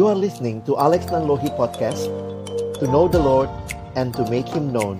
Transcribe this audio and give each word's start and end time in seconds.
You 0.00 0.08
are 0.08 0.16
listening 0.16 0.64
to 0.64 0.80
Alex 0.80 1.12
Nanlohi 1.12 1.52
Podcast 1.60 2.08
To 2.80 2.88
know 2.88 3.04
the 3.04 3.20
Lord 3.20 3.52
and 4.00 4.16
to 4.16 4.24
make 4.32 4.48
Him 4.48 4.72
known 4.72 4.96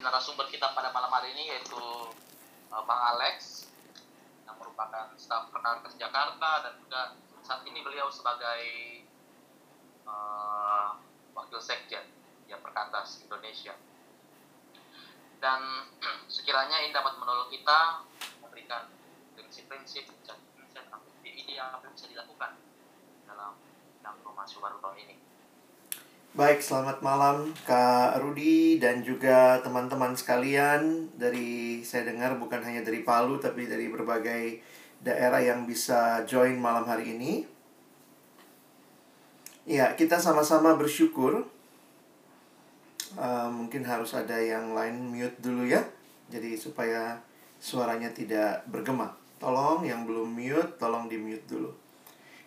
narasumber 0.00 0.48
kita 0.48 0.72
pada 0.72 0.96
malam 0.96 1.12
hari 1.12 1.36
ini 1.36 1.52
yaitu 1.52 1.76
uh, 2.72 2.82
Bang 2.88 3.02
Alex 3.04 3.68
yang 4.48 4.56
merupakan 4.56 5.12
staf 5.20 5.52
Perkantas 5.52 5.92
Jakarta 6.00 6.64
dan 6.64 6.72
juga 6.80 7.20
saat 7.44 7.60
ini 7.68 7.84
beliau 7.84 8.08
sebagai 8.08 8.64
uh, 10.08 10.96
wakil 11.36 11.60
sekjen 11.60 12.08
ya 12.48 12.56
Perkantas 12.64 13.20
Indonesia. 13.28 13.76
Dan 15.36 15.60
sekiranya 16.32 16.80
ini 16.80 16.96
dapat 16.96 17.20
menolong 17.20 17.52
kita 17.52 18.08
memberikan 18.40 18.95
prinsip-prinsip 19.36 20.08
dan 20.24 20.40
ide 21.22 21.60
apa 21.60 21.84
yang 21.84 21.92
bisa 21.92 22.08
dilakukan 22.08 22.56
dalam 23.28 23.52
dalam 24.00 24.16
masuk 24.32 24.64
baru 24.64 24.80
tahun 24.80 24.96
ini. 25.04 25.16
Baik, 26.36 26.60
selamat 26.60 27.00
malam 27.00 27.48
Kak 27.64 28.20
Rudi 28.20 28.76
dan 28.76 29.00
juga 29.00 29.56
teman-teman 29.64 30.12
sekalian 30.12 31.08
dari 31.16 31.80
saya 31.80 32.12
dengar 32.12 32.36
bukan 32.36 32.60
hanya 32.60 32.84
dari 32.84 33.00
Palu 33.00 33.40
tapi 33.40 33.64
dari 33.64 33.88
berbagai 33.88 34.60
daerah 35.00 35.40
yang 35.40 35.64
bisa 35.64 36.24
join 36.28 36.60
malam 36.60 36.84
hari 36.84 37.16
ini. 37.16 37.48
Ya, 39.64 39.96
kita 39.96 40.20
sama-sama 40.20 40.76
bersyukur. 40.76 41.48
Uh, 43.16 43.48
mungkin 43.48 43.80
harus 43.88 44.12
ada 44.12 44.36
yang 44.36 44.76
lain 44.76 45.08
mute 45.08 45.40
dulu 45.40 45.64
ya. 45.64 45.80
Jadi 46.28 46.52
supaya 46.60 47.16
suaranya 47.56 48.12
tidak 48.12 48.68
bergema. 48.68 49.25
Tolong 49.36 49.84
yang 49.84 50.08
belum 50.08 50.32
mute, 50.32 50.80
tolong 50.80 51.12
di 51.12 51.20
mute 51.20 51.44
dulu. 51.44 51.70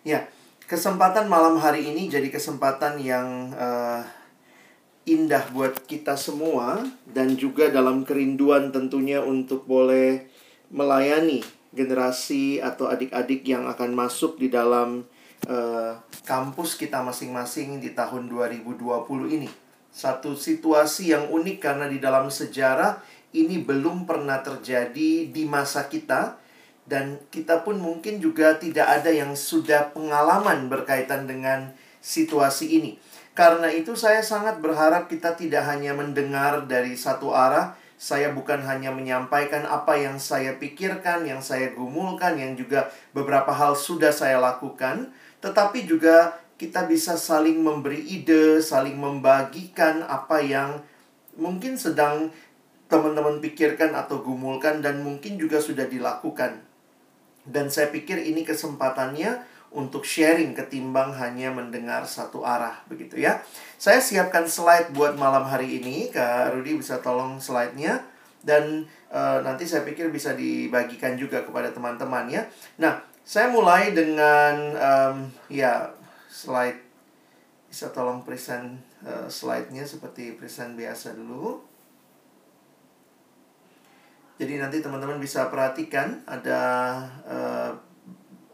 Ya, 0.02 0.26
kesempatan 0.66 1.30
malam 1.30 1.60
hari 1.60 1.86
ini 1.86 2.10
jadi 2.10 2.26
kesempatan 2.26 2.98
yang 2.98 3.54
uh, 3.54 4.02
indah 5.06 5.46
buat 5.54 5.86
kita 5.86 6.18
semua 6.18 6.82
dan 7.06 7.38
juga 7.38 7.70
dalam 7.70 8.02
kerinduan 8.02 8.74
tentunya 8.74 9.22
untuk 9.22 9.70
boleh 9.70 10.26
melayani 10.70 11.46
generasi 11.70 12.58
atau 12.58 12.90
adik-adik 12.90 13.46
yang 13.46 13.70
akan 13.70 13.94
masuk 13.94 14.42
di 14.42 14.50
dalam 14.50 15.06
uh, 15.46 15.94
kampus 16.26 16.74
kita 16.74 17.02
masing-masing 17.06 17.78
di 17.78 17.94
tahun 17.94 18.26
2020 18.26 18.82
ini. 19.38 19.50
Satu 19.90 20.34
situasi 20.34 21.14
yang 21.14 21.30
unik 21.30 21.58
karena 21.62 21.86
di 21.86 22.02
dalam 22.02 22.26
sejarah 22.30 22.98
ini 23.30 23.62
belum 23.62 24.10
pernah 24.10 24.42
terjadi 24.42 25.30
di 25.30 25.42
masa 25.46 25.86
kita 25.86 26.39
dan 26.90 27.22
kita 27.30 27.62
pun 27.62 27.78
mungkin 27.78 28.18
juga 28.18 28.58
tidak 28.58 29.00
ada 29.00 29.14
yang 29.14 29.38
sudah 29.38 29.94
pengalaman 29.94 30.66
berkaitan 30.66 31.30
dengan 31.30 31.70
situasi 32.02 32.82
ini. 32.82 32.98
Karena 33.38 33.70
itu 33.70 33.94
saya 33.94 34.26
sangat 34.26 34.58
berharap 34.58 35.06
kita 35.06 35.38
tidak 35.38 35.62
hanya 35.70 35.94
mendengar 35.94 36.66
dari 36.66 36.98
satu 36.98 37.30
arah, 37.30 37.78
saya 37.94 38.34
bukan 38.34 38.66
hanya 38.66 38.90
menyampaikan 38.90 39.62
apa 39.70 39.94
yang 39.94 40.18
saya 40.18 40.58
pikirkan, 40.58 41.22
yang 41.22 41.38
saya 41.38 41.70
gumulkan, 41.70 42.34
yang 42.34 42.58
juga 42.58 42.90
beberapa 43.14 43.54
hal 43.54 43.78
sudah 43.78 44.10
saya 44.10 44.42
lakukan, 44.42 45.14
tetapi 45.38 45.86
juga 45.86 46.42
kita 46.58 46.90
bisa 46.90 47.14
saling 47.14 47.62
memberi 47.62 48.02
ide, 48.02 48.58
saling 48.60 48.98
membagikan 48.98 50.02
apa 50.04 50.42
yang 50.42 50.82
mungkin 51.38 51.78
sedang 51.78 52.34
teman-teman 52.90 53.38
pikirkan 53.38 53.94
atau 53.94 54.20
gumulkan 54.20 54.82
dan 54.82 55.00
mungkin 55.00 55.38
juga 55.38 55.62
sudah 55.62 55.86
dilakukan. 55.86 56.69
Dan 57.44 57.72
saya 57.72 57.88
pikir 57.88 58.20
ini 58.20 58.44
kesempatannya 58.44 59.60
untuk 59.70 60.02
sharing 60.02 60.50
ketimbang 60.50 61.14
hanya 61.14 61.54
mendengar 61.54 62.02
satu 62.02 62.42
arah 62.42 62.82
begitu 62.90 63.22
ya. 63.22 63.38
Saya 63.78 64.02
siapkan 64.02 64.44
slide 64.50 64.90
buat 64.90 65.14
malam 65.14 65.46
hari 65.46 65.78
ini. 65.78 66.10
Kak 66.10 66.52
Rudi 66.54 66.74
bisa 66.74 66.98
tolong 66.98 67.38
slide-nya 67.38 68.02
dan 68.42 68.88
uh, 69.14 69.38
nanti 69.46 69.68
saya 69.68 69.86
pikir 69.86 70.10
bisa 70.10 70.34
dibagikan 70.34 71.14
juga 71.14 71.46
kepada 71.46 71.70
teman-teman 71.70 72.26
ya. 72.26 72.42
Nah, 72.82 72.98
saya 73.22 73.46
mulai 73.52 73.94
dengan 73.94 74.54
um, 74.74 75.16
ya 75.46 75.94
slide 76.26 76.82
bisa 77.70 77.94
tolong 77.94 78.26
present 78.26 78.82
uh, 79.06 79.30
slide-nya 79.30 79.86
seperti 79.86 80.34
present 80.34 80.74
biasa 80.74 81.14
dulu. 81.14 81.69
Jadi 84.40 84.56
nanti 84.56 84.80
teman-teman 84.80 85.20
bisa 85.20 85.52
perhatikan 85.52 86.24
ada 86.24 86.62
uh, 87.28 87.76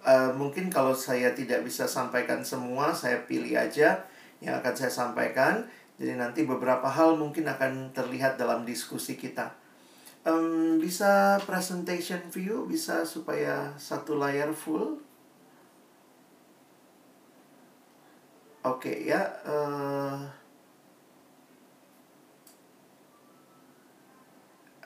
uh, 0.02 0.30
mungkin 0.34 0.66
kalau 0.66 0.90
saya 0.90 1.30
tidak 1.30 1.62
bisa 1.62 1.86
sampaikan 1.86 2.42
semua, 2.42 2.90
saya 2.90 3.22
pilih 3.22 3.54
aja 3.54 4.02
yang 4.42 4.58
akan 4.58 4.74
saya 4.74 4.90
sampaikan. 4.90 5.62
Jadi 5.94 6.18
nanti 6.18 6.42
beberapa 6.42 6.90
hal 6.90 7.14
mungkin 7.14 7.46
akan 7.46 7.94
terlihat 7.94 8.34
dalam 8.34 8.66
diskusi 8.66 9.14
kita. 9.14 9.54
Um, 10.26 10.82
bisa 10.82 11.38
presentation 11.46 12.18
view, 12.34 12.66
bisa 12.66 13.06
supaya 13.06 13.70
satu 13.78 14.18
layar 14.18 14.50
full. 14.50 14.98
Oke 18.66 18.90
okay, 18.90 19.14
ya. 19.14 19.22
Uh, 19.46 20.26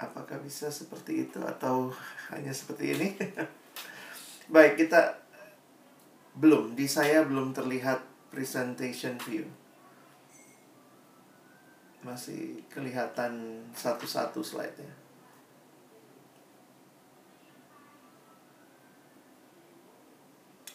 apakah 0.00 0.40
bisa 0.40 0.72
seperti 0.72 1.28
itu 1.28 1.38
atau 1.44 1.92
hanya 2.32 2.50
seperti 2.56 2.96
ini? 2.96 3.08
Baik, 4.54 4.80
kita 4.88 5.20
belum 6.40 6.72
di 6.72 6.88
saya 6.88 7.22
belum 7.28 7.52
terlihat 7.52 8.00
presentation 8.32 9.20
view. 9.20 9.44
Masih 12.00 12.64
kelihatan 12.72 13.60
satu-satu 13.76 14.40
slide-nya. 14.40 14.94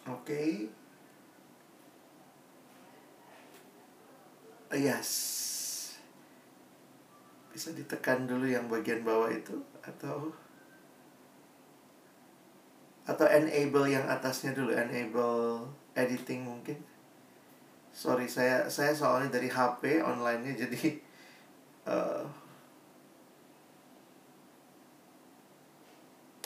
Oke. 0.06 0.22
Okay. 0.22 0.50
Yes 4.76 5.45
bisa 7.56 7.72
ditekan 7.72 8.28
dulu 8.28 8.44
yang 8.44 8.68
bagian 8.68 9.00
bawah 9.08 9.32
itu 9.32 9.56
atau 9.80 10.28
atau 13.08 13.26
enable 13.32 13.88
yang 13.88 14.04
atasnya 14.12 14.52
dulu 14.52 14.76
enable 14.76 15.64
editing 15.96 16.44
mungkin 16.44 16.76
sorry 17.96 18.28
saya 18.28 18.68
saya 18.68 18.92
soalnya 18.92 19.40
dari 19.40 19.48
HP 19.48 20.04
onlinenya 20.04 20.54
jadi 20.68 20.84
uh, 21.88 22.28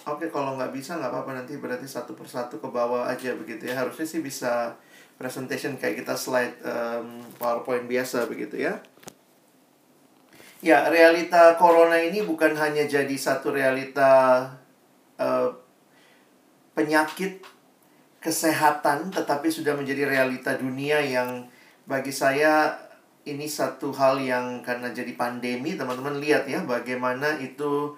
Oke, 0.10 0.26
okay, 0.26 0.30
kalau 0.34 0.58
nggak 0.58 0.74
bisa 0.74 0.98
nggak 0.98 1.12
apa-apa 1.12 1.38
nanti 1.38 1.54
berarti 1.62 1.86
satu 1.86 2.18
persatu 2.18 2.58
ke 2.58 2.66
bawah 2.66 3.06
aja 3.06 3.30
begitu 3.38 3.70
ya. 3.70 3.78
Harusnya 3.78 4.10
sih 4.10 4.26
bisa 4.26 4.74
presentation 5.22 5.78
kayak 5.78 6.02
kita 6.02 6.18
slide 6.18 6.58
um, 6.66 7.22
PowerPoint 7.38 7.86
biasa 7.86 8.26
begitu 8.26 8.58
ya. 8.58 8.82
Ya, 10.60 10.92
realita 10.92 11.56
corona 11.56 11.96
ini 11.96 12.20
bukan 12.20 12.52
hanya 12.60 12.84
jadi 12.84 13.16
satu 13.16 13.56
realita 13.56 14.44
uh, 15.16 15.56
penyakit 16.76 17.40
kesehatan, 18.20 19.08
tetapi 19.08 19.48
sudah 19.48 19.80
menjadi 19.80 20.12
realita 20.12 20.60
dunia 20.60 21.00
yang 21.00 21.48
bagi 21.88 22.12
saya 22.12 22.76
ini 23.24 23.48
satu 23.48 23.96
hal 23.96 24.20
yang 24.20 24.60
karena 24.60 24.92
jadi 24.92 25.16
pandemi, 25.16 25.80
teman-teman 25.80 26.20
lihat 26.20 26.44
ya 26.44 26.60
bagaimana 26.68 27.40
itu 27.40 27.96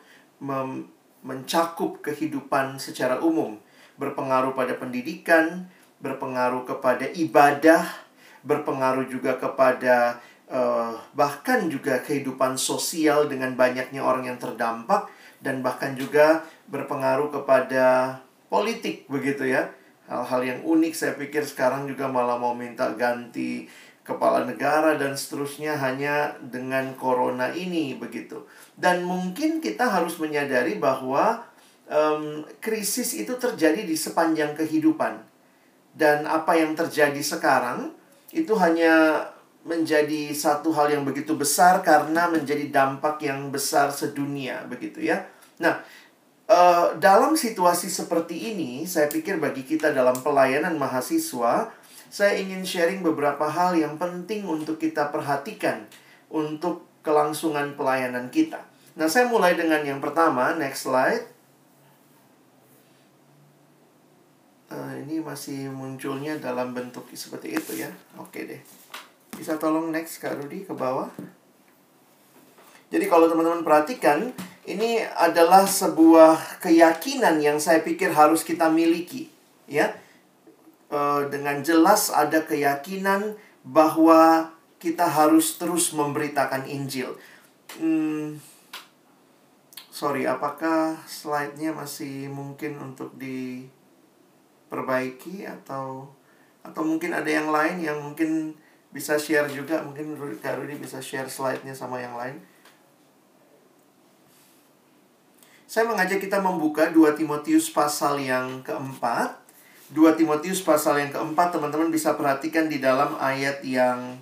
mencakup 1.25 2.05
kehidupan 2.05 2.77
secara 2.77 3.17
umum, 3.25 3.57
berpengaruh 3.97 4.53
pada 4.53 4.77
pendidikan, 4.77 5.65
berpengaruh 5.97 6.69
kepada 6.69 7.09
ibadah, 7.09 7.89
berpengaruh 8.45 9.09
juga 9.09 9.41
kepada 9.41 10.21
uh, 10.51 10.93
bahkan 11.15 11.71
juga 11.71 12.03
kehidupan 12.03 12.59
sosial 12.59 13.31
dengan 13.31 13.55
banyaknya 13.55 14.03
orang 14.03 14.27
yang 14.27 14.37
terdampak 14.37 15.07
dan 15.41 15.63
bahkan 15.63 15.95
juga 15.97 16.45
berpengaruh 16.69 17.31
kepada 17.31 18.19
politik 18.51 19.07
begitu 19.07 19.47
ya. 19.47 19.71
Hal-hal 20.11 20.41
yang 20.43 20.59
unik 20.67 20.93
saya 20.93 21.13
pikir 21.15 21.47
sekarang 21.47 21.87
juga 21.87 22.11
malah 22.11 22.35
mau 22.35 22.51
minta 22.51 22.91
ganti 22.99 23.71
kepala 24.03 24.43
negara 24.43 24.99
dan 24.99 25.15
seterusnya 25.15 25.79
hanya 25.79 26.35
dengan 26.43 26.91
corona 26.99 27.55
ini 27.55 27.95
begitu. 27.95 28.43
Dan 28.75 29.07
mungkin 29.07 29.63
kita 29.63 29.87
harus 29.87 30.19
menyadari 30.19 30.75
bahwa 30.75 31.47
um, 31.87 32.43
krisis 32.59 33.15
itu 33.15 33.39
terjadi 33.39 33.87
di 33.87 33.95
sepanjang 33.95 34.51
kehidupan. 34.57 35.23
Dan 35.95 36.27
apa 36.27 36.59
yang 36.59 36.75
terjadi 36.75 37.19
sekarang 37.23 37.95
itu 38.35 38.51
hanya 38.59 39.27
menjadi 39.61 40.33
satu 40.33 40.73
hal 40.73 40.89
yang 40.89 41.05
begitu 41.05 41.37
besar 41.37 41.85
karena 41.85 42.25
menjadi 42.25 42.65
dampak 42.73 43.21
yang 43.21 43.53
besar 43.53 43.93
sedunia 43.93 44.65
begitu 44.65 45.05
ya. 45.05 45.29
Nah, 45.61 45.85
eh, 46.49 46.87
dalam 46.97 47.37
situasi 47.37 47.85
seperti 47.85 48.53
ini, 48.53 48.89
saya 48.89 49.05
pikir 49.05 49.37
bagi 49.37 49.61
kita 49.61 49.93
dalam 49.93 50.17
pelayanan 50.25 50.81
mahasiswa, 50.81 51.69
saya 52.09 52.33
ingin 52.41 52.65
sharing 52.65 53.05
beberapa 53.05 53.45
hal 53.47 53.77
yang 53.77 53.95
penting 54.01 54.49
untuk 54.49 54.81
kita 54.81 55.13
perhatikan 55.13 55.85
untuk 56.33 56.83
kelangsungan 57.05 57.77
pelayanan 57.77 58.33
kita. 58.33 58.65
Nah, 58.97 59.07
saya 59.07 59.29
mulai 59.29 59.53
dengan 59.53 59.85
yang 59.85 60.01
pertama, 60.01 60.57
next 60.57 60.89
slide. 60.89 61.23
Eh, 64.71 64.93
ini 65.05 65.21
masih 65.21 65.69
munculnya 65.69 66.39
dalam 66.41 66.73
bentuk 66.73 67.05
seperti 67.13 67.53
itu 67.53 67.85
ya. 67.85 67.91
Oke 68.17 68.49
deh. 68.49 68.80
Bisa 69.35 69.59
tolong 69.59 69.91
next 69.91 70.19
Kak 70.19 70.35
Rudi 70.39 70.65
ke 70.65 70.73
bawah. 70.75 71.09
Jadi 72.91 73.07
kalau 73.07 73.31
teman-teman 73.31 73.63
perhatikan, 73.63 74.35
ini 74.67 74.99
adalah 75.15 75.63
sebuah 75.63 76.59
keyakinan 76.59 77.39
yang 77.39 77.55
saya 77.55 77.79
pikir 77.79 78.11
harus 78.11 78.43
kita 78.43 78.67
miliki, 78.67 79.31
ya. 79.63 79.95
E, 80.91 80.99
dengan 81.31 81.63
jelas 81.63 82.11
ada 82.11 82.43
keyakinan 82.43 83.39
bahwa 83.63 84.51
kita 84.81 85.05
harus 85.07 85.55
terus 85.55 85.95
memberitakan 85.95 86.67
Injil. 86.67 87.15
Hmm, 87.79 88.43
sorry, 89.87 90.27
apakah 90.27 90.99
slide-nya 91.07 91.71
masih 91.71 92.27
mungkin 92.27 92.75
untuk 92.81 93.15
diperbaiki 93.15 95.47
atau 95.47 96.11
atau 96.61 96.85
mungkin 96.85 97.09
ada 97.13 97.29
yang 97.29 97.49
lain 97.49 97.81
yang 97.81 98.01
mungkin 98.01 98.53
bisa 98.91 99.15
share 99.15 99.47
juga 99.47 99.83
mungkin 99.83 100.15
Kak 100.39 100.59
Rudy 100.59 100.75
bisa 100.75 100.99
share 100.99 101.31
slide-nya 101.31 101.71
sama 101.71 102.03
yang 102.03 102.15
lain. 102.19 102.39
Saya 105.71 105.87
mengajak 105.87 106.19
kita 106.19 106.43
membuka 106.43 106.91
2 106.91 107.15
Timotius 107.15 107.71
pasal 107.71 108.19
yang 108.19 108.59
keempat. 108.59 109.39
2 109.95 110.19
Timotius 110.19 110.59
pasal 110.59 110.99
yang 110.99 111.11
keempat, 111.15 111.55
teman-teman 111.55 111.87
bisa 111.87 112.15
perhatikan 112.19 112.67
di 112.67 112.83
dalam 112.83 113.15
ayat 113.15 113.63
yang 113.63 114.19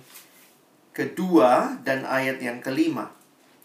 kedua 0.94 1.78
dan 1.82 2.06
ayat 2.06 2.38
yang 2.38 2.62
kelima. 2.62 3.10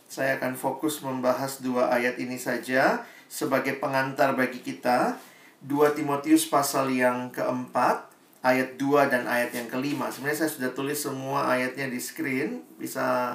Saya 0.09 0.37
akan 0.41 0.53
fokus 0.53 1.01
membahas 1.01 1.59
dua 1.59 1.89
ayat 1.89 2.21
ini 2.21 2.37
saja 2.37 3.05
sebagai 3.25 3.77
pengantar 3.81 4.37
bagi 4.37 4.61
kita. 4.61 5.17
2 5.65 5.97
Timotius 5.97 6.45
pasal 6.45 6.93
yang 6.93 7.33
keempat, 7.33 8.05
ayat 8.45 8.77
2 8.77 9.09
dan 9.09 9.25
ayat 9.25 9.57
yang 9.57 9.65
kelima. 9.65 10.13
Sebenarnya 10.13 10.45
saya 10.45 10.51
sudah 10.53 10.71
tulis 10.77 11.01
semua 11.01 11.49
ayatnya 11.49 11.89
di 11.89 11.97
screen. 11.97 12.61
Bisa 12.77 13.33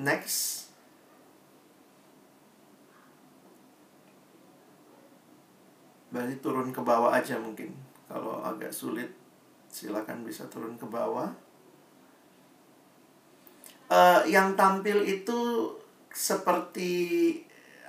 next. 0.00 0.72
Berarti 6.08 6.40
turun 6.40 6.72
ke 6.72 6.80
bawah 6.80 7.12
aja 7.12 7.36
mungkin. 7.36 7.76
Kalau 8.08 8.40
agak 8.40 8.72
sulit, 8.72 9.12
silakan 9.68 10.24
bisa 10.24 10.48
turun 10.48 10.80
ke 10.80 10.88
bawah. 10.88 11.28
Uh, 13.92 14.24
yang 14.24 14.56
tampil 14.56 15.04
itu 15.04 15.68
seperti 16.08 16.92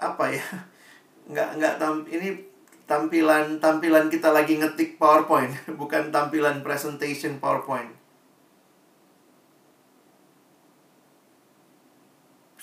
apa 0.03 0.35
ya? 0.35 0.47
Nggak 1.31 1.49
nggak 1.55 1.75
tam 1.79 2.03
ini 2.11 2.35
tampilan 2.83 3.63
tampilan 3.63 4.11
kita 4.11 4.29
lagi 4.31 4.59
ngetik 4.59 4.99
PowerPoint, 4.99 5.51
bukan 5.79 6.11
tampilan 6.11 6.59
presentation 6.61 7.39
PowerPoint. 7.39 7.91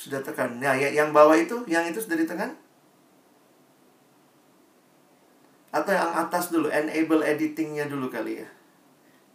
Sudah 0.01 0.25
tekan. 0.25 0.57
Nah, 0.57 0.73
ya, 0.73 0.89
yang 0.89 1.13
bawah 1.13 1.37
itu, 1.37 1.61
yang 1.69 1.85
itu 1.85 2.01
sudah 2.01 2.17
ditekan? 2.17 2.57
Atau 5.71 5.93
yang 5.93 6.09
atas 6.17 6.49
dulu, 6.49 6.73
enable 6.73 7.21
editingnya 7.21 7.85
dulu 7.85 8.09
kali 8.09 8.41
ya. 8.41 8.49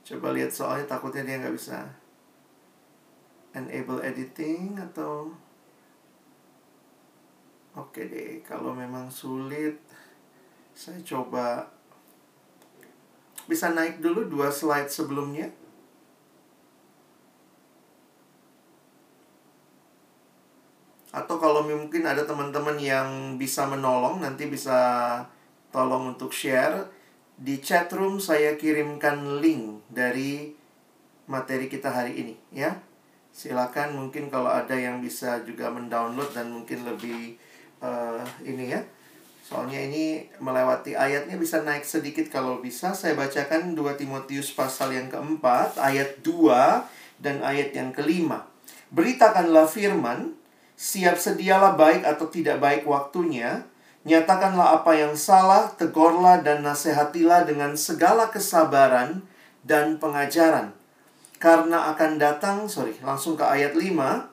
Coba 0.01 0.33
lihat 0.33 0.49
soalnya 0.49 0.89
takutnya 0.89 1.21
dia 1.21 1.37
nggak 1.37 1.53
bisa. 1.53 1.85
Enable 3.53 4.01
editing 4.01 4.75
atau... 4.81 5.29
Oke 7.77 8.09
deh, 8.09 8.41
kalau 8.41 8.73
memang 8.73 9.05
sulit, 9.07 9.84
saya 10.75 10.99
coba 11.07 11.71
bisa 13.47 13.71
naik 13.71 14.03
dulu 14.03 14.27
dua 14.27 14.51
slide 14.51 14.91
sebelumnya. 14.91 15.47
Atau 21.15 21.39
kalau 21.39 21.63
mungkin 21.63 22.03
ada 22.03 22.27
teman-teman 22.27 22.75
yang 22.75 23.39
bisa 23.39 23.63
menolong, 23.63 24.19
nanti 24.19 24.51
bisa 24.51 24.75
tolong 25.71 26.11
untuk 26.11 26.35
share. 26.35 26.91
Di 27.39 27.63
chat 27.63 27.87
room 27.95 28.19
saya 28.19 28.59
kirimkan 28.59 29.39
link 29.39 29.87
dari 29.87 30.51
materi 31.31 31.71
kita 31.71 31.87
hari 31.87 32.19
ini 32.19 32.35
ya. 32.51 32.75
Silakan 33.31 33.95
mungkin 33.95 34.27
kalau 34.27 34.51
ada 34.51 34.75
yang 34.75 34.99
bisa 34.99 35.39
juga 35.47 35.71
mendownload 35.71 36.35
dan 36.35 36.51
mungkin 36.51 36.83
lebih 36.83 37.39
uh, 37.79 38.19
ini 38.43 38.75
ya. 38.75 38.83
Soalnya 39.45 39.77
ini 39.77 40.25
melewati 40.41 40.97
ayatnya 40.97 41.37
bisa 41.37 41.61
naik 41.61 41.85
sedikit 41.85 42.25
kalau 42.33 42.65
bisa. 42.65 42.97
Saya 42.97 43.13
bacakan 43.13 43.77
2 43.77 44.01
Timotius 44.01 44.49
pasal 44.49 44.97
yang 44.97 45.05
keempat, 45.05 45.77
ayat 45.77 46.25
2 46.25 47.21
dan 47.21 47.45
ayat 47.45 47.69
yang 47.77 47.93
kelima. 47.93 48.49
Beritakanlah 48.89 49.69
firman, 49.69 50.33
siap 50.73 51.21
sedialah 51.21 51.77
baik 51.77 52.01
atau 52.01 52.25
tidak 52.25 52.57
baik 52.57 52.89
waktunya, 52.89 53.69
Nyatakanlah 54.05 54.81
apa 54.81 54.93
yang 54.93 55.17
salah, 55.17 55.73
tegurlah 55.73 56.45
dan 56.45 56.61
nasihatilah 56.61 57.41
dengan 57.49 57.73
segala 57.73 58.29
kesabaran 58.29 59.25
dan 59.65 59.97
pengajaran. 59.97 60.77
Karena 61.41 61.89
akan 61.89 62.21
datang, 62.21 62.69
sorry, 62.69 62.93
langsung 63.01 63.33
ke 63.33 63.41
ayat 63.41 63.73
5. 63.73 64.29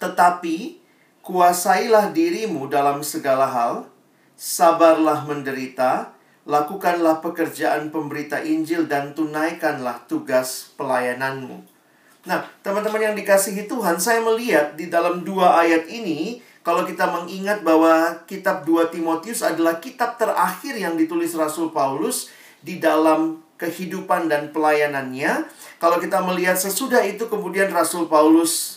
Tetapi, 0.00 0.80
kuasailah 1.26 2.14
dirimu 2.14 2.70
dalam 2.70 3.02
segala 3.02 3.50
hal, 3.50 3.90
sabarlah 4.38 5.26
menderita, 5.26 6.14
lakukanlah 6.46 7.18
pekerjaan 7.18 7.90
pemberita 7.90 8.38
Injil 8.46 8.86
dan 8.86 9.10
tunaikanlah 9.10 10.06
tugas 10.06 10.70
pelayananmu. 10.78 11.66
Nah, 12.30 12.46
teman-teman 12.62 13.10
yang 13.10 13.16
dikasihi 13.18 13.66
Tuhan, 13.66 13.98
saya 13.98 14.22
melihat 14.22 14.78
di 14.78 14.86
dalam 14.86 15.26
dua 15.26 15.66
ayat 15.66 15.90
ini, 15.90 16.38
kalau 16.62 16.86
kita 16.86 17.06
mengingat 17.10 17.62
bahwa 17.62 18.22
kitab 18.26 18.66
2 18.66 18.90
Timotius 18.90 19.46
adalah 19.46 19.78
kitab 19.78 20.18
terakhir 20.18 20.74
yang 20.74 20.98
ditulis 20.98 21.30
Rasul 21.38 21.70
Paulus 21.70 22.26
di 22.58 22.82
dalam 22.82 23.38
kehidupan 23.54 24.26
dan 24.26 24.50
pelayanannya, 24.50 25.46
kalau 25.78 26.02
kita 26.02 26.18
melihat 26.26 26.58
sesudah 26.58 27.06
itu 27.06 27.30
kemudian 27.30 27.70
Rasul 27.70 28.10
Paulus 28.10 28.75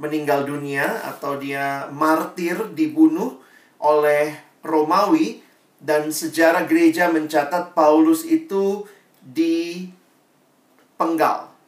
meninggal 0.00 0.48
dunia 0.48 1.04
atau 1.04 1.36
dia 1.36 1.92
martir 1.92 2.56
dibunuh 2.72 3.36
oleh 3.76 4.32
Romawi 4.64 5.44
dan 5.76 6.08
sejarah 6.08 6.64
gereja 6.64 7.12
mencatat 7.12 7.76
Paulus 7.76 8.24
itu 8.24 8.88
dipenggal 9.20 9.92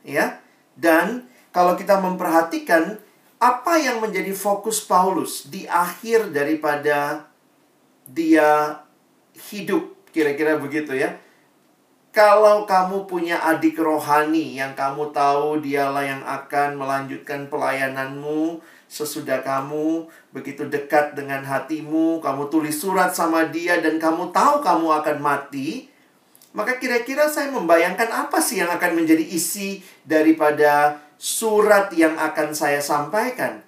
ya. 0.09 0.41
Dan 0.73 1.29
kalau 1.53 1.77
kita 1.77 2.01
memperhatikan 2.01 2.97
apa 3.37 3.77
yang 3.77 4.01
menjadi 4.01 4.33
fokus 4.33 4.81
Paulus 4.81 5.45
di 5.53 5.69
akhir 5.69 6.33
daripada 6.33 7.29
dia 8.09 8.81
hidup 9.53 9.93
kira-kira 10.15 10.57
begitu 10.57 10.97
ya 10.97 11.17
kalau 12.12 12.69
kamu 12.69 13.09
punya 13.09 13.40
adik 13.40 13.81
rohani 13.81 14.61
yang 14.61 14.76
kamu 14.76 15.16
tahu 15.16 15.64
dialah 15.64 16.04
yang 16.04 16.21
akan 16.21 16.76
melanjutkan 16.76 17.49
pelayananmu 17.49 18.61
sesudah 18.85 19.40
kamu 19.40 20.04
begitu 20.37 20.69
dekat 20.69 21.16
dengan 21.16 21.40
hatimu, 21.40 22.21
kamu 22.21 22.52
tulis 22.52 22.76
surat 22.76 23.16
sama 23.16 23.49
dia 23.49 23.81
dan 23.81 23.97
kamu 23.97 24.28
tahu 24.28 24.61
kamu 24.61 25.00
akan 25.00 25.19
mati, 25.25 25.88
maka 26.52 26.76
kira-kira 26.76 27.33
saya 27.33 27.49
membayangkan 27.49 28.12
apa 28.12 28.45
sih 28.45 28.61
yang 28.61 28.69
akan 28.69 28.92
menjadi 28.92 29.25
isi 29.25 29.81
daripada 30.04 31.00
surat 31.16 31.88
yang 31.97 32.21
akan 32.21 32.52
saya 32.52 32.85
sampaikan. 32.85 33.64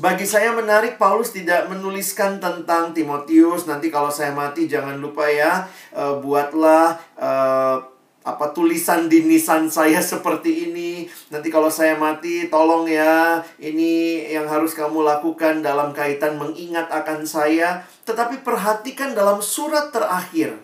Bagi 0.00 0.24
saya 0.24 0.56
menarik 0.56 0.96
Paulus 0.96 1.28
tidak 1.28 1.68
menuliskan 1.68 2.40
tentang 2.40 2.96
Timotius 2.96 3.68
nanti 3.68 3.92
kalau 3.92 4.08
saya 4.08 4.32
mati 4.32 4.64
jangan 4.64 4.96
lupa 4.96 5.28
ya 5.28 5.68
uh, 5.92 6.16
buatlah 6.24 6.96
uh, 7.20 7.76
apa 8.24 8.46
tulisan 8.56 9.12
di 9.12 9.28
nisan 9.28 9.68
saya 9.68 10.00
seperti 10.16 10.72
ini. 10.72 11.04
Nanti 11.28 11.52
kalau 11.52 11.68
saya 11.68 12.00
mati 12.00 12.48
tolong 12.48 12.88
ya 12.88 13.44
ini 13.60 14.24
yang 14.24 14.48
harus 14.48 14.72
kamu 14.72 15.04
lakukan 15.04 15.60
dalam 15.60 15.92
kaitan 15.92 16.40
mengingat 16.40 16.88
akan 16.88 17.28
saya. 17.28 17.84
Tetapi 18.08 18.40
perhatikan 18.40 19.12
dalam 19.12 19.44
surat 19.44 19.92
terakhir. 19.92 20.56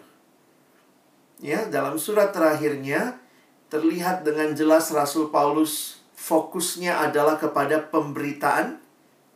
Ya, 1.44 1.68
dalam 1.68 2.00
surat 2.00 2.32
terakhirnya 2.32 3.20
terlihat 3.68 4.24
dengan 4.24 4.56
jelas 4.56 4.88
Rasul 4.88 5.28
Paulus 5.28 6.00
fokusnya 6.16 7.04
adalah 7.04 7.36
kepada 7.36 7.84
pemberitaan 7.92 8.85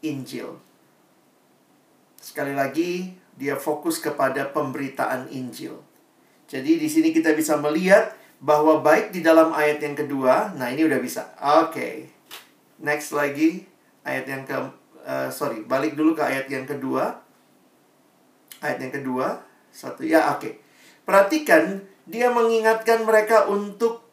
Injil. 0.05 0.57
Sekali 2.21 2.53
lagi, 2.53 3.17
dia 3.41 3.57
fokus 3.57 3.97
kepada 3.97 4.53
pemberitaan 4.53 5.33
Injil. 5.33 5.81
Jadi 6.51 6.77
di 6.77 6.89
sini 6.91 7.09
kita 7.15 7.33
bisa 7.33 7.57
melihat 7.57 8.13
bahwa 8.43 8.85
baik 8.85 9.17
di 9.17 9.25
dalam 9.25 9.57
ayat 9.57 9.81
yang 9.81 9.97
kedua, 9.97 10.53
nah 10.57 10.69
ini 10.69 10.85
udah 10.85 11.01
bisa. 11.01 11.33
Oke. 11.41 11.73
Okay. 11.73 11.95
Next 12.81 13.13
lagi 13.17 13.65
ayat 14.05 14.25
yang 14.29 14.43
ke 14.45 14.57
uh, 15.05 15.29
sorry, 15.33 15.65
balik 15.65 15.97
dulu 15.97 16.13
ke 16.13 16.25
ayat 16.25 16.49
yang 16.53 16.69
kedua. 16.69 17.21
Ayat 18.61 18.77
yang 18.85 18.93
kedua, 18.93 19.41
satu 19.73 20.05
ya 20.05 20.37
oke. 20.37 20.41
Okay. 20.45 20.53
Perhatikan 21.09 21.81
dia 22.05 22.29
mengingatkan 22.29 23.09
mereka 23.09 23.49
untuk 23.49 24.05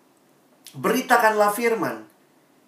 beritakanlah 0.72 1.51
firman 1.51 2.07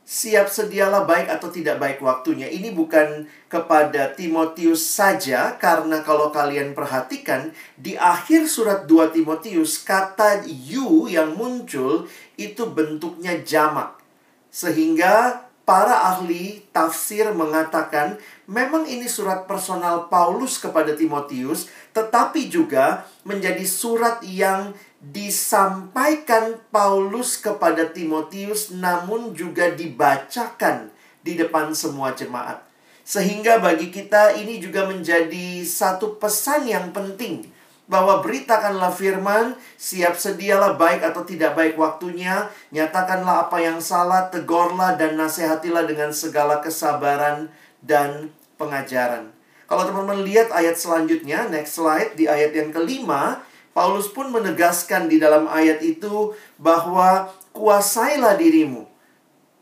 siap 0.10 0.50
sedialah 0.50 1.06
baik 1.06 1.30
atau 1.30 1.54
tidak 1.54 1.78
baik 1.78 2.02
waktunya. 2.02 2.50
Ini 2.50 2.74
bukan 2.74 3.30
kepada 3.46 4.10
Timotius 4.18 4.82
saja, 4.82 5.54
karena 5.62 6.02
kalau 6.02 6.34
kalian 6.34 6.74
perhatikan, 6.74 7.54
di 7.78 7.94
akhir 7.94 8.50
surat 8.50 8.90
2 8.90 9.14
Timotius, 9.14 9.86
kata 9.86 10.50
you 10.50 11.06
yang 11.06 11.38
muncul 11.38 12.10
itu 12.42 12.66
bentuknya 12.74 13.38
jamak. 13.46 14.02
Sehingga 14.50 15.46
para 15.62 16.10
ahli 16.10 16.66
tafsir 16.74 17.30
mengatakan 17.30 18.18
memang 18.50 18.90
ini 18.90 19.06
surat 19.06 19.46
personal 19.46 20.10
Paulus 20.10 20.58
kepada 20.58 20.98
Timotius, 20.98 21.70
tetapi 21.94 22.50
juga 22.50 23.06
menjadi 23.22 23.62
surat 23.62 24.26
yang 24.26 24.74
disampaikan 25.00 26.60
Paulus 26.70 27.40
kepada 27.40 27.88
Timotius 27.88 28.76
namun 28.76 29.32
juga 29.32 29.72
dibacakan 29.72 30.92
di 31.24 31.40
depan 31.40 31.72
semua 31.72 32.12
jemaat. 32.12 32.60
Sehingga 33.08 33.58
bagi 33.58 33.90
kita 33.90 34.38
ini 34.38 34.62
juga 34.62 34.86
menjadi 34.86 35.66
satu 35.66 36.20
pesan 36.22 36.70
yang 36.70 36.94
penting 36.94 37.50
bahwa 37.90 38.22
beritakanlah 38.22 38.94
firman, 38.94 39.58
siap 39.74 40.14
sedialah 40.14 40.78
baik 40.78 41.02
atau 41.02 41.26
tidak 41.26 41.58
baik 41.58 41.74
waktunya, 41.74 42.46
nyatakanlah 42.70 43.50
apa 43.50 43.58
yang 43.66 43.82
salah, 43.82 44.30
tegurlah 44.30 44.94
dan 44.94 45.18
nasihatilah 45.18 45.90
dengan 45.90 46.14
segala 46.14 46.62
kesabaran 46.62 47.50
dan 47.82 48.30
pengajaran. 48.62 49.34
Kalau 49.66 49.90
teman-teman 49.90 50.22
lihat 50.22 50.54
ayat 50.54 50.78
selanjutnya, 50.78 51.50
next 51.50 51.82
slide, 51.82 52.14
di 52.14 52.30
ayat 52.30 52.54
yang 52.54 52.70
kelima, 52.70 53.42
Paulus 53.72 54.10
pun 54.10 54.34
menegaskan 54.34 55.08
di 55.08 55.22
dalam 55.22 55.46
ayat 55.46 55.80
itu 55.86 56.34
bahwa 56.58 57.30
kuasailah 57.54 58.36
dirimu 58.36 58.90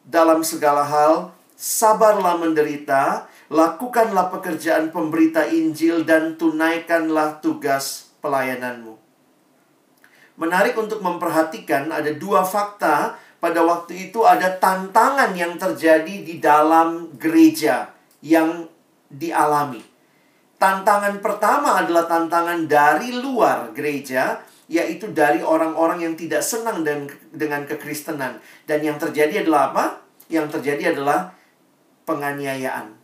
dalam 0.07 0.41
segala 0.41 0.87
hal, 0.87 1.35
sabarlah 1.59 2.39
menderita, 2.39 3.27
lakukanlah 3.51 4.31
pekerjaan 4.31 4.89
pemberita 4.95 5.43
Injil 5.51 6.07
dan 6.07 6.39
tunaikanlah 6.39 7.43
tugas 7.43 8.15
pelayananmu. 8.23 8.95
Menarik 10.37 10.77
untuk 10.77 11.01
memperhatikan 11.01 11.89
ada 11.89 12.13
dua 12.13 12.45
fakta 12.45 13.17
pada 13.41 13.61
waktu 13.65 14.09
itu 14.09 14.21
ada 14.21 14.53
tantangan 14.53 15.33
yang 15.33 15.57
terjadi 15.57 16.25
di 16.25 16.37
dalam 16.37 17.09
gereja 17.17 17.89
yang 18.21 18.69
dialami. 19.09 19.96
Tantangan 20.57 21.21
pertama 21.21 21.77
adalah 21.77 22.09
tantangan 22.09 22.65
dari 22.65 23.13
luar 23.13 23.77
gereja, 23.77 24.41
yaitu 24.65 25.13
dari 25.13 25.45
orang-orang 25.45 26.01
yang 26.01 26.13
tidak 26.17 26.41
senang 26.41 26.81
dengan 27.29 27.61
kekristenan. 27.69 28.41
Dan 28.65 28.81
yang 28.81 28.97
terjadi 28.97 29.45
adalah 29.45 29.69
apa? 29.69 29.85
Yang 30.33 30.57
terjadi 30.57 30.97
adalah 30.97 31.37
penganiayaan. 32.09 32.97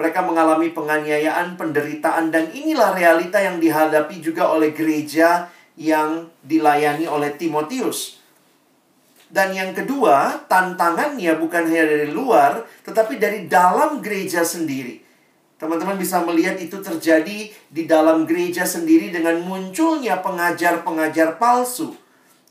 Mereka 0.00 0.24
mengalami 0.24 0.72
penganiayaan, 0.72 1.60
penderitaan, 1.60 2.32
dan 2.32 2.50
inilah 2.50 2.96
realita 2.96 3.38
yang 3.38 3.60
dihadapi 3.60 4.24
juga 4.24 4.48
oleh 4.48 4.72
gereja 4.72 5.52
yang 5.76 6.32
dilayani 6.40 7.04
oleh 7.04 7.36
Timotius. 7.36 8.18
Dan 9.28 9.52
yang 9.52 9.76
kedua, 9.76 10.48
tantangannya 10.48 11.36
bukan 11.36 11.68
hanya 11.68 11.84
dari 11.84 12.08
luar, 12.10 12.64
tetapi 12.80 13.20
dari 13.20 13.44
dalam 13.44 14.00
gereja 14.00 14.40
sendiri. 14.40 15.03
Teman-teman 15.64 15.96
bisa 15.96 16.20
melihat 16.20 16.60
itu 16.60 16.76
terjadi 16.76 17.48
di 17.48 17.82
dalam 17.88 18.28
gereja 18.28 18.68
sendiri 18.68 19.08
dengan 19.08 19.40
munculnya 19.40 20.20
pengajar-pengajar 20.20 21.40
palsu. 21.40 21.96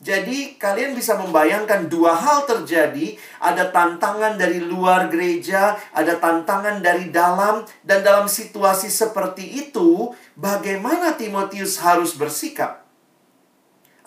Jadi 0.02 0.58
kalian 0.58 0.98
bisa 0.98 1.14
membayangkan 1.22 1.94
dua 1.94 2.18
hal 2.18 2.50
terjadi, 2.50 3.14
ada 3.38 3.70
tantangan 3.70 4.34
dari 4.34 4.66
luar 4.66 5.14
gereja, 5.14 5.78
ada 5.94 6.18
tantangan 6.18 6.82
dari 6.82 7.14
dalam 7.14 7.62
dan 7.86 8.02
dalam 8.02 8.26
situasi 8.26 8.90
seperti 8.90 9.62
itu, 9.62 10.10
bagaimana 10.34 11.14
Timotius 11.14 11.86
harus 11.86 12.18
bersikap? 12.18 12.82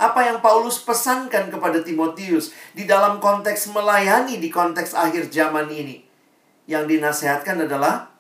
Apa 0.03 0.35
yang 0.35 0.43
Paulus 0.43 0.83
pesankan 0.83 1.47
kepada 1.47 1.79
Timotius 1.79 2.51
di 2.75 2.91
dalam 2.91 3.23
konteks 3.23 3.71
melayani 3.71 4.43
di 4.43 4.51
konteks 4.51 4.99
akhir 4.99 5.31
zaman 5.31 5.71
ini? 5.71 6.03
Yang 6.67 6.99
dinasehatkan 6.99 7.71
adalah 7.71 8.16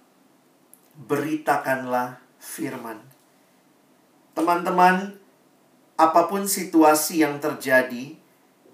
beritakanlah 0.96 2.16
firman. 2.40 2.96
Teman-teman, 4.32 5.16
apa 5.96 6.28
pun 6.28 6.48
situasi 6.48 7.24
yang 7.24 7.40
terjadi, 7.40 8.16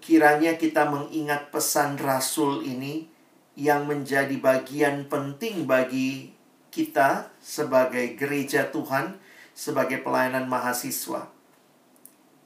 kiranya 0.03 0.59
kita 0.59 0.87
mengingat 0.91 1.55
pesan 1.55 1.99
Rasul 1.99 2.67
ini 2.67 3.07
yang 3.55 3.87
menjadi 3.87 4.35
bagian 4.39 5.07
penting 5.07 5.67
bagi 5.67 6.35
kita 6.73 7.31
sebagai 7.39 8.17
gereja 8.17 8.73
Tuhan, 8.73 9.21
sebagai 9.53 10.01
pelayanan 10.01 10.49
mahasiswa. 10.49 11.29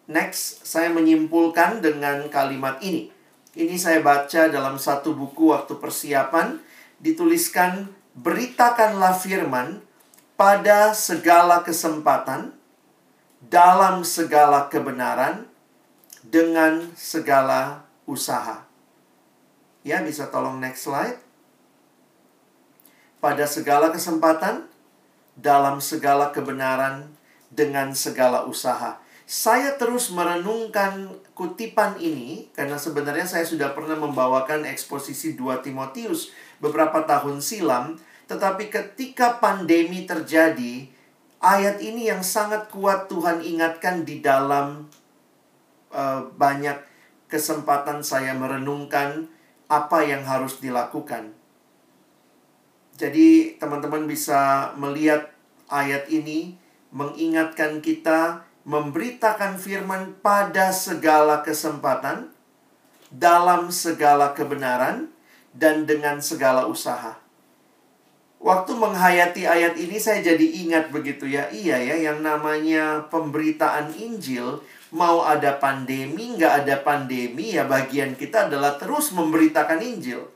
Next, 0.06 0.66
saya 0.66 0.90
menyimpulkan 0.90 1.83
dengan 1.83 2.26
kalimat 2.30 2.83
ini. 2.83 3.11
Ini 3.56 3.75
saya 3.80 4.04
baca 4.04 4.52
dalam 4.52 4.76
satu 4.76 5.16
buku 5.16 5.54
waktu 5.54 5.78
persiapan, 5.80 6.61
dituliskan 7.00 7.88
beritakanlah 8.16 9.12
firman 9.20 9.85
pada 10.40 10.96
segala 10.96 11.61
kesempatan, 11.61 12.56
dalam 13.44 14.02
segala 14.02 14.73
kebenaran, 14.73 15.44
dengan 16.25 16.90
segala 16.99 17.87
usaha. 18.08 18.66
Ya, 19.87 20.02
bisa 20.02 20.26
tolong 20.32 20.58
next 20.58 20.88
slide. 20.88 21.20
Pada 23.23 23.46
segala 23.46 23.94
kesempatan, 23.94 24.66
dalam 25.38 25.78
segala 25.78 26.35
kebenaran, 26.35 27.16
dengan 27.52 27.94
segala 27.94 28.44
usaha. 28.44 28.99
Saya 29.26 29.75
terus 29.75 30.14
merenungkan 30.14 31.11
kutipan 31.35 31.99
ini 31.99 32.46
karena 32.54 32.78
sebenarnya 32.78 33.26
saya 33.26 33.42
sudah 33.42 33.75
pernah 33.75 33.99
membawakan 33.99 34.62
eksposisi 34.70 35.35
2 35.35 35.66
Timotius 35.66 36.30
beberapa 36.58 37.04
tahun 37.04 37.40
silam 37.44 38.00
tetapi 38.26 38.75
ketika 38.75 39.38
pandemi 39.38 40.02
terjadi, 40.02 40.90
ayat 41.38 41.78
ini 41.78 42.10
yang 42.10 42.26
sangat 42.26 42.66
kuat 42.75 43.06
Tuhan 43.06 43.38
ingatkan 43.38 44.02
di 44.02 44.18
dalam 44.18 44.90
uh, 45.94 46.26
banyak 46.34 46.75
kesempatan 47.30 48.02
saya 48.02 48.34
merenungkan 48.34 49.30
apa 49.70 50.02
yang 50.02 50.26
harus 50.26 50.58
dilakukan. 50.58 51.34
Jadi 52.98 53.58
teman-teman 53.62 54.10
bisa 54.10 54.72
melihat 54.75 55.30
ayat 55.70 56.10
ini 56.10 56.58
mengingatkan 56.90 57.78
kita 57.78 58.42
memberitakan 58.66 59.54
firman 59.62 60.18
pada 60.18 60.75
segala 60.75 61.46
kesempatan, 61.46 62.34
dalam 63.14 63.70
segala 63.70 64.34
kebenaran, 64.34 65.14
dan 65.56 65.88
dengan 65.88 66.20
segala 66.20 66.68
usaha. 66.68 67.16
Waktu 68.36 68.76
menghayati 68.76 69.48
ayat 69.48 69.80
ini 69.80 69.96
saya 69.96 70.20
jadi 70.20 70.46
ingat 70.68 70.92
begitu 70.92 71.25
ya. 71.25 71.48
Iya 71.48 71.80
ya, 71.80 71.96
yang 72.12 72.20
namanya 72.20 73.08
pemberitaan 73.08 73.96
Injil, 73.96 74.60
mau 74.92 75.25
ada 75.25 75.56
pandemi, 75.56 76.36
nggak 76.36 76.62
ada 76.62 76.76
pandemi, 76.84 77.56
ya 77.56 77.64
bagian 77.64 78.12
kita 78.12 78.52
adalah 78.52 78.76
terus 78.76 79.10
memberitakan 79.16 79.80
Injil. 79.80 80.28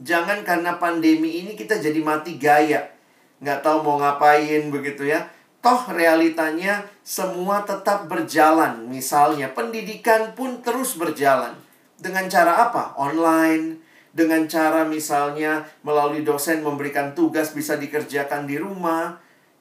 Jangan 0.00 0.40
karena 0.40 0.80
pandemi 0.80 1.44
ini 1.44 1.52
kita 1.52 1.76
jadi 1.76 2.00
mati 2.00 2.40
gaya. 2.40 2.88
Nggak 3.44 3.60
tahu 3.60 3.84
mau 3.84 4.00
ngapain 4.00 4.72
begitu 4.72 5.04
ya. 5.04 5.28
Toh 5.60 5.92
realitanya 5.92 6.88
semua 7.04 7.68
tetap 7.68 8.08
berjalan. 8.08 8.88
Misalnya 8.88 9.52
pendidikan 9.52 10.32
pun 10.32 10.64
terus 10.64 10.96
berjalan. 10.96 11.52
Dengan 12.00 12.32
cara 12.32 12.64
apa? 12.64 12.96
Online, 12.96 13.76
dengan 14.10 14.46
cara 14.50 14.82
misalnya 14.86 15.66
melalui 15.86 16.26
dosen 16.26 16.66
memberikan 16.66 17.14
tugas 17.14 17.54
bisa 17.54 17.78
dikerjakan 17.78 18.46
di 18.46 18.58
rumah. 18.58 19.18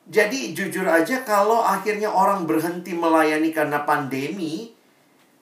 Jadi 0.10 0.58
jujur 0.58 0.90
aja 0.90 1.22
kalau 1.22 1.62
akhirnya 1.62 2.10
orang 2.10 2.50
berhenti 2.50 2.98
melayani 2.98 3.54
karena 3.54 3.86
pandemi, 3.86 4.74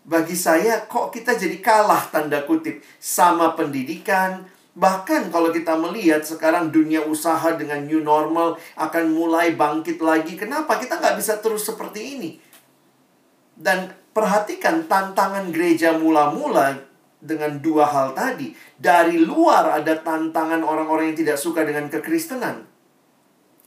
bagi 0.03 0.35
saya 0.35 0.83
kok 0.87 1.15
kita 1.15 1.39
jadi 1.39 1.57
kalah 1.63 2.11
tanda 2.11 2.43
kutip 2.43 2.83
sama 2.99 3.55
pendidikan, 3.55 4.43
Bahkan 4.77 5.33
kalau 5.33 5.49
kita 5.49 5.73
melihat 5.73 6.21
sekarang 6.21 6.69
dunia 6.69 7.01
usaha 7.01 7.49
dengan 7.57 7.81
new 7.89 7.97
normal 7.97 8.61
akan 8.77 9.09
mulai 9.09 9.57
bangkit 9.57 9.97
lagi. 9.97 10.37
Kenapa 10.37 10.77
kita 10.77 11.01
nggak 11.01 11.17
bisa 11.17 11.41
terus 11.41 11.65
seperti 11.65 12.13
ini? 12.13 12.31
Dan 13.57 13.89
perhatikan 14.13 14.85
tantangan 14.85 15.49
gereja 15.49 15.97
mula-mula 15.97 16.77
dengan 17.17 17.57
dua 17.57 17.89
hal 17.89 18.13
tadi. 18.13 18.53
Dari 18.77 19.17
luar 19.21 19.81
ada 19.81 19.97
tantangan 19.97 20.61
orang-orang 20.61 21.13
yang 21.13 21.19
tidak 21.25 21.37
suka 21.41 21.65
dengan 21.65 21.89
kekristenan. 21.89 22.65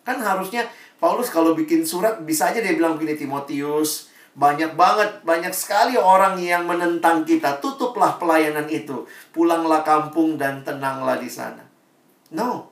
Kan 0.07 0.19
harusnya 0.23 0.66
Paulus 1.00 1.33
kalau 1.33 1.57
bikin 1.57 1.83
surat 1.83 2.21
bisa 2.23 2.52
aja 2.52 2.61
dia 2.61 2.76
bilang 2.76 3.00
begini 3.00 3.16
Timotius, 3.16 4.12
banyak 4.37 4.78
banget, 4.78 5.26
banyak 5.26 5.50
sekali 5.50 5.99
orang 5.99 6.38
yang 6.38 6.69
menentang 6.69 7.26
kita. 7.26 7.59
Tutuplah 7.59 8.21
pelayanan 8.21 8.71
itu. 8.71 9.09
Pulanglah 9.35 9.83
kampung 9.83 10.38
dan 10.38 10.62
tenanglah 10.62 11.19
di 11.19 11.26
sana. 11.26 11.66
No. 12.30 12.71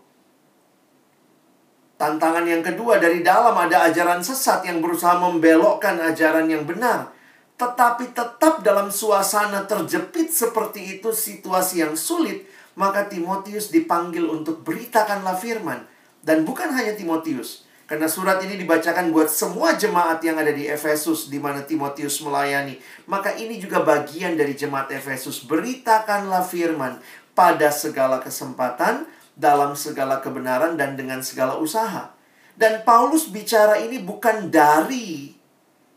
Tantangan 1.98 2.46
yang 2.46 2.62
kedua 2.62 3.02
dari 3.02 3.26
dalam 3.26 3.58
ada 3.58 3.90
ajaran 3.90 4.22
sesat 4.22 4.62
yang 4.62 4.78
berusaha 4.78 5.18
membelokkan 5.18 5.98
ajaran 5.98 6.46
yang 6.46 6.62
benar. 6.62 7.10
Tetapi 7.58 8.14
tetap 8.14 8.62
dalam 8.62 8.94
suasana 8.94 9.66
terjepit 9.66 10.30
seperti 10.30 10.98
itu 10.98 11.10
situasi 11.10 11.82
yang 11.82 11.98
sulit, 11.98 12.46
maka 12.78 13.10
Timotius 13.10 13.74
dipanggil 13.74 14.30
untuk 14.30 14.62
beritakanlah 14.62 15.34
firman. 15.34 15.82
Dan 16.22 16.46
bukan 16.46 16.70
hanya 16.70 16.94
Timotius, 16.94 17.66
karena 17.90 18.06
surat 18.06 18.38
ini 18.46 18.60
dibacakan 18.60 19.10
buat 19.10 19.26
semua 19.26 19.74
jemaat 19.74 20.22
yang 20.22 20.38
ada 20.38 20.54
di 20.54 20.70
Efesus 20.70 21.26
di 21.26 21.42
mana 21.42 21.66
Timotius 21.66 22.22
melayani. 22.22 22.78
Maka 23.10 23.34
ini 23.34 23.58
juga 23.58 23.82
bagian 23.82 24.38
dari 24.38 24.54
jemaat 24.54 24.94
Efesus. 24.94 25.42
Beritakanlah 25.42 26.46
firman 26.46 27.02
pada 27.34 27.74
segala 27.74 28.22
kesempatan, 28.22 29.08
dalam 29.38 29.72
segala 29.72 30.20
kebenaran 30.20 30.76
dan 30.76 31.00
dengan 31.00 31.24
segala 31.24 31.56
usaha. 31.56 32.12
Dan 32.58 32.82
Paulus 32.82 33.30
bicara 33.30 33.78
ini 33.80 34.02
bukan 34.02 34.50
dari 34.50 35.32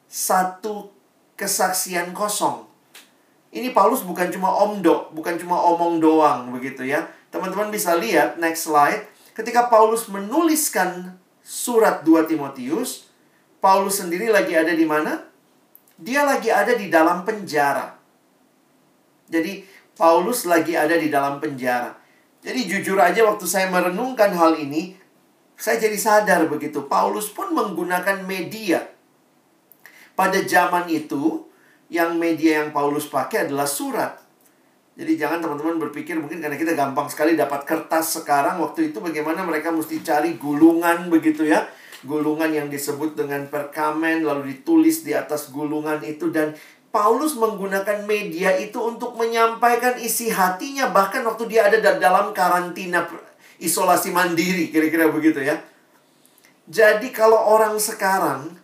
satu 0.05 1.00
kesaksian 1.41 2.13
kosong. 2.13 2.69
Ini 3.49 3.73
Paulus 3.73 4.05
bukan 4.05 4.29
cuma 4.29 4.53
omdo, 4.53 5.09
bukan 5.17 5.41
cuma 5.41 5.57
omong 5.57 5.97
doang 5.97 6.53
begitu 6.53 6.85
ya. 6.85 7.09
Teman-teman 7.33 7.73
bisa 7.73 7.97
lihat 7.97 8.37
next 8.37 8.69
slide. 8.69 9.09
Ketika 9.33 9.65
Paulus 9.73 10.05
menuliskan 10.05 11.17
surat 11.41 12.05
2 12.05 12.29
Timotius, 12.29 13.09
Paulus 13.57 13.97
sendiri 13.99 14.29
lagi 14.29 14.53
ada 14.53 14.71
di 14.71 14.85
mana? 14.85 15.25
Dia 15.97 16.23
lagi 16.23 16.53
ada 16.53 16.77
di 16.77 16.87
dalam 16.87 17.25
penjara. 17.25 17.97
Jadi, 19.31 19.63
Paulus 19.95 20.43
lagi 20.49 20.75
ada 20.75 20.97
di 20.97 21.07
dalam 21.07 21.39
penjara. 21.39 21.95
Jadi, 22.41 22.67
jujur 22.67 22.97
aja 22.99 23.23
waktu 23.23 23.45
saya 23.47 23.69
merenungkan 23.69 24.33
hal 24.33 24.57
ini, 24.59 24.97
saya 25.55 25.77
jadi 25.77 25.95
sadar 25.95 26.49
begitu. 26.49 26.89
Paulus 26.89 27.29
pun 27.29 27.53
menggunakan 27.53 28.25
media. 28.25 28.81
Pada 30.13 30.39
zaman 30.43 30.91
itu, 30.91 31.47
yang 31.91 32.15
media 32.15 32.63
yang 32.63 32.71
Paulus 32.71 33.11
pakai 33.11 33.51
adalah 33.51 33.67
surat. 33.67 34.15
Jadi 34.95 35.19
jangan 35.19 35.43
teman-teman 35.43 35.79
berpikir 35.87 36.19
mungkin 36.19 36.39
karena 36.39 36.55
kita 36.55 36.75
gampang 36.75 37.07
sekali 37.11 37.35
dapat 37.35 37.63
kertas 37.67 38.21
sekarang 38.21 38.59
waktu 38.59 38.91
itu 38.91 38.99
bagaimana 38.99 39.43
mereka 39.43 39.71
mesti 39.71 40.03
cari 40.03 40.39
gulungan 40.39 41.11
begitu 41.11 41.47
ya. 41.47 41.67
Gulungan 42.03 42.51
yang 42.51 42.67
disebut 42.67 43.15
dengan 43.15 43.47
perkamen 43.47 44.23
lalu 44.23 44.55
ditulis 44.55 45.03
di 45.03 45.15
atas 45.15 45.51
gulungan 45.51 45.99
itu 46.03 46.31
dan 46.31 46.55
Paulus 46.91 47.39
menggunakan 47.39 48.03
media 48.03 48.51
itu 48.59 48.75
untuk 48.83 49.15
menyampaikan 49.15 49.95
isi 49.95 50.27
hatinya 50.27 50.91
bahkan 50.91 51.23
waktu 51.23 51.47
dia 51.47 51.71
ada 51.71 51.79
dalam 51.79 52.35
karantina 52.35 53.07
isolasi 53.63 54.11
mandiri 54.11 54.69
kira-kira 54.69 55.07
begitu 55.07 55.39
ya. 55.39 55.55
Jadi 56.67 57.09
kalau 57.15 57.41
orang 57.57 57.79
sekarang 57.79 58.60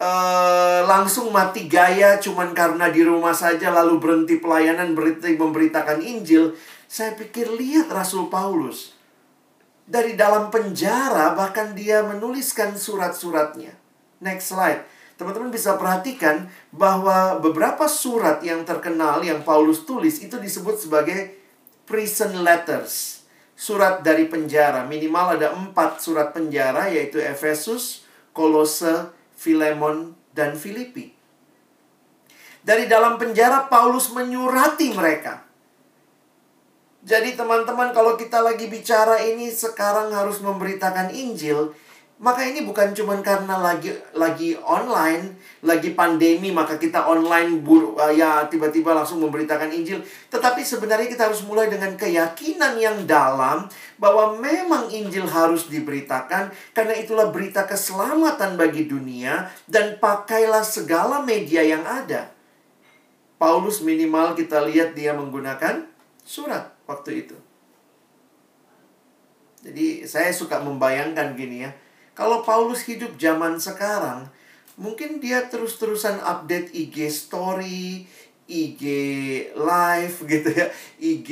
uh, 0.00 0.80
langsung 0.84 1.32
mati 1.32 1.68
gaya 1.68 2.20
cuman 2.20 2.52
karena 2.52 2.92
di 2.92 3.04
rumah 3.04 3.32
saja 3.32 3.72
lalu 3.72 4.00
berhenti 4.00 4.36
pelayanan 4.40 4.92
berhenti 4.92 5.36
memberitakan 5.36 6.00
Injil. 6.00 6.56
Saya 6.86 7.18
pikir 7.18 7.50
lihat 7.50 7.90
Rasul 7.90 8.30
Paulus. 8.30 8.94
Dari 9.86 10.18
dalam 10.18 10.50
penjara 10.50 11.34
bahkan 11.34 11.74
dia 11.74 12.02
menuliskan 12.02 12.74
surat-suratnya. 12.74 13.74
Next 14.18 14.50
slide. 14.50 14.82
Teman-teman 15.16 15.48
bisa 15.48 15.80
perhatikan 15.80 16.52
bahwa 16.68 17.40
beberapa 17.40 17.88
surat 17.88 18.44
yang 18.44 18.68
terkenal 18.68 19.24
yang 19.24 19.40
Paulus 19.40 19.88
tulis 19.88 20.20
itu 20.20 20.36
disebut 20.36 20.76
sebagai 20.76 21.32
prison 21.88 22.44
letters. 22.44 23.24
Surat 23.56 24.04
dari 24.04 24.28
penjara. 24.28 24.84
Minimal 24.84 25.40
ada 25.40 25.56
empat 25.56 26.04
surat 26.04 26.36
penjara 26.36 26.92
yaitu 26.92 27.16
Efesus 27.16 28.04
Kolose 28.36 29.15
Filemon, 29.36 30.16
dan 30.32 30.56
Filipi. 30.56 31.12
Dari 32.66 32.90
dalam 32.90 33.20
penjara 33.20 33.70
Paulus 33.70 34.10
menyurati 34.10 34.90
mereka. 34.90 35.46
Jadi 37.06 37.38
teman-teman 37.38 37.94
kalau 37.94 38.18
kita 38.18 38.42
lagi 38.42 38.66
bicara 38.66 39.22
ini 39.22 39.46
sekarang 39.54 40.10
harus 40.10 40.42
memberitakan 40.42 41.14
Injil, 41.14 41.70
maka 42.16 42.48
ini 42.48 42.64
bukan 42.64 42.96
cuma 42.96 43.12
karena 43.20 43.60
lagi 43.60 43.92
lagi 44.16 44.56
online, 44.64 45.36
lagi 45.60 45.92
pandemi 45.92 46.48
maka 46.48 46.80
kita 46.80 47.04
online 47.04 47.60
bur, 47.60 47.92
eh, 48.08 48.16
ya 48.16 48.48
tiba-tiba 48.48 48.96
langsung 48.96 49.20
memberitakan 49.20 49.68
Injil, 49.68 50.00
tetapi 50.32 50.64
sebenarnya 50.64 51.12
kita 51.12 51.28
harus 51.28 51.44
mulai 51.44 51.68
dengan 51.68 51.92
keyakinan 51.92 52.80
yang 52.80 53.04
dalam 53.04 53.68
bahwa 54.00 54.32
memang 54.40 54.88
Injil 54.88 55.28
harus 55.28 55.68
diberitakan 55.68 56.48
karena 56.72 56.96
itulah 56.96 57.28
berita 57.28 57.68
keselamatan 57.68 58.56
bagi 58.56 58.88
dunia 58.88 59.52
dan 59.68 60.00
pakailah 60.00 60.64
segala 60.64 61.20
media 61.20 61.60
yang 61.60 61.84
ada. 61.84 62.32
Paulus 63.36 63.84
minimal 63.84 64.32
kita 64.32 64.64
lihat 64.64 64.96
dia 64.96 65.12
menggunakan 65.12 65.84
surat 66.24 66.72
waktu 66.88 67.28
itu. 67.28 67.36
Jadi 69.60 70.08
saya 70.08 70.32
suka 70.32 70.64
membayangkan 70.64 71.36
gini 71.36 71.68
ya 71.68 71.76
kalau 72.16 72.40
Paulus 72.40 72.80
hidup 72.88 73.20
zaman 73.20 73.60
sekarang, 73.60 74.24
mungkin 74.80 75.20
dia 75.20 75.44
terus-terusan 75.52 76.16
update 76.24 76.72
IG 76.72 77.12
story, 77.12 78.08
IG 78.48 78.82
live 79.52 80.16
gitu 80.24 80.48
ya, 80.48 80.66
IG 80.96 81.30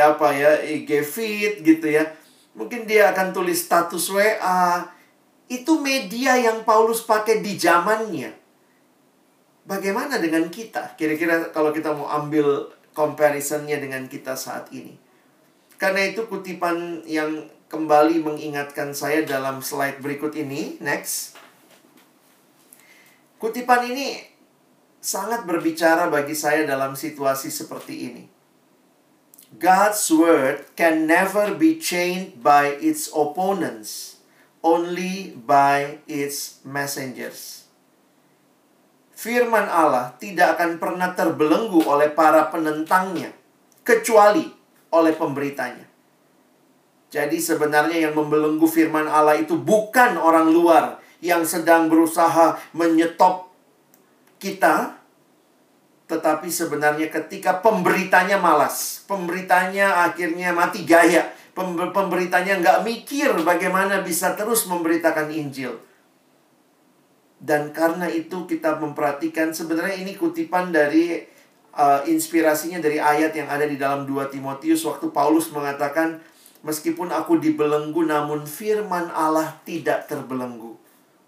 apa 0.00 0.32
ya, 0.32 0.56
IG 0.64 1.04
feed 1.04 1.54
gitu 1.60 1.92
ya. 1.92 2.16
Mungkin 2.56 2.88
dia 2.88 3.12
akan 3.12 3.36
tulis 3.36 3.60
status 3.60 4.08
WA. 4.08 4.88
Itu 5.52 5.84
media 5.84 6.40
yang 6.40 6.64
Paulus 6.64 7.04
pakai 7.04 7.44
di 7.44 7.60
zamannya. 7.60 8.32
Bagaimana 9.68 10.16
dengan 10.16 10.48
kita? 10.48 10.96
Kira-kira 10.96 11.52
kalau 11.52 11.76
kita 11.76 11.92
mau 11.92 12.08
ambil 12.08 12.72
comparisonnya 12.96 13.76
dengan 13.76 14.08
kita 14.08 14.32
saat 14.32 14.72
ini. 14.72 15.05
Karena 15.76 16.08
itu 16.08 16.24
kutipan 16.24 17.04
yang 17.04 17.52
kembali 17.68 18.24
mengingatkan 18.24 18.96
saya 18.96 19.26
dalam 19.28 19.60
slide 19.60 20.00
berikut 20.00 20.32
ini. 20.32 20.80
Next. 20.80 21.36
Kutipan 23.36 23.84
ini 23.84 24.16
sangat 24.96 25.44
berbicara 25.44 26.08
bagi 26.08 26.32
saya 26.32 26.64
dalam 26.64 26.96
situasi 26.96 27.52
seperti 27.52 27.94
ini. 28.08 28.24
God's 29.60 30.02
word 30.10 30.66
can 30.74 31.06
never 31.06 31.54
be 31.54 31.78
chained 31.78 32.42
by 32.42 32.74
its 32.82 33.06
opponents, 33.12 34.18
only 34.64 35.36
by 35.36 36.02
its 36.10 36.58
messengers. 36.66 37.70
Firman 39.14 39.70
Allah 39.70 40.18
tidak 40.18 40.58
akan 40.58 40.82
pernah 40.82 41.14
terbelenggu 41.14 41.86
oleh 41.86 42.10
para 42.10 42.50
penentangnya, 42.50 43.30
kecuali 43.86 44.55
oleh 44.96 45.12
pemberitanya. 45.12 45.84
Jadi 47.12 47.38
sebenarnya 47.38 48.10
yang 48.10 48.14
membelenggu 48.18 48.66
firman 48.66 49.06
Allah 49.06 49.38
itu 49.38 49.54
bukan 49.54 50.18
orang 50.18 50.50
luar 50.50 50.98
yang 51.22 51.46
sedang 51.46 51.88
berusaha 51.88 52.58
menyetop 52.76 53.48
kita, 54.36 54.98
tetapi 56.10 56.50
sebenarnya 56.50 57.08
ketika 57.08 57.62
pemberitanya 57.64 58.36
malas, 58.36 59.06
pemberitanya 59.08 60.06
akhirnya 60.06 60.52
mati 60.52 60.84
gaya, 60.84 61.32
pemberitanya 61.56 62.60
nggak 62.60 62.82
mikir 62.84 63.32
bagaimana 63.46 64.04
bisa 64.04 64.36
terus 64.36 64.68
memberitakan 64.68 65.32
Injil. 65.32 65.78
Dan 67.36 67.72
karena 67.72 68.08
itu 68.08 68.48
kita 68.48 68.80
memperhatikan 68.80 69.52
sebenarnya 69.52 70.00
ini 70.00 70.16
kutipan 70.16 70.72
dari 70.72 71.20
uh, 71.76 72.00
inspirasinya 72.08 72.80
dari 72.80 72.96
ayat 72.96 73.36
yang 73.36 73.46
ada 73.52 73.68
di 73.68 73.76
dalam 73.76 74.08
2 74.08 74.32
Timotius 74.32 74.82
waktu 74.88 75.12
Paulus 75.12 75.52
mengatakan 75.52 76.18
Meskipun 76.66 77.14
aku 77.14 77.38
dibelenggu 77.38 78.02
namun 78.02 78.42
firman 78.42 79.06
Allah 79.14 79.54
tidak 79.62 80.10
terbelenggu. 80.10 80.74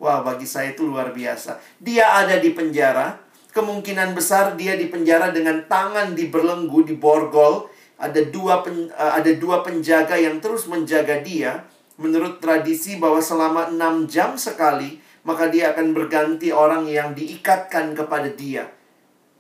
Wah, 0.03 0.27
bagi 0.27 0.43
saya 0.43 0.75
itu 0.75 0.83
luar 0.83 1.15
biasa. 1.15 1.63
Dia 1.79 2.11
ada 2.11 2.43
di 2.43 2.51
penjara, 2.51 3.15
kemungkinan 3.55 4.19
besar 4.19 4.59
dia 4.59 4.75
di 4.75 4.91
penjara 4.91 5.31
dengan 5.31 5.63
tangan 5.71 6.19
dibelenggu, 6.19 6.83
diborgol, 6.83 7.71
ada 8.03 8.19
dua 8.27 8.67
pen, 8.67 8.91
uh, 8.91 9.15
ada 9.15 9.31
dua 9.39 9.63
penjaga 9.63 10.19
yang 10.19 10.43
terus 10.43 10.67
menjaga 10.67 11.23
dia 11.23 11.67
menurut 11.99 12.43
tradisi 12.43 12.99
bahwa 12.99 13.23
selama 13.23 13.75
enam 13.75 14.11
jam 14.11 14.35
sekali 14.39 15.03
maka 15.27 15.51
dia 15.51 15.75
akan 15.75 15.99
berganti 15.99 16.55
orang 16.55 16.87
yang 16.87 17.11
diikatkan 17.11 17.99
kepada 17.99 18.31
dia 18.31 18.71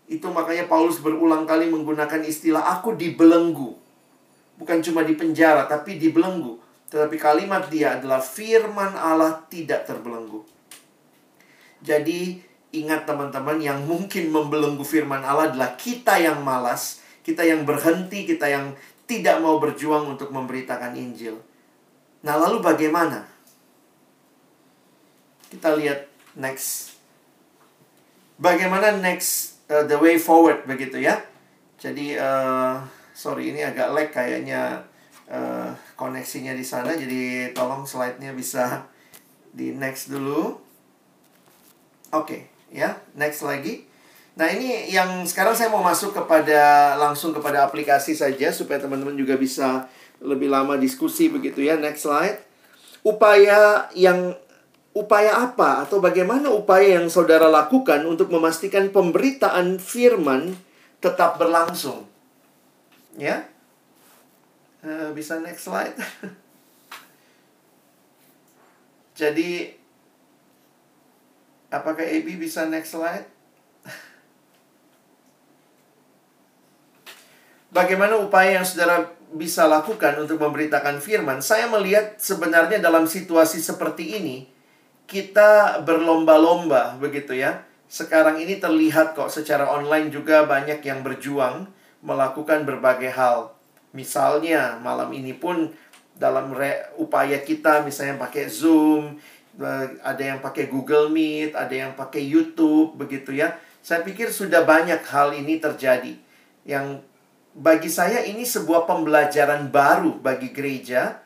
itu 0.09 0.25
makanya 0.33 0.65
Paulus 0.67 1.05
berulang 1.05 1.45
kali 1.45 1.69
menggunakan 1.69 2.25
istilah 2.25 2.65
aku 2.81 2.97
dibelenggu 2.97 3.77
bukan 4.57 4.81
cuma 4.81 5.05
di 5.05 5.15
penjara 5.15 5.69
tapi 5.69 6.01
dibelenggu 6.01 6.59
tetapi 6.89 7.21
kalimat 7.21 7.69
dia 7.69 8.01
adalah 8.01 8.19
firman 8.25 8.97
Allah 8.97 9.45
tidak 9.53 9.85
terbelenggu 9.85 10.43
jadi 11.85 12.41
ingat 12.73 13.05
teman-teman 13.05 13.61
yang 13.61 13.85
mungkin 13.85 14.33
membelenggu 14.33 14.83
firman 14.83 15.21
Allah 15.21 15.53
adalah 15.53 15.77
kita 15.77 16.17
yang 16.19 16.41
malas 16.41 17.05
kita 17.29 17.45
yang 17.45 17.69
berhenti, 17.69 18.25
kita 18.25 18.49
yang 18.49 18.73
tidak 19.05 19.45
mau 19.45 19.61
berjuang 19.61 20.17
untuk 20.17 20.33
memberitakan 20.33 20.97
Injil. 20.97 21.37
Nah, 22.25 22.41
lalu 22.41 22.65
bagaimana? 22.65 23.29
Kita 25.53 25.77
lihat 25.77 26.09
next. 26.41 26.97
Bagaimana 28.41 28.97
next 28.97 29.58
uh, 29.71 29.85
the 29.87 29.99
way 30.01 30.17
forward 30.17 30.65
begitu 30.65 31.01
ya? 31.01 31.21
Jadi 31.79 32.19
uh, 32.19 32.83
sorry 33.15 33.55
ini 33.55 33.63
agak 33.63 33.95
lag 33.95 34.09
kayaknya 34.11 34.83
uh, 35.31 35.71
koneksinya 35.95 36.57
di 36.57 36.67
sana 36.67 36.97
jadi 36.99 37.55
tolong 37.55 37.87
slide-nya 37.87 38.35
bisa 38.35 38.89
di 39.55 39.73
next 39.73 40.11
dulu. 40.11 40.59
Oke, 42.09 42.25
okay, 42.25 42.41
ya, 42.73 42.97
next 43.15 43.45
lagi. 43.45 43.85
Nah, 44.39 44.47
ini 44.55 44.87
yang 44.89 45.27
sekarang 45.27 45.53
saya 45.53 45.67
mau 45.67 45.83
masuk 45.83 46.15
kepada 46.15 46.95
langsung 46.95 47.35
kepada 47.35 47.67
aplikasi 47.67 48.15
saja 48.15 48.55
supaya 48.55 48.79
teman-teman 48.79 49.19
juga 49.19 49.35
bisa 49.35 49.91
lebih 50.23 50.47
lama 50.47 50.79
diskusi 50.79 51.27
begitu 51.27 51.67
ya. 51.67 51.75
Next 51.75 52.07
slide. 52.07 52.39
Upaya 53.03 53.91
yang 53.99 54.39
upaya 54.97 55.45
apa 55.45 55.85
atau 55.85 56.01
bagaimana 56.01 56.49
upaya 56.51 56.99
yang 57.01 57.07
saudara 57.13 57.47
lakukan 57.47 58.03
untuk 58.09 58.33
memastikan 58.33 58.89
pemberitaan 58.89 59.79
firman 59.79 60.57
tetap 60.99 61.39
berlangsung? 61.39 62.07
Ya. 63.19 63.47
Uh, 64.83 65.11
bisa 65.13 65.43
next 65.43 65.67
slide. 65.67 65.95
Jadi 69.19 69.75
apakah 71.75 72.07
AB 72.07 72.39
bisa 72.39 72.63
next 72.71 72.95
slide? 72.95 73.27
Bagaimana 77.75 78.15
upaya 78.23 78.63
yang 78.63 78.67
saudara 78.67 79.11
bisa 79.35 79.67
lakukan 79.67 80.15
untuk 80.23 80.39
memberitakan 80.39 81.03
firman? 81.03 81.43
Saya 81.43 81.67
melihat 81.67 82.15
sebenarnya 82.23 82.79
dalam 82.79 83.11
situasi 83.11 83.59
seperti 83.59 84.17
ini, 84.23 84.47
kita 85.09 85.83
berlomba-lomba 85.89 87.01
begitu 87.01 87.33
ya. 87.33 87.65
Sekarang 87.89 88.37
ini 88.37 88.61
terlihat 88.61 89.17
kok 89.17 89.33
secara 89.33 89.65
online 89.65 90.13
juga 90.13 90.45
banyak 90.45 90.85
yang 90.85 91.01
berjuang 91.01 91.65
melakukan 92.05 92.69
berbagai 92.69 93.09
hal. 93.17 93.57
Misalnya 93.97 94.77
malam 94.85 95.09
ini 95.17 95.33
pun 95.33 95.73
dalam 96.13 96.53
re 96.53 96.93
upaya 97.01 97.41
kita 97.41 97.81
misalnya 97.81 98.21
pakai 98.21 98.53
Zoom, 98.53 99.17
eh, 99.57 99.87
ada 100.05 100.21
yang 100.23 100.45
pakai 100.45 100.69
Google 100.69 101.09
Meet, 101.09 101.57
ada 101.57 101.73
yang 101.73 101.97
pakai 101.97 102.21
YouTube 102.21 103.01
begitu 103.01 103.33
ya. 103.33 103.57
Saya 103.81 104.05
pikir 104.05 104.29
sudah 104.29 104.69
banyak 104.69 105.01
hal 105.09 105.33
ini 105.33 105.57
terjadi. 105.57 106.13
Yang 106.69 107.01
bagi 107.57 107.89
saya 107.89 108.21
ini 108.29 108.45
sebuah 108.45 108.85
pembelajaran 108.85 109.73
baru 109.73 110.21
bagi 110.21 110.53
gereja, 110.53 111.25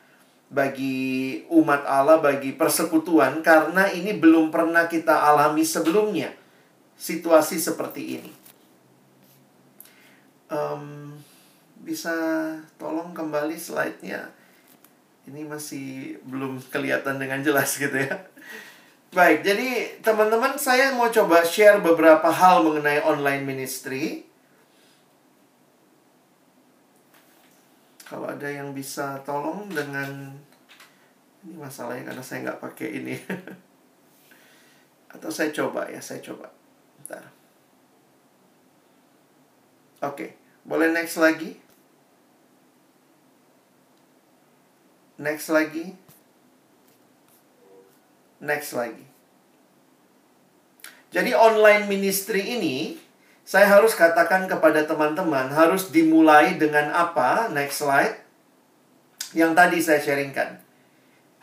bagi 0.53 1.41
umat 1.49 1.81
Allah, 1.89 2.21
bagi 2.21 2.53
persekutuan 2.53 3.41
karena 3.41 3.89
ini 3.89 4.13
belum 4.13 4.53
pernah 4.53 4.85
kita 4.85 5.25
alami 5.33 5.65
sebelumnya 5.65 6.29
situasi 6.93 7.57
seperti 7.57 8.21
ini. 8.21 8.31
Um, 10.53 11.17
bisa 11.81 12.13
tolong 12.77 13.17
kembali 13.17 13.57
slide-nya. 13.57 14.29
Ini 15.25 15.41
masih 15.49 16.19
belum 16.29 16.61
kelihatan 16.69 17.17
dengan 17.17 17.41
jelas 17.41 17.73
gitu 17.81 17.97
ya. 17.97 18.29
Baik, 19.13 19.45
jadi 19.45 20.01
teman-teman 20.01 20.57
saya 20.57 20.93
mau 20.93 21.09
coba 21.09 21.45
share 21.45 21.81
beberapa 21.81 22.29
hal 22.29 22.65
mengenai 22.65 23.01
online 23.01 23.45
ministry 23.45 24.25
kalau 28.13 28.29
ada 28.29 28.45
yang 28.45 28.77
bisa 28.77 29.17
tolong 29.25 29.73
dengan 29.73 30.37
ini 31.41 31.57
masalahnya 31.57 32.13
karena 32.13 32.21
saya 32.21 32.45
nggak 32.45 32.61
pakai 32.61 32.89
ini. 33.01 33.17
Atau 35.17 35.33
saya 35.33 35.49
coba 35.49 35.89
ya 35.89 35.97
saya 35.97 36.21
coba. 36.21 36.53
Bentar. 37.01 37.25
oke 40.05 40.37
boleh 40.61 40.93
next 40.93 41.17
lagi? 41.17 41.57
Next 45.17 45.49
lagi? 45.49 45.97
Next 48.45 48.77
lagi. 48.77 49.09
Jadi 51.09 51.33
online 51.33 51.89
ministry 51.89 52.61
ini 52.61 52.93
saya 53.43 53.67
harus 53.67 53.91
katakan 53.91 54.47
kepada 54.47 54.87
teman-teman 54.87 55.51
harus 55.51 55.91
dimulai 55.91 56.55
dengan 56.55 56.95
apa? 56.95 57.51
Next 57.51 57.83
slide. 57.83 58.23
Yang 59.35 59.51
tadi 59.51 59.77
saya 59.83 59.99
sharingkan. 59.99 60.63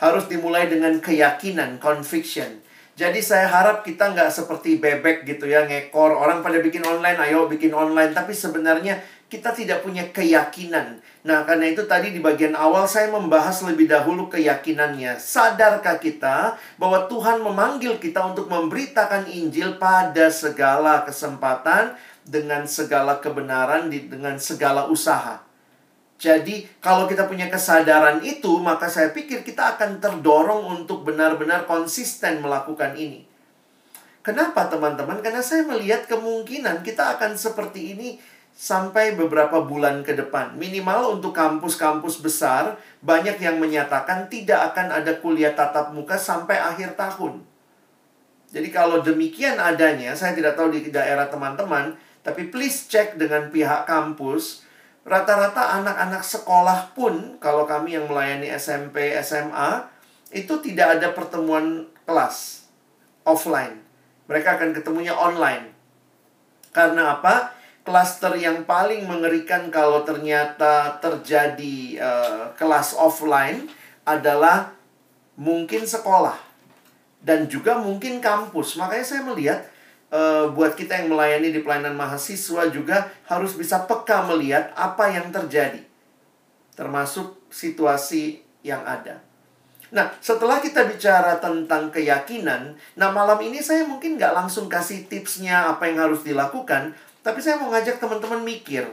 Harus 0.01 0.25
dimulai 0.33 0.65
dengan 0.73 0.97
keyakinan, 0.97 1.77
conviction. 1.77 2.65
Jadi 2.97 3.21
saya 3.21 3.49
harap 3.49 3.85
kita 3.85 4.17
nggak 4.17 4.33
seperti 4.33 4.81
bebek 4.81 5.29
gitu 5.29 5.45
ya, 5.45 5.69
ngekor. 5.69 6.17
Orang 6.17 6.41
pada 6.41 6.57
bikin 6.65 6.81
online, 6.89 7.21
ayo 7.21 7.45
bikin 7.53 7.77
online. 7.77 8.17
Tapi 8.17 8.33
sebenarnya 8.33 8.97
kita 9.31 9.55
tidak 9.55 9.87
punya 9.87 10.11
keyakinan. 10.11 10.99
Nah, 11.23 11.47
karena 11.47 11.71
itu 11.71 11.87
tadi 11.87 12.11
di 12.11 12.19
bagian 12.19 12.59
awal 12.59 12.91
saya 12.91 13.07
membahas 13.15 13.63
lebih 13.63 13.87
dahulu 13.87 14.27
keyakinannya. 14.27 15.23
Sadarkah 15.23 16.03
kita 16.03 16.59
bahwa 16.75 17.07
Tuhan 17.07 17.39
memanggil 17.39 18.03
kita 18.03 18.35
untuk 18.35 18.51
memberitakan 18.51 19.31
Injil 19.31 19.79
pada 19.79 20.27
segala 20.35 21.07
kesempatan 21.07 21.95
dengan 22.27 22.67
segala 22.67 23.23
kebenaran 23.23 23.87
dengan 23.89 24.37
segala 24.43 24.91
usaha. 24.91 25.47
Jadi, 26.21 26.69
kalau 26.85 27.09
kita 27.09 27.25
punya 27.25 27.49
kesadaran 27.49 28.21
itu, 28.21 28.61
maka 28.61 28.93
saya 28.93 29.09
pikir 29.09 29.41
kita 29.41 29.79
akan 29.79 30.05
terdorong 30.05 30.83
untuk 30.83 31.07
benar-benar 31.07 31.65
konsisten 31.65 32.45
melakukan 32.45 32.93
ini. 32.99 33.25
Kenapa, 34.21 34.69
teman-teman? 34.69 35.25
Karena 35.25 35.41
saya 35.41 35.65
melihat 35.65 36.05
kemungkinan 36.05 36.85
kita 36.85 37.17
akan 37.17 37.41
seperti 37.41 37.97
ini 37.97 38.21
sampai 38.61 39.17
beberapa 39.17 39.65
bulan 39.65 40.05
ke 40.05 40.13
depan. 40.13 40.53
Minimal 40.61 41.17
untuk 41.17 41.33
kampus-kampus 41.33 42.21
besar, 42.21 42.77
banyak 43.01 43.41
yang 43.41 43.57
menyatakan 43.57 44.29
tidak 44.29 44.77
akan 44.77 44.93
ada 45.01 45.17
kuliah 45.17 45.57
tatap 45.57 45.97
muka 45.97 46.21
sampai 46.21 46.61
akhir 46.61 46.93
tahun. 46.93 47.41
Jadi 48.53 48.69
kalau 48.69 49.01
demikian 49.01 49.57
adanya, 49.57 50.13
saya 50.13 50.37
tidak 50.37 50.61
tahu 50.61 50.77
di 50.77 50.93
daerah 50.93 51.33
teman-teman, 51.33 51.97
tapi 52.21 52.53
please 52.53 52.85
cek 52.85 53.17
dengan 53.17 53.49
pihak 53.49 53.89
kampus. 53.89 54.69
Rata-rata 55.09 55.81
anak-anak 55.81 56.21
sekolah 56.21 56.93
pun, 56.93 57.41
kalau 57.41 57.65
kami 57.65 57.97
yang 57.97 58.13
melayani 58.13 58.53
SMP, 58.53 59.17
SMA, 59.25 59.89
itu 60.37 60.61
tidak 60.61 61.01
ada 61.01 61.17
pertemuan 61.17 61.89
kelas 62.05 62.69
offline. 63.25 63.81
Mereka 64.29 64.61
akan 64.61 64.77
ketemunya 64.77 65.17
online. 65.17 65.73
Karena 66.77 67.17
apa? 67.17 67.60
Klaster 67.81 68.37
yang 68.37 68.69
paling 68.69 69.09
mengerikan 69.09 69.73
kalau 69.73 70.05
ternyata 70.05 71.01
terjadi 71.01 71.97
uh, 71.97 72.43
kelas 72.55 72.95
offline 72.97 73.67
adalah 74.05 74.77
mungkin 75.41 75.89
sekolah 75.89 76.37
dan 77.25 77.49
juga 77.49 77.81
mungkin 77.81 78.21
kampus. 78.21 78.77
Makanya 78.77 79.07
saya 79.07 79.23
melihat 79.25 79.61
uh, 80.13 80.53
buat 80.53 80.77
kita 80.77 81.01
yang 81.05 81.09
melayani 81.13 81.53
di 81.53 81.61
pelayanan 81.65 81.97
mahasiswa 81.97 82.69
juga 82.69 83.09
harus 83.25 83.57
bisa 83.57 83.85
peka 83.89 84.29
melihat 84.29 84.73
apa 84.77 85.09
yang 85.09 85.33
terjadi, 85.33 85.81
termasuk 86.77 87.41
situasi 87.49 88.45
yang 88.61 88.85
ada. 88.85 89.25
Nah, 89.91 90.07
setelah 90.23 90.63
kita 90.63 90.87
bicara 90.87 91.43
tentang 91.43 91.91
keyakinan, 91.91 92.79
nah 92.95 93.11
malam 93.11 93.43
ini 93.43 93.59
saya 93.59 93.83
mungkin 93.83 94.15
nggak 94.15 94.39
langsung 94.39 94.71
kasih 94.71 95.11
tipsnya 95.11 95.67
apa 95.67 95.91
yang 95.91 95.99
harus 95.99 96.23
dilakukan, 96.23 96.95
tapi 97.21 97.45
saya 97.45 97.61
mau 97.61 97.69
ngajak 97.73 98.01
teman-teman 98.01 98.41
mikir, 98.41 98.89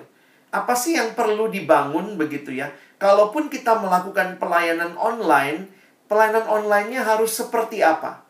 apa 0.51 0.73
sih 0.75 0.95
yang 0.95 1.15
perlu 1.15 1.51
dibangun 1.51 2.15
begitu 2.15 2.55
ya? 2.55 2.71
Kalaupun 2.97 3.51
kita 3.51 3.77
melakukan 3.77 4.41
pelayanan 4.41 4.95
online, 4.97 5.69
pelayanan 6.09 6.47
online-nya 6.47 7.03
harus 7.03 7.35
seperti 7.35 7.83
apa? 7.83 8.23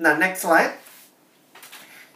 Nah, 0.00 0.16
next 0.16 0.48
slide. 0.48 0.74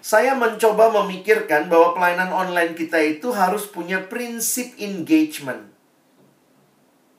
Saya 0.05 0.37
mencoba 0.37 0.93
memikirkan 0.93 1.73
bahwa 1.73 1.97
pelayanan 1.97 2.29
online 2.29 2.77
kita 2.77 3.01
itu 3.01 3.33
harus 3.33 3.65
punya 3.65 4.05
prinsip 4.05 4.77
engagement. 4.77 5.73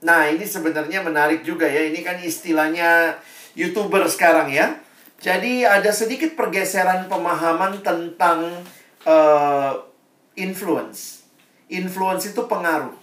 Nah, 0.06 0.30
ini 0.30 0.46
sebenarnya 0.46 1.02
menarik 1.02 1.41
juga 1.41 1.65
ya. 1.65 1.89
Ini 1.89 2.06
kan 2.06 2.22
istilahnya 2.22 3.18
YouTuber 3.58 4.06
sekarang 4.06 4.54
ya. 4.54 4.78
Jadi 5.18 5.65
ada 5.65 5.89
sedikit 5.89 6.38
pergeseran 6.38 7.10
pemahaman 7.10 7.82
tentang 7.82 8.54
uh, 9.08 9.74
influence. 10.36 11.26
Influence 11.71 12.30
itu 12.30 12.45
pengaruh. 12.45 12.93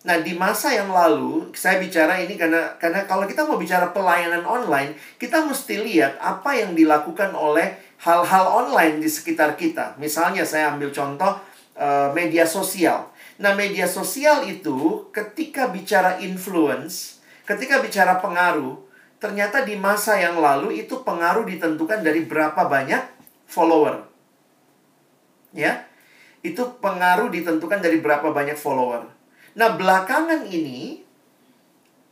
Nah, 0.00 0.16
di 0.24 0.32
masa 0.32 0.72
yang 0.72 0.88
lalu 0.88 1.52
saya 1.52 1.76
bicara 1.76 2.16
ini 2.16 2.40
karena 2.40 2.72
karena 2.80 3.04
kalau 3.04 3.28
kita 3.28 3.44
mau 3.44 3.60
bicara 3.60 3.92
pelayanan 3.92 4.44
online, 4.48 4.96
kita 5.20 5.44
mesti 5.44 5.76
lihat 5.76 6.16
apa 6.16 6.56
yang 6.56 6.72
dilakukan 6.72 7.36
oleh 7.36 7.76
hal-hal 8.00 8.48
online 8.48 9.04
di 9.04 9.08
sekitar 9.12 9.60
kita. 9.60 10.00
Misalnya 10.00 10.48
saya 10.48 10.72
ambil 10.72 10.88
contoh 10.88 11.36
uh, 11.76 12.08
media 12.16 12.48
sosial. 12.48 13.12
Nah, 13.40 13.52
media 13.52 13.84
sosial 13.84 14.48
itu 14.48 15.08
ketika 15.12 15.68
bicara 15.68 16.16
influence, 16.20 17.20
ketika 17.44 17.84
bicara 17.84 18.16
pengaruh, 18.24 18.80
ternyata 19.20 19.68
di 19.68 19.76
masa 19.76 20.16
yang 20.16 20.40
lalu 20.40 20.80
itu 20.80 21.04
pengaruh 21.04 21.44
ditentukan 21.44 22.00
dari 22.00 22.24
berapa 22.24 22.56
banyak 22.64 23.04
follower. 23.44 24.00
Ya. 25.52 25.89
Itu 26.40 26.80
pengaruh 26.80 27.28
ditentukan 27.28 27.84
dari 27.84 28.00
berapa 28.00 28.32
banyak 28.32 28.56
follower. 28.56 29.04
Nah, 29.58 29.76
belakangan 29.76 30.48
ini 30.48 31.04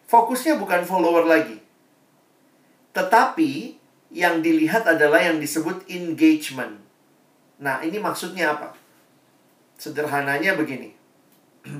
fokusnya 0.09 0.61
bukan 0.61 0.85
follower 0.85 1.25
lagi. 1.25 1.59
Tetapi 2.93 3.79
yang 4.13 4.41
dilihat 4.41 4.89
adalah 4.89 5.21
yang 5.21 5.37
disebut 5.39 5.85
engagement. 5.93 6.81
Nah, 7.61 7.85
ini 7.85 8.01
maksudnya 8.01 8.57
apa? 8.57 8.73
Sederhananya 9.79 10.59
begini 10.59 10.91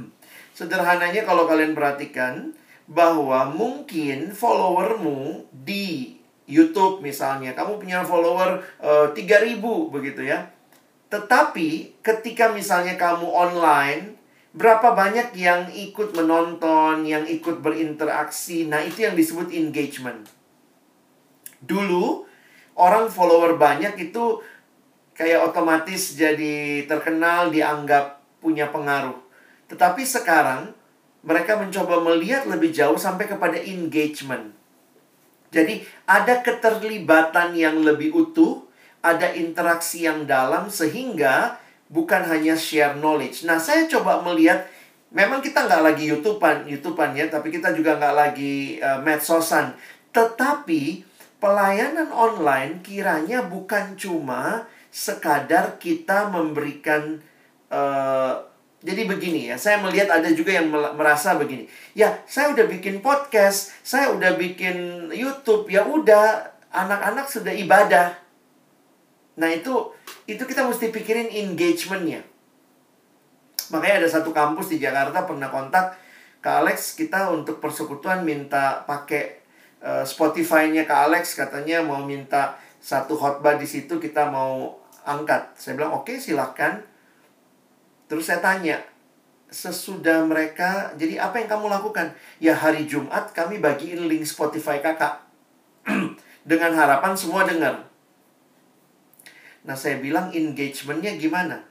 Sederhananya 0.59 1.27
kalau 1.27 1.51
kalian 1.51 1.75
perhatikan 1.75 2.55
bahwa 2.89 3.47
mungkin 3.53 4.33
followermu 4.33 5.51
di 5.53 6.17
YouTube 6.49 7.05
misalnya, 7.05 7.53
kamu 7.53 7.77
punya 7.77 8.01
follower 8.01 8.65
uh, 8.81 9.13
eh, 9.13 9.61
3000 9.61 9.61
begitu 9.93 10.25
ya. 10.25 10.49
Tetapi 11.09 12.01
ketika 12.05 12.53
misalnya 12.53 13.01
kamu 13.01 13.25
online, 13.25 14.19
berapa 14.53 14.93
banyak 14.93 15.33
yang 15.37 15.73
ikut 15.73 16.13
menonton, 16.13 17.05
yang 17.09 17.25
ikut 17.25 17.65
berinteraksi. 17.65 18.69
Nah, 18.69 18.85
itu 18.85 19.09
yang 19.09 19.17
disebut 19.17 19.49
engagement. 19.53 20.29
Dulu 21.65 22.29
orang 22.77 23.09
follower 23.09 23.57
banyak 23.57 23.97
itu 23.99 24.45
kayak 25.17 25.51
otomatis 25.51 26.15
jadi 26.15 26.87
terkenal, 26.87 27.51
dianggap 27.51 28.23
punya 28.39 28.71
pengaruh. 28.71 29.19
Tetapi 29.67 30.07
sekarang 30.07 30.77
mereka 31.27 31.59
mencoba 31.59 31.99
melihat 32.05 32.47
lebih 32.47 32.71
jauh 32.71 32.95
sampai 32.95 33.27
kepada 33.27 33.59
engagement. 33.59 34.55
Jadi 35.49 35.83
ada 36.05 36.45
keterlibatan 36.45 37.57
yang 37.57 37.81
lebih 37.83 38.15
utuh, 38.15 38.68
ada 39.01 39.31
interaksi 39.35 40.05
yang 40.05 40.27
dalam 40.27 40.69
sehingga 40.69 41.59
bukan 41.89 42.25
hanya 42.29 42.59
share 42.59 42.99
knowledge. 42.99 43.47
Nah, 43.49 43.57
saya 43.57 43.89
coba 43.89 44.21
melihat 44.21 44.69
memang 45.15 45.41
kita 45.41 45.65
nggak 45.65 45.83
lagi 45.83 46.05
YouTubean, 46.11 46.69
YouTubean 46.69 47.17
ya, 47.17 47.27
tapi 47.33 47.49
kita 47.49 47.73
juga 47.73 47.97
nggak 47.97 48.17
lagi 48.17 48.79
uh, 48.83 49.01
medsosan. 49.01 49.73
Tetapi 50.13 51.05
pelayanan 51.39 52.11
online 52.13 52.83
kiranya 52.85 53.47
bukan 53.47 53.95
cuma 53.95 54.67
sekadar 54.91 55.79
kita 55.79 56.29
memberikan 56.33 57.23
uh, 57.71 58.49
jadi 58.79 59.11
begini 59.11 59.51
ya, 59.51 59.59
saya 59.59 59.83
melihat 59.83 60.07
ada 60.07 60.31
juga 60.31 60.55
yang 60.55 60.71
merasa 60.71 61.35
begini. 61.35 61.67
Ya, 61.99 62.23
saya 62.31 62.55
udah 62.55 62.63
bikin 62.71 63.03
podcast, 63.03 63.75
saya 63.83 64.15
udah 64.15 64.39
bikin 64.39 65.11
YouTube, 65.11 65.67
ya 65.67 65.83
udah 65.83 66.47
anak-anak 66.71 67.27
sudah 67.27 67.51
ibadah. 67.51 68.15
Nah, 69.39 69.49
itu 69.55 69.95
itu 70.27 70.43
kita 70.43 70.67
mesti 70.67 70.91
pikirin 70.91 71.31
engagementnya. 71.31 72.27
Makanya 73.71 74.05
ada 74.05 74.09
satu 74.11 74.35
kampus 74.35 74.75
di 74.75 74.83
Jakarta 74.83 75.25
pernah 75.25 75.49
kontak 75.49 75.95
ke 76.43 76.49
Alex 76.49 76.99
kita 76.99 77.31
untuk 77.31 77.63
persekutuan 77.63 78.27
minta 78.27 78.83
pakai 78.83 79.45
uh, 79.85 80.03
Spotify-nya 80.03 80.89
ke 80.89 80.95
Alex 80.95 81.39
katanya 81.39 81.85
mau 81.85 82.03
minta 82.03 82.57
satu 82.79 83.19
khotbah 83.19 83.55
di 83.61 83.69
situ 83.69 84.01
kita 84.03 84.27
mau 84.29 84.75
angkat. 85.07 85.55
Saya 85.55 85.79
bilang 85.79 85.95
oke 85.95 86.11
okay, 86.11 86.17
silahkan 86.19 86.83
Terus 88.09 88.25
saya 88.25 88.41
tanya, 88.41 88.81
sesudah 89.53 90.25
mereka, 90.25 90.97
jadi 90.97 91.21
apa 91.21 91.45
yang 91.45 91.49
kamu 91.53 91.69
lakukan? 91.69 92.17
Ya 92.41 92.57
hari 92.57 92.89
Jumat 92.89 93.37
kami 93.37 93.61
bagiin 93.61 94.09
link 94.09 94.25
Spotify 94.25 94.81
kakak. 94.81 95.29
Dengan 96.49 96.73
harapan 96.73 97.13
semua 97.13 97.45
dengar. 97.45 97.85
Nah 99.67 99.75
saya 99.75 99.99
bilang 99.99 100.31
engagementnya 100.31 101.19
gimana? 101.19 101.65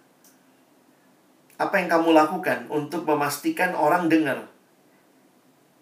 Apa 1.57 1.81
yang 1.81 1.89
kamu 1.89 2.13
lakukan 2.13 2.69
untuk 2.69 3.07
memastikan 3.07 3.73
orang 3.73 4.09
dengar? 4.11 4.45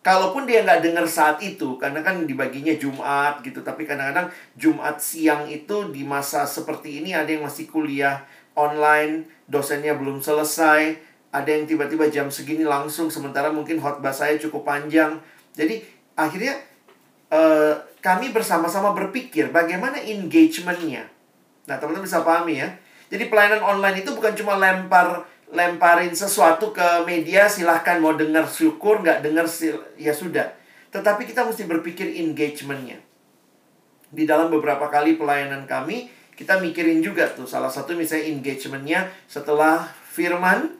Kalaupun 0.05 0.45
dia 0.45 0.61
nggak 0.61 0.85
dengar 0.85 1.09
saat 1.09 1.41
itu, 1.41 1.81
karena 1.81 2.05
kan 2.05 2.29
dibaginya 2.29 2.77
Jumat 2.77 3.41
gitu, 3.41 3.65
tapi 3.65 3.89
kadang-kadang 3.89 4.29
Jumat 4.53 5.01
siang 5.01 5.49
itu 5.49 5.89
di 5.89 6.05
masa 6.05 6.45
seperti 6.45 7.01
ini 7.01 7.17
ada 7.17 7.25
yang 7.25 7.41
masih 7.41 7.65
kuliah 7.65 8.21
online, 8.53 9.25
dosennya 9.49 9.97
belum 9.97 10.21
selesai, 10.21 10.93
ada 11.33 11.49
yang 11.49 11.65
tiba-tiba 11.65 12.05
jam 12.13 12.29
segini 12.29 12.61
langsung, 12.61 13.09
sementara 13.09 13.49
mungkin 13.49 13.81
khotbah 13.81 14.13
saya 14.13 14.37
cukup 14.37 14.61
panjang. 14.61 15.17
Jadi 15.57 15.81
akhirnya 16.13 16.53
uh, 17.33 17.73
kami 17.99 18.29
bersama-sama 18.29 18.93
berpikir 18.93 19.49
bagaimana 19.49 19.97
engagementnya. 19.97 21.14
Nah 21.65 21.75
teman-teman 21.82 22.06
bisa 22.06 22.21
pahami 22.21 22.62
ya. 22.62 22.69
Jadi 23.10 23.30
pelayanan 23.30 23.62
online 23.62 24.01
itu 24.01 24.13
bukan 24.13 24.34
cuma 24.34 24.58
lempar 24.58 25.25
lemparin 25.54 26.10
sesuatu 26.10 26.73
ke 26.73 27.06
media 27.06 27.45
silahkan 27.45 28.01
mau 28.01 28.17
dengar 28.17 28.49
syukur 28.49 29.06
nggak 29.06 29.21
dengar 29.21 29.45
ya 29.95 30.13
sudah. 30.13 30.49
Tetapi 30.89 31.28
kita 31.30 31.45
mesti 31.45 31.69
berpikir 31.69 32.08
engagementnya. 32.25 32.97
Di 34.10 34.23
dalam 34.25 34.49
beberapa 34.49 34.89
kali 34.89 35.19
pelayanan 35.19 35.67
kami, 35.67 36.10
kita 36.36 36.60
mikirin 36.60 36.99
juga 36.99 37.32
tuh 37.32 37.47
salah 37.47 37.71
satu 37.71 37.95
misalnya 37.95 38.28
engagementnya 38.36 38.99
setelah 39.25 39.88
firman 40.12 40.75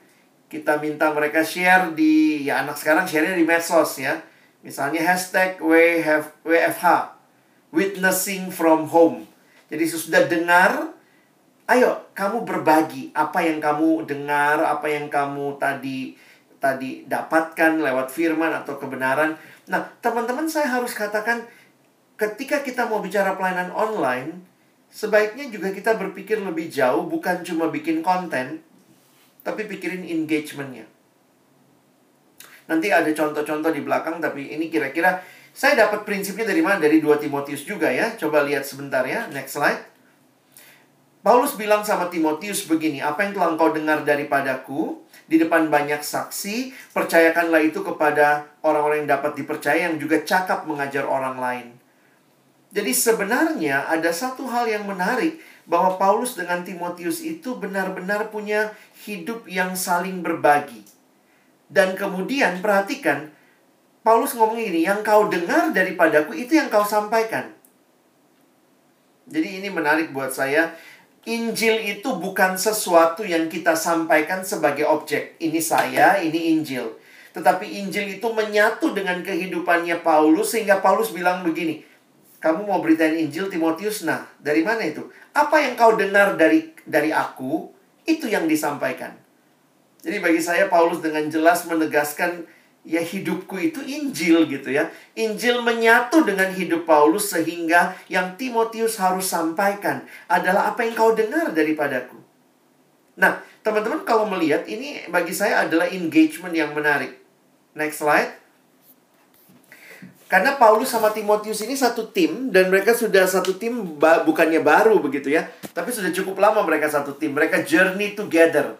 kita 0.46 0.78
minta 0.78 1.10
mereka 1.10 1.42
share 1.42 1.96
di 1.96 2.44
ya 2.46 2.62
anak 2.62 2.78
sekarang 2.78 3.08
share 3.08 3.34
di 3.34 3.42
medsos 3.42 3.98
ya 3.98 4.20
misalnya 4.60 5.02
hashtag 5.02 5.58
WFH 5.58 6.84
witnessing 7.72 8.52
from 8.52 8.86
home 8.86 9.24
jadi 9.70 9.84
sudah 9.86 10.22
dengar 10.30 10.94
ayo 11.66 11.98
kamu 12.14 12.46
berbagi 12.46 13.10
apa 13.14 13.42
yang 13.42 13.58
kamu 13.58 14.06
dengar 14.06 14.62
apa 14.62 14.86
yang 14.86 15.10
kamu 15.10 15.58
tadi 15.58 16.14
tadi 16.62 17.04
dapatkan 17.06 17.82
lewat 17.82 18.08
firman 18.10 18.54
atau 18.64 18.78
kebenaran 18.78 19.34
nah 19.66 19.82
teman-teman 19.98 20.46
saya 20.46 20.70
harus 20.78 20.94
katakan 20.94 21.42
ketika 22.16 22.62
kita 22.62 22.86
mau 22.86 23.02
bicara 23.02 23.34
pelayanan 23.34 23.74
online 23.74 24.46
Sebaiknya 24.96 25.52
juga 25.52 25.74
kita 25.74 25.98
berpikir 25.98 26.40
lebih 26.40 26.72
jauh, 26.72 27.04
bukan 27.04 27.44
cuma 27.44 27.68
bikin 27.68 28.00
konten, 28.00 28.64
tapi 29.44 29.68
pikirin 29.68 30.06
engagementnya. 30.06 30.88
Nanti 32.64 32.88
ada 32.88 33.12
contoh-contoh 33.12 33.76
di 33.76 33.84
belakang, 33.84 34.24
tapi 34.24 34.56
ini 34.56 34.72
kira-kira 34.72 35.20
saya 35.56 35.88
dapat 35.88 36.04
prinsipnya 36.04 36.44
dari 36.44 36.60
mana? 36.60 36.76
Dari 36.84 37.00
2 37.00 37.16
Timotius 37.16 37.64
juga 37.64 37.88
ya. 37.88 38.12
Coba 38.20 38.44
lihat 38.44 38.68
sebentar 38.68 39.00
ya. 39.08 39.24
Next 39.32 39.56
slide. 39.56 39.88
Paulus 41.24 41.56
bilang 41.56 41.80
sama 41.80 42.12
Timotius 42.12 42.68
begini, 42.68 43.02
apa 43.02 43.26
yang 43.26 43.34
telah 43.34 43.56
engkau 43.56 43.74
dengar 43.74 44.04
daripadaku 44.06 45.00
di 45.26 45.42
depan 45.42 45.66
banyak 45.66 45.98
saksi, 45.98 46.70
percayakanlah 46.94 47.66
itu 47.66 47.82
kepada 47.82 48.46
orang-orang 48.62 49.02
yang 49.02 49.18
dapat 49.18 49.34
dipercaya 49.34 49.90
yang 49.90 49.98
juga 49.98 50.22
cakap 50.22 50.68
mengajar 50.70 51.02
orang 51.02 51.40
lain. 51.40 51.66
Jadi 52.70 52.92
sebenarnya 52.94 53.90
ada 53.90 54.12
satu 54.14 54.46
hal 54.46 54.70
yang 54.70 54.86
menarik 54.86 55.40
bahwa 55.66 55.98
Paulus 55.98 56.38
dengan 56.38 56.62
Timotius 56.62 57.18
itu 57.24 57.58
benar-benar 57.58 58.30
punya 58.30 58.70
hidup 59.02 59.50
yang 59.50 59.74
saling 59.74 60.22
berbagi. 60.22 60.86
Dan 61.66 61.98
kemudian 61.98 62.62
perhatikan 62.62 63.34
Paulus 64.06 64.38
ngomong 64.38 64.62
ini, 64.62 64.86
yang 64.86 65.02
kau 65.02 65.26
dengar 65.26 65.74
daripadaku 65.74 66.30
itu 66.38 66.54
yang 66.54 66.70
kau 66.70 66.86
sampaikan. 66.86 67.50
Jadi 69.26 69.58
ini 69.58 69.66
menarik 69.66 70.14
buat 70.14 70.30
saya. 70.30 70.78
Injil 71.26 71.82
itu 71.82 72.14
bukan 72.14 72.54
sesuatu 72.54 73.26
yang 73.26 73.50
kita 73.50 73.74
sampaikan 73.74 74.46
sebagai 74.46 74.86
objek. 74.86 75.34
Ini 75.42 75.58
saya, 75.58 76.22
ini 76.22 76.54
Injil. 76.54 76.86
Tetapi 77.34 77.82
Injil 77.82 78.22
itu 78.22 78.30
menyatu 78.30 78.94
dengan 78.94 79.26
kehidupannya 79.26 79.98
Paulus 80.06 80.54
sehingga 80.54 80.78
Paulus 80.78 81.10
bilang 81.10 81.42
begini, 81.42 81.82
kamu 82.38 82.62
mau 82.62 82.78
beritain 82.78 83.18
Injil 83.18 83.50
Timotius, 83.50 84.06
nah 84.06 84.22
dari 84.38 84.62
mana 84.62 84.86
itu? 84.86 85.02
Apa 85.34 85.66
yang 85.66 85.74
kau 85.74 85.98
dengar 85.98 86.38
dari 86.38 86.70
dari 86.86 87.10
aku, 87.10 87.74
itu 88.06 88.30
yang 88.30 88.46
disampaikan. 88.46 89.18
Jadi 90.06 90.22
bagi 90.22 90.38
saya 90.38 90.70
Paulus 90.70 91.02
dengan 91.02 91.26
jelas 91.26 91.66
menegaskan 91.66 92.46
ya 92.86 93.02
hidupku 93.02 93.58
itu 93.58 93.82
Injil 93.82 94.46
gitu 94.46 94.70
ya. 94.70 94.88
Injil 95.18 95.60
menyatu 95.60 96.22
dengan 96.22 96.54
hidup 96.54 96.86
Paulus 96.86 97.34
sehingga 97.34 97.98
yang 98.06 98.38
Timotius 98.38 99.02
harus 99.02 99.26
sampaikan 99.26 100.06
adalah 100.30 100.70
apa 100.70 100.86
yang 100.86 100.94
kau 100.94 101.10
dengar 101.12 101.50
daripadaku. 101.50 102.16
Nah, 103.18 103.42
teman-teman 103.66 104.06
kalau 104.06 104.30
melihat 104.30 104.62
ini 104.70 105.02
bagi 105.10 105.34
saya 105.34 105.66
adalah 105.66 105.90
engagement 105.90 106.54
yang 106.54 106.70
menarik. 106.70 107.18
Next 107.74 108.00
slide. 108.00 108.46
Karena 110.26 110.58
Paulus 110.58 110.90
sama 110.90 111.14
Timotius 111.14 111.62
ini 111.62 111.78
satu 111.78 112.10
tim 112.10 112.50
dan 112.50 112.66
mereka 112.66 112.90
sudah 112.94 113.30
satu 113.30 113.54
tim 113.62 113.98
bukannya 114.02 114.58
baru 114.58 114.98
begitu 114.98 115.30
ya, 115.30 115.46
tapi 115.70 115.94
sudah 115.94 116.10
cukup 116.10 116.42
lama 116.42 116.66
mereka 116.66 116.90
satu 116.90 117.14
tim. 117.14 117.30
Mereka 117.30 117.62
journey 117.62 118.18
together. 118.18 118.74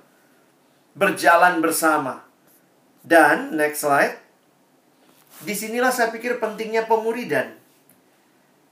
Berjalan 0.99 1.62
bersama. 1.62 2.26
Dan 3.07 3.55
next 3.55 3.87
slide. 3.87 4.19
Di 5.47 5.55
sinilah 5.55 5.95
saya 5.95 6.11
pikir 6.11 6.42
pentingnya 6.42 6.90
pemuridan. 6.90 7.55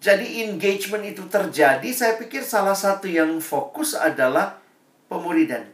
Jadi 0.03 0.45
engagement 0.45 1.07
itu 1.07 1.25
terjadi, 1.31 1.87
saya 1.95 2.19
pikir 2.19 2.43
salah 2.45 2.77
satu 2.77 3.09
yang 3.09 3.39
fokus 3.41 3.95
adalah 3.95 4.61
pemuridan. 5.09 5.65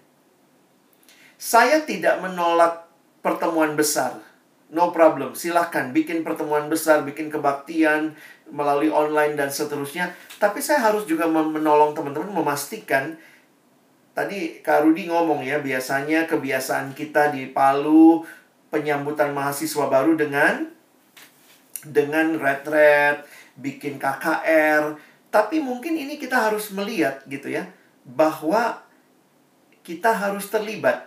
Saya 1.40 1.82
tidak 1.88 2.20
menolak 2.20 2.86
pertemuan 3.24 3.74
besar 3.74 4.20
no 4.70 4.94
problem. 4.94 5.34
Silahkan 5.34 5.90
bikin 5.90 6.22
pertemuan 6.22 6.70
besar, 6.70 7.02
bikin 7.02 7.28
kebaktian 7.28 8.14
melalui 8.50 8.90
online 8.90 9.34
dan 9.34 9.50
seterusnya. 9.50 10.14
Tapi 10.38 10.62
saya 10.62 10.82
harus 10.90 11.06
juga 11.06 11.26
menolong 11.26 11.94
teman-teman 11.94 12.30
memastikan 12.30 13.18
tadi 14.14 14.62
Kak 14.62 14.86
Rudi 14.86 15.10
ngomong 15.10 15.42
ya, 15.42 15.58
biasanya 15.58 16.26
kebiasaan 16.26 16.94
kita 16.94 17.34
di 17.34 17.50
Palu 17.50 18.22
penyambutan 18.70 19.34
mahasiswa 19.34 19.90
baru 19.90 20.14
dengan 20.16 20.70
dengan 21.84 22.38
red-red, 22.38 23.26
bikin 23.58 23.98
KKR. 23.98 24.96
Tapi 25.30 25.62
mungkin 25.62 25.94
ini 25.94 26.18
kita 26.18 26.50
harus 26.50 26.74
melihat 26.74 27.22
gitu 27.30 27.50
ya, 27.50 27.70
bahwa 28.02 28.82
kita 29.86 30.10
harus 30.10 30.50
terlibat. 30.50 31.06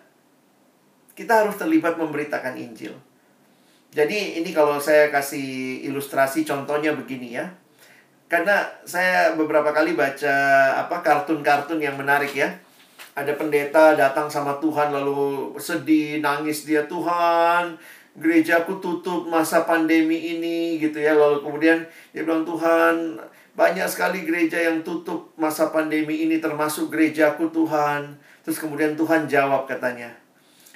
Kita 1.14 1.46
harus 1.46 1.60
terlibat 1.60 2.00
memberitakan 2.00 2.58
Injil. 2.58 2.96
Jadi 3.94 4.42
ini 4.42 4.50
kalau 4.50 4.82
saya 4.82 5.14
kasih 5.14 5.86
ilustrasi 5.86 6.42
contohnya 6.42 6.98
begini 6.98 7.38
ya. 7.38 7.54
Karena 8.26 8.66
saya 8.82 9.38
beberapa 9.38 9.70
kali 9.70 9.94
baca 9.94 10.34
apa 10.82 11.06
kartun-kartun 11.06 11.78
yang 11.78 11.94
menarik 11.94 12.34
ya. 12.34 12.50
Ada 13.14 13.38
pendeta 13.38 13.94
datang 13.94 14.26
sama 14.26 14.58
Tuhan 14.58 14.90
lalu 14.90 15.54
sedih, 15.62 16.18
nangis 16.18 16.66
dia 16.66 16.82
Tuhan, 16.90 17.78
gerejaku 18.18 18.82
tutup 18.82 19.30
masa 19.30 19.70
pandemi 19.70 20.34
ini 20.34 20.82
gitu 20.82 20.98
ya. 20.98 21.14
Lalu 21.14 21.46
kemudian 21.46 21.86
dia 22.10 22.26
bilang 22.26 22.42
Tuhan, 22.42 23.22
banyak 23.54 23.86
sekali 23.86 24.26
gereja 24.26 24.58
yang 24.58 24.82
tutup 24.82 25.30
masa 25.38 25.70
pandemi 25.70 26.26
ini 26.26 26.42
termasuk 26.42 26.90
gerejaku 26.90 27.54
Tuhan. 27.54 28.18
Terus 28.42 28.58
kemudian 28.58 28.98
Tuhan 28.98 29.30
jawab 29.30 29.70
katanya, 29.70 30.10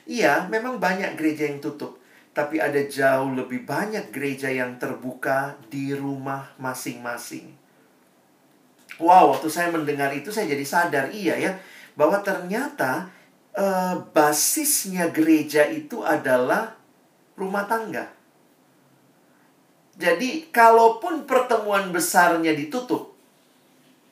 "Iya, 0.05 0.45
memang 0.47 0.77
banyak 0.77 1.17
gereja 1.17 1.49
yang 1.49 1.57
tutup." 1.57 1.97
tapi 2.37 2.61
ada 2.61 2.77
jauh 2.85 3.33
lebih 3.33 3.65
banyak 3.65 4.13
gereja 4.13 4.53
yang 4.53 4.77
terbuka 4.77 5.57
di 5.73 5.89
rumah 5.97 6.53
masing-masing. 6.61 7.49
Wow, 9.01 9.33
waktu 9.33 9.49
saya 9.49 9.73
mendengar 9.73 10.13
itu 10.13 10.29
saya 10.29 10.45
jadi 10.45 10.61
sadar 10.61 11.09
iya 11.09 11.33
ya 11.33 11.57
bahwa 11.97 12.21
ternyata 12.21 13.09
eh, 13.57 13.95
basisnya 14.13 15.09
gereja 15.09 15.65
itu 15.65 16.05
adalah 16.05 16.77
rumah 17.33 17.65
tangga. 17.65 18.13
Jadi 19.97 20.53
kalaupun 20.53 21.25
pertemuan 21.25 21.89
besarnya 21.89 22.53
ditutup 22.53 23.17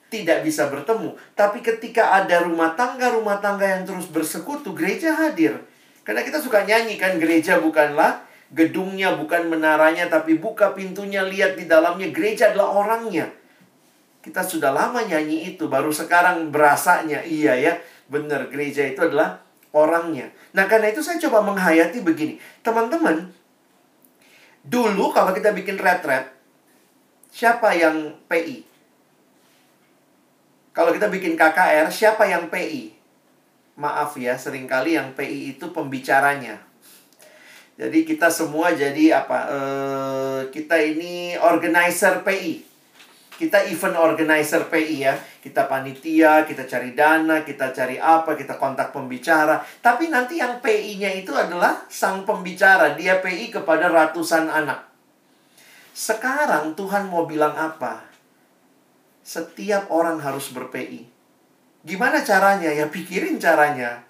tidak 0.10 0.42
bisa 0.42 0.66
bertemu, 0.66 1.14
tapi 1.38 1.62
ketika 1.62 2.18
ada 2.18 2.42
rumah 2.42 2.74
tangga-rumah 2.74 3.38
tangga 3.38 3.70
yang 3.70 3.86
terus 3.86 4.10
bersekutu, 4.10 4.74
gereja 4.74 5.14
hadir. 5.14 5.62
Karena 6.02 6.26
kita 6.26 6.42
suka 6.42 6.66
nyanyi 6.66 6.98
kan 6.98 7.22
gereja 7.22 7.62
bukanlah 7.62 8.26
gedungnya, 8.54 9.18
bukan 9.18 9.50
menaranya, 9.50 10.10
tapi 10.10 10.38
buka 10.38 10.74
pintunya, 10.78 11.26
lihat 11.26 11.58
di 11.58 11.66
dalamnya. 11.66 12.14
Gereja 12.14 12.54
adalah 12.54 12.86
orangnya. 12.86 13.30
Kita 14.26 14.42
sudah 14.42 14.74
lama 14.74 15.06
nyanyi 15.06 15.54
itu, 15.54 15.70
baru 15.70 15.94
sekarang 15.94 16.50
berasanya. 16.50 17.22
Iya 17.22 17.54
ya, 17.62 17.74
benar 18.10 18.50
gereja 18.50 18.82
itu 18.82 18.98
adalah 18.98 19.46
orangnya. 19.70 20.34
Nah 20.58 20.66
karena 20.66 20.90
itu 20.90 21.06
saya 21.06 21.22
coba 21.30 21.46
menghayati 21.46 22.02
begini. 22.02 22.42
Teman-teman, 22.66 23.30
dulu 24.66 25.14
kalau 25.14 25.30
kita 25.30 25.54
bikin 25.54 25.78
retret, 25.78 26.34
siapa 27.30 27.78
yang 27.78 28.18
PI? 28.26 28.66
Kalau 30.74 30.90
kita 30.90 31.06
bikin 31.14 31.38
KKR, 31.38 31.94
siapa 31.94 32.26
yang 32.26 32.50
PI? 32.50 32.98
Maaf 33.78 34.18
ya, 34.18 34.34
sering 34.42 34.66
kali 34.66 34.98
yang 34.98 35.14
PI 35.14 35.54
itu 35.54 35.70
pembicaranya. 35.70 36.58
Jadi 37.78 38.08
kita 38.08 38.32
semua 38.32 38.74
jadi 38.74 39.22
apa? 39.22 39.40
Uh, 39.52 40.42
kita 40.50 40.80
ini 40.82 41.38
organizer 41.38 42.26
PI. 42.26 42.75
Kita 43.36 43.68
event 43.68 44.00
organizer 44.00 44.72
PI 44.72 44.96
ya. 45.04 45.16
Kita 45.16 45.68
panitia, 45.68 46.48
kita 46.48 46.64
cari 46.64 46.96
dana, 46.96 47.44
kita 47.44 47.76
cari 47.76 48.00
apa, 48.00 48.34
kita 48.34 48.56
kontak 48.56 48.96
pembicara. 48.96 49.60
Tapi 49.84 50.08
nanti 50.08 50.40
yang 50.40 50.64
PI-nya 50.64 51.12
itu 51.12 51.36
adalah 51.36 51.84
sang 51.92 52.24
pembicara. 52.24 52.96
Dia 52.96 53.20
PI 53.20 53.52
kepada 53.52 53.92
ratusan 53.92 54.48
anak. 54.48 54.88
Sekarang 55.96 56.76
Tuhan 56.76 57.08
mau 57.08 57.24
bilang 57.24 57.56
apa? 57.56 58.04
Setiap 59.24 59.88
orang 59.88 60.20
harus 60.20 60.52
ber-PI. 60.52 61.08
Gimana 61.88 62.20
caranya? 62.20 62.68
Ya 62.68 62.92
pikirin 62.92 63.40
caranya. 63.40 64.04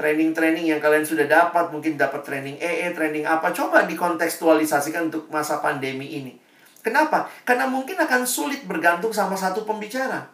Training-training 0.00 0.72
yang 0.72 0.80
kalian 0.80 1.04
sudah 1.04 1.28
dapat, 1.28 1.68
mungkin 1.68 2.00
dapat 2.00 2.24
training 2.24 2.56
EE, 2.56 2.96
training 2.96 3.28
apa, 3.28 3.52
coba 3.52 3.84
dikontekstualisasikan 3.84 5.12
untuk 5.12 5.28
masa 5.28 5.60
pandemi 5.60 6.08
ini. 6.16 6.39
Kenapa? 6.80 7.28
Karena 7.44 7.68
mungkin 7.68 7.96
akan 8.00 8.24
sulit 8.24 8.64
bergantung 8.64 9.12
sama 9.12 9.36
satu 9.36 9.68
pembicara. 9.68 10.28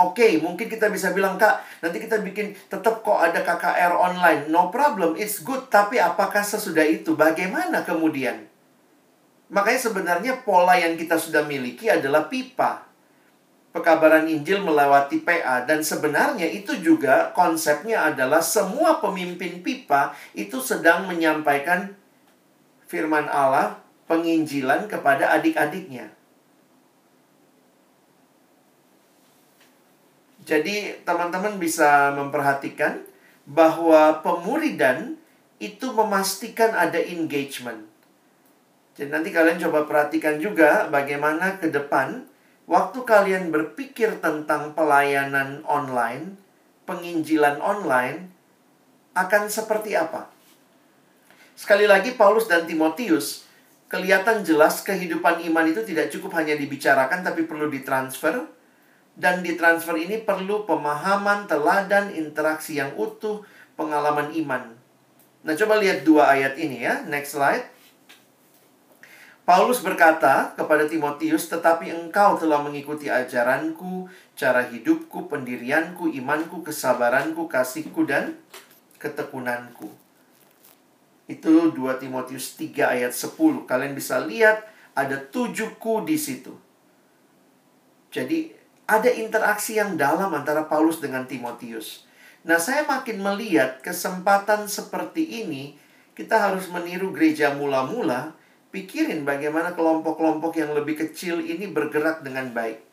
Oke, 0.00 0.24
okay, 0.24 0.32
mungkin 0.40 0.72
kita 0.72 0.88
bisa 0.88 1.12
bilang, 1.12 1.36
Kak, 1.36 1.84
nanti 1.84 2.00
kita 2.00 2.24
bikin 2.24 2.56
tetap 2.72 3.04
kok 3.04 3.20
ada 3.20 3.44
KKR 3.44 3.92
online. 3.92 4.48
No 4.48 4.72
problem, 4.72 5.20
it's 5.20 5.44
good. 5.44 5.68
Tapi 5.68 6.00
apakah 6.00 6.40
sesudah 6.40 6.84
itu? 6.88 7.12
Bagaimana 7.12 7.84
kemudian? 7.84 8.48
Makanya 9.52 9.80
sebenarnya 9.84 10.32
pola 10.48 10.80
yang 10.80 10.96
kita 10.96 11.20
sudah 11.20 11.44
miliki 11.44 11.92
adalah 11.92 12.24
pipa 12.32 12.92
pekabaran 13.72 14.28
Injil 14.28 14.60
melewati 14.60 15.24
PA 15.24 15.64
dan 15.64 15.80
sebenarnya 15.80 16.44
itu 16.44 16.76
juga 16.78 17.32
konsepnya 17.32 18.12
adalah 18.12 18.44
semua 18.44 19.00
pemimpin 19.00 19.64
pipa 19.64 20.12
itu 20.36 20.60
sedang 20.60 21.08
menyampaikan 21.08 21.96
firman 22.86 23.26
Allah 23.32 23.80
penginjilan 24.12 24.92
kepada 24.92 25.32
adik-adiknya. 25.32 26.12
Jadi 30.44 31.00
teman-teman 31.08 31.56
bisa 31.56 32.12
memperhatikan 32.12 33.00
bahwa 33.48 34.20
pemuridan 34.20 35.16
itu 35.56 35.88
memastikan 35.96 36.76
ada 36.76 37.00
engagement. 37.00 37.88
Jadi 38.92 39.08
nanti 39.08 39.32
kalian 39.32 39.56
coba 39.64 39.88
perhatikan 39.88 40.36
juga 40.36 40.92
bagaimana 40.92 41.56
ke 41.56 41.72
depan 41.72 42.28
Waktu 42.72 43.02
kalian 43.02 43.50
berpikir 43.50 44.22
tentang 44.22 44.72
pelayanan 44.78 45.66
online, 45.66 46.38
penginjilan 46.86 47.58
online, 47.58 48.30
akan 49.18 49.50
seperti 49.50 49.98
apa? 49.98 50.30
Sekali 51.58 51.90
lagi, 51.90 52.14
Paulus 52.14 52.46
dan 52.46 52.64
Timotius 52.64 53.44
kelihatan 53.92 54.40
jelas 54.40 54.80
kehidupan 54.80 55.44
iman 55.52 55.68
itu 55.68 55.84
tidak 55.84 56.08
cukup 56.08 56.40
hanya 56.40 56.56
dibicarakan, 56.56 57.20
tapi 57.20 57.44
perlu 57.44 57.68
ditransfer. 57.68 58.48
Dan 59.12 59.44
ditransfer 59.44 60.00
ini 60.00 60.24
perlu 60.24 60.64
pemahaman, 60.64 61.44
teladan, 61.44 62.08
interaksi 62.16 62.80
yang 62.80 62.96
utuh, 62.96 63.44
pengalaman 63.76 64.32
iman. 64.32 64.72
Nah, 65.44 65.52
coba 65.52 65.76
lihat 65.76 66.08
dua 66.08 66.32
ayat 66.32 66.56
ini 66.56 66.88
ya. 66.88 67.04
Next 67.04 67.36
slide. 67.36 67.68
Paulus 69.44 69.84
berkata 69.84 70.56
kepada 70.56 70.88
Timotius, 70.88 71.52
"Tetapi 71.52 71.92
engkau 71.92 72.40
telah 72.40 72.64
mengikuti 72.64 73.12
ajaranku, 73.12 74.08
cara 74.32 74.64
hidupku, 74.72 75.28
pendirianku, 75.28 76.08
imanku, 76.08 76.64
kesabaranku, 76.64 77.44
kasihku, 77.44 78.08
dan 78.08 78.40
ketekunanku." 78.96 80.01
Itu 81.30 81.70
2 81.70 82.02
Timotius 82.02 82.58
3 82.58 82.94
ayat 82.98 83.12
10. 83.14 83.66
Kalian 83.66 83.94
bisa 83.94 84.22
lihat 84.22 84.66
ada 84.92 85.16
tujuhku 85.16 86.04
di 86.04 86.16
situ. 86.18 86.52
Jadi 88.12 88.52
ada 88.84 89.08
interaksi 89.08 89.80
yang 89.80 89.96
dalam 89.96 90.28
antara 90.34 90.68
Paulus 90.68 91.00
dengan 91.00 91.24
Timotius. 91.24 92.04
Nah, 92.42 92.58
saya 92.58 92.82
makin 92.84 93.22
melihat 93.22 93.80
kesempatan 93.80 94.66
seperti 94.66 95.46
ini 95.46 95.78
kita 96.12 96.36
harus 96.36 96.68
meniru 96.68 97.08
gereja 97.14 97.56
mula-mula, 97.56 98.36
pikirin 98.68 99.24
bagaimana 99.24 99.72
kelompok-kelompok 99.72 100.52
yang 100.60 100.76
lebih 100.76 101.00
kecil 101.00 101.40
ini 101.40 101.70
bergerak 101.72 102.20
dengan 102.20 102.52
baik. 102.52 102.84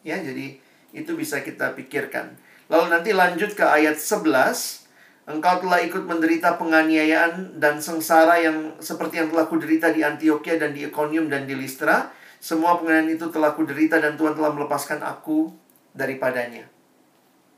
Ya, 0.00 0.16
jadi 0.16 0.56
itu 0.96 1.12
bisa 1.12 1.44
kita 1.44 1.76
pikirkan. 1.76 2.32
Lalu 2.72 2.86
nanti 2.88 3.10
lanjut 3.12 3.52
ke 3.52 3.64
ayat 3.66 4.00
11. 4.00 4.79
Engkau 5.30 5.62
telah 5.62 5.78
ikut 5.86 6.10
menderita 6.10 6.58
penganiayaan 6.58 7.62
dan 7.62 7.78
sengsara 7.78 8.42
yang 8.42 8.74
seperti 8.82 9.22
yang 9.22 9.30
telah 9.30 9.46
kuderita 9.46 9.94
di 9.94 10.02
Antioquia 10.02 10.58
dan 10.58 10.74
di 10.74 10.82
Iconium 10.82 11.30
dan 11.30 11.46
di 11.46 11.54
Listra. 11.54 12.10
Semua 12.42 12.74
penganiayaan 12.82 13.14
itu 13.14 13.30
telah 13.30 13.54
kuderita 13.54 14.02
dan 14.02 14.18
Tuhan 14.18 14.34
telah 14.34 14.50
melepaskan 14.50 14.98
aku 15.06 15.54
daripadanya. 15.94 16.66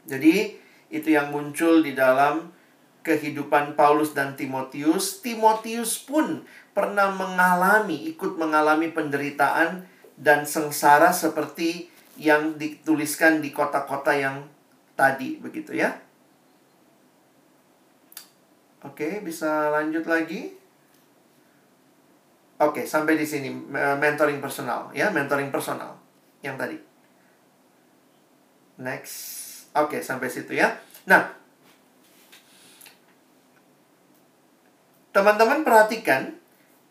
Jadi, 0.05 0.59
itu 0.93 1.09
yang 1.09 1.33
muncul 1.33 1.81
di 1.81 1.97
dalam 1.97 2.53
kehidupan 3.01 3.75
Paulus 3.75 4.13
dan 4.13 4.37
Timotius. 4.37 5.25
Timotius 5.25 5.97
pun 6.05 6.45
pernah 6.77 7.09
mengalami, 7.11 8.13
ikut 8.13 8.37
mengalami 8.37 8.93
penderitaan 8.93 9.89
dan 10.21 10.45
sengsara 10.45 11.11
seperti 11.11 11.89
yang 12.21 12.61
dituliskan 12.61 13.41
di 13.41 13.51
kota-kota 13.51 14.13
yang 14.13 14.47
tadi 14.95 15.41
begitu 15.41 15.73
ya. 15.73 15.99
Oke, 18.83 19.23
bisa 19.23 19.71
lanjut 19.71 20.03
lagi. 20.11 20.59
Oke, 22.63 22.87
sampai 22.87 23.19
di 23.19 23.27
sini 23.27 23.51
mentoring 23.75 24.39
personal 24.39 24.91
ya, 24.95 25.11
mentoring 25.11 25.51
personal 25.51 25.99
yang 26.43 26.55
tadi. 26.55 26.79
Next. 28.83 29.15
Oke, 29.75 30.03
sampai 30.03 30.31
situ 30.31 30.59
ya. 30.59 30.79
Nah, 31.07 31.31
teman-teman 35.15 35.63
perhatikan 35.63 36.35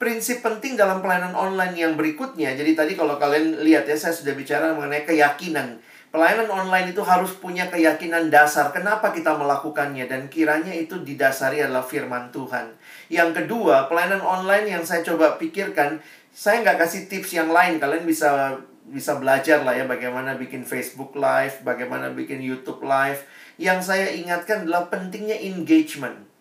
prinsip 0.02 0.42
penting 0.42 0.74
dalam 0.80 1.00
pelayanan 1.04 1.36
online 1.36 1.76
yang 1.78 1.94
berikutnya. 1.94 2.56
Jadi 2.58 2.74
tadi 2.74 2.94
kalau 2.96 3.22
kalian 3.22 3.62
lihat 3.62 3.86
ya, 3.86 3.96
saya 4.00 4.16
sudah 4.16 4.34
bicara 4.34 4.74
mengenai 4.74 5.06
keyakinan. 5.06 5.78
Pelayanan 6.12 6.52
online 6.52 6.92
itu 6.92 7.00
harus 7.08 7.32
punya 7.40 7.72
keyakinan 7.72 8.28
dasar. 8.28 8.76
Kenapa 8.76 9.16
kita 9.16 9.32
melakukannya? 9.40 10.12
Dan 10.12 10.28
kiranya 10.28 10.76
itu 10.76 11.00
didasari 11.00 11.64
adalah 11.64 11.88
firman 11.88 12.28
Tuhan. 12.36 12.76
Yang 13.08 13.44
kedua, 13.44 13.88
pelayanan 13.88 14.20
online 14.20 14.76
yang 14.76 14.84
saya 14.84 15.08
coba 15.08 15.40
pikirkan, 15.40 16.04
saya 16.36 16.68
nggak 16.68 16.84
kasih 16.84 17.08
tips 17.08 17.32
yang 17.32 17.48
lain. 17.48 17.80
Kalian 17.80 18.04
bisa 18.04 18.60
bisa 18.92 19.16
belajar 19.16 19.64
lah 19.64 19.72
ya 19.72 19.88
bagaimana 19.88 20.36
bikin 20.36 20.68
Facebook 20.68 21.16
Live, 21.16 21.64
bagaimana 21.64 22.12
bikin 22.12 22.44
YouTube 22.44 22.84
Live. 22.84 23.24
Yang 23.56 23.88
saya 23.88 24.12
ingatkan 24.12 24.68
adalah 24.68 24.92
pentingnya 24.92 25.40
engagement 25.40 26.32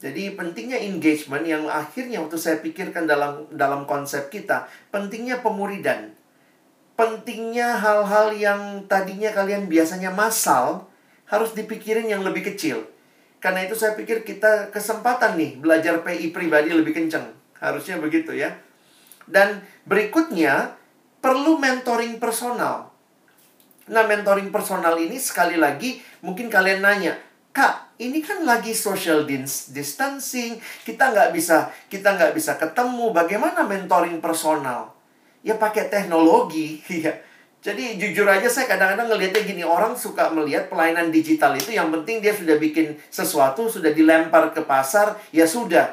jadi 0.00 0.32
pentingnya 0.32 0.80
engagement 0.80 1.44
yang 1.44 1.68
akhirnya 1.68 2.24
waktu 2.24 2.40
saya 2.40 2.56
pikirkan 2.64 3.04
dalam 3.04 3.44
dalam 3.52 3.84
konsep 3.84 4.32
kita, 4.32 4.64
pentingnya 4.88 5.44
pemuridan. 5.44 6.16
Pentingnya 7.00 7.80
hal-hal 7.80 8.36
yang 8.36 8.84
tadinya 8.84 9.32
kalian 9.32 9.72
biasanya 9.72 10.12
masal 10.12 10.84
harus 11.24 11.56
dipikirin 11.56 12.04
yang 12.04 12.20
lebih 12.20 12.52
kecil. 12.52 12.84
Karena 13.40 13.64
itu 13.64 13.72
saya 13.72 13.96
pikir 13.96 14.20
kita 14.20 14.68
kesempatan 14.68 15.40
nih 15.40 15.56
belajar 15.56 16.04
PI 16.04 16.28
pribadi 16.28 16.76
lebih 16.76 16.92
kenceng. 16.92 17.32
Harusnya 17.56 17.96
begitu 17.96 18.36
ya. 18.36 18.52
Dan 19.24 19.64
berikutnya 19.88 20.76
perlu 21.24 21.56
mentoring 21.56 22.20
personal. 22.20 22.92
Nah, 23.88 24.04
mentoring 24.04 24.52
personal 24.52 25.00
ini 25.00 25.16
sekali 25.16 25.56
lagi 25.56 26.04
mungkin 26.20 26.52
kalian 26.52 26.84
nanya, 26.84 27.16
Kak, 27.50 27.96
ini 27.96 28.20
kan 28.20 28.44
lagi 28.44 28.76
social 28.76 29.26
distancing, 29.26 30.60
kita 30.84 31.10
nggak 31.10 31.32
bisa 31.32 31.72
kita 31.88 32.12
nggak 32.12 32.36
bisa 32.36 32.60
ketemu. 32.60 33.10
Bagaimana 33.10 33.64
mentoring 33.64 34.20
personal? 34.20 34.99
Ya 35.40 35.56
pakai 35.56 35.88
teknologi, 35.88 36.80
ya. 37.04 37.12
Jadi 37.60 38.00
jujur 38.00 38.24
aja 38.24 38.48
saya 38.48 38.64
kadang-kadang 38.64 39.12
ngelihatnya 39.12 39.44
gini 39.44 39.60
orang 39.60 39.92
suka 39.92 40.32
melihat 40.32 40.72
pelayanan 40.72 41.12
digital 41.12 41.52
itu 41.52 41.76
yang 41.76 41.92
penting 41.92 42.24
dia 42.24 42.32
sudah 42.32 42.56
bikin 42.56 42.96
sesuatu 43.12 43.68
sudah 43.68 43.92
dilempar 43.92 44.56
ke 44.56 44.64
pasar 44.64 45.20
ya 45.28 45.44
sudah 45.44 45.92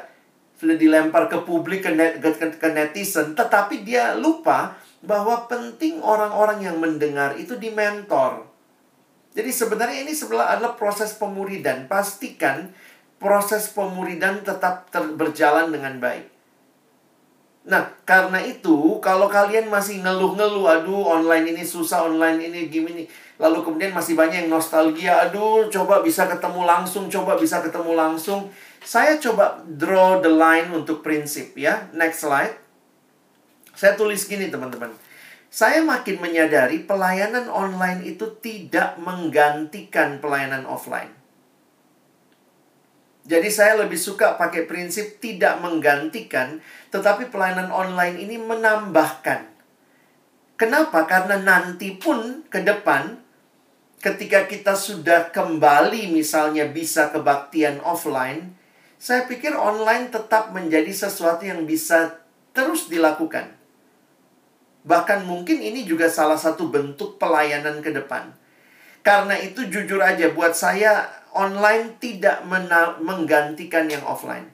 sudah 0.56 0.80
dilempar 0.80 1.28
ke 1.28 1.44
publik 1.44 1.84
ke, 1.84 1.92
net, 1.92 2.24
ke, 2.24 2.56
ke 2.56 2.68
netizen 2.72 3.36
tetapi 3.36 3.84
dia 3.84 4.16
lupa 4.16 4.80
bahwa 5.04 5.44
penting 5.44 6.00
orang-orang 6.00 6.64
yang 6.64 6.80
mendengar 6.80 7.36
itu 7.36 7.52
di 7.60 7.68
mentor 7.68 8.48
jadi 9.38 9.54
sebenarnya 9.54 10.02
ini 10.02 10.18
sebelah 10.18 10.56
adalah 10.56 10.74
proses 10.74 11.14
pemuridan. 11.14 11.86
Pastikan 11.86 12.74
proses 13.22 13.70
pemuridan 13.70 14.42
tetap 14.42 14.90
berjalan 15.14 15.70
dengan 15.70 16.02
baik. 16.02 16.26
Nah, 17.66 17.90
karena 18.06 18.38
itu 18.44 19.00
kalau 19.02 19.26
kalian 19.26 19.66
masih 19.66 20.00
ngeluh-ngeluh, 20.04 20.68
aduh 20.70 21.04
online 21.18 21.56
ini 21.56 21.64
susah, 21.66 22.06
online 22.06 22.48
ini 22.48 22.70
gini, 22.70 23.04
lalu 23.40 23.64
kemudian 23.66 23.92
masih 23.92 24.14
banyak 24.14 24.46
yang 24.46 24.52
nostalgia, 24.52 25.28
aduh 25.28 25.66
coba 25.68 26.00
bisa 26.00 26.30
ketemu 26.30 26.64
langsung, 26.64 27.10
coba 27.10 27.34
bisa 27.34 27.58
ketemu 27.60 27.92
langsung. 27.98 28.48
Saya 28.80 29.18
coba 29.18 29.58
draw 29.66 30.22
the 30.22 30.30
line 30.30 30.70
untuk 30.70 31.02
prinsip 31.02 31.56
ya. 31.58 31.90
Next 31.90 32.24
slide. 32.24 32.56
Saya 33.74 33.98
tulis 33.98 34.24
gini 34.24 34.48
teman-teman 34.48 35.08
saya 35.48 35.80
makin 35.80 36.20
menyadari 36.20 36.84
pelayanan 36.84 37.48
online 37.48 38.04
itu 38.04 38.36
tidak 38.44 39.00
menggantikan 39.00 40.20
pelayanan 40.20 40.68
offline. 40.68 41.17
Jadi 43.28 43.52
saya 43.52 43.76
lebih 43.76 44.00
suka 44.00 44.40
pakai 44.40 44.64
prinsip 44.64 45.20
tidak 45.20 45.60
menggantikan, 45.60 46.64
tetapi 46.88 47.28
pelayanan 47.28 47.68
online 47.68 48.16
ini 48.24 48.40
menambahkan. 48.40 49.44
Kenapa? 50.56 51.04
Karena 51.04 51.36
nanti 51.36 51.92
pun 52.00 52.48
ke 52.48 52.64
depan 52.64 53.20
ketika 54.00 54.48
kita 54.48 54.72
sudah 54.72 55.28
kembali 55.28 56.08
misalnya 56.08 56.72
bisa 56.72 57.12
kebaktian 57.12 57.84
offline, 57.84 58.56
saya 58.96 59.28
pikir 59.28 59.52
online 59.52 60.08
tetap 60.08 60.50
menjadi 60.56 60.90
sesuatu 60.90 61.44
yang 61.44 61.68
bisa 61.68 62.24
terus 62.56 62.88
dilakukan. 62.88 63.54
Bahkan 64.88 65.28
mungkin 65.28 65.60
ini 65.60 65.84
juga 65.84 66.08
salah 66.08 66.40
satu 66.40 66.72
bentuk 66.72 67.20
pelayanan 67.20 67.84
ke 67.84 67.92
depan. 67.92 68.32
Karena 69.04 69.36
itu 69.36 69.68
jujur 69.68 70.00
aja 70.00 70.32
buat 70.32 70.56
saya 70.56 71.17
online 71.34 71.96
tidak 72.00 72.44
menggantikan 73.00 73.88
yang 73.88 74.04
offline. 74.04 74.48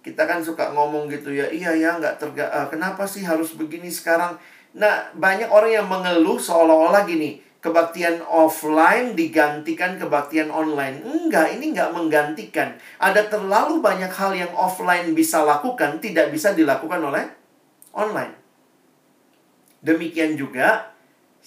Kita 0.00 0.24
kan 0.24 0.40
suka 0.40 0.72
ngomong 0.72 1.10
gitu 1.10 1.34
ya, 1.34 1.50
iya 1.52 1.74
ya 1.74 1.98
nggak 2.00 2.16
terga 2.16 2.48
uh, 2.48 2.66
kenapa 2.70 3.04
sih 3.04 3.26
harus 3.26 3.52
begini 3.58 3.92
sekarang? 3.92 4.40
Nah, 4.78 5.10
banyak 5.12 5.50
orang 5.50 5.72
yang 5.74 5.88
mengeluh 5.90 6.38
seolah-olah 6.38 7.04
gini, 7.04 7.42
kebaktian 7.58 8.22
offline 8.22 9.18
digantikan 9.18 9.98
kebaktian 9.98 10.48
online. 10.48 11.02
Enggak, 11.02 11.56
ini 11.58 11.74
enggak 11.74 11.90
menggantikan. 11.90 12.78
Ada 13.02 13.26
terlalu 13.26 13.82
banyak 13.82 14.12
hal 14.12 14.32
yang 14.36 14.52
offline 14.54 15.12
bisa 15.12 15.42
lakukan, 15.42 15.98
tidak 15.98 16.30
bisa 16.30 16.54
dilakukan 16.54 17.02
oleh 17.02 17.26
online. 17.92 18.38
Demikian 19.82 20.38
juga, 20.38 20.94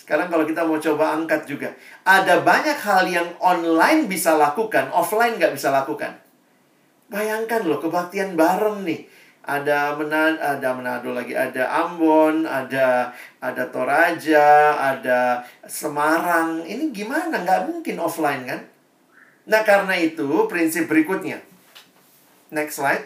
sekarang 0.02 0.34
kalau 0.34 0.49
kita 0.49 0.66
mau 0.66 0.82
coba 0.82 1.14
angkat 1.14 1.45
juga. 1.45 1.70
Ada 2.02 2.41
banyak 2.41 2.74
hal 2.82 3.06
yang 3.06 3.30
online 3.38 4.10
bisa 4.10 4.34
lakukan, 4.34 4.89
offline 4.89 5.38
nggak 5.38 5.54
bisa 5.54 5.70
lakukan. 5.70 6.18
Bayangkan 7.06 7.70
loh, 7.70 7.78
kebaktian 7.78 8.34
bareng 8.34 8.82
nih. 8.82 9.06
Ada 9.45 9.93
Manado, 9.97 10.38
ada 10.41 10.70
Manado 10.74 11.10
lagi, 11.14 11.38
ada 11.38 11.86
Ambon, 11.86 12.49
ada 12.49 13.14
ada 13.38 13.64
Toraja, 13.70 14.74
ada 14.74 15.45
Semarang. 15.70 16.66
Ini 16.66 16.89
gimana? 16.89 17.38
Nggak 17.38 17.70
mungkin 17.70 18.02
offline 18.02 18.49
kan? 18.49 18.62
Nah, 19.45 19.62
karena 19.62 19.93
itu 20.02 20.49
prinsip 20.49 20.89
berikutnya. 20.89 21.41
Next 22.49 22.82
slide. 22.82 23.06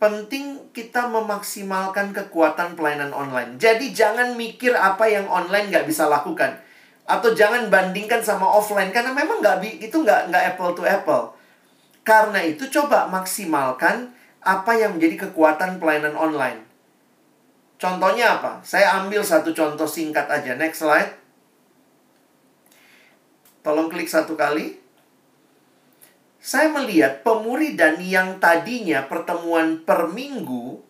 Penting 0.00 0.72
kita 0.72 1.12
memaksimalkan 1.12 2.16
kekuatan 2.16 2.72
pelayanan 2.72 3.12
online. 3.12 3.60
Jadi 3.60 3.92
jangan 3.92 4.32
mikir 4.32 4.72
apa 4.72 5.04
yang 5.04 5.28
online 5.28 5.68
nggak 5.68 5.84
bisa 5.84 6.08
lakukan. 6.08 6.56
Atau 7.04 7.36
jangan 7.36 7.68
bandingkan 7.68 8.24
sama 8.24 8.48
offline. 8.48 8.88
Karena 8.96 9.12
memang 9.12 9.44
nggak 9.44 9.60
itu 9.84 10.00
nggak 10.00 10.32
nggak 10.32 10.44
apple 10.56 10.72
to 10.72 10.88
apple. 10.88 11.36
Karena 12.00 12.40
itu 12.40 12.64
coba 12.72 13.12
maksimalkan 13.12 14.16
apa 14.40 14.72
yang 14.72 14.96
menjadi 14.96 15.28
kekuatan 15.28 15.76
pelayanan 15.76 16.16
online. 16.16 16.64
Contohnya 17.76 18.40
apa? 18.40 18.64
Saya 18.64 19.04
ambil 19.04 19.20
satu 19.20 19.52
contoh 19.52 19.84
singkat 19.84 20.24
aja. 20.32 20.56
Next 20.56 20.80
slide. 20.80 21.12
Tolong 23.60 23.92
klik 23.92 24.08
satu 24.08 24.32
kali 24.32 24.79
saya 26.40 26.72
melihat 26.72 27.20
pemuridan 27.20 28.00
yang 28.00 28.40
tadinya 28.40 29.04
pertemuan 29.04 29.84
per 29.84 30.08
minggu 30.08 30.80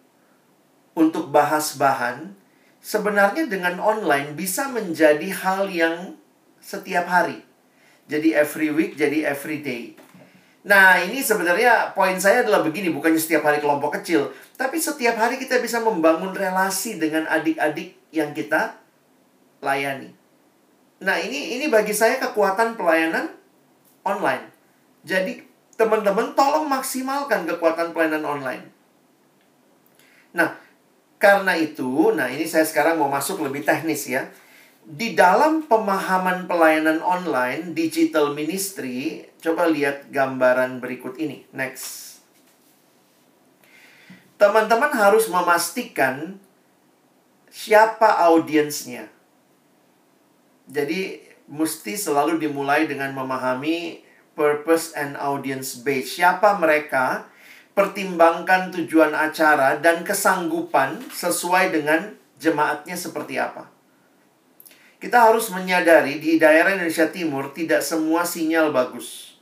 untuk 0.94 1.34
bahas 1.34 1.74
bahan, 1.74 2.38
sebenarnya 2.78 3.50
dengan 3.50 3.82
online 3.82 4.38
bisa 4.38 4.70
menjadi 4.70 5.26
hal 5.34 5.66
yang 5.66 6.14
setiap 6.62 7.10
hari. 7.10 7.42
Jadi 8.06 8.30
every 8.34 8.70
week, 8.70 8.94
jadi 8.94 9.26
every 9.26 9.58
day. 9.58 9.98
Nah, 10.60 11.00
ini 11.02 11.24
sebenarnya 11.24 11.96
poin 11.96 12.14
saya 12.20 12.44
adalah 12.44 12.60
begini, 12.60 12.92
bukannya 12.92 13.18
setiap 13.18 13.46
hari 13.48 13.58
kelompok 13.58 14.02
kecil, 14.02 14.30
tapi 14.54 14.76
setiap 14.76 15.16
hari 15.16 15.40
kita 15.40 15.58
bisa 15.58 15.80
membangun 15.80 16.30
relasi 16.36 17.00
dengan 17.00 17.24
adik-adik 17.26 17.96
yang 18.12 18.30
kita 18.36 18.76
layani. 19.64 20.12
Nah, 21.00 21.16
ini 21.16 21.56
ini 21.56 21.72
bagi 21.72 21.96
saya 21.96 22.20
kekuatan 22.20 22.76
pelayanan 22.76 23.32
online. 24.04 24.49
Jadi, 25.00 25.40
teman-teman 25.80 26.36
tolong 26.36 26.68
maksimalkan 26.68 27.48
kekuatan 27.48 27.96
pelayanan 27.96 28.24
online. 28.24 28.64
Nah, 30.36 30.54
karena 31.16 31.56
itu, 31.56 32.12
nah 32.12 32.28
ini 32.28 32.44
saya 32.44 32.64
sekarang 32.64 33.00
mau 33.00 33.08
masuk 33.08 33.40
lebih 33.44 33.64
teknis 33.64 34.08
ya. 34.08 34.28
Di 34.84 35.12
dalam 35.12 35.68
pemahaman 35.68 36.48
pelayanan 36.48 37.04
online, 37.04 37.76
digital 37.76 38.32
ministry, 38.32 39.28
coba 39.40 39.68
lihat 39.68 40.08
gambaran 40.08 40.80
berikut 40.80 41.16
ini. 41.20 41.44
Next. 41.52 42.20
Teman-teman 44.40 44.92
harus 44.96 45.28
memastikan 45.28 46.40
siapa 47.52 48.24
audiensnya. 48.24 49.08
Jadi, 50.68 51.20
mesti 51.50 51.98
selalu 51.98 52.40
dimulai 52.40 52.88
dengan 52.88 53.12
memahami 53.12 54.06
purpose 54.40 54.96
and 54.96 55.20
audience 55.20 55.84
base. 55.84 56.16
Siapa 56.16 56.56
mereka 56.56 57.28
pertimbangkan 57.76 58.72
tujuan 58.72 59.12
acara 59.12 59.76
dan 59.76 60.00
kesanggupan 60.00 61.04
sesuai 61.12 61.76
dengan 61.76 62.16
jemaatnya 62.40 62.96
seperti 62.96 63.36
apa. 63.36 63.68
Kita 64.96 65.28
harus 65.28 65.52
menyadari 65.52 66.16
di 66.16 66.40
daerah 66.40 66.72
Indonesia 66.72 67.08
Timur 67.12 67.52
tidak 67.52 67.84
semua 67.84 68.24
sinyal 68.24 68.72
bagus. 68.72 69.36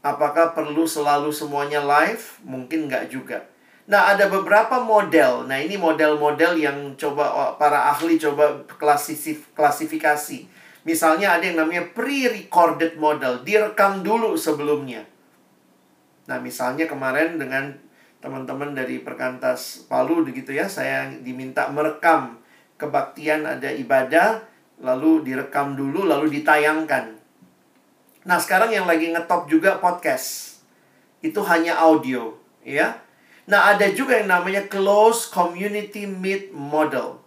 Apakah 0.00 0.56
perlu 0.56 0.88
selalu 0.88 1.28
semuanya 1.32 1.84
live? 1.84 2.40
Mungkin 2.44 2.88
nggak 2.88 3.12
juga. 3.12 3.44
Nah, 3.86 4.12
ada 4.12 4.26
beberapa 4.26 4.82
model. 4.82 5.46
Nah, 5.46 5.62
ini 5.62 5.78
model-model 5.78 6.58
yang 6.58 6.98
coba 6.98 7.54
para 7.54 7.88
ahli 7.94 8.18
coba 8.18 8.66
klasif 8.76 9.46
klasifikasi. 9.54 10.44
Misalnya 10.86 11.34
ada 11.34 11.44
yang 11.50 11.58
namanya 11.58 11.82
pre-recorded 11.90 12.94
model, 12.94 13.42
direkam 13.42 14.06
dulu 14.06 14.38
sebelumnya. 14.38 15.02
Nah, 16.30 16.38
misalnya 16.38 16.86
kemarin 16.86 17.42
dengan 17.42 17.74
teman-teman 18.22 18.70
dari 18.70 19.02
Perkantas 19.02 19.82
Palu 19.90 20.22
begitu 20.22 20.54
ya, 20.54 20.70
saya 20.70 21.10
diminta 21.10 21.66
merekam 21.74 22.38
kebaktian 22.78 23.42
ada 23.42 23.66
ibadah, 23.66 24.46
lalu 24.78 25.26
direkam 25.26 25.74
dulu 25.74 26.06
lalu 26.06 26.38
ditayangkan. 26.38 27.18
Nah, 28.22 28.38
sekarang 28.38 28.70
yang 28.70 28.86
lagi 28.86 29.10
ngetop 29.10 29.50
juga 29.50 29.82
podcast. 29.82 30.58
Itu 31.18 31.42
hanya 31.46 31.82
audio, 31.82 32.30
ya. 32.62 33.02
Nah, 33.50 33.74
ada 33.74 33.90
juga 33.90 34.18
yang 34.18 34.30
namanya 34.30 34.70
close 34.70 35.30
community 35.30 36.06
meet 36.06 36.54
model. 36.54 37.22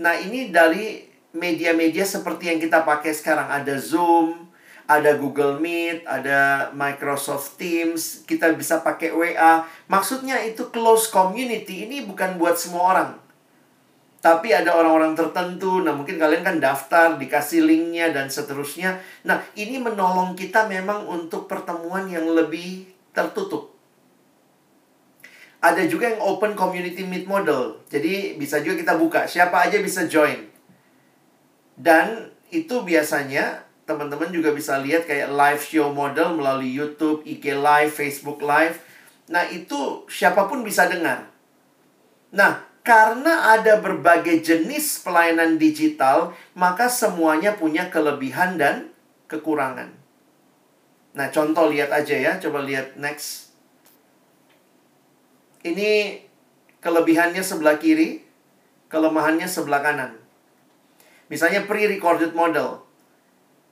Nah, 0.00 0.16
ini 0.16 0.52
dari 0.52 1.13
media-media 1.34 2.06
seperti 2.06 2.48
yang 2.54 2.62
kita 2.62 2.86
pakai 2.86 3.10
sekarang 3.10 3.50
ada 3.50 3.74
Zoom, 3.76 4.48
ada 4.86 5.18
Google 5.18 5.58
Meet, 5.58 6.06
ada 6.06 6.70
Microsoft 6.72 7.58
Teams, 7.58 8.22
kita 8.24 8.54
bisa 8.54 8.80
pakai 8.80 9.10
WA. 9.10 9.66
Maksudnya 9.90 10.40
itu 10.46 10.70
close 10.70 11.10
community 11.10 11.90
ini 11.90 12.06
bukan 12.06 12.38
buat 12.38 12.54
semua 12.54 12.82
orang. 12.94 13.10
Tapi 14.24 14.56
ada 14.56 14.72
orang-orang 14.72 15.12
tertentu, 15.12 15.84
nah 15.84 15.92
mungkin 15.92 16.16
kalian 16.16 16.40
kan 16.40 16.56
daftar, 16.56 17.20
dikasih 17.20 17.60
linknya 17.60 18.08
dan 18.08 18.32
seterusnya. 18.32 18.96
Nah, 19.20 19.44
ini 19.52 19.76
menolong 19.76 20.32
kita 20.32 20.64
memang 20.64 21.04
untuk 21.04 21.44
pertemuan 21.44 22.08
yang 22.08 22.24
lebih 22.32 22.88
tertutup. 23.12 23.76
Ada 25.60 25.84
juga 25.84 26.08
yang 26.08 26.24
open 26.24 26.56
community 26.56 27.04
meet 27.04 27.28
model. 27.28 27.84
Jadi 27.92 28.40
bisa 28.40 28.64
juga 28.64 28.80
kita 28.80 28.96
buka, 28.96 29.28
siapa 29.28 29.60
aja 29.68 29.76
bisa 29.84 30.08
join. 30.08 30.53
Dan 31.74 32.30
itu 32.54 32.86
biasanya 32.86 33.66
teman-teman 33.84 34.32
juga 34.32 34.54
bisa 34.54 34.80
lihat 34.80 35.04
kayak 35.04 35.32
live 35.34 35.62
show 35.62 35.92
model 35.92 36.38
melalui 36.38 36.72
YouTube, 36.72 37.20
IG 37.26 37.52
Live, 37.52 37.92
Facebook 37.92 38.40
Live. 38.40 38.80
Nah, 39.28 39.44
itu 39.48 40.08
siapa 40.08 40.48
pun 40.48 40.64
bisa 40.64 40.88
dengar. 40.88 41.28
Nah, 42.32 42.64
karena 42.84 43.56
ada 43.56 43.80
berbagai 43.80 44.44
jenis 44.44 45.00
pelayanan 45.00 45.56
digital, 45.56 46.36
maka 46.52 46.88
semuanya 46.88 47.56
punya 47.56 47.88
kelebihan 47.88 48.60
dan 48.60 48.92
kekurangan. 49.28 49.88
Nah, 51.14 51.26
contoh 51.30 51.70
lihat 51.70 51.94
aja 51.94 52.16
ya, 52.16 52.32
coba 52.42 52.64
lihat 52.66 52.98
next. 53.00 53.54
Ini 55.64 56.20
kelebihannya 56.84 57.40
sebelah 57.40 57.80
kiri, 57.80 58.20
kelemahannya 58.92 59.48
sebelah 59.48 59.80
kanan. 59.80 60.23
Misalnya 61.32 61.64
pre-recorded 61.64 62.36
model 62.36 62.84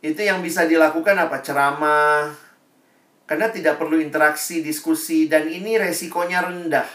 itu 0.03 0.18
yang 0.18 0.42
bisa 0.42 0.66
dilakukan 0.66 1.14
apa? 1.14 1.38
Ceramah. 1.40 2.34
Karena 3.22 3.48
tidak 3.48 3.78
perlu 3.78 4.03
interaksi, 4.03 4.61
diskusi, 4.61 5.30
dan 5.30 5.46
ini 5.46 5.78
resikonya 5.78 6.42
rendah. 6.42 6.88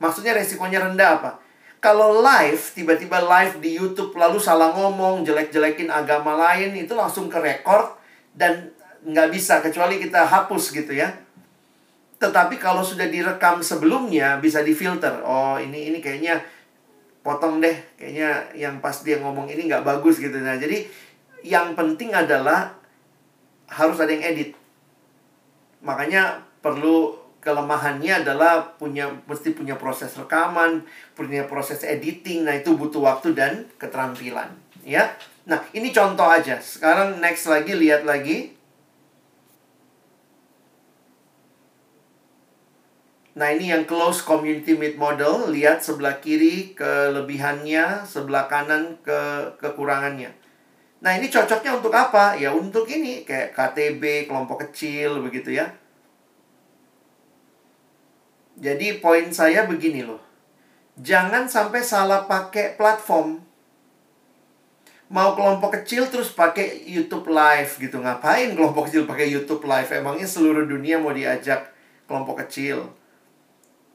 Maksudnya 0.00 0.32
resikonya 0.32 0.82
rendah 0.88 1.10
apa? 1.20 1.30
Kalau 1.78 2.24
live, 2.24 2.58
tiba-tiba 2.72 3.20
live 3.20 3.60
di 3.60 3.76
YouTube 3.76 4.16
lalu 4.16 4.40
salah 4.40 4.72
ngomong, 4.72 5.22
jelek-jelekin 5.22 5.92
agama 5.92 6.34
lain, 6.34 6.72
itu 6.74 6.96
langsung 6.96 7.28
ke 7.28 7.36
record 7.36 7.94
dan 8.32 8.72
nggak 9.04 9.28
bisa, 9.30 9.60
kecuali 9.60 10.00
kita 10.00 10.24
hapus 10.24 10.72
gitu 10.72 10.96
ya. 10.96 11.12
Tetapi 12.16 12.56
kalau 12.56 12.80
sudah 12.80 13.06
direkam 13.06 13.60
sebelumnya, 13.60 14.40
bisa 14.40 14.64
difilter. 14.64 15.20
Oh, 15.22 15.60
ini 15.60 15.92
ini 15.92 16.00
kayaknya 16.00 16.40
potong 17.26 17.58
deh. 17.58 17.74
Kayaknya 17.98 18.54
yang 18.54 18.78
pas 18.78 18.94
dia 19.02 19.18
ngomong 19.18 19.50
ini 19.50 19.66
nggak 19.66 19.82
bagus 19.82 20.22
gitu. 20.22 20.38
Nah, 20.38 20.54
jadi 20.54 20.86
yang 21.42 21.74
penting 21.74 22.14
adalah 22.14 22.78
harus 23.66 23.98
ada 23.98 24.14
yang 24.14 24.22
edit. 24.22 24.54
Makanya 25.82 26.46
perlu 26.62 27.18
kelemahannya 27.42 28.26
adalah 28.26 28.74
punya 28.74 29.06
mesti 29.26 29.54
punya 29.54 29.78
proses 29.78 30.14
rekaman, 30.18 30.82
punya 31.14 31.46
proses 31.46 31.82
editing. 31.82 32.46
Nah, 32.46 32.58
itu 32.58 32.74
butuh 32.74 33.02
waktu 33.02 33.34
dan 33.34 33.70
keterampilan, 33.78 34.50
ya. 34.82 35.14
Nah, 35.46 35.62
ini 35.70 35.94
contoh 35.94 36.26
aja. 36.26 36.58
Sekarang 36.58 37.22
next 37.22 37.46
lagi 37.46 37.74
lihat 37.74 38.02
lagi. 38.02 38.55
Nah, 43.36 43.52
ini 43.52 43.68
yang 43.68 43.84
close 43.84 44.24
community 44.24 44.72
meet 44.72 44.96
model. 44.96 45.52
Lihat 45.52 45.84
sebelah 45.84 46.16
kiri 46.24 46.72
kelebihannya, 46.72 48.08
sebelah 48.08 48.48
kanan 48.48 48.96
ke 49.04 49.52
kekurangannya. 49.60 50.32
Nah, 51.04 51.12
ini 51.20 51.28
cocoknya 51.28 51.76
untuk 51.76 51.92
apa? 51.92 52.32
Ya 52.40 52.48
untuk 52.48 52.88
ini 52.88 53.28
kayak 53.28 53.52
KTB, 53.52 54.24
kelompok 54.24 54.64
kecil 54.64 55.20
begitu 55.20 55.52
ya. 55.52 55.68
Jadi 58.56 59.04
poin 59.04 59.28
saya 59.28 59.68
begini 59.68 60.00
loh. 60.00 60.24
Jangan 60.96 61.44
sampai 61.44 61.84
salah 61.84 62.24
pakai 62.24 62.80
platform. 62.80 63.44
Mau 65.12 65.36
kelompok 65.36 65.76
kecil 65.76 66.08
terus 66.08 66.32
pakai 66.32 66.88
YouTube 66.88 67.28
Live 67.28 67.76
gitu. 67.76 68.00
Ngapain 68.00 68.56
kelompok 68.56 68.88
kecil 68.88 69.04
pakai 69.04 69.28
YouTube 69.28 69.60
Live? 69.68 69.92
Emangnya 69.92 70.24
seluruh 70.24 70.64
dunia 70.64 70.96
mau 70.96 71.12
diajak 71.12 71.68
kelompok 72.08 72.48
kecil. 72.48 72.96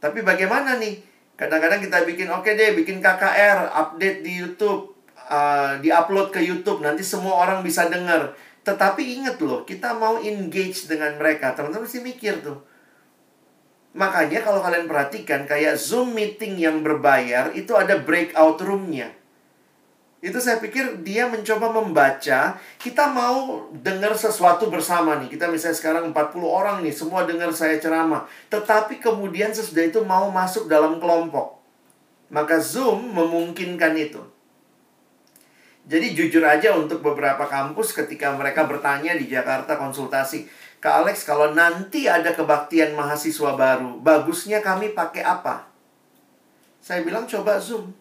Tapi 0.01 0.25
bagaimana 0.25 0.81
nih? 0.81 0.97
Kadang-kadang 1.37 1.81
kita 1.81 2.03
bikin 2.09 2.27
oke 2.33 2.41
okay 2.41 2.53
deh, 2.57 2.73
bikin 2.73 2.97
KKR, 2.99 3.69
update 3.69 4.25
di 4.25 4.41
YouTube 4.41 4.97
uh, 5.29 5.77
diupload 5.79 6.33
ke 6.33 6.41
YouTube 6.41 6.81
nanti 6.81 7.05
semua 7.05 7.37
orang 7.45 7.61
bisa 7.61 7.85
dengar. 7.87 8.33
Tetapi 8.61 9.01
ingat 9.21 9.41
loh, 9.41 9.61
kita 9.65 9.93
mau 9.97 10.17
engage 10.21 10.85
dengan 10.85 11.17
mereka. 11.17 11.53
Teman-teman 11.53 11.85
mesti 11.85 12.01
mikir 12.01 12.41
tuh. 12.45 12.61
Makanya 13.91 14.39
kalau 14.45 14.63
kalian 14.63 14.87
perhatikan 14.87 15.43
kayak 15.45 15.75
Zoom 15.75 16.15
meeting 16.15 16.55
yang 16.57 16.79
berbayar 16.79 17.51
itu 17.53 17.75
ada 17.75 17.99
breakout 17.99 18.61
roomnya. 18.61 19.11
Itu 20.21 20.37
saya 20.37 20.61
pikir 20.61 21.01
dia 21.01 21.25
mencoba 21.25 21.73
membaca, 21.73 22.53
kita 22.77 23.09
mau 23.09 23.65
dengar 23.73 24.13
sesuatu 24.13 24.69
bersama 24.69 25.17
nih. 25.17 25.33
Kita 25.33 25.49
misalnya 25.49 25.77
sekarang 25.81 26.13
40 26.13 26.45
orang 26.45 26.77
nih, 26.85 26.93
semua 26.93 27.25
dengar 27.25 27.49
saya 27.57 27.81
ceramah. 27.81 28.29
Tetapi 28.53 29.01
kemudian 29.01 29.49
sesudah 29.49 29.89
itu 29.89 29.97
mau 30.05 30.29
masuk 30.29 30.69
dalam 30.69 31.01
kelompok. 31.01 31.57
Maka 32.29 32.61
Zoom 32.61 33.17
memungkinkan 33.17 33.97
itu. 33.97 34.21
Jadi 35.89 36.13
jujur 36.13 36.45
aja 36.45 36.77
untuk 36.77 37.01
beberapa 37.01 37.49
kampus 37.49 37.97
ketika 37.97 38.29
mereka 38.37 38.69
bertanya 38.69 39.17
di 39.17 39.25
Jakarta 39.25 39.81
konsultasi, 39.81 40.45
Kak 40.77 41.01
Alex 41.01 41.25
kalau 41.25 41.57
nanti 41.57 42.05
ada 42.05 42.37
kebaktian 42.37 42.93
mahasiswa 42.93 43.57
baru, 43.57 43.97
bagusnya 43.97 44.61
kami 44.61 44.93
pakai 44.93 45.25
apa? 45.25 45.65
Saya 46.77 47.01
bilang 47.01 47.25
coba 47.25 47.57
Zoom. 47.57 48.00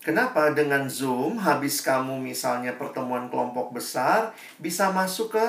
Kenapa 0.00 0.56
dengan 0.56 0.88
Zoom 0.88 1.36
habis 1.36 1.84
kamu 1.84 2.16
misalnya 2.24 2.72
pertemuan 2.80 3.28
kelompok 3.28 3.76
besar 3.76 4.32
bisa 4.56 4.88
masuk 4.88 5.36
ke 5.36 5.46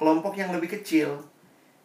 kelompok 0.00 0.32
yang 0.40 0.48
lebih 0.48 0.80
kecil. 0.80 1.20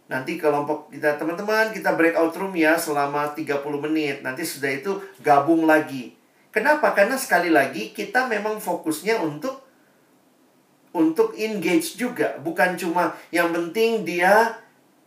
Nanti 0.08 0.40
kelompok 0.40 0.88
kita 0.88 1.20
teman-teman 1.20 1.76
kita 1.76 1.96
breakout 2.00 2.32
room 2.40 2.56
ya 2.56 2.80
selama 2.80 3.36
30 3.36 3.60
menit. 3.84 4.24
Nanti 4.24 4.48
sudah 4.48 4.72
itu 4.72 5.04
gabung 5.20 5.68
lagi. 5.68 6.16
Kenapa? 6.52 6.96
Karena 6.96 7.20
sekali 7.20 7.52
lagi 7.52 7.92
kita 7.92 8.28
memang 8.28 8.60
fokusnya 8.60 9.20
untuk 9.24 9.64
untuk 10.92 11.32
engage 11.40 11.96
juga, 11.96 12.36
bukan 12.44 12.76
cuma 12.76 13.16
yang 13.32 13.56
penting 13.56 14.04
dia 14.04 14.60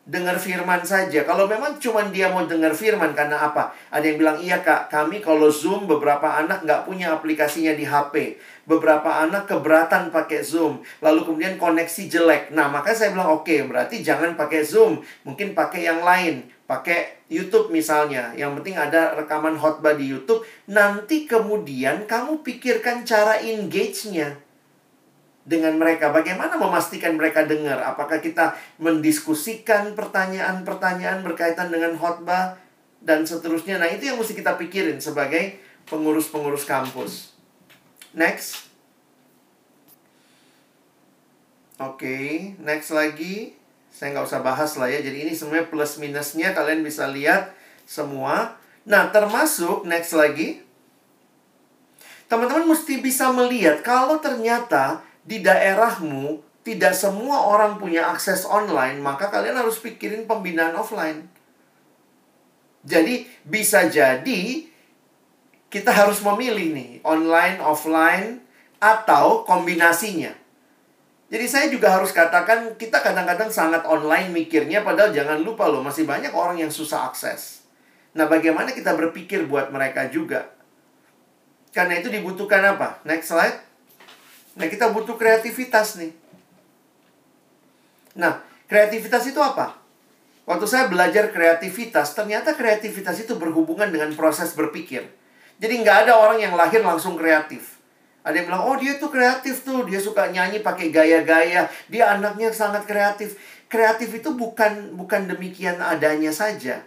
dengar 0.05 0.37
firman 0.37 0.85
saja. 0.85 1.25
Kalau 1.25 1.49
memang 1.49 1.81
cuma 1.81 2.05
dia 2.13 2.29
mau 2.29 2.45
dengar 2.45 2.77
firman 2.77 3.17
karena 3.17 3.41
apa? 3.41 3.73
Ada 3.89 4.05
yang 4.05 4.19
bilang, 4.21 4.39
iya 4.41 4.61
kak, 4.61 4.93
kami 4.93 5.25
kalau 5.25 5.49
Zoom 5.49 5.89
beberapa 5.89 6.29
anak 6.29 6.69
nggak 6.69 6.85
punya 6.85 7.17
aplikasinya 7.17 7.73
di 7.73 7.89
HP. 7.89 8.37
Beberapa 8.69 9.25
anak 9.25 9.49
keberatan 9.49 10.13
pakai 10.13 10.45
Zoom. 10.45 10.85
Lalu 11.01 11.25
kemudian 11.25 11.57
koneksi 11.57 12.03
jelek. 12.09 12.53
Nah, 12.53 12.69
maka 12.69 12.93
saya 12.93 13.17
bilang, 13.17 13.33
oke, 13.33 13.49
okay, 13.49 13.65
berarti 13.65 14.05
jangan 14.05 14.37
pakai 14.37 14.61
Zoom. 14.65 15.01
Mungkin 15.25 15.57
pakai 15.57 15.89
yang 15.89 16.05
lain. 16.05 16.49
Pakai 16.65 17.29
YouTube 17.29 17.69
misalnya. 17.69 18.33
Yang 18.37 18.61
penting 18.61 18.77
ada 18.81 19.13
rekaman 19.17 19.57
khotbah 19.57 19.97
di 19.97 20.09
YouTube. 20.09 20.45
Nanti 20.69 21.29
kemudian 21.29 22.09
kamu 22.09 22.41
pikirkan 22.41 23.05
cara 23.05 23.37
engage-nya 23.41 24.44
dengan 25.45 25.77
mereka. 25.77 26.09
Bagaimana 26.11 26.57
memastikan 26.57 27.15
mereka 27.15 27.45
dengar? 27.45 27.81
Apakah 27.85 28.19
kita 28.19 28.57
mendiskusikan 28.81 29.93
pertanyaan-pertanyaan 29.93 31.21
berkaitan 31.21 31.69
dengan 31.69 31.93
khotbah 32.01 32.57
dan 33.05 33.29
seterusnya? 33.29 33.77
Nah, 33.77 33.89
itu 33.89 34.09
yang 34.09 34.17
mesti 34.17 34.33
kita 34.33 34.57
pikirin 34.57 34.97
sebagai 34.99 35.61
pengurus-pengurus 35.85 36.65
kampus. 36.65 37.37
Next. 38.17 38.73
Oke, 41.77 42.07
okay, 42.07 42.29
next 42.63 42.95
lagi. 42.95 43.53
Saya 43.93 44.17
nggak 44.17 44.27
usah 44.27 44.41
bahas 44.43 44.75
lah 44.81 44.89
ya. 44.89 45.05
Jadi 45.05 45.29
ini 45.29 45.33
semuanya 45.37 45.69
plus 45.69 46.01
minusnya 46.01 46.57
kalian 46.57 46.83
bisa 46.83 47.07
lihat 47.13 47.53
semua. 47.85 48.57
Nah, 48.89 49.13
termasuk 49.13 49.85
next 49.85 50.17
lagi. 50.17 50.65
Teman-teman 52.27 52.73
mesti 52.73 53.05
bisa 53.05 53.29
melihat 53.31 53.85
kalau 53.85 54.17
ternyata 54.19 55.05
di 55.25 55.41
daerahmu 55.41 56.41
tidak 56.65 56.97
semua 56.97 57.45
orang 57.49 57.77
punya 57.77 58.09
akses 58.09 58.49
online, 58.49 59.01
maka 59.01 59.29
kalian 59.29 59.57
harus 59.57 59.81
pikirin 59.81 60.25
pembinaan 60.25 60.73
offline. 60.77 61.29
Jadi 62.85 63.29
bisa 63.45 63.89
jadi 63.89 64.69
kita 65.69 65.91
harus 65.93 66.21
memilih 66.25 66.73
nih, 66.73 66.91
online, 67.05 67.61
offline, 67.61 68.45
atau 68.81 69.45
kombinasinya. 69.49 70.33
Jadi 71.33 71.47
saya 71.49 71.67
juga 71.73 71.91
harus 71.91 72.13
katakan 72.13 72.77
kita 72.77 73.01
kadang-kadang 73.01 73.49
sangat 73.49 73.83
online 73.89 74.31
mikirnya 74.31 74.85
padahal 74.85 75.11
jangan 75.11 75.41
lupa 75.41 75.67
loh 75.67 75.81
masih 75.81 76.05
banyak 76.05 76.31
orang 76.31 76.61
yang 76.61 76.71
susah 76.71 77.09
akses. 77.09 77.65
Nah, 78.15 78.31
bagaimana 78.31 78.71
kita 78.71 78.95
berpikir 78.95 79.49
buat 79.51 79.75
mereka 79.75 80.07
juga? 80.07 80.55
Karena 81.75 81.99
itu 81.99 82.07
dibutuhkan 82.07 82.63
apa? 82.63 83.03
Next 83.03 83.35
slide. 83.35 83.59
Nah, 84.55 84.67
kita 84.71 84.95
butuh 84.95 85.19
kreativitas 85.19 85.99
nih. 85.99 86.15
Nah, 88.15 88.39
kreativitas 88.71 89.27
itu 89.27 89.43
apa? 89.43 89.75
Waktu 90.45 90.67
saya 90.69 90.85
belajar 90.93 91.33
kreativitas, 91.33 92.13
ternyata 92.13 92.53
kreativitas 92.53 93.17
itu 93.17 93.35
berhubungan 93.35 93.89
dengan 93.89 94.13
proses 94.13 94.53
berpikir. 94.53 95.09
Jadi 95.57 95.75
nggak 95.81 96.07
ada 96.07 96.21
orang 96.21 96.39
yang 96.45 96.55
lahir 96.55 96.85
langsung 96.85 97.17
kreatif. 97.17 97.81
Ada 98.25 98.41
yang 98.41 98.47
bilang, 98.53 98.65
oh 98.69 98.77
dia 98.77 98.97
tuh 99.01 99.09
kreatif 99.09 99.65
tuh, 99.65 99.85
dia 99.89 100.01
suka 100.01 100.29
nyanyi 100.29 100.61
pakai 100.61 100.93
gaya-gaya, 100.93 101.69
dia 101.89 102.05
anaknya 102.13 102.53
sangat 102.53 102.85
kreatif. 102.85 103.37
Kreatif 103.69 104.13
itu 104.13 104.37
bukan 104.37 104.97
bukan 104.97 105.29
demikian 105.29 105.81
adanya 105.81 106.33
saja. 106.33 106.85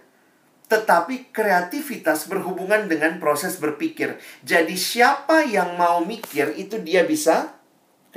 Tetapi 0.70 1.34
kreativitas 1.34 2.30
berhubungan 2.30 2.86
dengan 2.86 3.18
proses 3.18 3.58
berpikir. 3.58 4.22
Jadi 4.46 4.78
siapa 4.78 5.46
yang 5.46 5.78
mau 5.78 6.06
mikir 6.06 6.54
itu 6.58 6.78
dia 6.82 7.06
bisa 7.06 7.57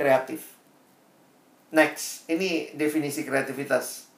kreatif. 0.01 0.57
Next, 1.69 2.25
ini 2.25 2.73
definisi 2.73 3.21
kreativitas. 3.21 4.09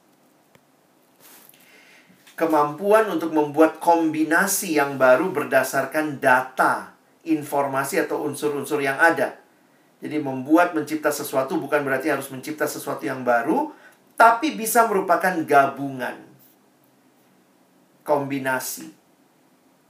Kemampuan 2.34 3.12
untuk 3.12 3.30
membuat 3.30 3.78
kombinasi 3.78 4.74
yang 4.74 4.96
baru 4.96 5.30
berdasarkan 5.30 6.18
data, 6.18 6.96
informasi 7.22 8.02
atau 8.02 8.24
unsur-unsur 8.26 8.80
yang 8.82 8.98
ada. 8.98 9.38
Jadi 10.02 10.18
membuat 10.18 10.74
mencipta 10.74 11.14
sesuatu 11.14 11.60
bukan 11.60 11.84
berarti 11.86 12.10
harus 12.10 12.26
mencipta 12.34 12.66
sesuatu 12.66 13.06
yang 13.06 13.22
baru, 13.22 13.70
tapi 14.18 14.58
bisa 14.58 14.90
merupakan 14.90 15.36
gabungan. 15.46 16.18
Kombinasi. 18.02 18.90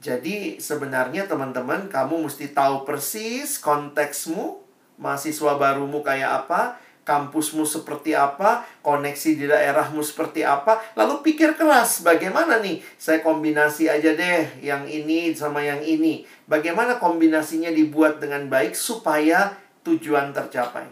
Jadi 0.04 0.60
sebenarnya 0.60 1.24
teman-teman 1.24 1.88
kamu 1.88 2.28
mesti 2.28 2.52
tahu 2.52 2.84
persis 2.84 3.56
konteksmu, 3.56 4.63
mahasiswa 4.98 5.58
barumu 5.58 6.00
kayak 6.04 6.44
apa, 6.44 6.78
kampusmu 7.04 7.68
seperti 7.68 8.16
apa, 8.16 8.64
koneksi 8.80 9.30
di 9.36 9.44
daerahmu 9.44 10.00
seperti 10.00 10.40
apa, 10.42 10.80
lalu 10.96 11.20
pikir 11.20 11.52
keras 11.54 12.00
bagaimana 12.00 12.58
nih 12.64 12.80
saya 12.96 13.20
kombinasi 13.20 13.92
aja 13.92 14.16
deh 14.16 14.64
yang 14.64 14.88
ini 14.88 15.36
sama 15.36 15.60
yang 15.60 15.84
ini. 15.84 16.24
Bagaimana 16.48 16.96
kombinasinya 16.96 17.68
dibuat 17.70 18.18
dengan 18.18 18.48
baik 18.48 18.72
supaya 18.72 19.52
tujuan 19.84 20.32
tercapai. 20.32 20.88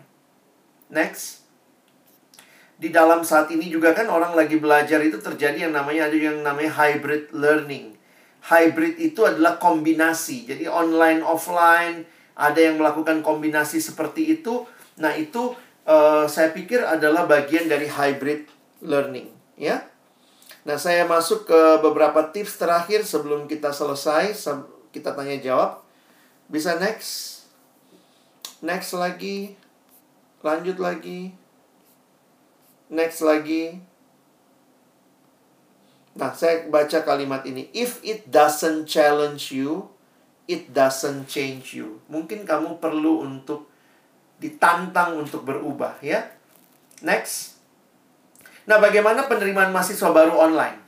Next. 0.92 1.40
Di 2.76 2.90
dalam 2.92 3.22
saat 3.24 3.48
ini 3.54 3.70
juga 3.72 3.94
kan 3.96 4.10
orang 4.10 4.36
lagi 4.36 4.58
belajar 4.58 5.00
itu 5.00 5.16
terjadi 5.16 5.70
yang 5.70 5.74
namanya 5.74 6.10
ada 6.10 6.16
yang 6.18 6.42
namanya 6.44 6.76
hybrid 6.76 7.32
learning. 7.32 7.94
Hybrid 8.42 8.98
itu 8.98 9.22
adalah 9.22 9.56
kombinasi. 9.56 10.50
Jadi 10.50 10.66
online 10.66 11.22
offline 11.22 12.02
ada 12.32 12.60
yang 12.60 12.80
melakukan 12.80 13.20
kombinasi 13.20 13.78
seperti 13.78 14.40
itu. 14.40 14.64
Nah, 14.98 15.12
itu 15.16 15.52
uh, 15.84 16.24
saya 16.28 16.52
pikir 16.52 16.80
adalah 16.82 17.28
bagian 17.28 17.68
dari 17.68 17.88
hybrid 17.88 18.48
learning, 18.82 19.30
ya. 19.56 19.84
Nah, 20.62 20.78
saya 20.78 21.02
masuk 21.04 21.46
ke 21.50 21.60
beberapa 21.82 22.30
tips 22.30 22.56
terakhir 22.58 23.02
sebelum 23.02 23.50
kita 23.50 23.74
selesai, 23.74 24.32
kita 24.94 25.10
tanya 25.12 25.36
jawab. 25.42 25.82
Bisa 26.46 26.78
next? 26.78 27.42
Next 28.62 28.94
lagi. 28.94 29.58
Lanjut 30.44 30.78
lagi. 30.78 31.34
Next 32.92 33.24
lagi. 33.24 33.82
Nah, 36.12 36.30
saya 36.36 36.68
baca 36.68 37.00
kalimat 37.02 37.42
ini. 37.48 37.72
If 37.72 37.98
it 38.04 38.28
doesn't 38.28 38.84
challenge 38.84 39.48
you, 39.48 39.91
it 40.50 40.70
doesn't 40.74 41.30
change 41.30 41.78
you. 41.78 42.02
Mungkin 42.10 42.42
kamu 42.42 42.82
perlu 42.82 43.22
untuk 43.26 43.70
ditantang 44.42 45.22
untuk 45.22 45.46
berubah 45.46 46.02
ya. 46.02 46.26
Next. 47.02 47.58
Nah, 48.66 48.78
bagaimana 48.78 49.26
penerimaan 49.26 49.74
mahasiswa 49.74 50.10
baru 50.10 50.38
online? 50.38 50.78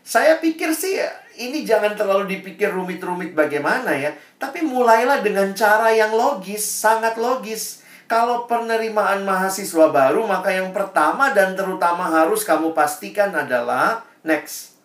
Saya 0.00 0.40
pikir 0.40 0.72
sih 0.72 0.96
ini 1.36 1.62
jangan 1.62 1.92
terlalu 1.92 2.40
dipikir 2.40 2.72
rumit-rumit 2.72 3.36
bagaimana 3.36 3.92
ya, 3.96 4.16
tapi 4.40 4.64
mulailah 4.64 5.20
dengan 5.20 5.52
cara 5.52 5.92
yang 5.92 6.12
logis, 6.12 6.64
sangat 6.64 7.20
logis. 7.20 7.84
Kalau 8.10 8.50
penerimaan 8.50 9.22
mahasiswa 9.22 9.86
baru, 9.92 10.26
maka 10.26 10.50
yang 10.50 10.74
pertama 10.74 11.30
dan 11.30 11.54
terutama 11.54 12.10
harus 12.10 12.42
kamu 12.42 12.74
pastikan 12.74 13.30
adalah 13.30 14.02
next 14.26 14.79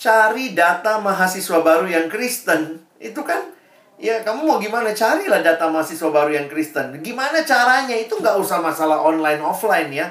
cari 0.00 0.56
data 0.56 0.96
mahasiswa 0.96 1.60
baru 1.60 1.84
yang 1.84 2.08
Kristen. 2.08 2.80
Itu 2.96 3.20
kan, 3.20 3.52
ya 4.00 4.24
kamu 4.24 4.48
mau 4.48 4.56
gimana? 4.56 4.96
Carilah 4.96 5.44
data 5.44 5.68
mahasiswa 5.68 6.08
baru 6.08 6.32
yang 6.32 6.48
Kristen. 6.48 6.96
Gimana 7.04 7.44
caranya? 7.44 7.92
Itu 7.92 8.16
nggak 8.16 8.40
usah 8.40 8.64
masalah 8.64 9.04
online 9.04 9.44
offline 9.44 9.92
ya. 9.92 10.08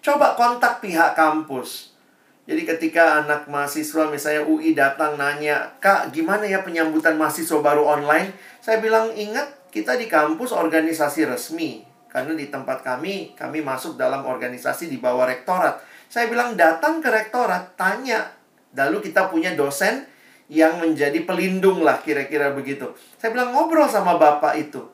Coba 0.00 0.32
kontak 0.32 0.80
pihak 0.80 1.12
kampus. 1.12 1.92
Jadi 2.46 2.62
ketika 2.62 3.26
anak 3.26 3.50
mahasiswa 3.50 4.06
misalnya 4.08 4.46
UI 4.46 4.72
datang 4.72 5.18
nanya, 5.18 5.76
Kak 5.82 6.14
gimana 6.14 6.46
ya 6.46 6.62
penyambutan 6.62 7.18
mahasiswa 7.18 7.58
baru 7.58 7.84
online? 7.84 8.32
Saya 8.62 8.80
bilang, 8.80 9.12
ingat 9.12 9.68
kita 9.68 9.98
di 9.98 10.06
kampus 10.06 10.54
organisasi 10.54 11.26
resmi. 11.26 11.82
Karena 12.06 12.32
di 12.38 12.46
tempat 12.48 12.86
kami, 12.86 13.34
kami 13.34 13.60
masuk 13.66 13.98
dalam 13.98 14.24
organisasi 14.24 14.86
di 14.88 15.02
bawah 15.02 15.26
rektorat. 15.26 15.82
Saya 16.06 16.30
bilang 16.30 16.54
datang 16.54 17.02
ke 17.02 17.10
rektorat, 17.10 17.74
tanya 17.74 18.35
Lalu 18.76 19.10
kita 19.10 19.32
punya 19.32 19.56
dosen 19.56 20.04
yang 20.46 20.78
menjadi 20.78 21.26
pelindung 21.26 21.82
lah 21.82 21.98
kira-kira 22.04 22.54
begitu. 22.54 22.92
Saya 23.18 23.34
bilang 23.34 23.50
ngobrol 23.56 23.88
sama 23.90 24.20
bapak 24.20 24.54
itu. 24.60 24.84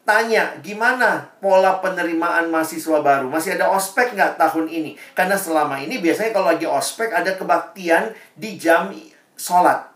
Tanya, 0.00 0.56
gimana 0.64 1.28
pola 1.38 1.78
penerimaan 1.78 2.48
mahasiswa 2.48 3.04
baru? 3.04 3.28
Masih 3.28 3.60
ada 3.60 3.68
ospek 3.70 4.16
nggak 4.16 4.40
tahun 4.40 4.66
ini? 4.66 4.96
Karena 5.12 5.36
selama 5.36 5.76
ini 5.76 6.00
biasanya 6.00 6.32
kalau 6.32 6.48
lagi 6.50 6.64
ospek 6.64 7.12
ada 7.12 7.36
kebaktian 7.36 8.16
di 8.34 8.56
jam 8.56 8.90
sholat. 9.36 9.92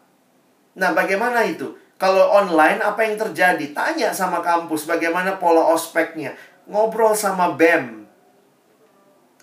Nah, 0.77 0.93
bagaimana 0.93 1.43
itu? 1.49 1.75
Kalau 1.97 2.37
online, 2.37 2.85
apa 2.85 3.01
yang 3.07 3.17
terjadi? 3.17 3.73
Tanya 3.73 4.13
sama 4.13 4.45
kampus 4.45 4.85
bagaimana 4.85 5.41
pola 5.41 5.73
ospeknya. 5.73 6.37
Ngobrol 6.69 7.17
sama 7.17 7.57
BEM. 7.57 8.04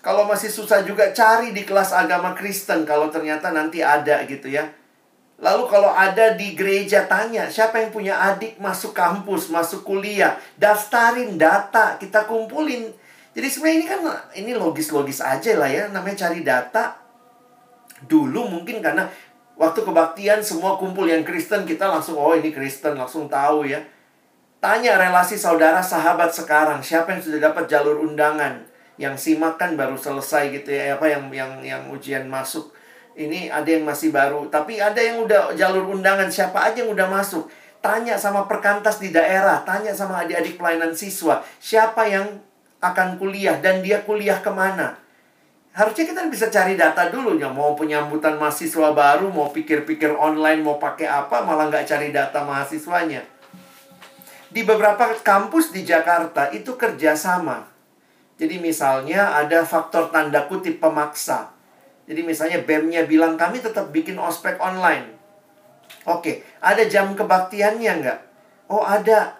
Kalau 0.02 0.26
masih 0.26 0.50
susah 0.50 0.82
juga, 0.82 1.14
cari 1.14 1.54
di 1.54 1.62
kelas 1.62 1.94
agama 1.94 2.34
Kristen. 2.34 2.82
Kalau 2.82 3.08
ternyata 3.08 3.54
nanti 3.54 3.80
ada 3.80 4.26
gitu 4.26 4.50
ya. 4.50 4.66
Lalu 5.38 5.64
kalau 5.70 5.90
ada 5.90 6.34
di 6.34 6.54
gereja, 6.58 7.06
tanya 7.06 7.46
siapa 7.46 7.78
yang 7.78 7.90
punya 7.94 8.14
adik 8.18 8.58
masuk 8.58 8.94
kampus, 8.94 9.50
masuk 9.50 9.86
kuliah. 9.86 10.38
Daftarin 10.58 11.38
data, 11.38 11.98
kita 12.02 12.26
kumpulin. 12.26 12.90
Jadi 13.32 13.46
sebenarnya 13.48 13.78
ini 13.78 13.86
kan 13.86 14.00
ini 14.36 14.52
logis-logis 14.58 15.22
aja 15.22 15.54
lah 15.54 15.70
ya. 15.70 15.86
Namanya 15.88 16.26
cari 16.28 16.42
data. 16.42 16.98
Dulu 18.02 18.50
mungkin 18.50 18.82
karena 18.82 19.06
Waktu 19.62 19.84
kebaktian 19.84 20.40
semua 20.40 20.80
kumpul 20.80 21.04
yang 21.06 21.22
Kristen 21.22 21.68
kita 21.68 21.86
langsung 21.86 22.16
oh 22.16 22.32
ini 22.32 22.50
Kristen 22.50 22.96
langsung 22.96 23.28
tahu 23.28 23.68
ya. 23.68 23.78
Tanya 24.58 24.98
relasi 24.98 25.36
saudara 25.36 25.78
sahabat 25.78 26.32
sekarang 26.32 26.80
siapa 26.80 27.14
yang 27.14 27.22
sudah 27.22 27.52
dapat 27.52 27.70
jalur 27.70 28.02
undangan 28.02 28.71
yang 29.02 29.18
simak 29.18 29.58
kan 29.58 29.74
baru 29.74 29.98
selesai 29.98 30.54
gitu 30.54 30.70
ya 30.70 30.94
apa 30.94 31.10
yang 31.10 31.26
yang 31.34 31.52
yang 31.58 31.82
ujian 31.90 32.30
masuk. 32.30 32.70
Ini 33.18 33.50
ada 33.50 33.66
yang 33.66 33.82
masih 33.82 34.14
baru 34.14 34.46
tapi 34.46 34.78
ada 34.78 35.02
yang 35.02 35.26
udah 35.26 35.58
jalur 35.58 35.90
undangan 35.90 36.30
siapa 36.30 36.70
aja 36.70 36.86
yang 36.86 36.94
udah 36.94 37.10
masuk. 37.10 37.50
Tanya 37.82 38.14
sama 38.14 38.46
perkantas 38.46 39.02
di 39.02 39.10
daerah 39.10 39.66
tanya 39.66 39.90
sama 39.90 40.22
adik-adik 40.22 40.54
pelayanan 40.54 40.94
siswa 40.94 41.42
siapa 41.58 42.06
yang 42.06 42.38
akan 42.78 43.18
kuliah 43.18 43.58
dan 43.58 43.82
dia 43.82 44.06
kuliah 44.06 44.38
ke 44.38 44.54
mana. 44.54 44.94
Harusnya 45.74 46.06
kita 46.06 46.30
bisa 46.30 46.46
cari 46.46 46.78
data 46.78 47.10
dulu 47.10 47.34
ya. 47.42 47.50
Mau 47.50 47.74
penyambutan 47.74 48.38
mahasiswa 48.38 48.94
baru 48.94 49.34
mau 49.34 49.50
pikir-pikir 49.50 50.14
online 50.14 50.62
mau 50.62 50.78
pakai 50.78 51.10
apa 51.10 51.42
malah 51.42 51.66
nggak 51.74 51.90
cari 51.90 52.14
data 52.14 52.46
mahasiswanya. 52.46 53.26
Di 54.52 54.62
beberapa 54.62 55.10
kampus 55.26 55.74
di 55.74 55.82
Jakarta 55.82 56.54
itu 56.54 56.78
kerjasama 56.78 57.71
jadi 58.42 58.58
misalnya 58.58 59.38
ada 59.38 59.62
faktor 59.62 60.10
tanda 60.10 60.50
kutip 60.50 60.82
pemaksa. 60.82 61.54
Jadi 62.10 62.26
misalnya 62.26 62.58
BEM-nya 62.66 63.06
bilang 63.06 63.38
kami 63.38 63.62
tetap 63.62 63.94
bikin 63.94 64.18
ospek 64.18 64.58
online. 64.58 65.14
Oke 66.10 66.42
ada 66.58 66.82
jam 66.90 67.14
kebaktiannya 67.14 67.92
nggak? 68.02 68.20
Oh 68.66 68.82
ada. 68.82 69.38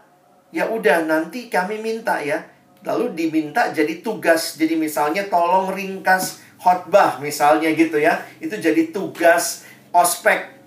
Ya 0.54 0.70
udah 0.70 1.02
nanti 1.02 1.50
kami 1.50 1.82
minta 1.82 2.22
ya. 2.22 2.46
Lalu 2.86 3.18
diminta 3.18 3.74
jadi 3.74 4.06
tugas. 4.06 4.54
Jadi 4.54 4.78
misalnya 4.78 5.26
tolong 5.26 5.74
ringkas 5.74 6.38
khotbah 6.62 7.18
misalnya 7.18 7.74
gitu 7.74 7.98
ya. 7.98 8.22
Itu 8.38 8.54
jadi 8.54 8.94
tugas 8.94 9.66
ospek. 9.90 10.62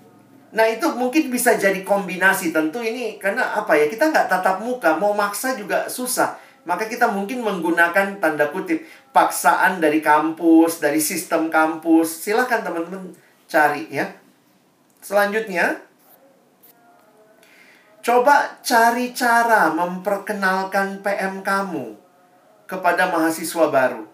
Nah 0.52 0.68
itu 0.68 0.84
mungkin 0.92 1.32
bisa 1.32 1.56
jadi 1.56 1.80
kombinasi. 1.80 2.52
Tentu 2.52 2.84
ini 2.84 3.16
karena 3.16 3.56
apa 3.56 3.80
ya 3.80 3.88
kita 3.88 4.12
nggak 4.12 4.28
tatap 4.28 4.60
muka. 4.60 5.00
Mau 5.00 5.16
maksa 5.16 5.56
juga 5.56 5.88
susah 5.88 6.45
maka 6.66 6.90
kita 6.90 7.08
mungkin 7.08 7.46
menggunakan 7.46 8.18
tanda 8.18 8.50
kutip 8.50 8.82
paksaan 9.14 9.78
dari 9.78 10.02
kampus 10.02 10.82
dari 10.82 10.98
sistem 10.98 11.48
kampus 11.48 12.26
silahkan 12.26 12.66
teman-teman 12.66 13.14
cari 13.46 13.86
ya 13.88 14.10
selanjutnya 14.98 15.86
coba 18.02 18.58
cari 18.62 19.14
cara 19.14 19.70
memperkenalkan 19.70 21.02
PM 21.02 21.42
kamu 21.42 22.06
kepada 22.66 23.08
mahasiswa 23.14 23.66
baru. 23.70 24.04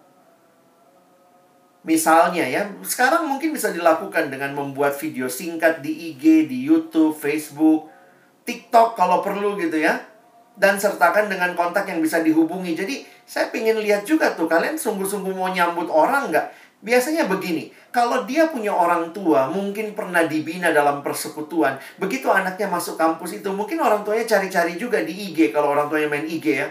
Misalnya 1.83 2.47
ya, 2.47 2.71
sekarang 2.87 3.27
mungkin 3.27 3.51
bisa 3.51 3.75
dilakukan 3.75 4.31
dengan 4.31 4.55
membuat 4.55 4.95
video 4.95 5.27
singkat 5.27 5.83
di 5.83 6.15
IG, 6.15 6.47
di 6.47 6.63
YouTube, 6.63 7.19
Facebook, 7.19 7.91
TikTok 8.47 8.95
kalau 8.95 9.19
perlu 9.19 9.59
gitu 9.59 9.83
ya. 9.83 9.99
Dan 10.63 10.79
sertakan 10.79 11.27
dengan 11.27 11.59
kontak 11.59 11.91
yang 11.91 11.99
bisa 11.99 12.23
dihubungi. 12.23 12.79
Jadi 12.79 13.03
saya 13.27 13.51
ingin 13.51 13.83
lihat 13.83 14.07
juga 14.07 14.31
tuh, 14.39 14.47
kalian 14.47 14.79
sungguh-sungguh 14.79 15.35
mau 15.35 15.51
nyambut 15.51 15.91
orang 15.91 16.31
nggak? 16.31 16.47
Biasanya 16.83 17.27
begini, 17.27 17.75
kalau 17.91 18.23
dia 18.27 18.47
punya 18.47 18.71
orang 18.71 19.11
tua, 19.11 19.51
mungkin 19.51 19.95
pernah 19.99 20.23
dibina 20.23 20.71
dalam 20.71 21.03
persekutuan. 21.03 21.79
Begitu 21.99 22.31
anaknya 22.31 22.71
masuk 22.71 22.95
kampus 22.95 23.43
itu, 23.43 23.51
mungkin 23.51 23.83
orang 23.83 24.07
tuanya 24.07 24.27
cari-cari 24.27 24.79
juga 24.79 25.03
di 25.03 25.15
IG, 25.15 25.51
kalau 25.51 25.75
orang 25.75 25.91
tuanya 25.91 26.11
main 26.11 26.27
IG 26.27 26.47
ya. 26.47 26.71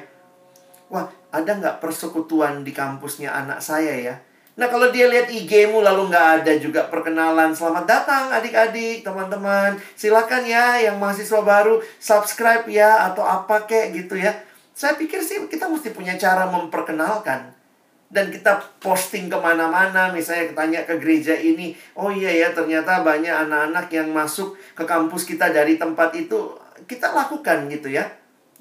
Wah, 0.91 1.07
ada 1.31 1.51
nggak 1.51 1.79
persekutuan 1.83 2.63
di 2.63 2.75
kampusnya 2.75 3.31
anak 3.31 3.59
saya 3.63 3.91
ya? 3.95 4.15
Nah, 4.61 4.69
kalau 4.69 4.93
dia 4.93 5.09
lihat 5.09 5.25
IG-mu 5.25 5.81
lalu 5.81 6.13
nggak 6.13 6.45
ada 6.45 6.53
juga 6.61 6.85
perkenalan, 6.85 7.49
selamat 7.49 7.81
datang 7.81 8.29
adik-adik, 8.29 9.01
teman-teman. 9.01 9.73
Silakan 9.97 10.45
ya 10.45 10.77
yang 10.77 11.01
mahasiswa 11.01 11.41
baru 11.41 11.81
subscribe 11.97 12.69
ya 12.69 13.09
atau 13.09 13.25
apa 13.25 13.65
kek 13.65 13.89
gitu 13.89 14.21
ya. 14.21 14.29
Saya 14.77 14.93
pikir 15.01 15.17
sih 15.25 15.41
kita 15.49 15.65
mesti 15.65 15.89
punya 15.89 16.13
cara 16.13 16.45
memperkenalkan. 16.45 17.57
Dan 18.05 18.29
kita 18.29 18.61
posting 18.77 19.33
ke 19.33 19.37
mana-mana, 19.41 20.13
misalnya 20.13 20.53
tanya 20.53 20.85
ke 20.85 20.93
gereja 21.01 21.33
ini, 21.33 21.73
oh 21.97 22.13
iya 22.13 22.29
ya 22.29 22.53
ternyata 22.53 23.01
banyak 23.01 23.33
anak-anak 23.33 23.89
yang 23.89 24.13
masuk 24.13 24.53
ke 24.77 24.85
kampus 24.85 25.25
kita 25.25 25.49
dari 25.49 25.81
tempat 25.81 26.13
itu, 26.13 26.53
kita 26.85 27.09
lakukan 27.09 27.65
gitu 27.65 27.89
ya. 27.89 28.05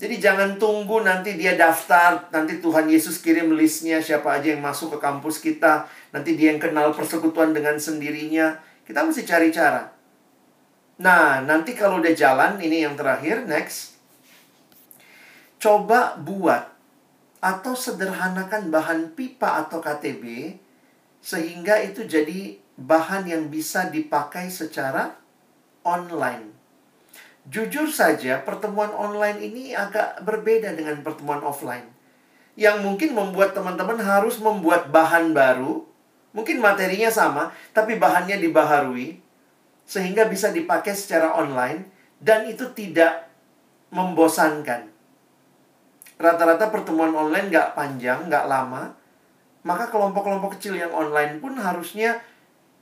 Jadi 0.01 0.17
jangan 0.17 0.57
tunggu 0.57 1.05
nanti 1.05 1.37
dia 1.37 1.61
daftar, 1.61 2.33
nanti 2.33 2.57
Tuhan 2.57 2.89
Yesus 2.89 3.21
kirim 3.21 3.53
listnya 3.53 4.01
siapa 4.01 4.41
aja 4.41 4.57
yang 4.57 4.65
masuk 4.65 4.97
ke 4.97 4.99
kampus 5.05 5.45
kita, 5.45 5.85
nanti 6.09 6.41
dia 6.41 6.57
yang 6.57 6.57
kenal 6.57 6.97
persekutuan 6.97 7.53
dengan 7.53 7.77
sendirinya. 7.77 8.57
Kita 8.89 9.05
mesti 9.05 9.29
cari 9.29 9.53
cara. 9.53 9.93
Nah, 11.05 11.45
nanti 11.45 11.77
kalau 11.77 12.01
udah 12.01 12.17
jalan, 12.17 12.57
ini 12.65 12.81
yang 12.81 12.97
terakhir, 12.97 13.45
next. 13.45 14.01
Coba 15.61 16.17
buat 16.17 16.73
atau 17.45 17.77
sederhanakan 17.77 18.73
bahan 18.73 19.13
pipa 19.13 19.65
atau 19.65 19.85
KTB 19.85 20.57
sehingga 21.21 21.77
itu 21.81 22.09
jadi 22.09 22.57
bahan 22.81 23.29
yang 23.29 23.53
bisa 23.53 23.93
dipakai 23.93 24.49
secara 24.49 25.13
online. 25.85 26.50
Jujur 27.49 27.89
saja, 27.89 28.45
pertemuan 28.45 28.93
online 28.93 29.41
ini 29.41 29.73
agak 29.73 30.21
berbeda 30.21 30.77
dengan 30.77 31.01
pertemuan 31.01 31.41
offline. 31.41 31.89
Yang 32.53 32.85
mungkin 32.85 33.17
membuat 33.17 33.57
teman-teman 33.57 33.97
harus 33.97 34.37
membuat 34.37 34.93
bahan 34.93 35.33
baru, 35.33 35.89
mungkin 36.37 36.61
materinya 36.61 37.09
sama, 37.09 37.49
tapi 37.73 37.97
bahannya 37.97 38.37
dibaharui, 38.37 39.17
sehingga 39.89 40.29
bisa 40.29 40.53
dipakai 40.53 40.93
secara 40.93 41.33
online, 41.33 41.89
dan 42.21 42.45
itu 42.45 42.69
tidak 42.77 43.33
membosankan. 43.89 44.93
Rata-rata 46.21 46.69
pertemuan 46.69 47.17
online 47.17 47.49
nggak 47.49 47.73
panjang, 47.73 48.29
nggak 48.29 48.45
lama, 48.45 48.93
maka 49.65 49.89
kelompok-kelompok 49.89 50.61
kecil 50.61 50.77
yang 50.77 50.93
online 50.93 51.41
pun 51.41 51.57
harusnya 51.57 52.21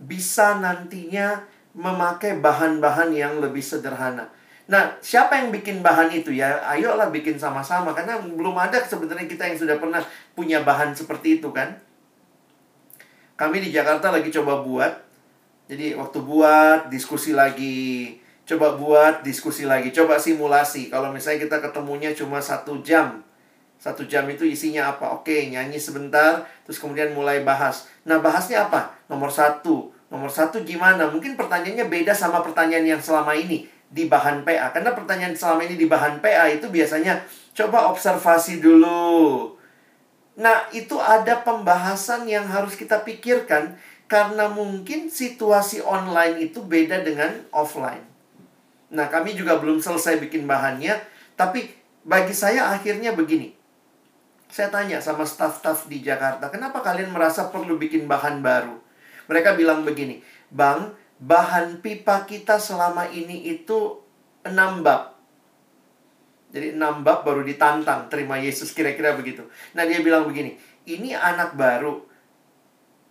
bisa 0.03 0.59
nantinya 0.59 1.47
memakai 1.79 2.39
bahan-bahan 2.43 3.15
yang 3.15 3.39
lebih 3.39 3.63
sederhana. 3.63 4.31
Nah, 4.69 4.93
siapa 5.01 5.41
yang 5.41 5.49
bikin 5.49 5.81
bahan 5.81 6.12
itu 6.12 6.37
ya? 6.37 6.61
Ayolah 6.61 7.09
bikin 7.09 7.41
sama-sama 7.41 7.97
karena 7.97 8.21
belum 8.21 8.53
ada 8.53 8.77
sebenarnya 8.85 9.25
kita 9.25 9.49
yang 9.49 9.57
sudah 9.57 9.81
pernah 9.81 10.05
punya 10.37 10.61
bahan 10.61 10.93
seperti 10.93 11.41
itu 11.41 11.49
kan. 11.57 11.73
Kami 13.41 13.64
di 13.64 13.73
Jakarta 13.73 14.12
lagi 14.12 14.29
coba 14.29 14.61
buat. 14.61 14.93
Jadi 15.73 15.97
waktu 15.97 16.21
buat 16.21 16.93
diskusi 16.93 17.33
lagi, 17.33 18.21
coba 18.45 18.77
buat 18.77 19.25
diskusi 19.25 19.64
lagi, 19.64 19.89
coba 19.89 20.21
simulasi. 20.21 20.93
Kalau 20.93 21.16
misalnya 21.16 21.49
kita 21.49 21.57
ketemunya 21.64 22.12
cuma 22.12 22.37
satu 22.37 22.85
jam, 22.85 23.25
satu 23.81 24.05
jam 24.05 24.29
itu 24.29 24.45
isinya 24.45 24.93
apa? 24.93 25.16
Oke, 25.16 25.49
nyanyi 25.49 25.81
sebentar, 25.81 26.45
terus 26.69 26.77
kemudian 26.77 27.16
mulai 27.16 27.41
bahas. 27.41 27.89
Nah, 28.05 28.21
bahasnya 28.21 28.69
apa? 28.69 28.93
Nomor 29.09 29.33
satu, 29.33 29.93
nomor 30.12 30.29
satu 30.29 30.61
gimana? 30.61 31.09
Mungkin 31.09 31.41
pertanyaannya 31.41 31.89
beda 31.89 32.12
sama 32.12 32.45
pertanyaan 32.45 32.85
yang 32.85 33.01
selama 33.01 33.33
ini 33.33 33.78
di 33.89 34.07
bahan 34.07 34.45
PA. 34.45 34.70
Karena 34.72 34.93
pertanyaan 34.93 35.34
selama 35.34 35.64
ini 35.64 35.76
di 35.80 35.89
bahan 35.89 36.20
PA 36.20 36.49
itu 36.53 36.68
biasanya 36.68 37.24
coba 37.57 37.89
observasi 37.91 38.61
dulu. 38.61 39.57
Nah, 40.39 40.70
itu 40.70 40.95
ada 41.03 41.43
pembahasan 41.43 42.28
yang 42.30 42.47
harus 42.47 42.78
kita 42.78 43.03
pikirkan 43.03 43.74
karena 44.07 44.47
mungkin 44.47 45.11
situasi 45.11 45.82
online 45.82 46.49
itu 46.49 46.62
beda 46.62 47.03
dengan 47.03 47.43
offline. 47.51 48.07
Nah, 48.89 49.11
kami 49.11 49.36
juga 49.36 49.61
belum 49.61 49.82
selesai 49.82 50.16
bikin 50.22 50.49
bahannya, 50.49 50.97
tapi 51.36 51.68
bagi 52.07 52.32
saya 52.32 52.72
akhirnya 52.72 53.12
begini. 53.12 53.53
Saya 54.49 54.72
tanya 54.72 54.97
sama 55.05 55.28
staff-staff 55.28 55.93
di 55.93 56.01
Jakarta, 56.01 56.49
kenapa 56.49 56.80
kalian 56.80 57.12
merasa 57.12 57.53
perlu 57.53 57.76
bikin 57.76 58.09
bahan 58.09 58.41
baru? 58.41 58.80
Mereka 59.28 59.61
bilang 59.61 59.84
begini, 59.84 60.24
Bang, 60.49 60.97
bahan 61.19 61.83
pipa 61.83 62.27
kita 62.27 62.62
selama 62.62 63.11
ini 63.11 63.51
itu 63.51 63.99
enam 64.47 64.87
bab. 64.87 65.19
Jadi 66.49 66.79
enam 66.79 67.05
bab 67.05 67.27
baru 67.27 67.45
ditantang 67.45 68.09
terima 68.09 68.41
Yesus 68.41 68.73
kira-kira 68.73 69.12
begitu. 69.12 69.45
Nah 69.77 69.85
dia 69.85 70.01
bilang 70.01 70.25
begini, 70.25 70.57
ini 70.89 71.12
anak 71.12 71.59
baru. 71.59 72.01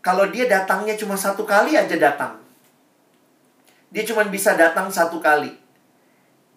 Kalau 0.01 0.26
dia 0.32 0.47
datangnya 0.49 0.97
cuma 0.97 1.20
satu 1.20 1.43
kali 1.45 1.78
aja 1.78 1.93
datang. 1.99 2.39
Dia 3.91 4.03
cuma 4.08 4.26
bisa 4.28 4.55
datang 4.58 4.91
satu 4.91 5.20
kali. 5.20 5.53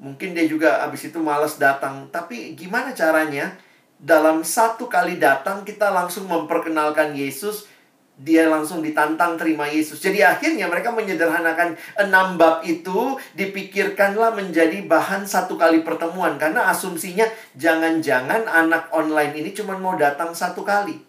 Mungkin 0.01 0.33
dia 0.33 0.49
juga 0.49 0.81
abis 0.87 1.13
itu 1.13 1.19
males 1.21 1.61
datang. 1.61 2.09
Tapi 2.09 2.57
gimana 2.57 2.97
caranya? 2.97 3.55
Dalam 4.01 4.41
satu 4.41 4.89
kali 4.89 5.21
datang 5.21 5.61
kita 5.61 5.93
langsung 5.93 6.25
memperkenalkan 6.25 7.13
Yesus. 7.13 7.69
Dia 8.21 8.53
langsung 8.53 8.85
ditantang 8.85 9.41
terima 9.41 9.65
Yesus. 9.65 9.97
Jadi 9.97 10.21
akhirnya 10.21 10.69
mereka 10.69 10.93
menyederhanakan 10.93 11.73
enam 12.05 12.37
bab 12.37 12.61
itu 12.69 13.17
dipikirkanlah 13.33 14.37
menjadi 14.37 14.85
bahan 14.85 15.25
satu 15.25 15.57
kali 15.57 15.81
pertemuan. 15.81 16.37
Karena 16.37 16.69
asumsinya 16.69 17.25
jangan-jangan 17.57 18.45
anak 18.45 18.93
online 18.93 19.41
ini 19.41 19.57
cuma 19.57 19.81
mau 19.81 19.97
datang 19.97 20.37
satu 20.37 20.61
kali. 20.61 21.01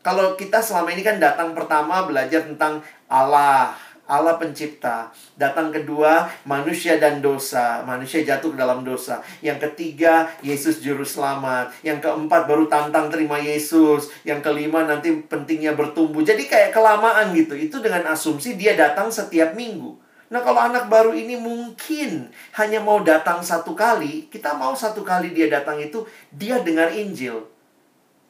Kalau 0.00 0.32
kita 0.34 0.64
selama 0.64 0.96
ini 0.96 1.04
kan 1.04 1.20
datang 1.20 1.52
pertama 1.52 2.08
belajar 2.08 2.42
tentang 2.42 2.80
Allah, 3.04 3.76
Allah 4.10 4.34
pencipta. 4.42 5.14
Datang 5.38 5.70
kedua, 5.70 6.26
manusia 6.42 6.98
dan 6.98 7.22
dosa. 7.22 7.86
Manusia 7.86 8.26
jatuh 8.26 8.50
ke 8.50 8.58
dalam 8.58 8.82
dosa. 8.82 9.22
Yang 9.38 9.70
ketiga, 9.70 10.26
Yesus 10.42 10.82
juru 10.82 11.06
selamat. 11.06 11.70
Yang 11.86 12.10
keempat, 12.10 12.50
baru 12.50 12.66
tantang 12.66 13.06
terima 13.06 13.38
Yesus. 13.38 14.10
Yang 14.26 14.50
kelima, 14.50 14.82
nanti 14.82 15.14
pentingnya 15.14 15.78
bertumbuh. 15.78 16.26
Jadi 16.26 16.50
kayak 16.50 16.74
kelamaan 16.74 17.30
gitu. 17.38 17.54
Itu 17.54 17.78
dengan 17.78 18.10
asumsi 18.10 18.58
dia 18.58 18.74
datang 18.74 19.14
setiap 19.14 19.54
minggu. 19.54 20.10
Nah 20.30 20.46
kalau 20.46 20.62
anak 20.62 20.86
baru 20.86 21.10
ini 21.10 21.34
mungkin 21.34 22.30
hanya 22.54 22.78
mau 22.78 23.02
datang 23.02 23.42
satu 23.42 23.74
kali. 23.74 24.30
Kita 24.30 24.54
mau 24.54 24.78
satu 24.78 25.02
kali 25.02 25.34
dia 25.34 25.50
datang 25.50 25.82
itu, 25.82 26.06
dia 26.30 26.62
dengar 26.62 26.94
Injil. 26.94 27.50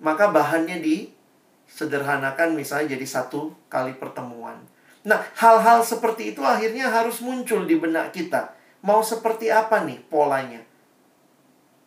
Maka 0.01 0.33
bahannya 0.33 0.81
disederhanakan 0.81 2.57
misalnya 2.57 2.97
jadi 2.97 3.05
satu 3.05 3.53
kali 3.69 4.01
pertemuan. 4.01 4.57
Nah, 5.01 5.25
hal-hal 5.41 5.81
seperti 5.81 6.37
itu 6.37 6.45
akhirnya 6.45 6.93
harus 6.93 7.25
muncul 7.25 7.65
di 7.65 7.77
benak 7.81 8.13
kita. 8.13 8.53
Mau 8.85 9.01
seperti 9.01 9.49
apa 9.49 9.85
nih 9.85 10.01
polanya? 10.09 10.61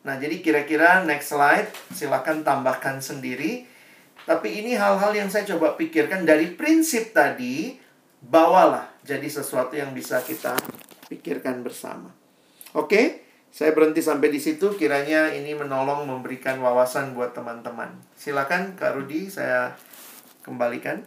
Nah, 0.03 0.17
jadi 0.17 0.41
kira-kira 0.41 1.05
next 1.05 1.31
slide, 1.31 1.69
silakan 1.93 2.41
tambahkan 2.41 2.99
sendiri. 2.99 3.69
Tapi 4.23 4.63
ini 4.63 4.73
hal-hal 4.73 5.13
yang 5.13 5.29
saya 5.29 5.45
coba 5.55 5.75
pikirkan 5.77 6.25
dari 6.25 6.53
prinsip 6.55 7.13
tadi, 7.13 7.77
bawalah 8.23 8.87
jadi 9.03 9.27
sesuatu 9.27 9.75
yang 9.75 9.91
bisa 9.91 10.23
kita 10.23 10.55
pikirkan 11.11 11.61
bersama. 11.61 12.09
Oke, 12.73 13.21
saya 13.53 13.69
berhenti 13.69 14.01
sampai 14.01 14.33
di 14.33 14.41
situ. 14.41 14.73
Kiranya 14.73 15.29
ini 15.29 15.53
menolong 15.53 16.09
memberikan 16.09 16.57
wawasan 16.57 17.13
buat 17.13 17.37
teman-teman. 17.37 17.93
Silakan 18.17 18.73
Kak 18.73 18.97
Rudi, 18.97 19.29
saya 19.29 19.77
kembalikan. 20.41 21.05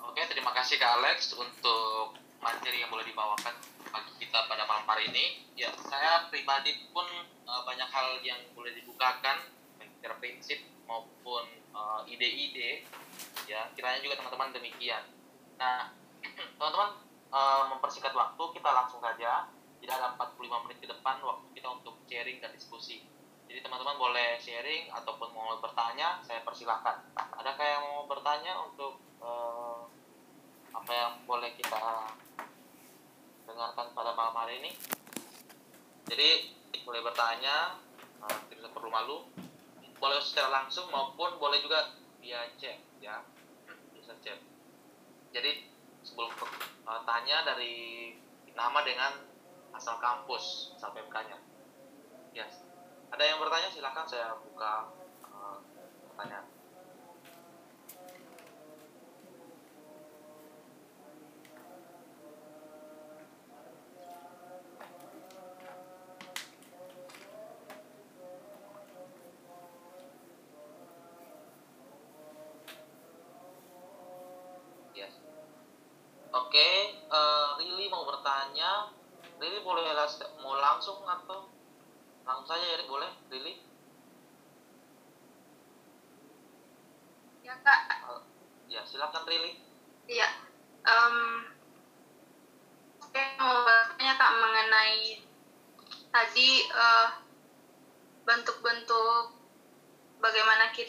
Oke, 0.00 0.22
terima 0.32 0.56
kasih 0.56 0.80
Kak 0.80 0.92
Alex 1.04 1.36
untuk 1.36 2.16
materi 2.40 2.80
yang 2.80 2.88
boleh 2.88 3.04
dibawakan 3.04 3.52
bagi 3.92 4.12
kita 4.16 4.48
pada 4.48 4.64
malam 4.64 4.88
hari 4.88 5.12
ini. 5.12 5.44
Ya, 5.60 5.68
pribadi 6.58 6.90
pun 6.90 7.06
uh, 7.46 7.62
banyak 7.62 7.86
hal 7.86 8.18
yang 8.26 8.42
boleh 8.50 8.74
dibukakan, 8.74 9.46
baik 9.78 9.94
secara 9.94 10.18
prinsip 10.18 10.58
maupun 10.90 11.46
uh, 11.70 12.02
ide-ide. 12.02 12.82
Ya, 13.46 13.70
kiranya 13.78 14.02
juga 14.02 14.18
teman-teman 14.18 14.50
demikian. 14.50 15.06
Nah, 15.54 15.94
teman-teman 16.58 16.98
uh, 17.30 17.70
mempersingkat 17.70 18.10
waktu, 18.10 18.42
kita 18.58 18.70
langsung 18.74 18.98
saja. 18.98 19.46
Tidak 19.78 19.94
ada 19.94 20.18
45 20.18 20.66
menit 20.66 20.82
ke 20.82 20.90
depan 20.90 21.22
waktu 21.22 21.46
kita 21.54 21.70
untuk 21.70 22.02
sharing 22.10 22.42
dan 22.42 22.50
diskusi. 22.50 23.06
Jadi 23.46 23.62
teman-teman 23.62 23.94
boleh 23.94 24.42
sharing 24.42 24.90
ataupun 24.90 25.30
mau 25.30 25.54
bertanya, 25.62 26.18
saya 26.26 26.42
persilahkan. 26.42 27.14
Adakah 27.38 27.66
yang 27.70 27.82
mau 27.86 28.10
bertanya 28.10 28.58
untuk 28.66 28.98
uh, 29.22 29.86
apa 30.74 30.90
yang 30.90 31.12
boleh 31.22 31.54
kita 31.54 31.78
dengarkan 33.46 33.94
pada 33.94 34.10
malam 34.18 34.34
hari 34.34 34.58
ini? 34.58 34.97
Jadi 36.08 36.56
boleh 36.82 37.00
bertanya, 37.04 37.76
uh, 38.24 38.38
tidak 38.48 38.72
perlu 38.72 38.88
malu. 38.88 39.28
Boleh 39.98 40.18
secara 40.24 40.62
langsung 40.62 40.88
maupun 40.88 41.36
boleh 41.36 41.60
juga 41.60 41.92
via 42.22 42.48
chat, 42.56 42.80
ya, 43.02 43.20
bisa 43.92 44.16
chat. 44.24 44.40
Jadi 45.34 45.68
sebelum 46.00 46.32
uh, 46.88 47.02
tanya 47.04 47.44
dari 47.44 48.16
nama 48.56 48.80
dengan 48.82 49.12
asal 49.76 50.00
kampus, 50.00 50.74
asal 50.74 50.96
PMK-nya. 50.96 51.38
Yes. 52.32 52.64
Ada 53.12 53.24
yang 53.24 53.38
bertanya 53.40 53.68
silakan 53.68 54.06
saya 54.08 54.34
buka 54.36 54.90
uh, 55.28 55.58
pertanyaan. 56.12 56.57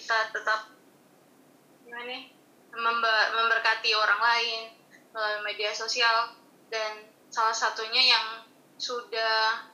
Kita 0.10 0.34
tetap 0.34 0.74
gimana 1.86 2.10
nih, 2.10 2.34
member- 2.74 3.30
memberkati 3.38 3.93
orang 3.93 4.18
lain 4.18 4.62
melalui 5.14 5.53
media 5.53 5.70
sosial 5.70 6.34
dan 6.74 7.14
salah 7.30 7.53
satunya 7.53 8.18
yang 8.18 8.41
sudah 8.82 9.70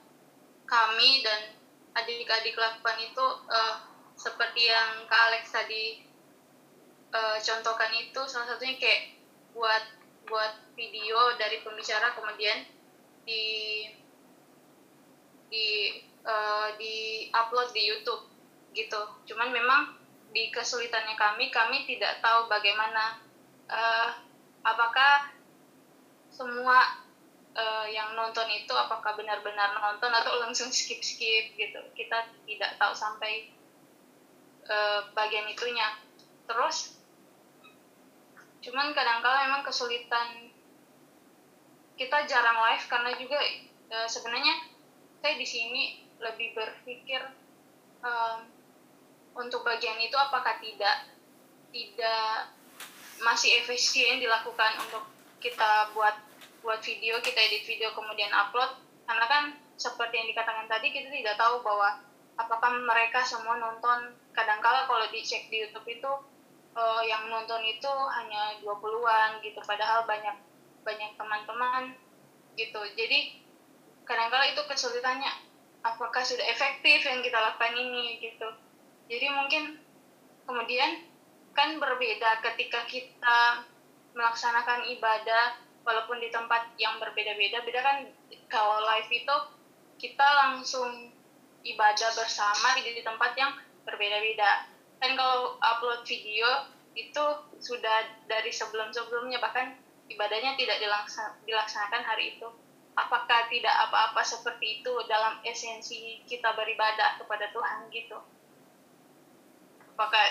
kami 0.67 1.23
dan 1.23 1.55
adik-adik 1.95 2.51
lakukan 2.51 2.99
itu 2.99 3.25
eh, 3.47 3.75
seperti 4.19 4.67
yang 4.67 5.07
Kak 5.07 5.31
Alex 5.31 5.55
tadi 5.55 6.03
eh, 7.15 7.37
contohkan 7.39 7.95
itu 7.95 8.19
salah 8.27 8.51
satunya 8.51 8.75
kayak 8.75 9.15
buat 9.55 9.87
buat 10.27 10.51
video 10.75 11.31
dari 11.39 11.63
pembicara 11.63 12.11
kemudian 12.11 12.67
di 13.23 13.43
di 15.47 15.95
eh, 16.27 16.69
di 16.75 16.95
upload 17.31 17.71
di 17.71 17.87
YouTube 17.87 18.27
gitu. 18.75 18.99
Cuman 19.31 19.55
memang 19.55 20.03
di 20.35 20.51
kesulitannya 20.51 21.15
kami 21.15 21.47
kami 21.47 21.87
tidak 21.87 22.19
tahu 22.19 22.51
bagaimana 22.51 23.23
eh, 23.71 24.09
apakah 24.67 25.31
semua 26.27 26.99
eh, 27.55 27.87
yang 27.95 28.11
nonton 28.19 28.51
itu 28.51 28.75
apakah 28.75 29.15
benar-benar 29.15 29.71
nonton 29.79 30.11
atau 30.11 30.43
langsung 30.43 30.67
skip 30.75 30.99
skip 30.99 31.55
gitu. 31.55 31.79
Kita 31.95 32.27
tidak 32.43 32.75
tahu 32.75 32.91
sampai 32.91 33.47
eh, 34.67 35.01
bagian 35.15 35.47
itunya. 35.47 35.95
Terus 36.43 36.99
cuman 38.59 38.91
kadang-kala 38.91 39.47
memang 39.47 39.63
kesulitan 39.63 40.51
kita 41.95 42.27
jarang 42.27 42.59
live 42.59 42.85
karena 42.91 43.15
juga 43.15 43.39
eh, 43.87 44.07
sebenarnya 44.11 44.67
saya 45.23 45.39
di 45.39 45.47
sini 45.47 45.83
lebih 46.19 46.53
berpikir 46.53 47.23
em, 48.03 48.54
untuk 49.35 49.67
bagian 49.67 49.99
itu 49.99 50.15
apakah 50.15 50.55
tidak 50.63 51.11
tidak 51.75 52.55
masih 53.19 53.59
efisien 53.63 54.23
dilakukan 54.23 54.79
untuk 54.79 55.03
kita 55.43 55.91
buat 55.91 56.15
buat 56.63 56.79
video 56.81 57.19
kita 57.19 57.35
edit 57.35 57.67
video 57.67 57.91
kemudian 57.91 58.31
upload? 58.31 58.79
Karena 59.03 59.27
kan 59.27 59.43
seperti 59.75 60.23
yang 60.23 60.27
dikatakan 60.31 60.65
tadi 60.71 60.87
kita 60.95 61.11
tidak 61.11 61.35
tahu 61.35 61.61
bahwa 61.61 61.99
apakah 62.39 62.79
mereka 62.79 63.21
semua 63.27 63.59
nonton. 63.59 64.15
Kadangkala 64.31 64.87
kalau 64.87 65.07
dicek 65.11 65.51
di 65.51 65.67
YouTube 65.67 65.87
itu 65.87 66.11
eh, 66.75 67.01
yang 67.07 67.27
nonton 67.27 67.59
itu 67.63 67.91
hanya 67.91 68.55
20-an 68.63 69.43
gitu. 69.43 69.59
Padahal 69.67 70.07
banyak 70.07 70.35
banyak 70.87 71.11
teman-teman 71.19 71.91
gitu. 72.55 72.81
Jadi 72.95 73.43
kadangkala 74.07 74.47
itu 74.47 74.63
kesulitannya. 74.63 75.43
Apakah 75.85 76.23
sudah 76.25 76.47
efektif 76.49 77.05
yang 77.05 77.21
kita 77.21 77.37
lakukan 77.37 77.77
ini 77.77 78.17
gitu 78.17 78.49
jadi 79.05 79.29
mungkin 79.29 79.77
kemudian 80.49 81.05
kan 81.53 81.77
berbeda 81.77 82.41
ketika 82.41 82.83
kita 82.89 83.63
melaksanakan 84.17 84.89
ibadah 84.97 85.61
walaupun 85.85 86.17
di 86.17 86.33
tempat 86.33 86.73
yang 86.81 86.97
berbeda-beda 86.97 87.61
beda 87.61 87.79
kan? 87.85 87.97
Kalau 88.49 88.81
live 88.81 89.11
itu 89.13 89.35
kita 90.01 90.25
langsung 90.25 91.13
ibadah 91.61 92.09
bersama 92.17 92.77
di, 92.81 93.01
tempat 93.05 93.31
yang 93.37 93.53
berbeda-beda. 93.85 94.69
Kan 94.97 95.13
kalau 95.13 95.61
upload 95.61 96.01
video 96.03 96.47
itu 96.97 97.25
sudah 97.61 98.09
dari 98.25 98.49
sebelum-sebelumnya 98.49 99.37
bahkan 99.37 99.77
ibadahnya 100.09 100.57
tidak 100.57 100.81
dilaksa- 100.81 101.37
dilaksanakan 101.45 102.01
hari 102.01 102.37
itu. 102.37 102.47
Apakah 102.95 103.51
tidak 103.51 103.75
apa-apa 103.75 104.23
seperti 104.23 104.79
itu 104.81 104.93
dalam 105.11 105.43
esensi 105.43 106.23
kita 106.23 106.55
beribadah 106.55 107.19
kepada 107.19 107.51
Tuhan 107.51 107.91
gitu 107.91 108.15
apakah 109.95 110.27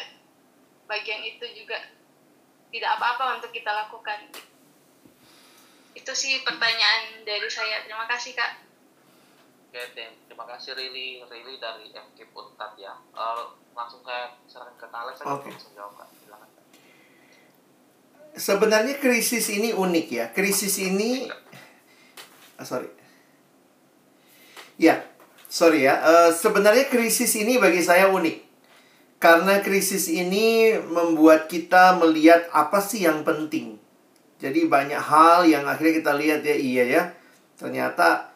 bagian 0.84 1.24
itu 1.24 1.44
juga 1.56 1.80
tidak 2.68 3.00
apa-apa 3.00 3.40
untuk 3.40 3.48
kita 3.48 3.72
lakukan 3.72 4.28
itu 5.96 6.12
sih 6.12 6.44
pertanyaan 6.44 7.24
dari 7.24 7.48
saya 7.48 7.80
terima 7.88 8.04
kasih 8.04 8.36
kak 8.36 8.64
Oke, 9.74 9.90
terima 10.30 10.46
kasih 10.46 10.78
Rili, 10.78 11.18
Rili 11.26 11.58
dari 11.58 11.90
MK 11.90 12.30
Untat 12.30 12.78
ya. 12.78 12.94
Eh, 12.94 13.42
langsung 13.74 14.06
saya 14.06 14.30
serahkan 14.46 14.78
ke 14.78 14.86
Kak 14.86 15.00
Alex 15.02 15.18
aja 15.18 15.34
Oke. 15.34 15.50
langsung 15.50 15.74
jawab 15.74 15.98
Kak. 15.98 16.08
Silakan. 16.14 16.50
Sebenarnya 18.38 18.94
krisis 19.02 19.50
ini 19.50 19.74
unik 19.74 20.06
ya. 20.14 20.30
Krisis 20.30 20.78
ini 20.78 21.26
ah, 22.54 22.62
sorry. 22.62 22.86
Ya, 24.78 25.02
sorry 25.50 25.90
ya. 25.90 25.98
Eh, 26.06 26.30
sebenarnya 26.38 26.86
krisis 26.86 27.34
ini 27.34 27.58
bagi 27.58 27.82
saya 27.82 28.14
unik. 28.14 28.43
Karena 29.24 29.64
krisis 29.64 30.12
ini 30.12 30.76
membuat 30.76 31.48
kita 31.48 31.96
melihat 31.96 32.44
apa 32.52 32.76
sih 32.84 33.08
yang 33.08 33.24
penting. 33.24 33.80
Jadi 34.36 34.68
banyak 34.68 35.00
hal 35.00 35.48
yang 35.48 35.64
akhirnya 35.64 35.96
kita 35.96 36.12
lihat 36.12 36.40
ya, 36.44 36.52
iya 36.52 36.84
ya. 36.84 37.02
Ternyata 37.56 38.28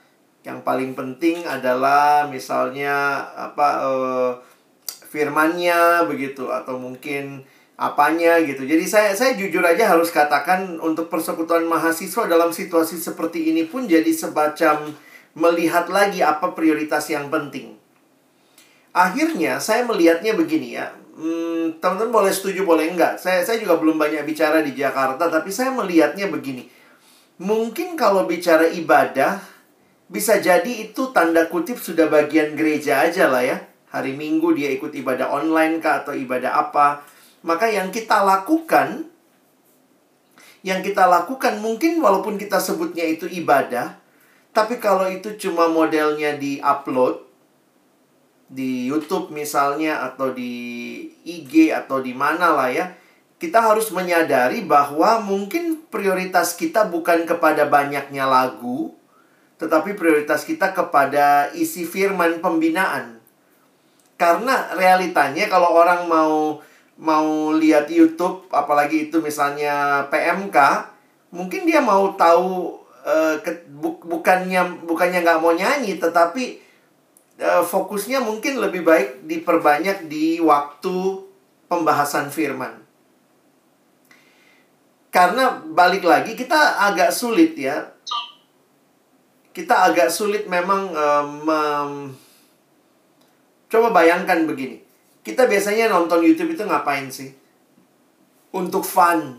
yang 0.48 0.64
paling 0.64 0.96
penting 0.96 1.44
adalah 1.44 2.24
misalnya 2.32 3.20
apa 3.36 3.68
eh, 3.84 4.32
firmannya 5.12 6.08
begitu 6.08 6.48
atau 6.48 6.80
mungkin 6.80 7.44
apanya 7.78 8.40
gitu. 8.42 8.64
Jadi 8.64 8.84
saya 8.88 9.12
saya 9.12 9.36
jujur 9.36 9.60
aja 9.60 9.92
harus 9.92 10.08
katakan 10.08 10.80
untuk 10.80 11.12
persekutuan 11.12 11.68
mahasiswa 11.68 12.24
dalam 12.24 12.48
situasi 12.48 12.96
seperti 12.96 13.52
ini 13.52 13.68
pun 13.68 13.84
jadi 13.84 14.08
semacam 14.08 14.96
melihat 15.36 15.86
lagi 15.92 16.24
apa 16.24 16.56
prioritas 16.56 17.06
yang 17.12 17.28
penting. 17.28 17.77
Akhirnya 18.92 19.60
saya 19.60 19.84
melihatnya 19.84 20.34
begini 20.34 20.78
ya. 20.78 20.92
Hmm, 21.18 21.74
teman-teman 21.82 22.22
boleh 22.22 22.32
setuju 22.32 22.62
boleh 22.62 22.94
enggak. 22.94 23.18
Saya 23.18 23.42
saya 23.42 23.58
juga 23.58 23.76
belum 23.76 23.98
banyak 23.98 24.22
bicara 24.22 24.62
di 24.62 24.72
Jakarta 24.72 25.26
tapi 25.26 25.50
saya 25.50 25.74
melihatnya 25.74 26.30
begini. 26.30 26.70
Mungkin 27.38 27.94
kalau 27.94 28.26
bicara 28.26 28.66
ibadah 28.66 29.38
bisa 30.08 30.40
jadi 30.40 30.88
itu 30.88 31.12
tanda 31.12 31.46
kutip 31.46 31.76
sudah 31.78 32.08
bagian 32.08 32.56
gereja 32.56 33.04
aja 33.04 33.28
lah 33.28 33.44
ya. 33.44 33.58
Hari 33.88 34.14
Minggu 34.16 34.52
dia 34.56 34.72
ikut 34.72 34.92
ibadah 34.92 35.32
online 35.32 35.80
kah 35.80 36.04
atau 36.04 36.16
ibadah 36.16 36.54
apa. 36.54 37.04
Maka 37.44 37.70
yang 37.70 37.94
kita 37.94 38.24
lakukan 38.24 39.06
yang 40.66 40.82
kita 40.82 41.06
lakukan 41.06 41.62
mungkin 41.62 42.02
walaupun 42.02 42.34
kita 42.34 42.58
sebutnya 42.58 43.06
itu 43.06 43.30
ibadah, 43.30 43.94
tapi 44.50 44.82
kalau 44.82 45.06
itu 45.06 45.38
cuma 45.38 45.70
modelnya 45.70 46.34
di-upload 46.34 47.27
di 48.48 48.88
YouTube 48.88 49.28
misalnya 49.28 50.08
atau 50.08 50.32
di 50.32 50.52
IG 51.22 51.68
atau 51.68 52.00
di 52.00 52.16
mana 52.16 52.56
lah 52.56 52.72
ya, 52.72 52.86
kita 53.36 53.60
harus 53.60 53.92
menyadari 53.94 54.64
bahwa 54.64 55.20
mungkin 55.22 55.84
prioritas 55.92 56.56
kita 56.56 56.88
bukan 56.88 57.28
kepada 57.28 57.68
banyaknya 57.68 58.24
lagu, 58.24 58.96
tetapi 59.60 59.94
prioritas 59.94 60.42
kita 60.48 60.72
kepada 60.72 61.52
isi 61.54 61.84
firman 61.84 62.40
pembinaan. 62.40 63.20
Karena 64.18 64.74
realitanya 64.74 65.46
kalau 65.46 65.70
orang 65.78 66.10
mau 66.10 66.58
mau 66.98 67.54
lihat 67.54 67.86
YouTube, 67.86 68.50
apalagi 68.50 69.06
itu 69.06 69.22
misalnya 69.22 70.02
PMK, 70.10 70.58
mungkin 71.30 71.62
dia 71.62 71.78
mau 71.78 72.10
tahu 72.18 72.74
eh, 73.06 73.38
ke- 73.38 73.70
bu- 73.70 74.02
bukannya 74.02 74.82
bukannya 74.82 75.22
nggak 75.22 75.38
mau 75.38 75.54
nyanyi, 75.54 76.02
tetapi 76.02 76.58
eh, 77.38 77.62
fokusnya 77.64 78.20
mungkin 78.20 78.58
lebih 78.58 78.82
baik 78.82 79.24
diperbanyak 79.24 80.10
di 80.10 80.42
waktu 80.42 81.24
pembahasan 81.70 82.28
firman. 82.28 82.82
Karena 85.08 85.62
balik 85.64 86.04
lagi 86.04 86.36
kita 86.36 86.84
agak 86.84 87.14
sulit 87.14 87.56
ya. 87.56 87.94
Kita 89.54 89.90
agak 89.90 90.10
sulit 90.12 90.50
memang 90.50 90.92
eh, 90.92 91.24
mem- 91.46 92.14
Coba 93.68 93.92
bayangkan 93.92 94.48
begini. 94.48 94.80
Kita 95.20 95.44
biasanya 95.44 95.92
nonton 95.92 96.24
YouTube 96.24 96.56
itu 96.56 96.64
ngapain 96.64 97.12
sih? 97.12 97.36
Untuk 98.48 98.80
fun, 98.80 99.36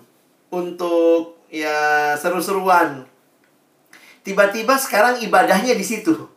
untuk 0.54 1.42
ya 1.50 2.14
seru-seruan. 2.14 3.10
Tiba-tiba 4.22 4.78
sekarang 4.78 5.18
ibadahnya 5.26 5.74
di 5.74 5.82
situ. 5.82 6.29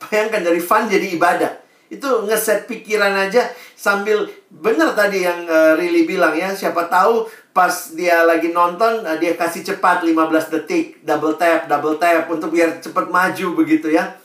Bayangkan 0.00 0.42
dari 0.44 0.60
fun 0.60 0.88
jadi 0.88 1.16
ibadah. 1.16 1.52
Itu 1.86 2.26
ngeset 2.26 2.66
pikiran 2.66 3.14
aja 3.14 3.46
sambil 3.78 4.26
bener 4.50 4.90
tadi 4.98 5.22
yang 5.22 5.46
uh, 5.46 5.78
Rili 5.78 6.02
bilang 6.02 6.34
ya, 6.34 6.50
siapa 6.50 6.90
tahu 6.90 7.30
pas 7.54 7.94
dia 7.94 8.26
lagi 8.26 8.50
nonton 8.50 9.06
uh, 9.06 9.16
dia 9.16 9.38
kasih 9.38 9.62
cepat 9.62 10.02
15 10.02 10.52
detik, 10.52 11.00
double 11.06 11.38
tap, 11.38 11.70
double 11.70 11.96
tap 11.96 12.26
untuk 12.26 12.50
biar 12.50 12.82
cepat 12.82 13.06
maju 13.06 13.46
begitu 13.54 13.94
ya. 13.94 14.18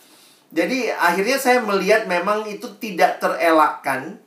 Jadi 0.51 0.91
akhirnya 0.91 1.37
saya 1.37 1.63
melihat 1.63 2.09
memang 2.09 2.43
itu 2.49 2.67
tidak 2.81 3.23
terelakkan 3.23 4.19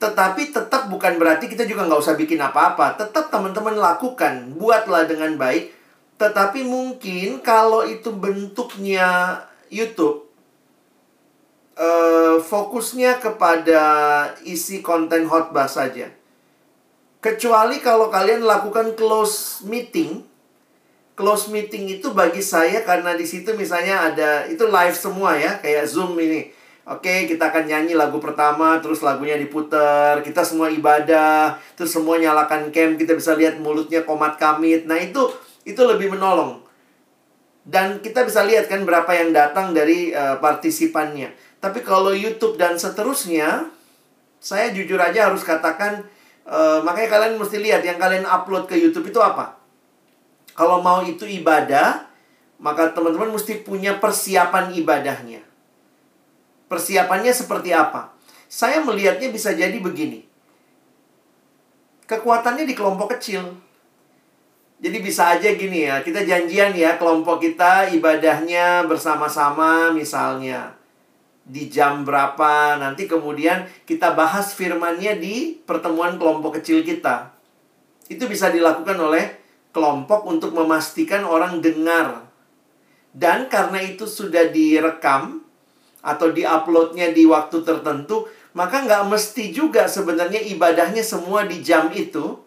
tetapi 0.00 0.48
tetap 0.48 0.88
bukan 0.88 1.20
berarti 1.20 1.44
kita 1.44 1.68
juga 1.68 1.84
nggak 1.84 2.00
usah 2.00 2.16
bikin 2.16 2.40
apa-apa. 2.40 2.96
Tetap 2.96 3.28
teman-teman 3.28 3.76
lakukan, 3.76 4.56
buatlah 4.56 5.04
dengan 5.04 5.36
baik. 5.36 5.76
Tetapi 6.16 6.64
mungkin 6.64 7.44
kalau 7.44 7.84
itu 7.84 8.08
bentuknya 8.08 9.44
YouTube, 9.68 10.29
eh, 11.78 12.36
fokusnya 12.40 13.18
kepada 13.22 13.82
isi 14.46 14.80
konten 14.80 15.26
hotbar 15.26 15.70
saja. 15.70 16.10
Kecuali 17.20 17.84
kalau 17.84 18.08
kalian 18.08 18.40
lakukan 18.48 18.96
close 18.96 19.60
meeting, 19.68 20.24
close 21.12 21.52
meeting 21.52 22.00
itu 22.00 22.16
bagi 22.16 22.40
saya 22.40 22.80
karena 22.80 23.12
di 23.12 23.28
situ 23.28 23.52
misalnya 23.52 24.08
ada 24.08 24.48
itu 24.48 24.64
live 24.64 24.96
semua 24.96 25.36
ya, 25.36 25.60
kayak 25.60 25.84
Zoom 25.84 26.16
ini. 26.16 26.48
Oke, 26.88 27.28
kita 27.28 27.52
akan 27.52 27.68
nyanyi 27.68 27.92
lagu 27.92 28.18
pertama, 28.18 28.80
terus 28.80 29.04
lagunya 29.04 29.36
diputer, 29.36 30.24
kita 30.24 30.42
semua 30.42 30.72
ibadah, 30.72 31.60
terus 31.76 31.92
semua 31.92 32.16
nyalakan 32.16 32.72
cam, 32.72 32.96
kita 32.96 33.14
bisa 33.14 33.36
lihat 33.36 33.60
mulutnya 33.60 34.02
komat 34.02 34.40
kamit. 34.40 34.88
Nah, 34.88 34.96
itu 34.96 35.28
itu 35.68 35.78
lebih 35.84 36.10
menolong. 36.10 36.64
Dan 37.62 38.00
kita 38.00 38.24
bisa 38.24 38.42
lihat 38.42 38.66
kan 38.66 38.82
berapa 38.88 39.06
yang 39.12 39.30
datang 39.30 39.76
dari 39.76 40.10
eh, 40.10 40.36
partisipannya. 40.40 41.49
Tapi 41.60 41.84
kalau 41.84 42.16
YouTube 42.16 42.56
dan 42.56 42.80
seterusnya, 42.80 43.68
saya 44.40 44.72
jujur 44.72 44.96
aja 44.96 45.28
harus 45.28 45.44
katakan 45.44 46.00
eh, 46.48 46.78
makanya 46.80 47.20
kalian 47.20 47.36
mesti 47.36 47.60
lihat 47.60 47.84
yang 47.84 48.00
kalian 48.00 48.24
upload 48.24 48.64
ke 48.64 48.80
YouTube 48.80 49.12
itu 49.12 49.20
apa. 49.20 49.60
Kalau 50.56 50.80
mau 50.80 51.04
itu 51.04 51.28
ibadah, 51.28 52.08
maka 52.56 52.88
teman-teman 52.96 53.36
mesti 53.36 53.60
punya 53.60 54.00
persiapan 54.00 54.72
ibadahnya. 54.72 55.44
Persiapannya 56.72 57.32
seperti 57.36 57.76
apa? 57.76 58.16
Saya 58.48 58.80
melihatnya 58.80 59.28
bisa 59.28 59.52
jadi 59.52 59.76
begini. 59.76 60.24
Kekuatannya 62.08 62.66
di 62.66 62.74
kelompok 62.74 63.14
kecil. 63.14 63.54
Jadi 64.80 64.96
bisa 65.04 65.36
aja 65.36 65.52
gini 65.52 65.84
ya, 65.84 66.00
kita 66.00 66.24
janjian 66.24 66.72
ya 66.72 66.96
kelompok 66.96 67.44
kita 67.44 67.92
ibadahnya 67.92 68.88
bersama-sama 68.88 69.92
misalnya 69.92 70.79
di 71.50 71.66
jam 71.66 72.06
berapa 72.06 72.78
nanti 72.78 73.10
kemudian 73.10 73.66
kita 73.82 74.14
bahas 74.14 74.54
firmannya 74.54 75.18
di 75.18 75.58
pertemuan 75.66 76.14
kelompok 76.14 76.62
kecil 76.62 76.86
kita. 76.86 77.34
Itu 78.06 78.30
bisa 78.30 78.54
dilakukan 78.54 78.94
oleh 78.94 79.42
kelompok 79.74 80.26
untuk 80.30 80.54
memastikan 80.54 81.26
orang 81.26 81.58
dengar. 81.58 82.30
Dan 83.10 83.50
karena 83.50 83.82
itu 83.82 84.06
sudah 84.06 84.54
direkam 84.54 85.42
atau 86.00 86.30
diuploadnya 86.30 87.10
di 87.10 87.26
waktu 87.26 87.66
tertentu, 87.66 88.30
maka 88.54 88.86
nggak 88.86 89.10
mesti 89.10 89.50
juga 89.50 89.90
sebenarnya 89.90 90.38
ibadahnya 90.54 91.02
semua 91.02 91.42
di 91.42 91.58
jam 91.58 91.90
itu. 91.90 92.38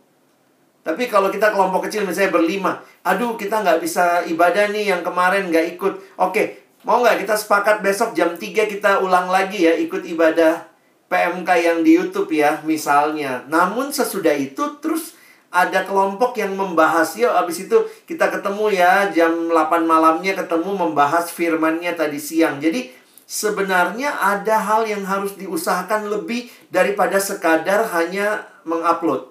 Tapi 0.84 1.08
kalau 1.08 1.32
kita 1.32 1.51
kelompok 1.51 1.88
kecil 1.88 2.04
misalnya 2.04 2.36
berlima, 2.36 2.84
aduh 3.08 3.39
kita 3.39 3.64
nggak 3.64 3.80
bisa 3.80 4.24
ibadah 4.28 4.68
nih 4.72 4.91
yang 4.91 4.99
kemarin 5.04 5.47
nggak 5.47 5.80
ikut. 5.80 6.20
Oke, 6.20 6.62
mau 6.84 7.04
nggak 7.04 7.24
kita 7.24 7.36
sepakat 7.36 7.80
besok 7.84 8.16
jam 8.16 8.36
3 8.36 8.44
kita 8.68 9.00
ulang 9.04 9.32
lagi 9.32 9.64
ya 9.68 9.74
ikut 9.76 10.04
ibadah 10.04 10.68
PMK 11.14 11.50
yang 11.62 11.80
di 11.86 11.94
YouTube 11.94 12.34
ya 12.34 12.64
misalnya. 12.66 13.46
Namun 13.46 13.94
sesudah 13.94 14.34
itu 14.34 14.82
terus 14.82 15.14
ada 15.54 15.86
kelompok 15.86 16.34
yang 16.42 16.58
membahas 16.58 17.14
yuk 17.14 17.30
abis 17.30 17.70
itu 17.70 17.78
kita 18.10 18.34
ketemu 18.34 18.74
ya 18.74 19.14
jam 19.14 19.54
8 19.54 19.86
malamnya 19.86 20.34
ketemu 20.34 20.74
membahas 20.74 21.30
firmannya 21.30 21.94
tadi 21.94 22.18
siang. 22.18 22.58
Jadi 22.58 22.90
sebenarnya 23.30 24.18
ada 24.18 24.58
hal 24.58 24.90
yang 24.90 25.06
harus 25.06 25.38
diusahakan 25.38 26.10
lebih 26.10 26.50
daripada 26.74 27.22
sekadar 27.22 27.86
hanya 27.94 28.50
mengupload. 28.66 29.30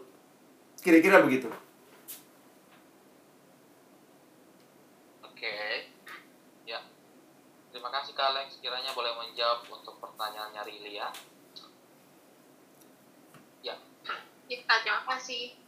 Kira-kira 0.78 1.18
begitu. 1.22 1.50
Oke. 5.26 5.54
Ya. 6.66 6.78
Terima 8.22 8.38
kasih 8.38 8.38
Kak 8.38 8.38
Alex. 8.38 8.62
Kiranya 8.62 8.92
boleh 8.94 9.12
menjawab 9.18 9.66
untuk 9.66 9.98
pertanyaannya 9.98 10.62
Rili 10.62 10.94
ya. 10.94 11.10
Ya. 13.66 13.74
Ya, 14.46 14.58
terima 14.62 15.02
kasih. 15.10 15.58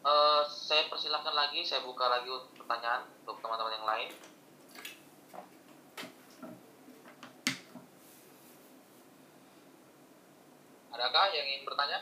Eh, 0.00 0.42
saya 0.48 0.88
persilahkan 0.88 1.36
lagi, 1.36 1.60
saya 1.60 1.84
buka 1.84 2.08
lagi 2.08 2.32
untuk 2.32 2.56
pertanyaan 2.64 3.04
untuk 3.20 3.36
teman-teman 3.44 3.76
yang 3.76 3.84
lain. 3.84 4.10
Adakah 10.96 11.24
yang 11.36 11.46
ingin 11.52 11.68
bertanya? 11.68 12.00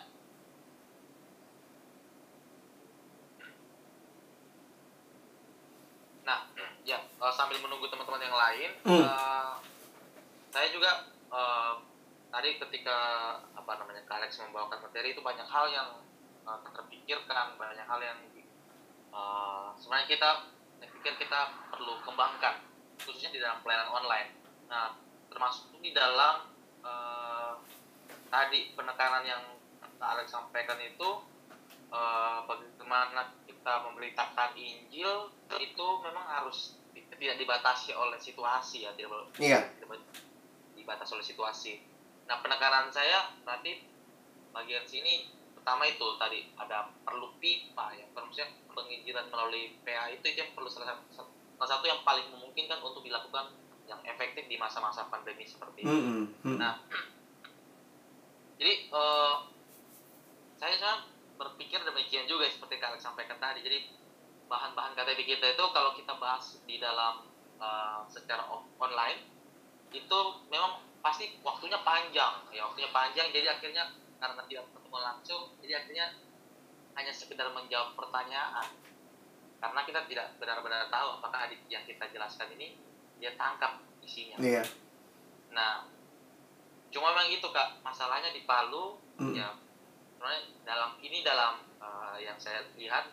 Nah, 6.23 6.47
eh, 7.21 7.33
sambil 7.37 7.61
menunggu 7.61 7.87
teman-teman 7.93 8.23
yang 8.25 8.37
lain, 8.37 8.71
Hmm. 8.89 9.05
eh, 9.05 9.53
saya 10.51 10.69
juga 10.73 10.91
eh, 11.31 11.75
tadi 12.31 12.57
ketika 12.63 12.99
apa 13.53 13.73
namanya 13.83 14.07
Kak 14.07 14.23
Alex 14.23 14.39
membawakan 14.39 14.87
materi 14.87 15.13
itu 15.13 15.21
banyak 15.21 15.45
hal 15.45 15.67
yang 15.69 15.89
uh, 16.47 16.59
terpikirkan 16.63 17.59
banyak 17.59 17.85
hal 17.85 18.01
yang 18.01 18.19
uh, 19.11 19.75
sebenarnya 19.75 20.09
kita 20.09 20.31
saya 20.79 20.89
pikir 20.97 21.13
kita 21.19 21.41
perlu 21.75 21.99
kembangkan 22.07 22.63
khususnya 23.03 23.35
di 23.35 23.43
dalam 23.43 23.61
pelayanan 23.67 23.91
online. 23.91 24.31
Nah 24.71 24.95
termasuk 25.29 25.75
di 25.83 25.91
dalam 25.91 26.47
uh, 26.87 27.59
tadi 28.31 28.73
penekanan 28.79 29.27
yang 29.27 29.43
Kak 29.99 30.17
Alex 30.17 30.31
sampaikan 30.31 30.79
itu 30.81 31.11
uh, 31.91 32.47
bagaimana 32.47 33.35
kita 33.45 33.85
memberitakan 33.91 34.55
Injil 34.55 35.35
itu 35.59 35.87
memang 36.07 36.25
harus 36.25 36.80
tidak 37.21 37.37
dibatasi 37.37 37.93
oleh 37.93 38.17
situasi 38.17 38.89
ya 38.89 38.91
tidak 38.97 39.29
Iya. 39.37 39.61
tidak 39.77 40.01
dibatasi 40.73 41.11
oleh 41.21 41.27
situasi. 41.27 41.73
Nah 42.25 42.41
penekanan 42.41 42.89
saya 42.89 43.37
nanti 43.45 43.85
bagian 44.57 44.89
sini 44.89 45.29
pertama 45.53 45.85
itu 45.85 46.07
tadi 46.17 46.49
ada 46.57 46.89
perlu 47.05 47.37
pipa 47.37 47.93
ya 47.93 48.09
maksudnya 48.17 48.49
penginjilan 48.73 49.29
melalui 49.29 49.77
PA 49.85 50.09
itu 50.09 50.25
itu 50.25 50.41
yang 50.41 50.51
perlu 50.57 50.73
salah 50.73 50.97
satu, 51.13 51.29
salah 51.61 51.71
satu 51.77 51.85
yang 51.85 52.01
paling 52.01 52.25
memungkinkan 52.33 52.81
untuk 52.81 53.05
dilakukan 53.05 53.53
yang 53.85 54.01
efektif 54.07 54.49
di 54.49 54.57
masa-masa 54.57 55.05
pandemi 55.13 55.45
seperti 55.45 55.83
ini. 55.83 56.25
Mm. 56.47 56.57
Nah, 56.57 56.79
jadi 58.57 58.73
eh, 58.87 59.35
saya 60.57 60.75
saya 60.79 60.95
berpikir 61.37 61.83
demikian 61.83 62.31
juga 62.31 62.47
seperti 62.47 62.79
Alex 62.79 63.03
sampaikan 63.03 63.37
tadi. 63.43 63.61
Jadi 63.67 63.79
bahan-bahan 64.51 64.93
KTP 64.93 65.23
kita 65.25 65.55
itu 65.55 65.65
kalau 65.71 65.95
kita 65.95 66.11
bahas 66.19 66.59
di 66.67 66.77
dalam 66.77 67.23
eh, 67.57 68.01
secara 68.11 68.43
on- 68.51 68.67
online 68.77 69.23
itu 69.91 70.19
memang 70.51 70.83
pasti 71.01 71.39
waktunya 71.41 71.79
panjang 71.81 72.45
ya 72.51 72.67
waktunya 72.67 72.91
panjang 72.91 73.31
jadi 73.31 73.55
akhirnya 73.55 73.87
karena 74.19 74.43
tidak 74.45 74.67
ketemu 74.69 74.99
langsung 74.99 75.43
jadi 75.63 75.81
akhirnya 75.81 76.07
hanya 76.93 77.13
sekedar 77.15 77.49
menjawab 77.49 77.95
pertanyaan 77.95 78.67
karena 79.61 79.81
kita 79.85 80.01
tidak 80.05 80.27
benar-benar 80.37 80.91
tahu 80.91 81.21
apakah 81.21 81.47
adik 81.47 81.63
yang 81.69 81.85
kita 81.85 82.05
jelaskan 82.11 82.51
ini 82.59 82.77
dia 83.17 83.33
tangkap 83.37 83.81
isinya 84.01 84.37
Iya. 84.41 84.65
Nah, 85.51 85.85
cuma 86.89 87.11
memang 87.11 87.29
itu 87.29 87.43
kak, 87.45 87.83
masalahnya 87.83 88.31
di 88.31 88.47
Palu, 88.47 88.97
Mm. 89.19 89.35
ya, 89.37 89.51
sebenarnya 90.17 90.41
dalam 90.65 90.91
ini 91.03 91.21
dalam 91.21 91.61
eh, 91.77 92.17
yang 92.25 92.39
saya 92.39 92.65
lihat 92.79 93.05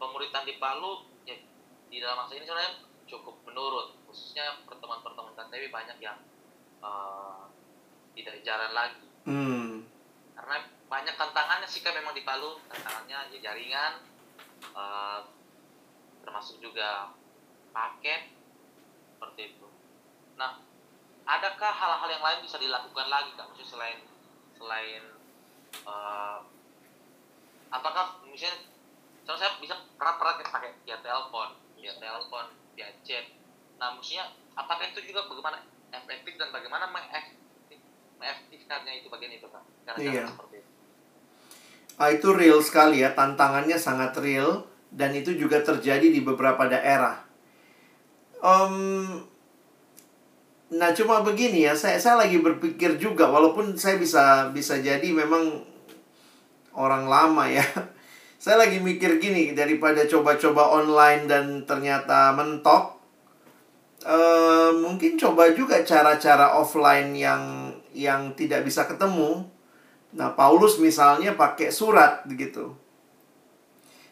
pemuritan 0.00 0.48
di 0.48 0.56
Palu 0.56 1.04
ya, 1.28 1.36
di 1.92 1.96
dalam 2.00 2.24
masa 2.24 2.32
ini 2.32 2.48
sebenarnya 2.48 2.88
cukup 3.04 3.36
menurun, 3.44 3.92
khususnya 4.08 4.64
pertemuan-pertemuan 4.64 5.36
KTW 5.36 5.68
banyak 5.68 5.98
yang 6.00 6.16
eh, 6.80 7.42
tidak 8.16 8.40
jalan 8.40 8.72
lagi, 8.72 9.04
Hmm. 9.28 9.84
karena 10.32 10.56
banyak 10.88 11.14
tantangannya 11.14 11.68
sih 11.68 11.84
kak 11.84 11.92
memang 11.92 12.16
di 12.16 12.24
Palu, 12.24 12.56
tantangannya 12.72 13.36
ya 13.36 13.38
jaringan, 13.52 14.00
eh, 14.72 15.20
termasuk 16.24 16.56
juga 16.64 17.12
paket 17.76 18.32
seperti 19.14 19.54
itu. 19.54 19.68
Nah, 20.40 20.64
adakah 21.28 21.70
hal-hal 21.76 22.08
yang 22.08 22.24
lain 22.24 22.40
bisa 22.40 22.56
dilakukan 22.56 23.06
lagi 23.12 23.36
kak? 23.36 23.44
Maksudnya 23.52 23.68
selain 23.68 23.98
selain 24.56 25.04
eh, 25.84 26.38
apakah 27.70 28.18
misalnya 28.26 28.66
contoh 29.24 29.36
saya 29.38 29.56
bisa 29.60 29.74
kita 30.00 30.48
pakai 30.50 30.70
via 30.84 30.98
telepon, 31.00 31.48
via 31.78 31.92
telepon, 31.96 32.46
via 32.76 32.88
chat. 33.06 33.24
Nah, 33.80 33.96
maksudnya 33.96 34.28
apakah 34.56 34.84
itu 34.88 35.00
juga 35.08 35.24
bagaimana 35.28 35.60
efektif 35.90 36.36
dan 36.36 36.52
bagaimana 36.52 36.88
mengefektif, 36.90 37.78
mengefektifkannya 38.20 38.92
itu 39.00 39.06
bagian 39.08 39.32
itu 39.36 39.46
kak? 39.48 39.64
Cara-cara 39.86 40.12
Iya. 40.12 40.24
seperti 40.28 40.56
itu. 40.60 40.70
Ah, 42.00 42.08
itu 42.08 42.28
real 42.32 42.60
sekali 42.64 43.04
ya, 43.04 43.12
tantangannya 43.12 43.76
sangat 43.76 44.16
real 44.20 44.64
dan 44.88 45.12
itu 45.12 45.36
juga 45.36 45.60
terjadi 45.60 46.08
di 46.08 46.20
beberapa 46.24 46.64
daerah. 46.64 47.20
Em, 48.40 48.74
nah 50.72 50.90
cuma 50.96 51.20
begini 51.20 51.68
ya, 51.68 51.76
saya 51.76 52.00
saya 52.00 52.24
lagi 52.24 52.40
berpikir 52.40 52.96
juga, 52.96 53.28
walaupun 53.28 53.76
saya 53.76 54.00
bisa 54.00 54.48
bisa 54.48 54.80
jadi 54.80 55.12
memang 55.12 55.60
orang 56.72 57.04
lama 57.04 57.44
ya. 57.48 57.64
Saya 58.40 58.56
lagi 58.56 58.80
mikir 58.80 59.20
gini 59.20 59.52
daripada 59.52 60.00
coba-coba 60.08 60.80
online 60.80 61.28
dan 61.28 61.68
ternyata 61.68 62.32
mentok. 62.32 62.96
eh, 64.00 64.72
mungkin 64.80 65.20
coba 65.20 65.52
juga 65.52 65.84
cara-cara 65.84 66.56
offline 66.56 67.12
yang 67.12 67.68
yang 67.92 68.32
tidak 68.32 68.64
bisa 68.64 68.88
ketemu. 68.88 69.44
Nah, 70.16 70.32
Paulus 70.32 70.80
misalnya 70.80 71.36
pakai 71.36 71.68
surat 71.68 72.24
begitu. 72.24 72.72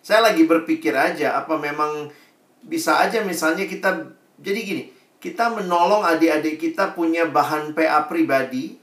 Saya 0.04 0.20
lagi 0.20 0.44
berpikir 0.44 0.92
aja 0.92 1.40
apa 1.40 1.56
memang 1.56 2.12
bisa 2.60 3.00
aja 3.00 3.24
misalnya 3.24 3.64
kita 3.64 4.12
jadi 4.44 4.60
gini, 4.60 4.82
kita 5.24 5.56
menolong 5.56 6.04
adik-adik 6.04 6.60
kita 6.60 6.92
punya 6.92 7.24
bahan 7.24 7.72
PA 7.72 8.04
pribadi 8.04 8.76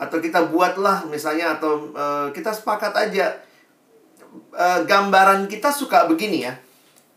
atau 0.00 0.24
kita 0.24 0.48
buatlah 0.48 1.04
misalnya 1.04 1.60
atau 1.60 1.92
eh, 1.92 2.26
kita 2.32 2.56
sepakat 2.56 2.96
aja 2.96 3.49
eh, 4.54 4.80
gambaran 4.86 5.50
kita 5.50 5.70
suka 5.74 6.06
begini 6.06 6.46
ya. 6.46 6.54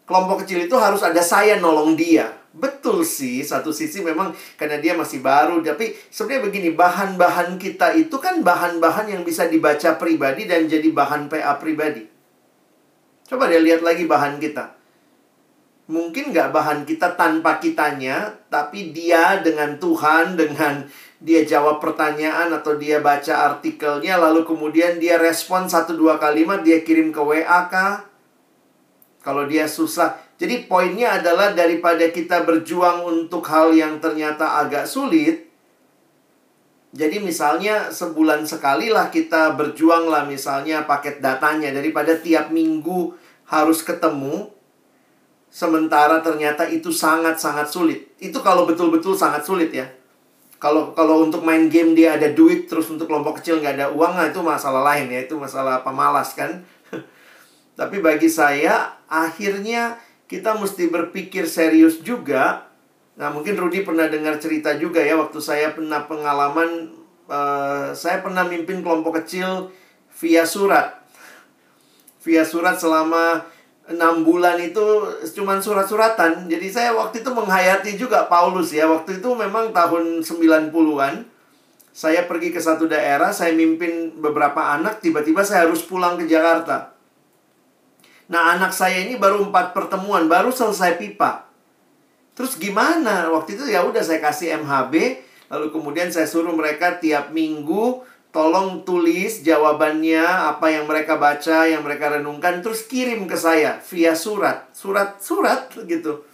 Kelompok 0.03 0.44
kecil 0.44 0.68
itu 0.68 0.76
harus 0.76 0.99
ada 0.99 1.23
saya 1.23 1.57
nolong 1.57 1.95
dia. 1.95 2.44
Betul 2.53 3.02
sih, 3.02 3.41
satu 3.41 3.73
sisi 3.73 4.06
memang 4.06 4.30
karena 4.61 4.77
dia 4.77 4.94
masih 4.94 5.26
baru, 5.26 5.65
tapi 5.65 5.98
sebenarnya 6.14 6.45
begini, 6.45 6.69
bahan-bahan 6.77 7.57
kita 7.57 7.98
itu 7.98 8.14
kan 8.22 8.45
bahan-bahan 8.45 9.10
yang 9.10 9.26
bisa 9.26 9.49
dibaca 9.49 9.98
pribadi 9.98 10.45
dan 10.45 10.69
jadi 10.69 10.85
bahan 10.94 11.34
PA 11.34 11.57
pribadi. 11.57 12.06
Coba 13.26 13.49
deh 13.49 13.57
lihat 13.57 13.81
lagi 13.81 14.06
bahan 14.06 14.38
kita. 14.38 14.69
Mungkin 15.90 16.30
nggak 16.30 16.53
bahan 16.53 16.85
kita 16.85 17.18
tanpa 17.18 17.57
kitanya, 17.57 18.38
tapi 18.53 18.94
dia 18.94 19.41
dengan 19.41 19.81
Tuhan, 19.81 20.38
dengan 20.38 20.85
dia 21.24 21.48
jawab 21.48 21.80
pertanyaan 21.80 22.52
atau 22.52 22.76
dia 22.76 23.00
baca 23.00 23.48
artikelnya, 23.56 24.20
lalu 24.20 24.44
kemudian 24.44 25.00
dia 25.00 25.16
respon 25.16 25.72
satu 25.72 25.95
dua 25.95 26.20
kalimat, 26.20 26.60
dia 26.60 26.84
kirim 26.84 27.16
ke 27.16 27.22
WA 27.24 27.72
kah? 27.72 28.12
Kalau 29.24 29.48
dia 29.48 29.64
susah. 29.72 30.20
Jadi 30.36 30.68
poinnya 30.68 31.24
adalah 31.24 31.56
daripada 31.56 32.12
kita 32.12 32.44
berjuang 32.44 33.08
untuk 33.08 33.48
hal 33.48 33.72
yang 33.72 34.04
ternyata 34.04 34.60
agak 34.60 34.84
sulit. 34.84 35.48
Jadi 36.91 37.24
misalnya 37.24 37.88
sebulan 37.88 38.44
sekali 38.44 38.91
lah 38.91 39.08
kita 39.08 39.56
berjuang 39.56 40.12
lah 40.12 40.28
misalnya 40.28 40.84
paket 40.84 41.24
datanya. 41.24 41.72
Daripada 41.72 42.20
tiap 42.20 42.52
minggu 42.52 43.16
harus 43.48 43.80
ketemu. 43.80 44.52
Sementara 45.48 46.20
ternyata 46.20 46.68
itu 46.68 46.91
sangat-sangat 46.91 47.72
sulit. 47.72 48.12
Itu 48.20 48.44
kalau 48.44 48.68
betul-betul 48.68 49.16
sangat 49.16 49.48
sulit 49.48 49.72
ya. 49.72 49.88
Kalau 50.64 50.95
kalau 50.95 51.27
untuk 51.27 51.44
main 51.44 51.68
game 51.68 51.91
dia 51.91 52.15
ada 52.15 52.31
duit 52.31 52.72
terus 52.72 52.88
untuk 52.88 53.11
kelompok 53.11 53.44
kecil 53.44 53.60
nggak 53.60 53.76
ada 53.76 53.88
uang 53.91 54.15
nah 54.15 54.31
itu 54.31 54.40
masalah 54.40 54.80
lain 54.80 55.11
ya 55.11 55.27
itu 55.27 55.35
masalah 55.35 55.84
pemalas 55.84 56.31
kan. 56.40 56.64
Tapi 57.80 57.99
bagi 57.99 58.31
saya 58.31 58.95
akhirnya 59.11 59.99
kita 60.31 60.56
mesti 60.56 60.88
berpikir 60.88 61.52
serius 61.52 61.99
juga. 61.99 62.72
Nah 63.19 63.27
mungkin 63.35 63.60
Rudy 63.60 63.84
pernah 63.84 64.07
dengar 64.07 64.40
cerita 64.40 64.80
juga 64.80 65.03
ya 65.03 65.19
waktu 65.19 65.44
saya 65.44 65.76
pernah 65.76 66.07
pengalaman 66.07 66.95
eh, 67.27 67.91
saya 67.91 68.23
pernah 68.23 68.48
mimpin 68.48 68.80
kelompok 68.80 69.19
kecil 69.19 69.68
via 70.15 70.48
surat. 70.48 70.95
Via 72.23 72.48
surat 72.48 72.80
selama 72.80 73.44
enam 73.84 74.23
bulan 74.23 74.55
itu 74.64 74.84
cuman 75.35 75.60
surat-suratan. 75.60 76.47
Jadi 76.47 76.68
saya 76.72 76.95
waktu 76.95 77.19
itu 77.19 77.31
menghayati 77.31 77.99
juga 77.99 78.31
Paulus 78.31 78.72
ya. 78.72 78.88
Waktu 78.88 79.19
itu 79.19 79.30
memang 79.35 79.76
tahun 79.76 80.23
90-an. 80.23 81.27
Saya 81.93 82.26
pergi 82.26 82.49
ke 82.49 82.57
satu 82.57 82.89
daerah, 82.89 83.30
saya 83.30 83.53
mimpin 83.53 84.18
beberapa 84.18 84.57
anak, 84.73 84.97
tiba-tiba 84.97 85.45
saya 85.45 85.69
harus 85.69 85.85
pulang 85.85 86.18
ke 86.18 86.26
Jakarta. 86.26 86.97
Nah, 88.34 88.57
anak 88.57 88.73
saya 88.73 89.05
ini 89.05 89.14
baru 89.14 89.45
empat 89.45 89.77
pertemuan, 89.77 90.26
baru 90.26 90.49
selesai 90.49 90.97
pipa. 90.97 91.45
Terus 92.34 92.57
gimana? 92.57 93.30
Waktu 93.30 93.61
itu 93.61 93.69
ya 93.69 93.85
udah 93.85 94.01
saya 94.01 94.18
kasih 94.18 94.65
MHB, 94.65 94.93
lalu 95.53 95.69
kemudian 95.69 96.10
saya 96.10 96.26
suruh 96.26 96.49
mereka 96.57 96.97
tiap 96.97 97.30
minggu 97.30 98.01
tolong 98.34 98.81
tulis 98.81 99.45
jawabannya 99.45 100.26
apa 100.26 100.73
yang 100.73 100.89
mereka 100.89 101.22
baca, 101.22 101.69
yang 101.69 101.85
mereka 101.85 102.18
renungkan 102.18 102.65
terus 102.65 102.89
kirim 102.89 103.30
ke 103.30 103.38
saya 103.38 103.77
via 103.85 104.18
surat. 104.18 104.73
Surat-surat 104.73 105.69
gitu. 105.85 106.26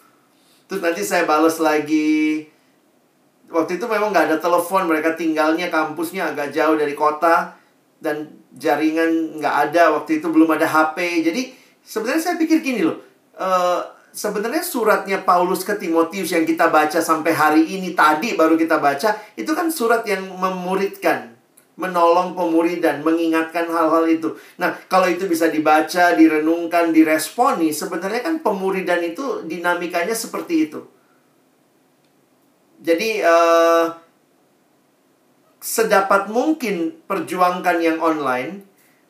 Terus 0.72 0.80
nanti 0.80 1.04
saya 1.04 1.28
balas 1.28 1.60
lagi. 1.60 2.48
Waktu 3.52 3.76
itu 3.76 3.86
memang 3.92 4.16
nggak 4.16 4.32
ada 4.32 4.38
telepon, 4.40 4.88
mereka 4.88 5.20
tinggalnya 5.20 5.68
kampusnya 5.68 6.32
agak 6.32 6.56
jauh 6.56 6.80
dari 6.80 6.96
kota 6.96 7.60
dan 8.00 8.32
jaringan 8.56 9.36
nggak 9.44 9.56
ada 9.70 10.00
waktu 10.00 10.24
itu 10.24 10.32
belum 10.32 10.56
ada 10.56 10.72
HP. 10.72 11.28
Jadi 11.28 11.52
sebenarnya 11.84 12.22
saya 12.24 12.36
pikir 12.40 12.64
gini 12.64 12.88
loh. 12.88 12.96
Uh, 13.36 13.84
sebenarnya 14.16 14.64
suratnya 14.64 15.28
Paulus 15.28 15.68
ke 15.68 15.76
Timotius 15.76 16.32
yang 16.32 16.48
kita 16.48 16.72
baca 16.72 17.04
sampai 17.04 17.36
hari 17.36 17.64
ini 17.76 17.92
tadi 17.92 18.40
baru 18.40 18.56
kita 18.56 18.80
baca 18.80 19.20
itu 19.36 19.52
kan 19.52 19.68
surat 19.68 20.08
yang 20.08 20.24
memuridkan 20.32 21.39
menolong 21.80 22.36
pemuridan, 22.36 23.00
mengingatkan 23.08 23.72
hal-hal 23.72 24.04
itu. 24.12 24.36
Nah, 24.60 24.76
kalau 24.92 25.08
itu 25.08 25.32
bisa 25.32 25.48
dibaca, 25.48 26.12
direnungkan, 26.20 26.92
diresponi, 26.92 27.72
sebenarnya 27.72 28.28
kan 28.28 28.36
pemuridan 28.44 29.00
itu 29.00 29.48
dinamikanya 29.48 30.12
seperti 30.12 30.68
itu. 30.68 30.84
Jadi, 32.84 33.24
uh, 33.24 33.96
sedapat 35.60 36.28
mungkin 36.28 37.00
perjuangkan 37.08 37.78
yang 37.80 38.00
online. 38.04 38.68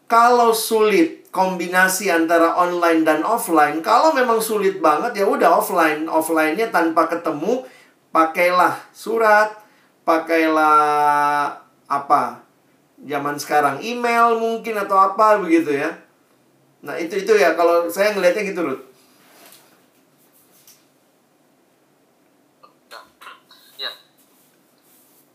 Kalau 0.10 0.54
sulit 0.54 1.30
kombinasi 1.30 2.10
antara 2.10 2.58
online 2.58 3.06
dan 3.06 3.22
offline, 3.22 3.86
kalau 3.86 4.14
memang 4.18 4.42
sulit 4.42 4.82
banget 4.82 5.22
ya 5.22 5.26
udah 5.30 5.62
offline. 5.62 6.10
Offline-nya 6.10 6.74
tanpa 6.74 7.06
ketemu, 7.06 7.66
pakailah 8.10 8.74
surat, 8.90 9.54
pakailah 10.02 11.62
apa? 11.86 12.49
Zaman 13.00 13.40
sekarang 13.40 13.80
email 13.80 14.36
mungkin 14.36 14.76
atau 14.76 15.00
apa 15.00 15.40
begitu 15.40 15.72
ya. 15.72 16.10
Nah, 16.80 16.96
itu 16.96 17.16
itu 17.20 17.34
ya 17.36 17.60
kalau 17.60 17.92
saya 17.92 18.16
ngelihatnya 18.16 18.44
gitu, 18.48 18.62
Ruth. 18.64 18.84
Ya. 23.76 23.92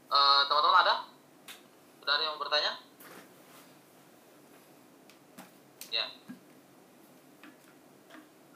Uh, 0.09 0.41
teman-teman 0.49 0.81
ada? 0.89 0.95
Yang 2.05 2.33
mau 2.37 2.41
bertanya? 2.41 2.73
Ya. 5.93 6.07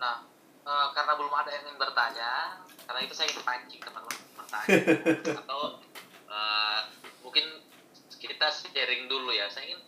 Nah, 0.01 0.25
uh, 0.65 0.87
karena 0.97 1.13
belum 1.19 1.35
ada 1.35 1.51
yang 1.53 1.65
ingin 1.69 1.77
bertanya, 1.81 2.31
karena 2.89 3.01
itu 3.05 3.13
saya 3.13 3.29
ingin 3.29 3.45
pancing 3.45 3.81
teman-teman 3.85 4.17
bertanya. 4.37 4.77
Atau 5.45 5.61
uh, 6.33 6.81
mungkin 7.21 7.45
kita 8.17 8.49
sharing 8.49 9.13
dulu 9.13 9.29
ya. 9.29 9.53
Saya 9.53 9.69
ingin 9.69 9.81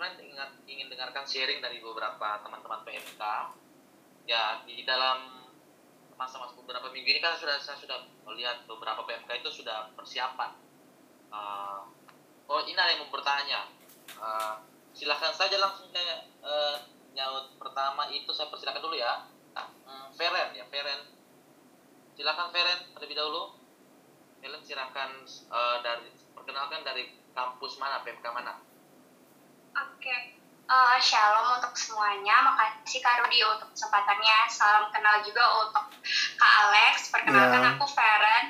ingin, 0.00 0.38
ingin 0.66 0.86
dengarkan 0.88 1.18
sharing 1.30 1.62
dari 1.62 1.78
beberapa 1.78 2.42
teman-teman 2.42 2.82
PMK. 2.82 3.22
Ya, 4.26 4.66
di 4.66 4.82
dalam 4.82 5.46
masa-masa 6.18 6.58
beberapa 6.58 6.90
minggu 6.90 7.06
ini 7.06 7.22
kan 7.22 7.38
sudah 7.38 7.56
saya 7.62 7.78
sudah 7.78 8.02
melihat 8.26 8.66
beberapa 8.66 9.06
PMK 9.06 9.46
itu 9.46 9.62
sudah 9.62 9.94
persiapan. 9.94 10.58
Uh, 11.30 11.86
oh, 12.50 12.66
ini 12.66 12.74
ada 12.74 12.90
yang 12.90 13.06
mau 13.06 13.14
bertanya. 13.14 13.70
Uh, 14.18 14.58
silahkan 14.90 15.30
saja 15.30 15.54
langsung 15.62 15.86
saya 15.94 16.26
uh, 16.42 16.82
nyaut 17.14 17.54
pertama 17.62 18.10
itu 18.10 18.28
saya 18.34 18.50
persilakan 18.50 18.82
dulu 18.82 18.98
ya. 18.98 19.30
Hmm, 19.54 20.10
Feren 20.18 20.50
ya, 20.58 20.66
Feren. 20.66 21.14
Silakan 22.18 22.50
Feren 22.50 22.90
terlebih 22.98 23.14
dahulu. 23.14 23.54
Feren 24.42 24.62
silakan 24.66 25.22
uh, 25.46 25.78
dari 25.78 26.10
perkenalkan 26.34 26.82
dari 26.82 27.14
kampus 27.30 27.78
mana, 27.78 28.02
PMK 28.02 28.26
mana? 28.34 28.58
Oke, 29.70 30.02
okay. 30.02 30.39
Uh, 30.70 30.96
shalom 31.02 31.58
untuk 31.58 31.74
semuanya. 31.74 32.46
Makasih 32.46 33.02
Kak 33.02 33.26
Rudi 33.26 33.42
untuk 33.42 33.68
kesempatannya. 33.74 34.38
Salam 34.46 34.86
kenal 34.94 35.20
juga 35.26 35.42
untuk 35.66 35.84
Kak 36.38 36.52
Alex. 36.66 37.10
Perkenalkan 37.10 37.60
yeah. 37.66 37.72
aku 37.74 37.84
Feren. 37.90 38.46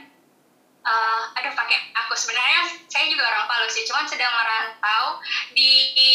Uh, 0.81 1.29
aduh 1.37 1.53
pakai 1.53 1.93
aku 1.93 2.17
sebenarnya 2.17 2.73
saya 2.89 3.05
juga 3.13 3.29
orang 3.29 3.45
Palu 3.45 3.69
sih, 3.69 3.85
cuman 3.85 4.09
sedang 4.09 4.33
merantau 4.33 5.21
di, 5.53 5.93
di 5.93 6.11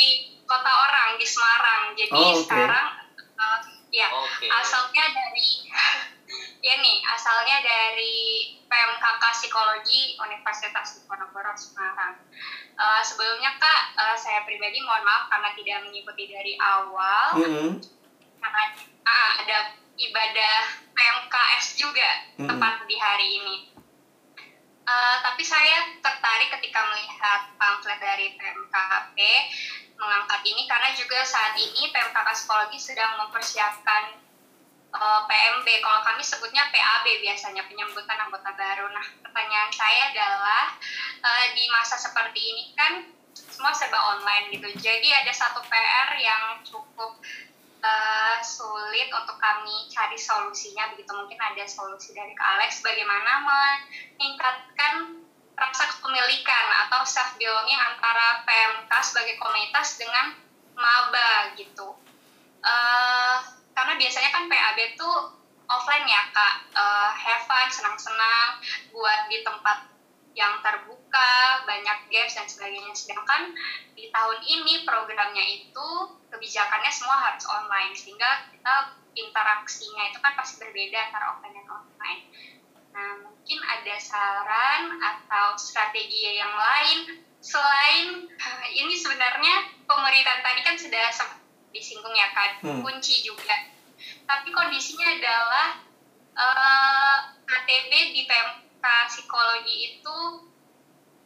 kota 0.50 0.72
orang 0.90 1.22
di 1.22 1.26
Semarang. 1.26 1.94
Jadi 1.94 2.18
oh, 2.18 2.34
okay. 2.34 2.42
sekarang 2.50 2.90
uh, 3.38 3.60
ya 3.94 4.10
okay. 4.10 4.50
asalnya 4.50 5.06
dari 5.14 5.70
ya 6.66 6.82
nih 6.82 6.98
asalnya 7.14 7.62
dari 7.62 8.18
PMKK 8.66 9.24
Psikologi 9.34 10.18
Universitas 10.20 11.00
Diponegoro 11.00 11.54
Semarang. 11.56 12.18
Uh, 12.76 13.02
sebelumnya 13.06 13.56
kak, 13.62 13.82
uh, 13.96 14.18
saya 14.18 14.44
pribadi 14.44 14.84
mohon 14.84 15.06
maaf 15.06 15.32
karena 15.32 15.50
tidak 15.56 15.78
mengikuti 15.88 16.28
dari 16.28 16.54
awal, 16.60 17.40
mm 17.40 17.48
-hmm. 17.48 17.70
karena 18.42 18.64
uh, 19.08 19.32
ada 19.46 19.58
ibadah 19.96 20.60
PMKS 20.92 21.66
juga 21.80 22.10
mm 22.36 22.44
-hmm. 22.44 22.48
tepat 22.52 22.74
di 22.90 22.98
hari 23.00 23.28
ini. 23.42 23.58
Uh, 24.86 25.18
tapi 25.26 25.42
saya 25.42 25.98
tertarik 25.98 26.54
ketika 26.60 26.78
melihat 26.94 27.50
pamflet 27.58 27.98
dari 27.98 28.38
PMKP 28.38 29.18
mengangkat 29.98 30.42
ini 30.46 30.68
karena 30.68 30.92
juga 30.94 31.24
saat 31.26 31.58
ini 31.58 31.90
PMKK 31.90 32.28
Psikologi 32.36 32.78
sedang 32.78 33.18
mempersiapkan 33.18 34.25
uh, 34.96 35.22
PMB. 35.28 35.68
Kalau 35.84 36.00
kami 36.02 36.24
sebutnya 36.24 36.68
PAB 36.72 37.06
biasanya 37.22 37.68
penyambutan 37.68 38.18
anggota 38.18 38.52
baru. 38.56 38.88
Nah, 38.92 39.06
pertanyaan 39.22 39.72
saya 39.72 40.02
adalah 40.12 40.66
uh, 41.22 41.46
di 41.54 41.68
masa 41.70 42.00
seperti 42.00 42.40
ini 42.40 42.64
kan 42.74 42.94
semua 43.36 43.76
serba 43.76 44.00
online 44.16 44.52
gitu. 44.56 44.68
Jadi 44.80 45.12
ada 45.12 45.32
satu 45.32 45.64
PR 45.68 46.10
yang 46.20 46.44
cukup 46.64 47.20
uh, 47.84 48.38
sulit 48.42 49.12
untuk 49.12 49.38
kami 49.40 49.92
cari 49.92 50.18
solusinya. 50.20 50.92
Begitu 50.96 51.12
mungkin 51.12 51.40
ada 51.40 51.64
solusi 51.68 52.16
dari 52.16 52.32
Kak 52.36 52.60
Alex 52.60 52.80
bagaimana 52.84 53.44
meningkatkan 53.44 55.24
rasa 55.56 55.88
kepemilikan 55.88 56.66
atau 56.88 57.08
self 57.08 57.40
belonging 57.40 57.80
antara 57.80 58.44
PMK 58.44 58.92
sebagai 59.00 59.40
komunitas 59.40 59.96
dengan 59.96 60.36
maba 60.76 61.56
gitu. 61.56 61.96
Uh, 62.66 63.40
karena 63.76 63.94
biasanya 64.00 64.30
kan 64.32 64.48
PAB 64.48 64.80
tuh 64.96 65.16
offline 65.68 66.08
ya 66.08 66.22
kak. 66.32 66.56
Uh, 66.72 67.12
have 67.12 67.44
fun 67.44 67.68
senang-senang 67.68 68.64
buat 68.96 69.28
di 69.28 69.44
tempat 69.44 69.92
yang 70.36 70.60
terbuka 70.60 71.64
banyak 71.64 72.12
games 72.12 72.36
dan 72.36 72.48
sebagainya. 72.48 72.96
Sedangkan 72.96 73.56
di 73.96 74.12
tahun 74.12 74.40
ini 74.44 74.84
programnya 74.88 75.44
itu 75.44 75.88
kebijakannya 76.32 76.92
semua 76.92 77.18
harus 77.32 77.44
online 77.48 77.96
sehingga 77.96 78.52
kita 78.52 78.76
interaksinya 79.16 80.12
itu 80.12 80.20
kan 80.20 80.36
pasti 80.36 80.60
berbeda 80.60 81.12
antara 81.12 81.36
offline 81.36 81.56
dan 81.56 81.68
online. 81.72 82.22
Nah 82.92 83.12
mungkin 83.28 83.60
ada 83.64 83.96
saran 84.00 85.00
atau 85.00 85.56
strategi 85.56 86.36
yang 86.36 86.52
lain 86.52 87.24
selain 87.40 88.28
ini 88.84 88.94
sebenarnya 88.96 89.88
pemerintahan 89.88 90.42
tadi 90.44 90.62
kan 90.64 90.76
sudah 90.76 91.08
disinggung 91.76 92.16
ya 92.16 92.32
kan 92.32 92.56
hmm. 92.64 92.80
kunci 92.80 93.20
juga. 93.20 93.76
Tapi 94.24 94.50
kondisinya 94.56 95.08
adalah 95.12 95.68
uh, 96.36 96.44
eh, 96.44 97.18
KTB 97.44 97.92
di 98.16 98.22
PMK 98.24 98.86
psikologi 99.12 99.76
itu 100.00 100.18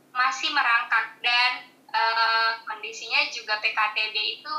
masih 0.10 0.50
merangkak 0.52 1.22
dan 1.22 1.70
uh, 1.94 2.52
kondisinya 2.66 3.30
juga 3.30 3.62
PKTB 3.62 4.42
itu 4.42 4.54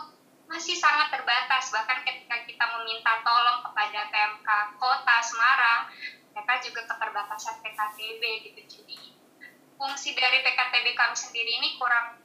masih 0.47 0.79
sangat 0.79 1.11
terbatas. 1.11 1.75
Bahkan 1.75 2.07
ketika 2.07 2.47
kita 2.47 2.65
meminta 2.79 3.19
tolong 3.27 3.67
kepada 3.67 4.01
PMK 4.09 4.49
Kota 4.79 5.17
Semarang 5.27 5.91
mereka 6.31 6.55
juga 6.63 6.81
keterbatasan 6.87 7.61
PKTB 7.61 8.23
gitu. 8.47 8.61
Jadi 8.79 8.99
fungsi 9.77 10.13
dari 10.13 10.45
PKTB 10.45 10.93
kami 10.95 11.17
sendiri 11.17 11.51
ini 11.61 11.77
kurang 11.81 12.20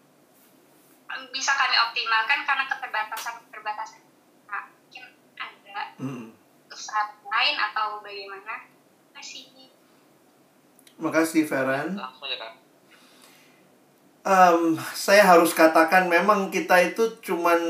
bisa 1.32 1.52
kami 1.56 1.76
optimalkan 1.80 2.44
karena 2.44 2.66
keterbatasan-keterbatasan 2.68 4.02
nah, 4.50 4.68
mungkin 4.68 5.06
ada 5.38 5.78
hmm. 6.02 6.28
usaha 6.72 7.16
lain 7.24 7.56
atau 7.60 8.02
bagaimana 8.02 8.68
masih 9.16 9.54
Makasih 10.96 11.44
Feren. 11.44 11.92
Langsung 11.92 12.32
ya 12.32 12.56
um, 14.26 14.76
saya 14.92 15.24
harus 15.24 15.54
katakan 15.54 16.10
memang 16.10 16.50
kita 16.50 16.82
itu 16.82 17.22
cuman 17.22 17.62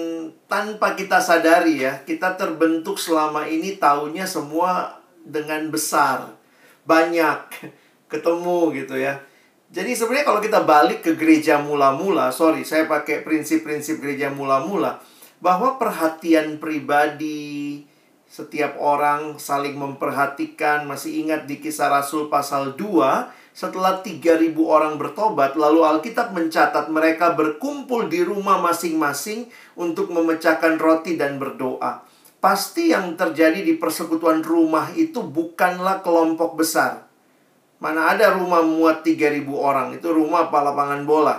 tanpa 0.48 0.96
kita 0.96 1.20
sadari 1.20 1.84
ya, 1.84 2.02
kita 2.08 2.40
terbentuk 2.40 2.98
selama 2.98 3.46
ini 3.46 3.76
taunya 3.76 4.24
semua 4.24 5.04
dengan 5.22 5.68
besar, 5.70 6.32
banyak, 6.88 7.38
ketemu 8.12 8.60
gitu 8.82 8.96
ya. 8.96 9.20
Jadi 9.74 9.98
sebenarnya 9.98 10.28
kalau 10.30 10.42
kita 10.42 10.62
balik 10.62 11.02
ke 11.02 11.18
gereja 11.18 11.58
mula-mula, 11.58 12.30
sorry 12.30 12.62
saya 12.62 12.86
pakai 12.86 13.26
prinsip-prinsip 13.26 13.98
gereja 13.98 14.30
mula-mula, 14.30 15.02
bahwa 15.42 15.82
perhatian 15.82 16.62
pribadi, 16.62 17.84
setiap 18.30 18.78
orang 18.78 19.42
saling 19.42 19.74
memperhatikan, 19.74 20.86
masih 20.86 21.26
ingat 21.26 21.48
di 21.50 21.58
kisah 21.64 21.88
Rasul 21.88 22.30
pasal 22.30 22.78
2, 22.78 23.32
setelah 23.56 24.04
3000 24.04 24.52
orang 24.68 25.00
bertobat, 25.00 25.56
lalu 25.56 25.88
Alkitab 25.88 26.36
mencatat 26.36 26.92
mereka 26.92 27.32
berkumpul 27.32 28.12
di 28.12 28.20
rumah 28.20 28.60
masing-masing 28.60 29.48
untuk 29.80 30.12
memecahkan 30.12 30.76
roti 30.76 31.16
dan 31.16 31.40
berdoa. 31.40 32.04
Pasti 32.44 32.92
yang 32.92 33.16
terjadi 33.16 33.64
di 33.64 33.80
persekutuan 33.80 34.44
rumah 34.44 34.92
itu 34.94 35.24
bukanlah 35.24 36.04
kelompok 36.04 36.60
besar. 36.60 37.05
Mana 37.80 38.16
ada 38.16 38.34
rumah 38.34 38.64
muat 38.64 39.04
3000 39.04 39.46
orang, 39.52 39.96
itu 39.96 40.08
rumah 40.10 40.48
apa 40.48 40.64
lapangan 40.64 41.04
bola. 41.04 41.38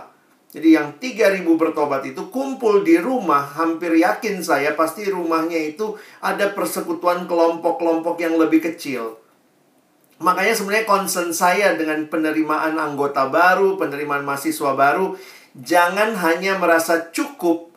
Jadi 0.52 0.68
yang 0.72 0.96
3000 0.96 1.42
bertobat 1.58 2.06
itu 2.06 2.32
kumpul 2.32 2.80
di 2.80 2.96
rumah, 2.96 3.44
hampir 3.44 3.92
yakin 3.98 4.40
saya 4.40 4.72
pasti 4.72 5.08
rumahnya 5.08 5.58
itu 5.74 5.96
ada 6.22 6.52
persekutuan 6.52 7.28
kelompok-kelompok 7.28 8.16
yang 8.22 8.40
lebih 8.40 8.62
kecil. 8.62 9.20
Makanya 10.16 10.56
sebenarnya 10.56 10.88
concern 10.88 11.28
saya 11.34 11.76
dengan 11.76 12.08
penerimaan 12.08 12.80
anggota 12.80 13.28
baru, 13.28 13.76
penerimaan 13.76 14.24
mahasiswa 14.24 14.72
baru, 14.72 15.12
jangan 15.60 16.16
hanya 16.16 16.56
merasa 16.56 17.12
cukup. 17.12 17.68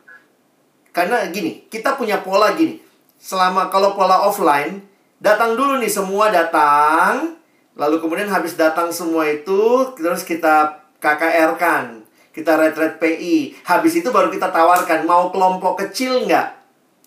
Karena 0.95 1.27
gini, 1.31 1.67
kita 1.67 1.99
punya 1.99 2.23
pola 2.23 2.55
gini. 2.55 2.79
Selama 3.19 3.67
kalau 3.67 3.91
pola 3.91 4.23
offline, 4.23 4.79
datang 5.19 5.59
dulu 5.59 5.83
nih 5.83 5.91
semua 5.91 6.31
datang, 6.31 7.38
lalu 7.79 8.03
kemudian 8.03 8.27
habis 8.27 8.59
datang 8.59 8.91
semua 8.91 9.23
itu, 9.31 9.95
terus 9.95 10.27
kita 10.27 10.83
KKR 10.99 11.55
kan, 11.55 12.03
kita 12.35 12.59
retret 12.59 12.99
PI. 12.99 13.63
Habis 13.63 14.03
itu 14.03 14.11
baru 14.11 14.27
kita 14.27 14.51
tawarkan, 14.51 15.07
mau 15.07 15.31
kelompok 15.31 15.87
kecil 15.87 16.27
nggak? 16.27 16.59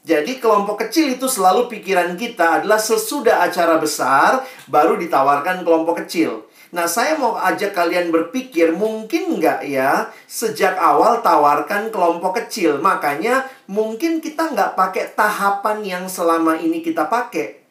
Jadi 0.02 0.42
kelompok 0.42 0.82
kecil 0.82 1.14
itu 1.14 1.30
selalu 1.30 1.70
pikiran 1.70 2.18
kita 2.18 2.58
adalah 2.58 2.80
sesudah 2.80 3.46
acara 3.46 3.78
besar 3.78 4.42
baru 4.66 4.98
ditawarkan 4.98 5.62
kelompok 5.62 6.02
kecil. 6.02 6.42
Nah, 6.74 6.90
saya 6.90 7.14
mau 7.14 7.38
ajak 7.38 7.70
kalian 7.70 8.10
berpikir, 8.10 8.74
mungkin 8.74 9.38
nggak 9.38 9.62
ya 9.68 10.10
sejak 10.26 10.74
awal 10.74 11.22
tawarkan 11.22 11.94
kelompok 11.94 12.42
kecil. 12.42 12.82
Makanya 12.82 13.46
mungkin 13.70 14.18
kita 14.18 14.50
nggak 14.50 14.74
pakai 14.74 15.14
tahapan 15.14 15.86
yang 15.86 16.04
selama 16.10 16.58
ini 16.58 16.82
kita 16.82 17.06
pakai. 17.06 17.61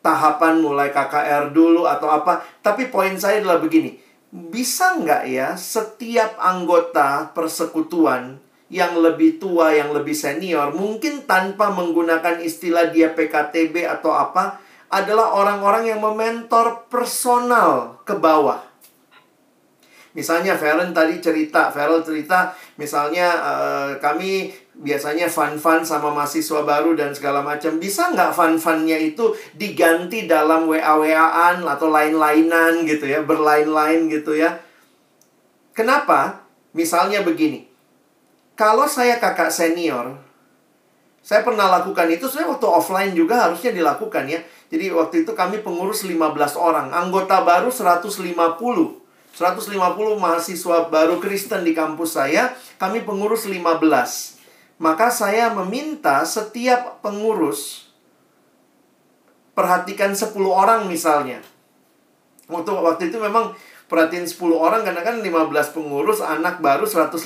Tahapan 0.00 0.64
mulai 0.64 0.88
KKR 0.90 1.52
dulu 1.52 1.84
atau 1.84 2.08
apa. 2.08 2.40
Tapi 2.64 2.88
poin 2.88 3.12
saya 3.20 3.44
adalah 3.44 3.60
begini. 3.60 4.00
Bisa 4.30 4.96
nggak 4.96 5.22
ya 5.28 5.54
setiap 5.58 6.38
anggota 6.40 7.34
persekutuan 7.36 8.40
yang 8.70 8.94
lebih 9.02 9.42
tua, 9.42 9.74
yang 9.74 9.90
lebih 9.90 10.14
senior, 10.14 10.70
mungkin 10.70 11.26
tanpa 11.26 11.74
menggunakan 11.74 12.38
istilah 12.38 12.94
dia 12.94 13.10
PKTB 13.10 13.82
atau 13.82 14.14
apa, 14.14 14.62
adalah 14.86 15.34
orang-orang 15.34 15.90
yang 15.90 15.98
mementor 15.98 16.86
personal 16.86 17.98
ke 18.06 18.14
bawah. 18.14 18.62
Misalnya 20.14 20.58
Feren 20.58 20.90
tadi 20.90 21.22
cerita, 21.22 21.70
Feral 21.70 22.02
cerita, 22.02 22.50
misalnya 22.74 23.28
uh, 23.42 23.90
kami 24.02 24.50
biasanya 24.80 25.28
fun-fun 25.28 25.84
sama 25.84 26.08
mahasiswa 26.10 26.64
baru 26.64 26.96
dan 26.96 27.12
segala 27.12 27.44
macam. 27.44 27.76
Bisa 27.76 28.10
nggak 28.16 28.32
fun-funnya 28.32 28.96
itu 28.96 29.36
diganti 29.52 30.24
dalam 30.24 30.64
WA-WAan 30.66 31.60
atau 31.62 31.92
lain-lainan 31.92 32.88
gitu 32.88 33.04
ya, 33.04 33.20
berlain-lain 33.20 34.08
gitu 34.08 34.32
ya. 34.34 34.56
Kenapa? 35.76 36.48
Misalnya 36.72 37.20
begini, 37.20 37.68
kalau 38.56 38.88
saya 38.88 39.20
kakak 39.20 39.52
senior, 39.52 40.16
saya 41.20 41.44
pernah 41.44 41.68
lakukan 41.68 42.08
itu, 42.08 42.26
saya 42.32 42.48
waktu 42.48 42.64
offline 42.64 43.12
juga 43.12 43.44
harusnya 43.44 43.76
dilakukan 43.76 44.24
ya. 44.24 44.40
Jadi 44.72 44.88
waktu 44.94 45.28
itu 45.28 45.36
kami 45.36 45.60
pengurus 45.60 46.08
15 46.08 46.56
orang, 46.56 46.88
anggota 46.94 47.44
baru 47.44 47.68
150. 47.68 48.08
150 49.30 49.70
mahasiswa 50.18 50.76
baru 50.90 51.22
Kristen 51.22 51.62
di 51.62 51.76
kampus 51.76 52.16
saya, 52.16 52.56
kami 52.80 53.04
pengurus 53.04 53.46
15. 53.46 54.39
Maka 54.80 55.12
saya 55.12 55.52
meminta 55.52 56.24
setiap 56.24 57.04
pengurus 57.04 57.92
perhatikan 59.52 60.16
10 60.16 60.32
orang 60.48 60.88
misalnya. 60.88 61.44
Waktu 62.48 62.70
waktu 62.72 63.02
itu 63.12 63.20
memang 63.20 63.52
perhatiin 63.92 64.24
10 64.24 64.40
orang 64.56 64.80
karena 64.80 65.04
kan 65.04 65.20
15 65.20 65.76
pengurus, 65.76 66.24
anak 66.24 66.64
baru 66.64 66.88
150. 66.88 67.20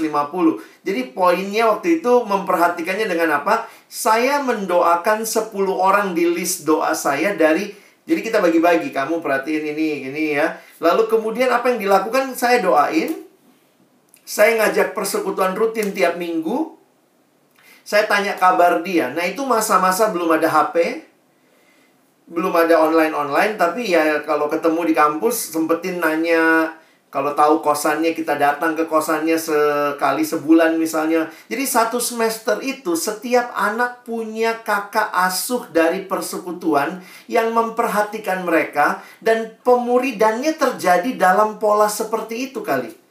Jadi 0.83 1.01
poinnya 1.15 1.71
waktu 1.71 2.03
itu 2.03 2.13
memperhatikannya 2.27 3.07
dengan 3.07 3.39
apa? 3.39 3.71
Saya 3.87 4.43
mendoakan 4.43 5.23
10 5.23 5.55
orang 5.71 6.11
di 6.13 6.27
list 6.27 6.67
doa 6.67 6.91
saya 6.91 7.39
dari 7.39 7.85
jadi 8.05 8.21
kita 8.21 8.45
bagi-bagi, 8.45 8.93
kamu 8.93 9.25
perhatiin 9.25 9.65
ini, 9.73 10.13
ini 10.13 10.37
ya. 10.37 10.61
Lalu 10.77 11.09
kemudian 11.09 11.49
apa 11.49 11.73
yang 11.73 11.81
dilakukan? 11.81 12.37
Saya 12.37 12.61
doain. 12.61 13.25
Saya 14.29 14.61
ngajak 14.61 14.93
persekutuan 14.93 15.57
rutin 15.57 15.97
tiap 15.97 16.21
minggu. 16.21 16.77
Saya 17.85 18.09
tanya 18.09 18.35
kabar 18.41 18.81
dia. 18.81 19.13
Nah, 19.13 19.29
itu 19.29 19.45
masa-masa 19.45 20.09
belum 20.09 20.41
ada 20.41 20.49
HP 20.49 21.05
belum 22.25 22.57
ada 22.57 22.81
online-online 22.81 23.61
tapi 23.61 23.93
ya 23.93 24.25
kalau 24.25 24.49
ketemu 24.49 24.89
di 24.89 24.95
kampus 24.97 25.53
sempetin 25.53 26.01
nanya 26.01 26.73
kalau 27.13 27.31
tahu 27.31 27.63
kosannya 27.63 28.11
kita 28.11 28.35
datang 28.35 28.75
ke 28.75 28.91
kosannya 28.91 29.39
sekali 29.39 30.27
sebulan 30.27 30.75
misalnya. 30.75 31.31
Jadi 31.47 31.63
satu 31.63 32.03
semester 32.03 32.59
itu 32.59 32.99
setiap 32.99 33.55
anak 33.55 34.03
punya 34.03 34.67
kakak 34.67 35.15
asuh 35.15 35.71
dari 35.71 36.11
persekutuan 36.11 36.99
yang 37.31 37.55
memperhatikan 37.55 38.43
mereka 38.43 38.99
dan 39.23 39.55
pemuridannya 39.63 40.59
terjadi 40.59 41.15
dalam 41.15 41.63
pola 41.63 41.87
seperti 41.87 42.51
itu 42.51 42.67
kali. 42.67 43.04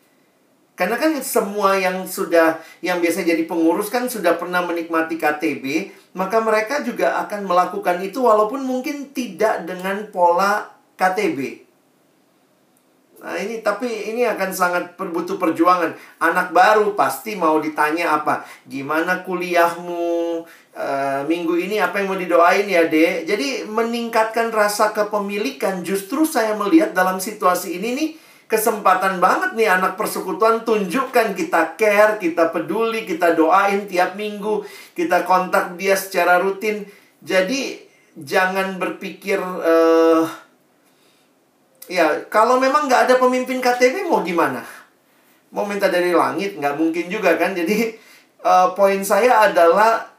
Karena 0.74 0.98
kan 0.98 1.14
semua 1.22 1.78
yang 1.78 2.10
sudah 2.10 2.58
yang 2.82 2.98
biasa 2.98 3.22
jadi 3.22 3.46
pengurus 3.46 3.94
kan 3.94 4.10
sudah 4.10 4.42
pernah 4.42 4.66
menikmati 4.66 5.22
KTB, 5.22 5.94
maka 6.18 6.42
mereka 6.42 6.82
juga 6.82 7.22
akan 7.22 7.46
melakukan 7.46 8.02
itu 8.02 8.26
walaupun 8.26 8.66
mungkin 8.66 9.14
tidak 9.14 9.70
dengan 9.70 10.10
pola 10.10 10.74
KTB. 10.98 11.64
Nah, 13.24 13.40
ini 13.40 13.64
tapi 13.64 13.88
ini 13.88 14.28
akan 14.28 14.52
sangat 14.52 14.84
butuh 15.00 15.40
perjuangan. 15.40 15.96
Anak 16.20 16.52
baru 16.52 16.92
pasti 16.92 17.40
mau 17.40 17.56
ditanya 17.64 18.20
apa? 18.20 18.44
Gimana 18.68 19.24
kuliahmu? 19.24 20.44
E, 20.76 20.86
minggu 21.24 21.56
ini 21.56 21.80
apa 21.80 22.04
yang 22.04 22.12
mau 22.12 22.20
didoain 22.20 22.68
ya, 22.68 22.84
Dek? 22.84 23.24
Jadi 23.24 23.64
meningkatkan 23.64 24.52
rasa 24.52 24.92
kepemilikan 24.92 25.88
justru 25.88 26.28
saya 26.28 26.52
melihat 26.60 26.92
dalam 26.92 27.16
situasi 27.16 27.80
ini 27.80 27.90
nih 27.96 28.10
kesempatan 28.54 29.18
banget 29.18 29.58
nih 29.58 29.66
anak 29.66 29.98
persekutuan 29.98 30.62
tunjukkan 30.62 31.34
kita 31.34 31.74
care, 31.74 32.22
kita 32.22 32.54
peduli, 32.54 33.02
kita 33.02 33.34
doain 33.34 33.90
tiap 33.90 34.14
minggu, 34.14 34.62
kita 34.94 35.26
kontak 35.26 35.74
dia 35.74 35.98
secara 35.98 36.38
rutin. 36.38 36.86
Jadi 37.26 37.82
jangan 38.14 38.78
berpikir 38.78 39.42
uh, 39.42 40.30
ya 41.90 42.30
kalau 42.30 42.62
memang 42.62 42.86
nggak 42.86 43.10
ada 43.10 43.16
pemimpin 43.18 43.58
KTP 43.58 44.06
mau 44.06 44.22
gimana? 44.22 44.62
Mau 45.50 45.66
minta 45.66 45.90
dari 45.90 46.14
langit 46.14 46.54
nggak 46.54 46.78
mungkin 46.78 47.10
juga 47.10 47.34
kan? 47.34 47.58
Jadi 47.58 47.98
uh, 48.46 48.78
poin 48.78 49.02
saya 49.02 49.50
adalah 49.50 50.14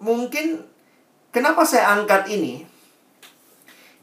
mungkin 0.00 0.64
kenapa 1.28 1.68
saya 1.68 2.00
angkat 2.00 2.32
ini? 2.32 2.64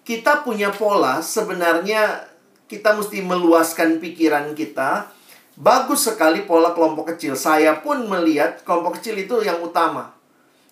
Kita 0.06 0.46
punya 0.46 0.70
pola 0.70 1.18
sebenarnya 1.20 2.37
kita 2.68 2.94
mesti 2.96 3.24
meluaskan 3.24 4.04
pikiran 4.04 4.52
kita. 4.54 5.12
Bagus 5.58 6.06
sekali 6.06 6.46
pola 6.46 6.76
kelompok 6.76 7.16
kecil. 7.16 7.34
Saya 7.34 7.82
pun 7.82 8.06
melihat 8.06 8.62
kelompok 8.62 9.02
kecil 9.02 9.18
itu 9.18 9.42
yang 9.42 9.58
utama. 9.64 10.14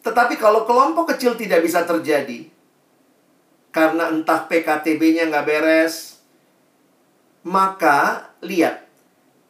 Tetapi 0.06 0.38
kalau 0.38 0.70
kelompok 0.70 1.18
kecil 1.18 1.34
tidak 1.34 1.66
bisa 1.66 1.82
terjadi, 1.82 2.46
karena 3.74 4.14
entah 4.14 4.46
PKTB-nya 4.46 5.26
nggak 5.34 5.48
beres, 5.50 6.22
maka 7.42 8.30
lihat, 8.46 8.86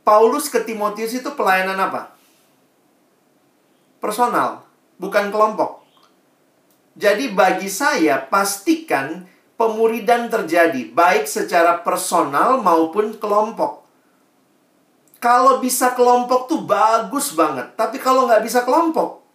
Paulus 0.08 0.48
ke 0.48 0.64
Timotius 0.64 1.12
itu 1.12 1.28
pelayanan 1.36 1.76
apa? 1.76 2.16
Personal, 4.00 4.64
bukan 4.96 5.28
kelompok. 5.36 5.84
Jadi 6.96 7.36
bagi 7.36 7.68
saya, 7.68 8.24
pastikan 8.24 9.28
pemuridan 9.56 10.28
terjadi, 10.28 10.92
baik 10.92 11.28
secara 11.28 11.80
personal 11.82 12.60
maupun 12.60 13.16
kelompok. 13.16 13.88
Kalau 15.20 15.58
bisa 15.58 15.96
kelompok 15.98 16.52
tuh 16.52 16.62
bagus 16.68 17.34
banget. 17.34 17.74
Tapi 17.74 17.98
kalau 17.98 18.30
nggak 18.30 18.46
bisa 18.46 18.62
kelompok, 18.62 19.26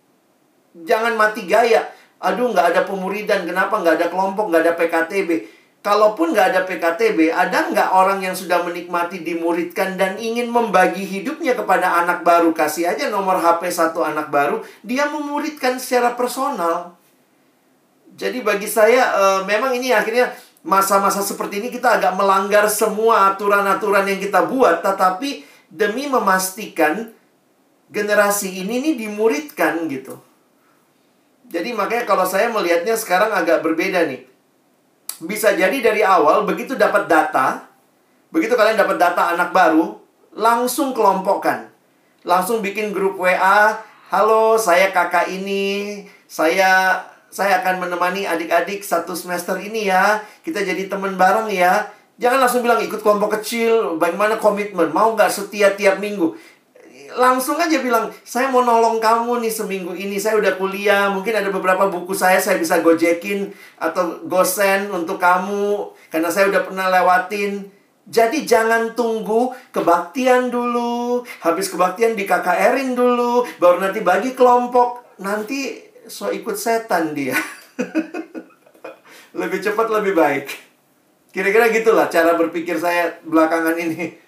jangan 0.86 1.18
mati 1.18 1.48
gaya. 1.48 1.88
Aduh, 2.20 2.52
nggak 2.52 2.76
ada 2.76 2.80
pemuridan. 2.86 3.48
Kenapa 3.48 3.80
nggak 3.80 3.96
ada 3.98 4.06
kelompok, 4.12 4.52
nggak 4.52 4.62
ada 4.62 4.74
PKTB? 4.76 5.30
Kalaupun 5.80 6.36
nggak 6.36 6.52
ada 6.52 6.60
PKTB, 6.68 7.32
ada 7.32 7.72
nggak 7.72 7.96
orang 7.96 8.20
yang 8.20 8.36
sudah 8.36 8.60
menikmati 8.60 9.24
dimuridkan 9.24 9.96
dan 9.96 10.20
ingin 10.20 10.52
membagi 10.52 11.00
hidupnya 11.08 11.56
kepada 11.56 12.04
anak 12.04 12.20
baru? 12.20 12.52
Kasih 12.52 12.92
aja 12.92 13.08
nomor 13.08 13.40
HP 13.40 13.72
satu 13.72 14.04
anak 14.04 14.28
baru, 14.28 14.60
dia 14.84 15.08
memuridkan 15.08 15.80
secara 15.80 16.12
personal. 16.12 16.99
Jadi 18.20 18.44
bagi 18.44 18.68
saya, 18.68 19.16
uh, 19.16 19.40
memang 19.48 19.72
ini 19.72 19.96
akhirnya 19.96 20.28
masa-masa 20.60 21.24
seperti 21.24 21.64
ini 21.64 21.72
kita 21.72 21.96
agak 21.96 22.12
melanggar 22.20 22.68
semua 22.68 23.32
aturan-aturan 23.32 24.04
yang 24.04 24.20
kita 24.20 24.44
buat, 24.44 24.84
tetapi 24.84 25.48
demi 25.72 26.04
memastikan 26.04 27.16
generasi 27.88 28.60
ini 28.60 28.84
nih 28.84 28.94
dimuridkan 29.08 29.88
gitu. 29.88 30.20
Jadi 31.48 31.72
makanya 31.72 32.04
kalau 32.04 32.28
saya 32.28 32.52
melihatnya 32.52 32.92
sekarang 32.94 33.32
agak 33.32 33.64
berbeda 33.64 34.04
nih. 34.04 34.28
Bisa 35.24 35.56
jadi 35.56 35.80
dari 35.80 36.04
awal 36.04 36.44
begitu 36.44 36.76
dapat 36.76 37.08
data, 37.08 37.64
begitu 38.28 38.52
kalian 38.52 38.76
dapat 38.76 39.00
data 39.00 39.32
anak 39.32 39.50
baru, 39.56 39.96
langsung 40.36 40.92
kelompokkan. 40.92 41.72
Langsung 42.22 42.60
bikin 42.60 42.92
grup 42.92 43.16
WA, 43.16 43.80
"Halo, 44.12 44.60
saya 44.60 44.92
kakak 44.92 45.32
ini, 45.32 46.04
saya 46.28 47.00
saya 47.30 47.62
akan 47.62 47.86
menemani 47.86 48.26
adik-adik 48.26 48.82
satu 48.82 49.14
semester 49.14 49.54
ini 49.62 49.86
ya. 49.86 50.20
Kita 50.42 50.60
jadi 50.60 50.90
teman 50.90 51.14
bareng 51.14 51.46
ya. 51.48 51.88
Jangan 52.20 52.42
langsung 52.44 52.60
bilang 52.60 52.82
ikut 52.84 53.00
kelompok 53.00 53.40
kecil, 53.40 53.96
bagaimana 53.96 54.36
komitmen, 54.36 54.92
mau 54.92 55.16
nggak 55.16 55.32
setia 55.32 55.72
tiap 55.72 55.96
minggu. 56.04 56.36
Langsung 57.16 57.56
aja 57.56 57.80
bilang, 57.80 58.12
saya 58.22 58.52
mau 58.52 58.60
nolong 58.60 59.00
kamu 59.00 59.40
nih 59.40 59.48
seminggu 59.48 59.96
ini, 59.96 60.20
saya 60.20 60.36
udah 60.36 60.60
kuliah, 60.60 61.08
mungkin 61.08 61.32
ada 61.32 61.48
beberapa 61.48 61.88
buku 61.88 62.12
saya, 62.12 62.36
saya 62.36 62.60
bisa 62.60 62.84
gojekin 62.84 63.48
atau 63.80 64.20
gosen 64.28 64.92
untuk 64.92 65.16
kamu, 65.16 65.96
karena 66.12 66.28
saya 66.28 66.52
udah 66.52 66.60
pernah 66.60 66.92
lewatin. 66.92 67.72
Jadi 68.04 68.44
jangan 68.44 68.92
tunggu 68.92 69.56
kebaktian 69.72 70.52
dulu, 70.52 71.24
habis 71.40 71.72
kebaktian 71.72 72.20
di 72.20 72.28
KKR-in 72.28 72.92
dulu, 72.92 73.48
baru 73.56 73.80
nanti 73.80 74.04
bagi 74.04 74.36
kelompok. 74.36 75.16
Nanti 75.24 75.89
so 76.10 76.34
ikut 76.34 76.58
setan 76.58 77.14
dia. 77.14 77.38
lebih 79.40 79.62
cepat 79.62 79.86
lebih 79.88 80.18
baik. 80.18 80.46
Kira-kira 81.30 81.70
gitulah 81.70 82.10
cara 82.10 82.34
berpikir 82.34 82.74
saya 82.74 83.22
belakangan 83.22 83.78
ini. 83.78 84.18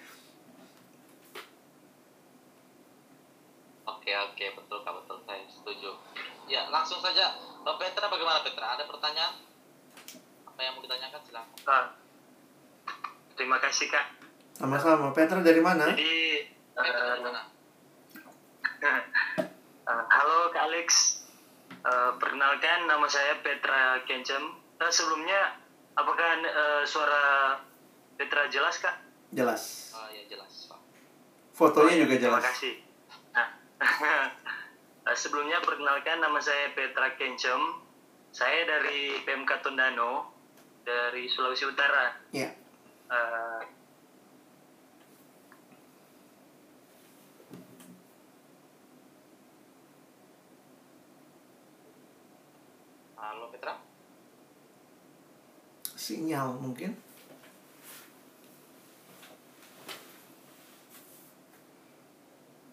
Oke 3.83 4.11
oke 4.15 4.45
betul 4.55 4.79
kak 4.87 4.93
betul 5.03 5.17
saya 5.27 5.43
setuju. 5.51 5.91
Ya 6.47 6.71
langsung 6.71 7.03
saja 7.03 7.35
Mbak 7.67 7.75
Petra 7.75 8.07
bagaimana 8.07 8.39
Petra? 8.39 8.79
Ada 8.79 8.87
pertanyaan? 8.87 9.35
Apa 10.47 10.59
yang 10.63 10.79
mau 10.79 10.83
ditanyakan 10.87 11.21
silakan. 11.27 11.51
Ah, 11.67 11.85
terima 13.35 13.59
kasih 13.59 13.91
kak. 13.91 14.05
Sama-sama. 14.55 15.11
Petra 15.11 15.43
dari 15.43 15.59
mana? 15.59 15.91
Jadi 15.91 16.47
Petra 16.71 17.03
uh, 17.03 17.07
dari 17.11 17.23
mana? 17.27 17.41
uh, 18.83 20.03
halo 20.07 20.51
kak 20.55 20.71
Alex. 20.71 21.22
Uh, 21.83 22.15
perkenalkan 22.15 22.87
nama 22.87 23.03
saya 23.05 23.43
Petra 23.43 23.99
Kencem. 24.03 24.39
Uh, 24.79 24.87
sebelumnya 24.87 25.59
apakah 25.93 26.39
uh, 26.39 26.83
suara 26.83 27.59
Petra 28.15 28.47
jelas 28.47 28.79
kak? 28.79 28.95
Jelas. 29.29 29.91
Oh 29.91 30.07
ya 30.07 30.23
jelas 30.25 30.65
Pak. 30.65 30.79
Fotonya 31.51 31.93
Oh, 31.93 31.99
juga 32.07 32.15
ya, 32.15 32.19
Terima 32.21 32.39
jelas. 32.39 32.45
kasih. 32.49 32.73
Nah, 33.33 33.47
uh, 35.03 35.15
sebelumnya 35.21 35.59
perkenalkan 35.59 36.23
nama 36.23 36.39
saya 36.39 36.71
Petra 36.71 37.19
Kencem. 37.19 37.61
Saya 38.31 38.65
dari 38.65 39.19
PMK 39.21 39.61
Tondano 39.61 40.31
dari 40.81 41.27
Sulawesi 41.27 41.67
Utara. 41.67 42.15
Iya. 42.31 42.49
Uh, 43.05 43.61
Halo 53.33 53.49
Petra. 53.49 53.73
Sinyal 55.97 56.53
mungkin. 56.61 56.93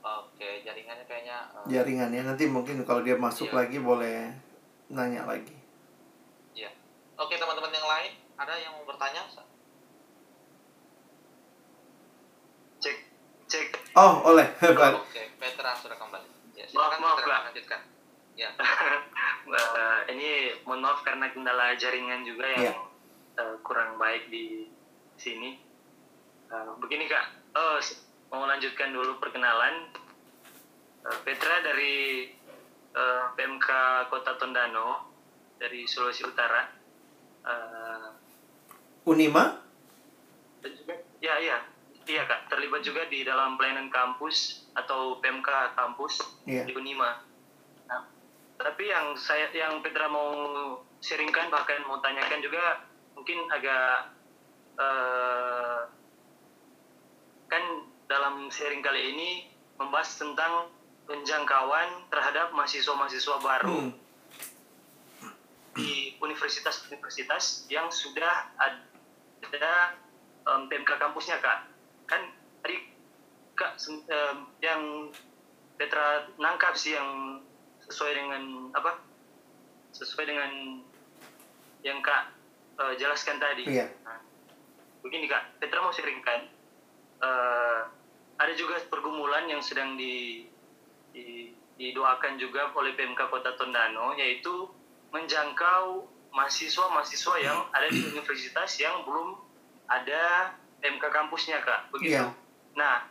Oke 0.01 0.65
jaringannya 0.65 1.05
kayaknya. 1.05 1.37
eh, 1.55 1.65
Jaringannya 1.69 2.23
nanti 2.25 2.45
mungkin 2.45 2.85
kalau 2.85 3.01
dia 3.01 3.17
masuk 3.17 3.49
Iya. 3.49 3.57
lagi 3.57 3.79
boleh 3.79 4.33
nanya 4.89 5.29
lagi. 5.29 5.53
Iya. 6.53 6.73
Oke 7.17 7.37
teman-teman 7.37 7.73
yang 7.73 7.85
lain 7.87 8.13
ada 8.37 8.53
yang 8.57 8.73
mau 8.77 8.85
bertanya? 8.85 9.25
cek 12.81 12.97
cek 13.45 13.69
Oh, 13.93 14.25
oleh. 14.27 14.45
Oke 15.01 15.23
Petra 15.37 15.77
sudah 15.77 15.97
kembali. 15.97 16.29
Ya 16.53 16.65
silakan 16.65 16.99
maaf, 17.01 17.17
Petra 17.17 17.49
lanjutkan. 17.49 17.81
Ya. 18.37 18.49
Eh, 19.53 20.01
ini 20.11 20.31
mohon 20.63 20.81
maaf 20.81 21.01
karena 21.01 21.27
kendala 21.29 21.75
jaringan 21.75 22.23
juga 22.23 22.47
yang 22.49 22.63
Iya. 22.63 22.75
eh, 23.37 23.57
kurang 23.61 23.97
baik 23.97 24.29
di 24.29 24.71
sini. 25.17 25.59
Eh, 26.47 26.71
begini 26.77 27.05
kak, 27.05 27.27
oh, 27.53 27.79
mau 28.29 28.45
lanjutkan 28.45 28.91
dulu 28.91 29.17
perkenalan. 29.17 29.91
Eh, 31.01 31.19
Petra 31.23 31.63
dari 31.63 32.27
eh, 32.91 33.25
PMK 33.33 33.69
Kota 34.07 34.35
Tondano 34.35 35.15
dari 35.57 35.83
Sulawesi 35.85 36.23
Utara. 36.23 36.67
Eh, 37.41 38.09
Unima? 39.03 39.57
juga, 40.61 40.93
ya 41.19 41.35
iya, 41.39 41.57
iya 42.05 42.23
kak, 42.25 42.47
terlibat 42.47 42.83
juga 42.83 43.07
di 43.07 43.23
dalam 43.23 43.55
pelayanan 43.55 43.89
kampus 43.89 44.69
atau 44.75 45.17
PMK 45.19 45.49
kampus 45.73 46.21
Iya. 46.45 46.67
di 46.67 46.75
Unima. 46.75 47.25
Tapi 48.61 48.85
yang 48.93 49.17
saya 49.17 49.49
yang 49.57 49.81
Petra 49.81 50.05
mau 50.13 50.29
sharingkan 51.01 51.49
bahkan 51.49 51.81
mau 51.89 51.97
tanyakan 52.05 52.45
juga 52.45 52.85
mungkin 53.17 53.49
agak 53.49 54.13
eh, 54.77 55.81
kan 57.49 57.65
dalam 58.05 58.53
sharing 58.53 58.85
kali 58.85 59.17
ini 59.17 59.31
membahas 59.81 60.13
tentang 60.21 60.69
penjangkauan 61.09 62.07
terhadap 62.13 62.53
mahasiswa-mahasiswa 62.55 63.37
baru 63.41 63.91
Hmm. 63.91 63.93
di 65.75 66.19
universitas-universitas 66.19 67.65
yang 67.71 67.87
sudah 67.89 68.51
ada 68.59 69.75
em, 70.45 70.63
PMK 70.69 70.91
kampusnya 70.99 71.39
kak 71.39 71.71
kan 72.05 72.23
tadi 72.61 72.91
kak 73.55 73.79
em, 73.89 74.37
yang 74.61 74.83
Petra 75.79 76.29
nangkap 76.37 76.77
sih 76.77 76.93
yang 76.93 77.41
sesuai 77.91 78.13
dengan 78.15 78.43
apa 78.71 79.03
sesuai 79.91 80.25
dengan 80.25 80.51
yang 81.83 81.99
kak 82.01 82.31
eh, 82.79 82.95
jelaskan 82.97 83.37
tadi 83.37 83.67
Iya. 83.67 83.91
Nah, 84.07 84.23
begini 85.03 85.27
kak 85.27 85.59
Petra 85.59 85.83
mau 85.83 85.91
sharingkan 85.91 86.47
eh, 87.21 87.81
ada 88.41 88.53
juga 88.57 88.81
pergumulan 88.89 89.51
yang 89.51 89.61
sedang 89.61 89.99
di, 89.99 90.47
di- 91.13 91.53
didoakan 91.77 92.39
juga 92.39 92.73
oleh 92.73 92.95
PMK 92.95 93.29
Kota 93.29 93.53
Tondano 93.57 94.17
yaitu 94.17 94.71
menjangkau 95.11 96.07
mahasiswa-mahasiswa 96.31 97.35
yang 97.43 97.59
ada 97.75 97.91
di 97.91 98.07
universitas 98.07 98.79
yang 98.79 99.03
belum 99.03 99.35
ada 99.91 100.55
PMK 100.79 101.05
kampusnya 101.11 101.61
kak 101.61 101.91
begitu. 101.91 102.23
Iya. 102.23 102.33
Nah, 102.79 103.03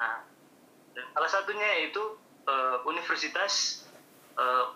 nah 0.00 0.24
salah 1.12 1.30
satunya 1.30 1.66
yaitu 1.78 2.00
eh, 2.48 2.76
universitas 2.88 3.85
eh, 4.36 4.66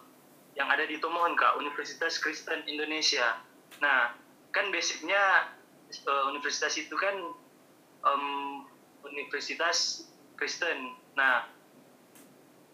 yang 0.58 0.68
ada 0.68 0.84
di 0.84 0.98
Tomohon 0.98 1.38
kak 1.38 1.56
Universitas 1.60 2.18
Kristen 2.18 2.66
Indonesia. 2.66 3.38
Nah 3.80 4.12
kan 4.50 4.68
basicnya 4.74 5.48
eh, 5.88 6.24
universitas 6.28 6.74
itu 6.76 6.94
kan 6.98 7.16
em, 8.04 8.24
universitas 9.06 10.08
Kristen. 10.34 10.96
Nah 11.14 11.46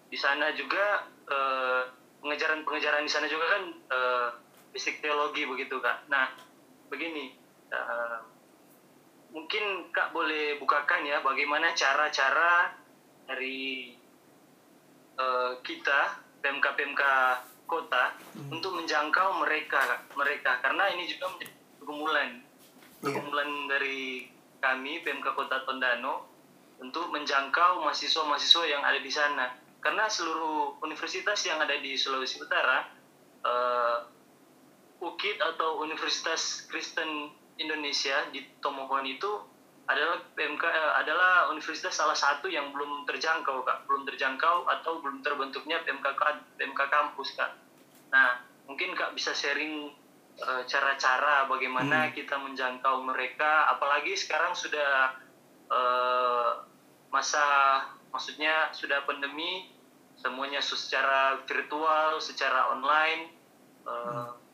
di 0.08 0.18
sana 0.18 0.54
juga 0.56 1.06
eh, 1.28 1.82
pengejaran-pengejaran 2.24 3.04
di 3.04 3.12
sana 3.12 3.26
juga 3.28 3.46
kan 3.54 3.62
eh, 3.70 4.28
basic 4.72 5.04
teologi 5.04 5.44
begitu 5.44 5.78
kak. 5.78 6.08
Nah 6.08 6.32
begini 6.88 7.34
eh, 7.70 8.18
mungkin 9.36 9.92
kak 9.92 10.16
boleh 10.16 10.56
bukakan 10.56 11.04
ya 11.04 11.20
bagaimana 11.20 11.76
cara-cara 11.76 12.72
dari 13.28 13.92
eh, 15.20 15.52
kita 15.60 16.25
PMK 16.46 16.66
PMK 16.78 17.02
kota 17.66 18.14
untuk 18.54 18.78
menjangkau 18.78 19.42
mereka 19.42 20.06
mereka 20.14 20.62
karena 20.62 20.86
ini 20.94 21.10
juga 21.10 21.34
menjadi 21.34 21.54
pergumulan 21.82 22.46
Iya. 23.06 23.12
pergumulan 23.12 23.50
dari 23.68 24.26
kami 24.58 25.04
PMK 25.04 25.26
Kota 25.36 25.62
Tondano 25.68 26.26
untuk 26.80 27.12
menjangkau 27.12 27.84
mahasiswa-mahasiswa 27.84 28.64
yang 28.66 28.82
ada 28.84 29.00
di 29.00 29.12
sana. 29.12 29.52
Karena 29.84 30.08
seluruh 30.08 30.80
universitas 30.82 31.44
yang 31.46 31.60
ada 31.60 31.76
di 31.78 31.94
Sulawesi 31.94 32.42
Utara, 32.42 32.88
uh, 33.44 33.98
UKIT 34.98 35.38
atau 35.38 35.84
Universitas 35.84 36.66
Kristen 36.66 37.30
Indonesia 37.60 38.26
di 38.32 38.42
Tomohon 38.58 39.06
itu 39.06 39.30
adalah 39.86 40.18
PMK 40.34 40.64
eh, 40.66 40.92
adalah 40.98 41.50
universitas 41.54 41.94
salah 41.94 42.18
satu 42.18 42.50
yang 42.50 42.74
belum 42.74 43.06
terjangkau 43.06 43.62
kak, 43.62 43.86
belum 43.86 44.02
terjangkau 44.06 44.66
atau 44.66 44.98
belum 44.98 45.22
terbentuknya 45.22 45.82
PMK 45.86 46.06
PMK 46.58 46.80
kampus 46.90 47.38
kak. 47.38 47.54
Nah 48.10 48.42
mungkin 48.66 48.98
kak 48.98 49.14
bisa 49.14 49.30
sharing 49.30 49.94
eh, 50.42 50.62
cara-cara 50.66 51.46
bagaimana 51.46 52.10
hmm. 52.10 52.12
kita 52.18 52.34
menjangkau 52.34 53.06
mereka, 53.06 53.70
apalagi 53.70 54.18
sekarang 54.18 54.58
sudah 54.58 55.14
uh, 55.70 56.66
masa 57.14 57.42
maksudnya 58.10 58.74
sudah 58.74 59.06
pandemi 59.06 59.70
semuanya 60.18 60.58
secara 60.58 61.40
virtual, 61.46 62.18
secara 62.18 62.74
online. 62.74 63.22
Hmm 63.86 64.45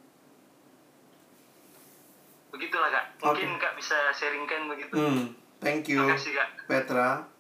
begitulah 2.53 2.93
kak 2.93 3.05
mungkin 3.25 3.57
okay. 3.57 3.63
kak 3.65 3.73
bisa 3.81 3.97
sharingkan 4.13 4.69
begitu 4.69 4.95
hmm, 4.95 5.25
thank 5.59 5.89
you 5.89 6.05
kasih, 6.05 6.37
kak. 6.37 6.49
Petra 6.69 7.33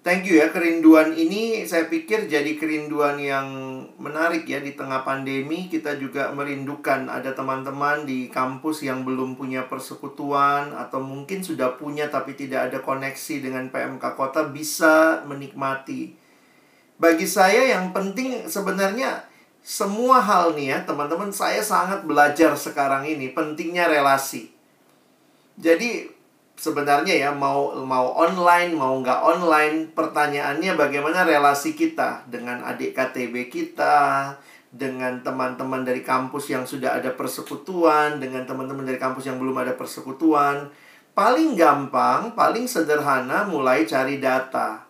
Thank 0.00 0.32
you 0.32 0.40
ya 0.40 0.48
kerinduan 0.48 1.12
ini 1.12 1.68
saya 1.68 1.84
pikir 1.84 2.24
jadi 2.24 2.56
kerinduan 2.56 3.20
yang 3.20 3.44
menarik 4.00 4.48
ya 4.48 4.56
di 4.56 4.72
tengah 4.72 5.04
pandemi 5.04 5.68
kita 5.68 6.00
juga 6.00 6.32
merindukan 6.32 7.04
ada 7.04 7.36
teman-teman 7.36 8.08
di 8.08 8.32
kampus 8.32 8.80
yang 8.80 9.04
belum 9.04 9.36
punya 9.36 9.68
persekutuan 9.68 10.72
atau 10.72 11.04
mungkin 11.04 11.44
sudah 11.44 11.76
punya 11.76 12.08
tapi 12.08 12.32
tidak 12.32 12.72
ada 12.72 12.80
koneksi 12.80 13.44
dengan 13.44 13.68
PMK 13.68 14.16
kota 14.16 14.48
bisa 14.48 15.20
menikmati. 15.28 16.16
Bagi 16.96 17.28
saya 17.28 17.68
yang 17.68 17.92
penting 17.92 18.48
sebenarnya 18.48 19.29
semua 19.60 20.24
hal 20.24 20.56
nih 20.56 20.72
ya, 20.72 20.78
teman-teman, 20.88 21.28
saya 21.28 21.60
sangat 21.60 22.02
belajar 22.08 22.56
sekarang 22.56 23.04
ini 23.04 23.30
pentingnya 23.36 23.86
relasi. 23.86 24.48
Jadi 25.60 26.08
sebenarnya 26.60 27.16
ya 27.16 27.30
mau 27.32 27.72
mau 27.84 28.12
online 28.16 28.76
mau 28.76 28.96
nggak 29.00 29.20
online, 29.20 29.76
pertanyaannya 29.92 30.76
bagaimana 30.76 31.24
relasi 31.24 31.72
kita 31.72 32.28
dengan 32.28 32.64
adik 32.64 32.96
KTB 32.96 33.48
kita, 33.48 34.36
dengan 34.70 35.18
teman-teman 35.24 35.82
dari 35.82 36.04
kampus 36.04 36.52
yang 36.52 36.68
sudah 36.68 37.00
ada 37.00 37.16
persekutuan, 37.16 38.22
dengan 38.22 38.44
teman-teman 38.44 38.84
dari 38.84 39.00
kampus 39.00 39.26
yang 39.26 39.40
belum 39.40 39.56
ada 39.60 39.72
persekutuan. 39.74 40.68
Paling 41.10 41.58
gampang, 41.58 42.32
paling 42.38 42.70
sederhana 42.70 43.44
mulai 43.44 43.82
cari 43.84 44.22
data. 44.22 44.86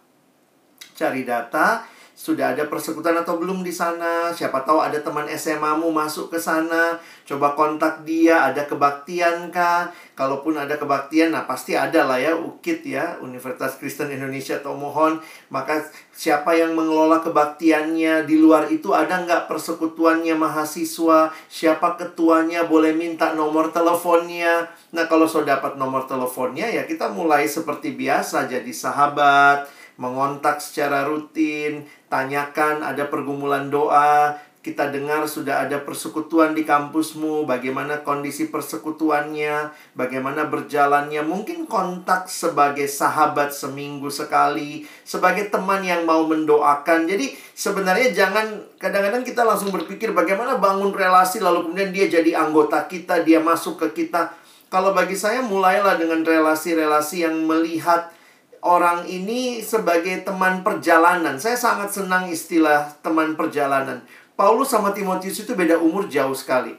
Cari 0.92 1.24
data, 1.24 1.80
sudah 2.20 2.52
ada 2.52 2.68
persekutuan 2.68 3.16
atau 3.16 3.40
belum 3.40 3.64
di 3.64 3.72
sana. 3.72 4.28
Siapa 4.28 4.60
tahu 4.68 4.76
ada 4.76 5.00
teman 5.00 5.24
SMA-mu 5.24 5.88
masuk 5.88 6.28
ke 6.28 6.36
sana. 6.36 7.00
Coba 7.24 7.56
kontak 7.56 8.04
dia, 8.04 8.44
ada 8.44 8.68
kebaktian 8.68 9.48
kah? 9.48 9.88
Kalaupun 10.12 10.52
ada 10.60 10.76
kebaktian, 10.76 11.32
nah 11.32 11.48
pasti 11.48 11.72
ada 11.72 12.04
lah 12.04 12.20
ya 12.20 12.36
UKIT 12.36 12.92
ya, 12.92 13.16
Universitas 13.24 13.80
Kristen 13.80 14.12
Indonesia 14.12 14.60
atau 14.60 14.76
mohon. 14.76 15.16
Maka 15.48 15.80
siapa 16.12 16.52
yang 16.52 16.76
mengelola 16.76 17.24
kebaktiannya 17.24 18.28
di 18.28 18.36
luar 18.36 18.68
itu 18.68 18.92
ada 18.92 19.24
nggak 19.24 19.48
persekutuannya 19.48 20.36
mahasiswa? 20.36 21.32
Siapa 21.48 21.96
ketuanya 21.96 22.68
boleh 22.68 22.92
minta 22.92 23.32
nomor 23.32 23.72
teleponnya? 23.72 24.68
Nah 24.92 25.08
kalau 25.08 25.24
sudah 25.24 25.56
dapat 25.56 25.80
nomor 25.80 26.04
teleponnya 26.04 26.68
ya 26.68 26.84
kita 26.84 27.08
mulai 27.16 27.48
seperti 27.48 27.96
biasa 27.96 28.44
jadi 28.44 28.68
sahabat 28.68 29.80
mengontak 30.00 30.64
secara 30.64 31.04
rutin, 31.04 31.84
tanyakan 32.10 32.82
ada 32.82 33.06
pergumulan 33.06 33.70
doa, 33.70 34.34
kita 34.60 34.92
dengar 34.92 35.24
sudah 35.24 35.64
ada 35.64 35.80
persekutuan 35.80 36.52
di 36.52 36.68
kampusmu, 36.68 37.48
bagaimana 37.48 38.04
kondisi 38.04 38.52
persekutuannya, 38.52 39.72
bagaimana 39.96 40.52
berjalannya, 40.52 41.24
mungkin 41.24 41.64
kontak 41.64 42.28
sebagai 42.28 42.84
sahabat 42.84 43.56
seminggu 43.56 44.12
sekali, 44.12 44.84
sebagai 45.00 45.48
teman 45.48 45.80
yang 45.80 46.04
mau 46.04 46.28
mendoakan. 46.28 47.08
Jadi 47.08 47.32
sebenarnya 47.56 48.12
jangan 48.12 48.60
kadang-kadang 48.76 49.24
kita 49.24 49.48
langsung 49.48 49.72
berpikir 49.72 50.12
bagaimana 50.12 50.60
bangun 50.60 50.92
relasi 50.92 51.40
lalu 51.40 51.72
kemudian 51.72 51.88
dia 51.88 52.12
jadi 52.12 52.44
anggota 52.44 52.84
kita, 52.84 53.24
dia 53.24 53.40
masuk 53.40 53.80
ke 53.80 54.04
kita. 54.04 54.36
Kalau 54.68 54.92
bagi 54.92 55.16
saya 55.16 55.40
mulailah 55.40 55.96
dengan 55.96 56.20
relasi-relasi 56.20 57.24
yang 57.24 57.48
melihat 57.48 58.12
orang 58.60 59.08
ini 59.08 59.64
sebagai 59.64 60.20
teman 60.24 60.60
perjalanan. 60.60 61.40
Saya 61.40 61.56
sangat 61.56 61.92
senang 61.92 62.28
istilah 62.28 62.92
teman 63.00 63.36
perjalanan. 63.36 64.04
Paulus 64.36 64.72
sama 64.72 64.96
Timotius 64.96 65.44
itu 65.44 65.52
beda 65.52 65.76
umur 65.80 66.08
jauh 66.08 66.32
sekali. 66.32 66.72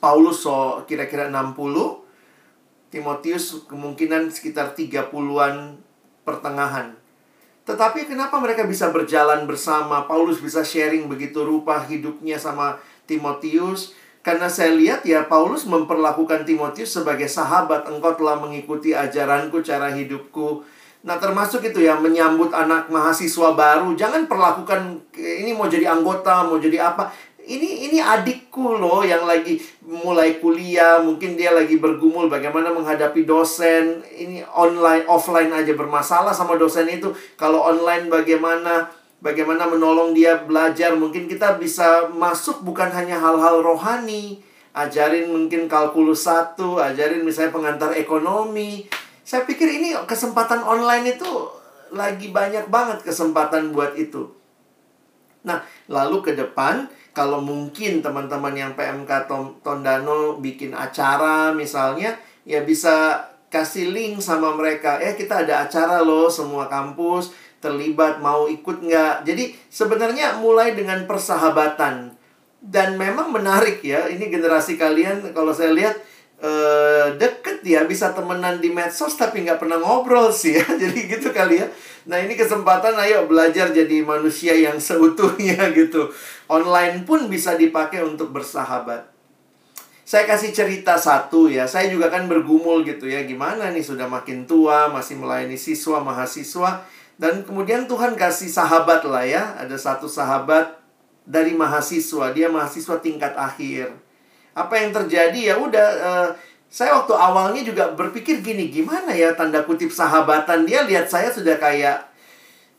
Paulus 0.00 0.44
so 0.44 0.84
kira-kira 0.88 1.28
60, 1.28 1.56
Timotius 2.88 3.64
kemungkinan 3.68 4.32
sekitar 4.32 4.72
30-an 4.72 5.80
pertengahan. 6.24 6.96
Tetapi 7.68 8.08
kenapa 8.08 8.40
mereka 8.40 8.64
bisa 8.64 8.88
berjalan 8.90 9.44
bersama? 9.44 10.08
Paulus 10.08 10.40
bisa 10.40 10.64
sharing 10.64 11.06
begitu 11.06 11.44
rupa 11.44 11.84
hidupnya 11.84 12.40
sama 12.40 12.80
Timotius. 13.04 13.92
Karena 14.20 14.52
saya 14.52 14.76
lihat 14.76 15.00
ya 15.08 15.24
Paulus 15.24 15.64
memperlakukan 15.64 16.44
Timotius 16.44 16.92
sebagai 16.92 17.24
sahabat. 17.24 17.88
Engkau 17.88 18.12
telah 18.12 18.36
mengikuti 18.36 18.92
ajaranku, 18.92 19.64
cara 19.64 19.88
hidupku. 19.96 20.60
Nah 21.00 21.16
termasuk 21.16 21.64
itu 21.64 21.80
ya 21.80 21.96
menyambut 21.96 22.52
anak 22.52 22.92
mahasiswa 22.92 23.56
baru. 23.56 23.96
Jangan 23.96 24.28
perlakukan 24.28 25.00
ini 25.16 25.56
mau 25.56 25.64
jadi 25.64 25.88
anggota, 25.88 26.44
mau 26.44 26.60
jadi 26.60 26.92
apa. 26.92 27.08
Ini 27.40 27.88
ini 27.88 27.98
adikku 27.98 28.76
loh 28.76 29.00
yang 29.00 29.24
lagi 29.24 29.56
mulai 29.80 30.36
kuliah, 30.38 31.00
mungkin 31.00 31.40
dia 31.40 31.56
lagi 31.56 31.80
bergumul 31.80 32.28
bagaimana 32.28 32.68
menghadapi 32.68 33.24
dosen. 33.24 34.04
Ini 34.04 34.44
online, 34.52 35.08
offline 35.08 35.48
aja 35.48 35.72
bermasalah 35.72 36.36
sama 36.36 36.60
dosen 36.60 36.84
itu. 36.92 37.08
Kalau 37.40 37.64
online 37.64 38.12
bagaimana 38.12 38.92
bagaimana 39.22 39.68
menolong 39.68 40.16
dia 40.16 40.40
belajar. 40.40 40.96
Mungkin 40.96 41.30
kita 41.30 41.60
bisa 41.60 42.10
masuk 42.10 42.64
bukan 42.64 42.90
hanya 42.90 43.20
hal-hal 43.20 43.62
rohani. 43.62 44.42
Ajarin 44.70 45.30
mungkin 45.30 45.66
kalkulus 45.66 46.26
satu, 46.26 46.78
ajarin 46.78 47.22
misalnya 47.22 47.54
pengantar 47.54 47.90
ekonomi. 47.94 48.86
Saya 49.26 49.46
pikir 49.46 49.66
ini 49.66 49.94
kesempatan 50.06 50.62
online 50.62 51.18
itu 51.18 51.30
lagi 51.90 52.30
banyak 52.30 52.70
banget 52.70 53.02
kesempatan 53.02 53.74
buat 53.74 53.98
itu. 53.98 54.30
Nah, 55.42 55.66
lalu 55.90 56.22
ke 56.22 56.32
depan, 56.38 56.86
kalau 57.10 57.42
mungkin 57.42 57.98
teman-teman 57.98 58.54
yang 58.54 58.72
PMK 58.78 59.26
Tondano 59.66 60.38
bikin 60.38 60.70
acara 60.70 61.50
misalnya, 61.50 62.14
ya 62.46 62.62
bisa 62.62 63.26
kasih 63.50 63.90
link 63.90 64.22
sama 64.22 64.54
mereka. 64.54 65.02
Eh, 65.02 65.18
kita 65.18 65.42
ada 65.42 65.66
acara 65.66 65.98
loh, 65.98 66.30
semua 66.30 66.70
kampus 66.70 67.34
terlibat 67.60 68.18
mau 68.24 68.48
ikut 68.48 68.80
nggak? 68.80 69.28
Jadi 69.28 69.54
sebenarnya 69.68 70.40
mulai 70.40 70.72
dengan 70.72 71.04
persahabatan. 71.04 72.16
Dan 72.60 73.00
memang 73.00 73.32
menarik 73.32 73.80
ya 73.80 74.04
ini 74.12 74.28
generasi 74.28 74.76
kalian 74.76 75.32
kalau 75.32 75.48
saya 75.48 75.72
lihat 75.72 75.96
eh, 76.44 77.16
deket 77.16 77.64
ya 77.64 77.88
bisa 77.88 78.12
temenan 78.12 78.60
di 78.60 78.68
medsos 78.68 79.16
tapi 79.16 79.44
nggak 79.44 79.56
pernah 79.56 79.80
ngobrol 79.80 80.32
sih 80.32 80.56
ya. 80.60 80.64
Jadi 80.82 80.98
gitu 81.08 81.32
kali 81.32 81.60
ya. 81.60 81.68
Nah 82.08 82.20
ini 82.20 82.36
kesempatan 82.36 82.96
ayo 82.96 83.28
belajar 83.28 83.76
jadi 83.76 84.00
manusia 84.00 84.56
yang 84.56 84.80
seutuhnya 84.80 85.68
gitu. 85.78 86.08
Online 86.48 87.04
pun 87.04 87.28
bisa 87.28 87.54
dipakai 87.60 88.00
untuk 88.00 88.32
bersahabat. 88.32 89.12
Saya 90.08 90.26
kasih 90.26 90.50
cerita 90.50 90.98
satu 90.98 91.46
ya 91.46 91.70
saya 91.70 91.86
juga 91.86 92.08
kan 92.08 92.24
bergumul 92.24 92.82
gitu 92.88 93.04
ya. 93.04 93.24
Gimana 93.28 93.68
nih 93.68 93.84
sudah 93.84 94.08
makin 94.08 94.48
tua 94.48 94.88
masih 94.88 95.20
melayani 95.20 95.60
siswa 95.60 96.00
mahasiswa 96.00 96.99
dan 97.20 97.44
kemudian 97.44 97.84
Tuhan 97.84 98.16
kasih 98.16 98.48
sahabat 98.48 99.04
lah 99.04 99.28
ya. 99.28 99.52
Ada 99.60 99.76
satu 99.76 100.08
sahabat 100.08 100.80
dari 101.28 101.52
mahasiswa. 101.52 102.32
Dia 102.32 102.48
mahasiswa 102.48 102.96
tingkat 102.96 103.36
akhir. 103.36 103.92
Apa 104.56 104.80
yang 104.80 104.96
terjadi 104.96 105.52
ya 105.52 105.54
udah 105.60 105.88
uh, 106.00 106.28
saya 106.72 106.96
waktu 106.96 107.12
awalnya 107.12 107.60
juga 107.60 107.92
berpikir 107.92 108.40
gini, 108.40 108.72
gimana 108.72 109.12
ya 109.12 109.36
tanda 109.36 109.66
kutip 109.66 109.92
sahabatan 109.92 110.64
dia 110.64 110.86
lihat 110.86 111.10
saya 111.10 111.26
sudah 111.26 111.58
kayak 111.58 111.98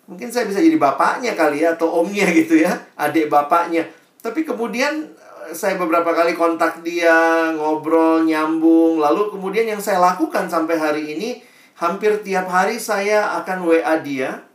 mungkin 0.07 0.31
saya 0.31 0.47
bisa 0.47 0.63
jadi 0.63 0.79
bapaknya 0.79 1.35
kali 1.37 1.61
ya 1.61 1.77
atau 1.77 2.01
omnya 2.01 2.25
gitu 2.41 2.65
ya, 2.65 2.71
adik 2.97 3.29
bapaknya. 3.29 3.85
Tapi 4.25 4.41
kemudian 4.41 5.05
eh, 5.45 5.53
saya 5.53 5.77
beberapa 5.77 6.17
kali 6.17 6.33
kontak 6.33 6.81
dia, 6.81 7.53
ngobrol, 7.53 8.25
nyambung. 8.25 8.97
Lalu 8.97 9.37
kemudian 9.37 9.69
yang 9.69 9.81
saya 9.83 10.01
lakukan 10.01 10.49
sampai 10.49 10.81
hari 10.81 11.03
ini, 11.13 11.50
Hampir 11.81 12.21
tiap 12.21 12.45
hari 12.45 12.77
saya 12.77 13.41
akan 13.41 13.65
WA 13.65 13.97
dia, 14.05 14.45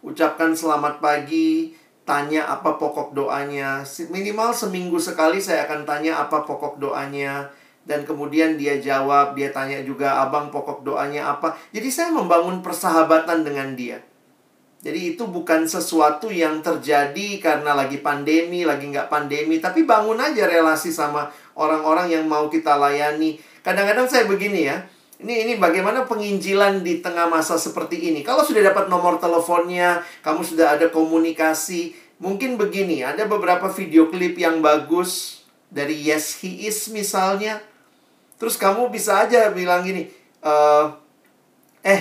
ucapkan 0.00 0.56
selamat 0.56 1.04
pagi, 1.04 1.76
tanya 2.08 2.48
apa 2.48 2.80
pokok 2.80 3.12
doanya. 3.12 3.84
Minimal 4.08 4.56
seminggu 4.56 4.96
sekali 4.96 5.36
saya 5.36 5.68
akan 5.68 5.84
tanya 5.84 6.24
apa 6.24 6.48
pokok 6.48 6.80
doanya. 6.80 7.52
dan 7.88 8.04
kemudian 8.04 8.60
dia 8.60 8.76
jawab, 8.76 9.32
dia 9.32 9.48
tanya 9.48 9.80
juga 9.80 10.20
abang 10.20 10.52
pokok 10.52 10.84
doanya 10.84 11.32
apa. 11.32 11.56
Jadi 11.72 11.88
saya 11.88 12.12
membangun 12.12 12.60
persahabatan 12.60 13.48
dengan 13.48 13.72
dia. 13.72 14.04
Jadi 14.84 15.16
itu 15.16 15.24
bukan 15.24 15.64
sesuatu 15.64 16.28
yang 16.28 16.60
terjadi 16.60 17.40
karena 17.40 17.72
lagi 17.72 18.04
pandemi, 18.04 18.68
lagi 18.68 18.92
nggak 18.92 19.08
pandemi, 19.08 19.56
tapi 19.56 19.88
bangun 19.88 20.20
aja 20.20 20.44
relasi 20.44 20.92
sama 20.92 21.32
orang-orang 21.56 22.12
yang 22.12 22.28
mau 22.28 22.52
kita 22.52 22.76
layani. 22.76 23.40
Kadang-kadang 23.64 24.04
saya 24.04 24.28
begini 24.28 24.68
ya, 24.68 24.84
ini 25.18 25.34
ini 25.46 25.54
bagaimana 25.58 26.06
penginjilan 26.06 26.86
di 26.86 27.02
tengah 27.02 27.26
masa 27.26 27.58
seperti 27.58 28.14
ini. 28.14 28.22
Kalau 28.22 28.46
sudah 28.46 28.62
dapat 28.62 28.86
nomor 28.86 29.18
teleponnya, 29.18 30.06
kamu 30.22 30.46
sudah 30.46 30.78
ada 30.78 30.86
komunikasi, 30.94 31.90
mungkin 32.22 32.54
begini, 32.54 33.02
ada 33.02 33.26
beberapa 33.26 33.66
video 33.74 34.06
klip 34.06 34.38
yang 34.38 34.62
bagus 34.62 35.42
dari 35.74 35.98
Yes 35.98 36.38
He 36.38 36.70
Is 36.70 36.86
misalnya. 36.94 37.58
Terus 38.38 38.54
kamu 38.54 38.94
bisa 38.94 39.26
aja 39.26 39.50
bilang 39.50 39.82
gini, 39.82 40.06
eh, 40.38 40.84
eh 41.82 42.00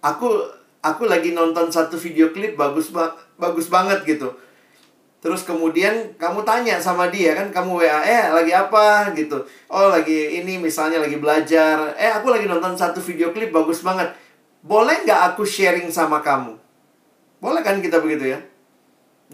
aku 0.00 0.32
aku 0.80 1.04
lagi 1.04 1.36
nonton 1.36 1.68
satu 1.68 2.00
video 2.00 2.32
klip 2.32 2.56
bagus 2.56 2.88
ba 2.88 3.12
bagus 3.36 3.68
banget 3.68 4.00
gitu. 4.08 4.32
Terus 5.26 5.42
kemudian 5.42 6.14
kamu 6.22 6.46
tanya 6.46 6.78
sama 6.78 7.10
dia 7.10 7.34
kan 7.34 7.50
kamu 7.50 7.82
WA, 7.82 7.98
eh 8.06 8.30
lagi 8.30 8.54
apa 8.54 9.10
gitu. 9.10 9.42
Oh 9.66 9.90
lagi 9.90 10.38
ini 10.38 10.54
misalnya 10.54 11.02
lagi 11.02 11.18
belajar. 11.18 11.98
Eh 11.98 12.14
aku 12.14 12.30
lagi 12.30 12.46
nonton 12.46 12.78
satu 12.78 13.02
video 13.02 13.34
klip 13.34 13.50
bagus 13.50 13.82
banget. 13.82 14.14
Boleh 14.62 15.02
nggak 15.02 15.34
aku 15.34 15.42
sharing 15.42 15.90
sama 15.90 16.22
kamu? 16.22 16.54
Boleh 17.42 17.58
kan 17.66 17.82
kita 17.82 17.98
begitu 17.98 18.38
ya? 18.38 18.40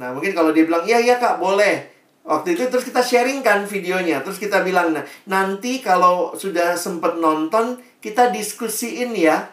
Nah 0.01 0.17
mungkin 0.17 0.33
kalau 0.33 0.57
dia 0.57 0.65
bilang, 0.65 0.81
iya 0.89 0.97
iya 0.97 1.21
kak 1.21 1.37
boleh. 1.37 1.93
Waktu 2.25 2.57
itu 2.57 2.73
terus 2.73 2.89
kita 2.89 3.05
sharing 3.05 3.45
kan 3.45 3.69
videonya. 3.69 4.25
Terus 4.25 4.41
kita 4.41 4.65
bilang, 4.65 4.97
nah 4.97 5.05
nanti 5.29 5.85
kalau 5.85 6.33
sudah 6.41 6.73
sempet 6.73 7.21
nonton, 7.21 7.77
kita 8.01 8.33
diskusiin 8.33 9.13
ya 9.13 9.53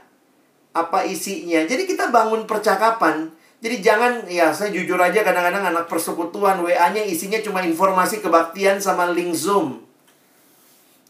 apa 0.71 1.03
isinya. 1.03 1.67
Jadi 1.67 1.83
kita 1.83 2.15
bangun 2.15 2.47
percakapan. 2.47 3.35
Jadi 3.59 3.83
jangan, 3.83 4.23
ya 4.31 4.55
saya 4.55 4.71
jujur 4.71 4.95
aja 4.95 5.19
kadang-kadang 5.19 5.67
anak 5.67 5.91
persekutuan 5.91 6.63
WA-nya 6.63 7.03
isinya 7.03 7.43
cuma 7.43 7.59
informasi 7.59 8.23
kebaktian 8.23 8.79
sama 8.79 9.11
link 9.11 9.35
Zoom. 9.35 9.83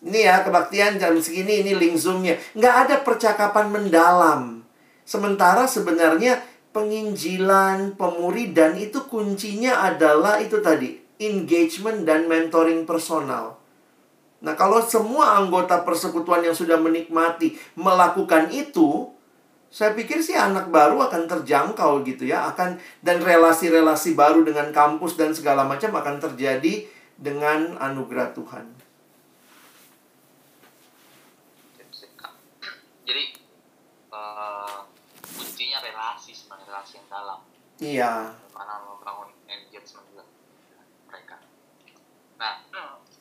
Ini 0.02 0.20
ya 0.26 0.36
kebaktian 0.42 0.98
jam 0.98 1.14
segini, 1.22 1.62
ini 1.62 1.78
link 1.78 2.00
Zoom-nya. 2.02 2.42
Nggak 2.58 2.76
ada 2.88 2.96
percakapan 3.06 3.70
mendalam. 3.70 4.66
Sementara 5.06 5.70
sebenarnya 5.70 6.42
penginjilan, 6.74 7.94
pemuridan 7.94 8.80
itu 8.82 9.06
kuncinya 9.06 9.86
adalah 9.86 10.42
itu 10.42 10.58
tadi 10.64 10.98
engagement 11.20 12.08
dan 12.08 12.26
mentoring 12.32 12.88
personal. 12.88 13.60
Nah, 14.40 14.56
kalau 14.56 14.80
semua 14.80 15.36
anggota 15.36 15.84
persekutuan 15.84 16.40
yang 16.48 16.56
sudah 16.56 16.80
menikmati 16.80 17.60
melakukan 17.76 18.48
itu, 18.56 19.12
saya 19.70 19.94
pikir 19.94 20.18
sih 20.18 20.34
anak 20.34 20.74
baru 20.74 20.98
akan 21.06 21.30
terjangkau 21.30 22.02
gitu 22.02 22.26
ya, 22.26 22.50
akan 22.50 22.82
dan 23.06 23.22
relasi-relasi 23.22 24.18
baru 24.18 24.42
dengan 24.42 24.74
kampus 24.74 25.14
dan 25.14 25.30
segala 25.30 25.62
macam 25.62 25.94
akan 25.94 26.18
terjadi 26.18 26.90
dengan 27.14 27.78
anugerah 27.78 28.34
Tuhan. 28.34 28.66
Jadi 33.06 33.24
uh, 34.10 34.90
kuncinya 35.38 35.86
relasi 35.86 36.34
sebenarnya 36.34 36.66
relasi 36.74 36.94
yang 36.98 37.08
dalam. 37.14 37.40
Iya. 37.78 38.14
Mana 38.58 38.74
membangun 38.90 39.30
engagement 39.46 40.06
juga 40.10 40.26
mereka. 41.14 41.38
Nah, 42.42 42.66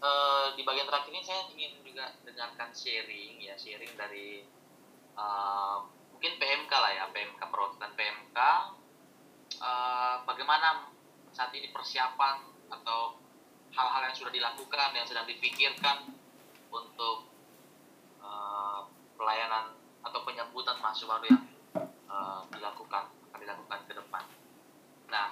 uh, 0.00 0.46
di 0.56 0.64
bagian 0.64 0.88
terakhir 0.88 1.12
ini 1.12 1.20
saya 1.20 1.44
ingin 1.52 1.84
juga 1.84 2.16
dengarkan 2.24 2.72
sharing 2.72 3.36
ya 3.36 3.52
sharing 3.52 3.92
dari 4.00 4.48
uh, 5.12 5.97
mungkin 6.18 6.34
PMK 6.34 6.72
lah 6.74 6.90
ya 6.90 7.04
PMK 7.14 7.38
perwakilan 7.46 7.94
PMK 7.94 8.38
uh, 9.62 10.26
bagaimana 10.26 10.90
saat 11.30 11.54
ini 11.54 11.70
persiapan 11.70 12.42
atau 12.74 13.22
hal-hal 13.70 14.02
yang 14.10 14.16
sudah 14.18 14.34
dilakukan 14.34 14.98
yang 14.98 15.06
sedang 15.06 15.30
dipikirkan 15.30 16.10
untuk 16.74 17.30
uh, 18.18 18.90
pelayanan 19.14 19.78
atau 20.02 20.26
penyambutan 20.26 20.74
mahasiswa 20.82 21.06
baru 21.06 21.30
yang 21.30 21.42
uh, 22.10 22.42
dilakukan 22.50 23.14
akan 23.14 23.38
dilakukan 23.38 23.78
ke 23.86 23.94
depan. 23.94 24.24
Nah, 25.14 25.26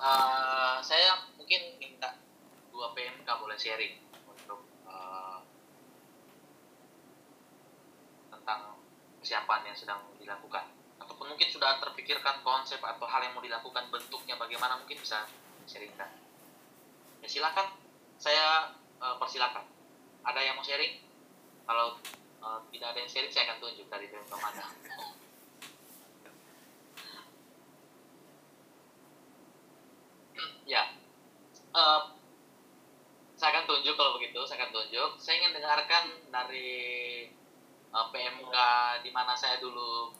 uh, 0.00 0.80
saya 0.80 1.28
mungkin 1.36 1.76
minta 1.76 2.16
dua 2.72 2.96
PMK 2.96 3.28
boleh 3.36 3.60
sharing 3.60 4.00
untuk 4.32 4.64
uh, 4.88 5.44
tentang 8.32 8.80
persiapan 9.28 9.60
yang 9.60 9.76
sedang 9.76 10.00
dilakukan 10.16 10.64
ataupun 11.04 11.36
mungkin 11.36 11.52
sudah 11.52 11.76
terpikirkan 11.84 12.40
konsep 12.40 12.80
atau 12.80 13.04
hal 13.04 13.20
yang 13.20 13.36
mau 13.36 13.44
dilakukan 13.44 13.92
bentuknya 13.92 14.40
bagaimana 14.40 14.80
mungkin 14.80 14.96
bisa 14.96 15.28
sharingkan. 15.68 16.08
Ya 17.20 17.28
silakan, 17.28 17.76
saya 18.16 18.72
uh, 18.96 19.20
persilakan. 19.20 19.68
Ada 20.24 20.40
yang 20.40 20.56
mau 20.56 20.64
sharing? 20.64 21.04
Kalau 21.68 22.00
uh, 22.40 22.64
tidak 22.72 22.96
ada 22.96 23.04
yang 23.04 23.10
sharing, 23.12 23.28
saya 23.28 23.52
akan 23.52 23.68
tunjuk 23.68 23.84
dari 23.92 24.08
PMK 24.08 24.32
mana. 24.32 24.64
ya 30.64 30.88
uh, 31.76 32.16
saya 33.36 33.48
akan 33.56 33.64
tunjuk 33.68 33.96
kalau 33.96 34.20
begitu 34.20 34.40
saya 34.44 34.64
akan 34.64 34.72
tunjuk 34.72 35.16
saya 35.16 35.40
ingin 35.40 35.56
dengarkan 35.56 36.04
dari 36.28 36.88
uh, 37.92 38.06
PMK 38.12 38.56
di 39.04 39.10
mana 39.12 39.32
saya 39.36 39.60
dulu 39.60 40.12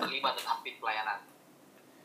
terlibat 0.00 0.38
dan 0.38 0.46
aktif 0.58 0.78
pelayanan. 0.82 1.20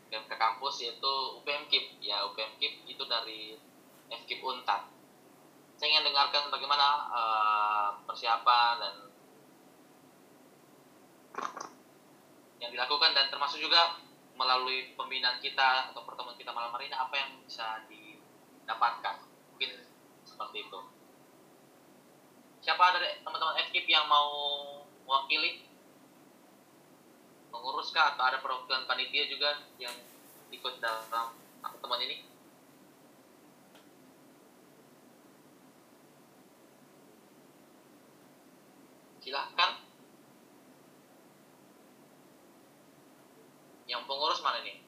PMK 0.07 0.31
kampus 0.39 0.87
yaitu 0.87 1.13
UPMKIP 1.43 1.99
ya 1.99 2.23
UPMKIP 2.31 2.87
itu 2.87 3.03
dari 3.07 3.59
FKIP 4.07 4.39
Untar 4.39 4.97
saya 5.77 5.93
ingin 5.93 6.09
dengarkan 6.09 6.49
bagaimana 6.49 7.05
uh, 7.13 7.89
persiapan 8.09 8.81
dan 8.81 8.95
yang 12.57 12.73
dilakukan 12.73 13.13
dan 13.13 13.29
termasuk 13.29 13.61
juga 13.61 14.01
melalui 14.33 14.97
pembinaan 14.97 15.37
kita 15.37 15.93
atau 15.93 16.01
pertemuan 16.01 16.33
kita 16.33 16.49
malam 16.49 16.73
hari 16.73 16.89
ini 16.89 16.97
apa 16.97 17.13
yang 17.13 17.29
bisa 17.45 17.85
didapatkan? 17.85 19.21
Mungkin 19.53 19.71
seperti 20.25 20.65
itu. 20.65 20.79
Siapa 22.65 22.97
dari 22.97 23.21
teman-teman 23.21 23.61
FKIP 23.69 23.85
yang 23.93 24.09
mau 24.09 24.33
mewakili. 25.07 25.63
Menguruskah 27.55 28.13
atau 28.13 28.23
ada 28.27 28.43
perwakilan 28.43 28.85
panitia 28.85 29.23
juga 29.31 29.63
yang 29.79 29.95
ikut 30.51 30.83
dalam 30.83 31.31
pertemuan 31.63 32.03
ini? 32.03 32.27
Silahkan. 39.23 39.71
Yang 43.87 44.03
pengurus 44.03 44.43
mana 44.43 44.59
nih? 44.63 44.83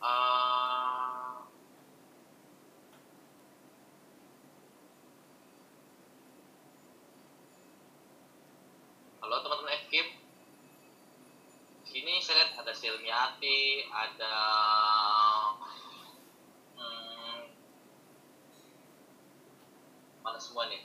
Uh, 0.00 1.44
halo 9.30 9.46
teman-teman 9.46 9.76
FKIP 9.86 10.08
sini 11.86 12.18
saya 12.18 12.48
lihat 12.48 12.64
ada 12.64 12.69
Silmiati 12.80 13.84
ada 13.92 14.36
hmm, 16.80 17.40
mana 20.24 20.40
semua 20.40 20.64
nih? 20.64 20.80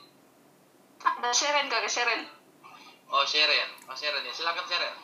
Ada 1.00 1.32
Seren 1.32 1.72
kagak 1.72 1.88
Seren 1.88 2.28
oh 3.08 3.24
Sheren 3.24 3.70
oh 3.88 3.96
Sheren 3.96 4.28
ya. 4.28 4.32
Silakan 4.36 4.68
Sheren 4.68 4.96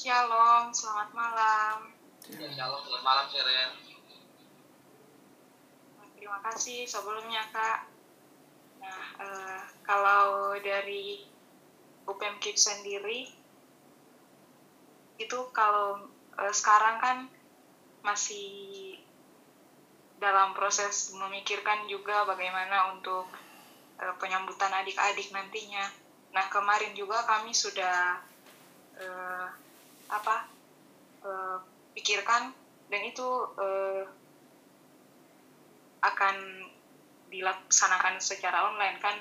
Shalom, 0.00 0.72
selamat 0.72 1.12
malam. 1.12 1.99
Ya, 2.30 2.46
shalom, 2.54 2.78
selamat 2.86 3.02
malam, 3.02 3.26
Seren. 3.26 3.70
Terima 6.14 6.38
kasih 6.46 6.86
sebelumnya, 6.86 7.42
Kak. 7.50 7.90
Nah, 8.78 9.04
eh, 9.18 9.62
kalau 9.82 10.54
dari 10.62 11.26
UPM 12.06 12.38
Kip 12.38 12.54
sendiri, 12.54 13.26
itu 15.18 15.38
kalau 15.50 16.06
eh, 16.38 16.54
sekarang 16.54 17.02
kan 17.02 17.18
masih 18.06 18.94
dalam 20.22 20.54
proses 20.54 21.10
memikirkan 21.10 21.90
juga 21.90 22.22
bagaimana 22.30 22.94
untuk 22.94 23.26
eh, 23.98 24.14
penyambutan 24.22 24.70
adik-adik 24.70 25.34
nantinya. 25.34 25.82
Nah 26.30 26.46
kemarin 26.46 26.94
juga 26.94 27.26
kami 27.26 27.50
sudah 27.50 28.22
apa 30.12 30.44
pikirkan 31.96 32.54
dan 32.90 33.02
itu 33.06 33.28
uh, 33.58 34.04
akan 36.00 36.36
dilaksanakan 37.30 38.18
secara 38.18 38.66
online 38.72 38.98
kan 38.98 39.14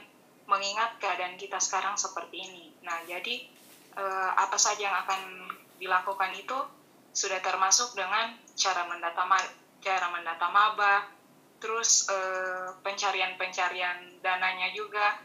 mengingat 0.50 0.98
keadaan 0.98 1.38
kita 1.38 1.62
sekarang 1.62 1.94
seperti 1.94 2.42
ini. 2.42 2.66
Nah 2.82 3.06
jadi 3.06 3.46
uh, 4.00 4.32
apa 4.34 4.58
saja 4.58 4.90
yang 4.90 4.98
akan 5.06 5.22
dilakukan 5.78 6.34
itu 6.34 6.58
sudah 7.14 7.38
termasuk 7.42 7.94
dengan 7.94 8.34
cara 8.58 8.86
mendata 8.90 9.26
cara 9.80 10.08
mendata 10.12 10.48
maba, 10.52 11.08
terus 11.58 12.06
pencarian-pencarian 12.84 14.20
dananya 14.20 14.76
juga 14.76 15.18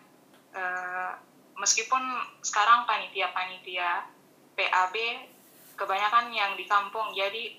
meskipun 1.58 2.02
sekarang 2.42 2.86
panitia-panitia 2.86 4.06
PAB 4.54 4.94
kebanyakan 5.74 6.30
yang 6.30 6.54
di 6.54 6.64
kampung. 6.66 7.12
Jadi 7.14 7.58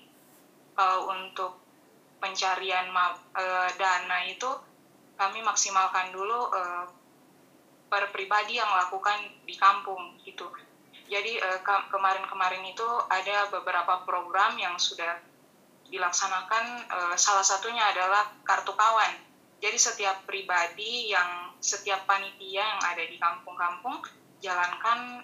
uh, 0.76 1.00
untuk 1.08 1.60
pencarian 2.20 2.88
uh, 2.92 3.70
dana 3.76 4.18
itu 4.24 4.48
kami 5.16 5.40
maksimalkan 5.44 6.12
dulu 6.12 6.52
uh, 6.52 6.84
per 7.86 8.10
pribadi 8.10 8.58
yang 8.58 8.68
melakukan 8.68 9.16
di 9.46 9.54
kampung 9.54 10.18
gitu. 10.26 10.50
Jadi 11.06 11.38
kemarin-kemarin 11.86 12.66
itu 12.66 12.82
ada 13.06 13.46
beberapa 13.46 14.02
program 14.02 14.58
yang 14.58 14.74
sudah 14.74 15.22
dilaksanakan 15.86 16.82
salah 17.14 17.46
satunya 17.46 17.78
adalah 17.94 18.34
kartu 18.42 18.74
kawan. 18.74 19.14
Jadi 19.62 19.78
setiap 19.78 20.26
pribadi 20.26 21.14
yang 21.14 21.54
setiap 21.62 22.10
panitia 22.10 22.58
yang 22.74 22.82
ada 22.82 23.06
di 23.06 23.22
kampung-kampung 23.22 24.02
jalankan 24.42 25.22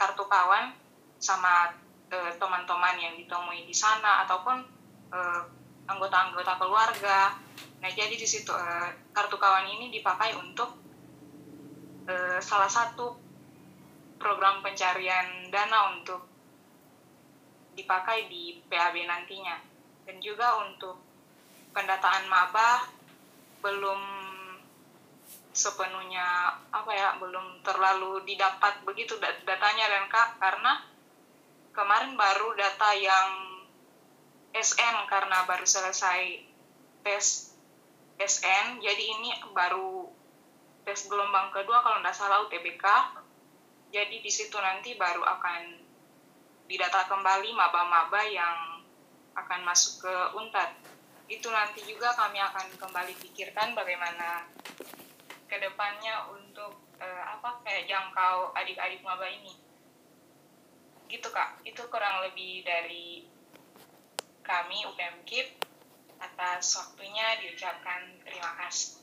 kartu 0.00 0.24
kawan 0.24 0.72
sama 1.20 1.76
uh, 2.12 2.32
teman-teman 2.36 2.96
yang 2.96 3.14
ditemui 3.16 3.64
di 3.68 3.74
sana 3.76 4.24
ataupun 4.24 4.56
uh, 5.12 5.42
anggota-anggota 5.88 6.60
keluarga. 6.60 7.36
Nah, 7.78 7.90
jadi 7.92 8.12
di 8.12 8.26
situ 8.28 8.52
uh, 8.52 8.88
kartu 9.14 9.36
kawan 9.40 9.68
ini 9.68 9.88
dipakai 9.92 10.36
untuk 10.36 10.76
uh, 12.08 12.38
salah 12.40 12.68
satu 12.68 13.16
program 14.18 14.60
pencarian 14.60 15.48
dana 15.48 15.94
untuk 15.94 16.26
dipakai 17.78 18.26
di 18.26 18.58
PAB 18.66 19.06
nantinya. 19.06 19.56
Dan 20.08 20.18
juga 20.24 20.64
untuk 20.64 20.98
pendataan 21.76 22.26
maba 22.26 22.88
belum 23.60 24.00
sepenuhnya 25.52 26.54
apa 26.70 26.90
ya 26.94 27.18
belum 27.18 27.66
terlalu 27.66 28.22
didapat 28.22 28.78
begitu 28.86 29.18
datanya 29.18 29.90
dan 29.90 30.06
kak 30.06 30.38
karena 30.38 30.86
kemarin 31.78 32.18
baru 32.18 32.58
data 32.58 32.90
yang 32.98 33.30
SN 34.50 35.06
karena 35.06 35.46
baru 35.46 35.62
selesai 35.62 36.42
tes 37.06 37.54
SN 38.18 38.82
jadi 38.82 39.04
ini 39.14 39.30
baru 39.54 40.10
tes 40.82 41.06
gelombang 41.06 41.54
kedua 41.54 41.78
kalau 41.86 42.02
tidak 42.02 42.18
salah 42.18 42.42
UTBK 42.50 42.82
jadi 43.94 44.16
di 44.18 44.26
situ 44.26 44.58
nanti 44.58 44.98
baru 44.98 45.22
akan 45.22 45.86
didata 46.66 47.06
kembali 47.06 47.54
maba-maba 47.54 48.26
yang 48.26 48.82
akan 49.38 49.62
masuk 49.62 50.02
ke 50.02 50.14
UNTAD 50.34 50.74
itu 51.30 51.46
nanti 51.46 51.86
juga 51.86 52.10
kami 52.18 52.42
akan 52.42 52.74
kembali 52.74 53.14
pikirkan 53.22 53.78
bagaimana 53.78 54.50
ke 55.46 55.56
depannya 55.62 56.26
untuk 56.34 56.74
uh, 56.98 57.24
apa 57.38 57.62
kayak 57.62 57.86
jangkau 57.86 58.50
adik-adik 58.58 59.00
maba 59.06 59.30
ini 59.30 59.67
gitu 61.08 61.28
kak. 61.32 61.64
Itu 61.64 61.88
kurang 61.88 62.22
lebih 62.28 62.62
dari 62.62 63.24
kami 64.44 64.84
UPMKIP 64.88 65.60
atas 66.20 66.76
waktunya 66.76 67.40
diucapkan 67.40 68.20
terima 68.24 68.52
kasih. 68.64 69.00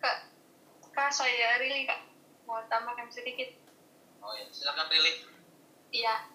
Kak 0.00 0.16
kak 0.92 1.10
saya 1.12 1.60
Rili 1.60 1.88
kak. 1.88 2.04
Mau 2.44 2.64
tambahkan 2.68 3.08
sedikit? 3.12 3.52
Oh 4.24 4.32
ya 4.36 4.48
silakan 4.52 4.88
Rili 4.88 5.12
iya. 5.92 6.28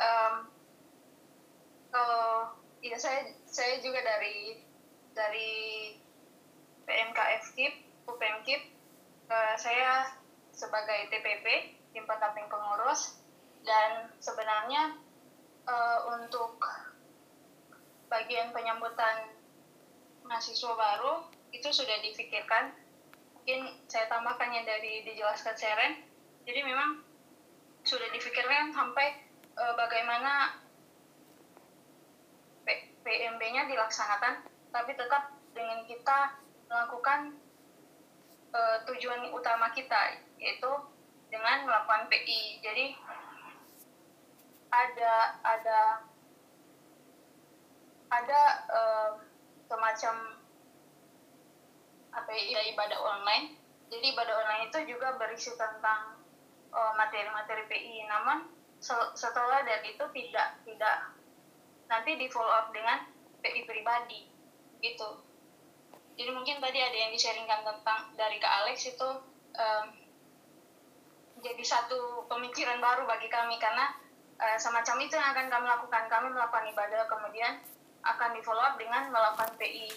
Um, 0.00 0.48
kalau 1.90 2.56
iya 2.80 2.96
saya 2.96 3.34
saya 3.44 3.82
juga 3.82 4.00
dari 4.00 4.64
dari 5.12 5.52
PMKF 6.86 7.44
KIP, 7.52 7.74
UPM 8.08 8.38
KIP, 8.46 8.62
uh, 9.28 9.54
saya 9.58 10.19
sebagai 10.60 11.08
TPP, 11.08 11.46
tim 11.96 12.04
pendamping 12.04 12.44
pengurus, 12.52 13.16
dan 13.64 14.12
sebenarnya 14.20 15.00
uh, 15.64 16.20
untuk 16.20 16.60
bagian 18.12 18.52
penyambutan 18.52 19.32
mahasiswa 20.28 20.76
baru 20.76 21.24
itu 21.56 21.72
sudah 21.72 21.96
difikirkan. 22.04 22.76
Mungkin 23.40 23.88
saya 23.88 24.04
tambahkan 24.12 24.52
yang 24.52 24.68
dari 24.68 25.00
dijelaskan 25.08 25.56
Seren. 25.56 26.04
Jadi 26.44 26.60
memang 26.60 27.00
sudah 27.88 28.12
difikirkan 28.12 28.76
sampai 28.76 29.16
uh, 29.56 29.74
bagaimana 29.80 30.60
PMB-nya 33.00 33.64
dilaksanakan, 33.64 34.44
tapi 34.68 34.92
tetap 34.92 35.32
dengan 35.56 35.88
kita 35.88 36.36
melakukan 36.68 37.32
uh, 38.52 38.76
tujuan 38.92 39.32
utama 39.32 39.72
kita, 39.72 40.20
yaitu 40.40 40.72
dengan 41.28 41.68
melakukan 41.68 42.08
PI. 42.10 42.64
Jadi 42.64 42.86
ada 44.72 45.14
ada 45.44 45.80
ada 48.10 48.40
uh, 48.72 49.10
semacam 49.70 50.14
apa 52.10 52.30
ya 52.34 52.60
ibadah 52.74 52.98
online. 52.98 53.54
Jadi 53.92 54.06
ibadah 54.16 54.34
online 54.34 54.62
itu 54.72 54.78
juga 54.96 55.14
berisi 55.20 55.54
tentang 55.54 56.18
materi-materi 56.98 57.62
uh, 57.66 57.68
PI. 57.70 57.96
Namun 58.10 58.38
setelah 59.14 59.60
dari 59.62 59.94
itu 59.94 60.04
tidak 60.16 60.48
tidak 60.64 60.96
nanti 61.90 62.16
di 62.16 62.26
follow 62.32 62.50
up 62.50 62.72
dengan 62.72 63.04
PI 63.44 63.68
pribadi 63.68 64.24
gitu 64.80 65.20
jadi 66.20 66.30
mungkin 66.36 66.60
tadi 66.60 66.78
ada 66.80 66.96
yang 66.96 67.10
di-sharingkan 67.16 67.64
tentang 67.64 68.12
dari 68.12 68.36
Kak 68.36 68.52
Alex 68.64 68.92
itu 68.92 69.08
um, 69.56 69.86
jadi 71.40 71.64
satu 71.64 72.28
pemikiran 72.28 72.80
baru 72.80 73.08
bagi 73.08 73.28
kami 73.32 73.56
karena 73.56 73.96
uh, 74.40 74.58
semacam 74.60 74.96
itu 75.04 75.16
yang 75.16 75.28
akan 75.32 75.46
kami 75.48 75.66
lakukan. 75.68 76.04
Kami 76.08 76.28
melakukan 76.32 76.68
ibadah 76.72 77.08
kemudian 77.08 77.60
akan 78.00 78.32
di 78.32 78.40
follow 78.40 78.64
up 78.64 78.80
dengan 78.80 79.12
melakukan 79.12 79.56
PI 79.60 79.92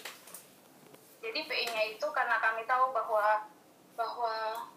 jadi 1.24 1.40
PI-nya 1.48 1.96
itu 1.96 2.06
karena 2.12 2.36
kami 2.36 2.68
tahu 2.68 2.92
bahwa 2.92 3.48
bahwa 3.96 4.68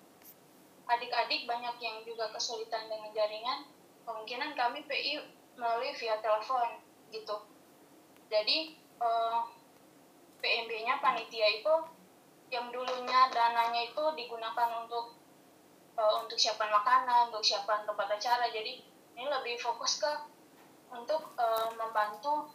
adik-adik 0.88 1.44
banyak 1.44 1.76
yang 1.84 2.00
juga 2.08 2.32
kesulitan 2.32 2.88
dengan 2.88 3.12
jaringan 3.12 3.68
kemungkinan 4.08 4.56
kami 4.56 4.88
PI 4.88 5.28
melalui 5.60 5.92
via 6.00 6.16
telepon 6.24 6.80
gitu. 7.12 7.36
Jadi 8.32 8.80
uh, 9.04 9.04
eh, 9.04 9.40
PMB-nya 10.40 11.04
panitia 11.04 11.60
itu 11.60 11.76
yang 12.48 12.72
dulunya 12.72 13.28
dananya 13.28 13.92
itu 13.92 14.04
digunakan 14.16 14.88
untuk 14.88 15.17
uh, 15.98 16.24
untuk 16.24 16.38
siapan 16.38 16.70
makanan 16.72 17.34
untuk 17.34 17.44
siapan 17.44 17.84
tempat 17.84 18.08
acara. 18.08 18.46
Jadi 18.54 18.86
ini 19.18 19.26
lebih 19.26 19.58
fokus 19.58 19.98
ke 20.00 20.12
untuk 20.94 21.36
uh, 21.36 21.74
membantu 21.76 22.48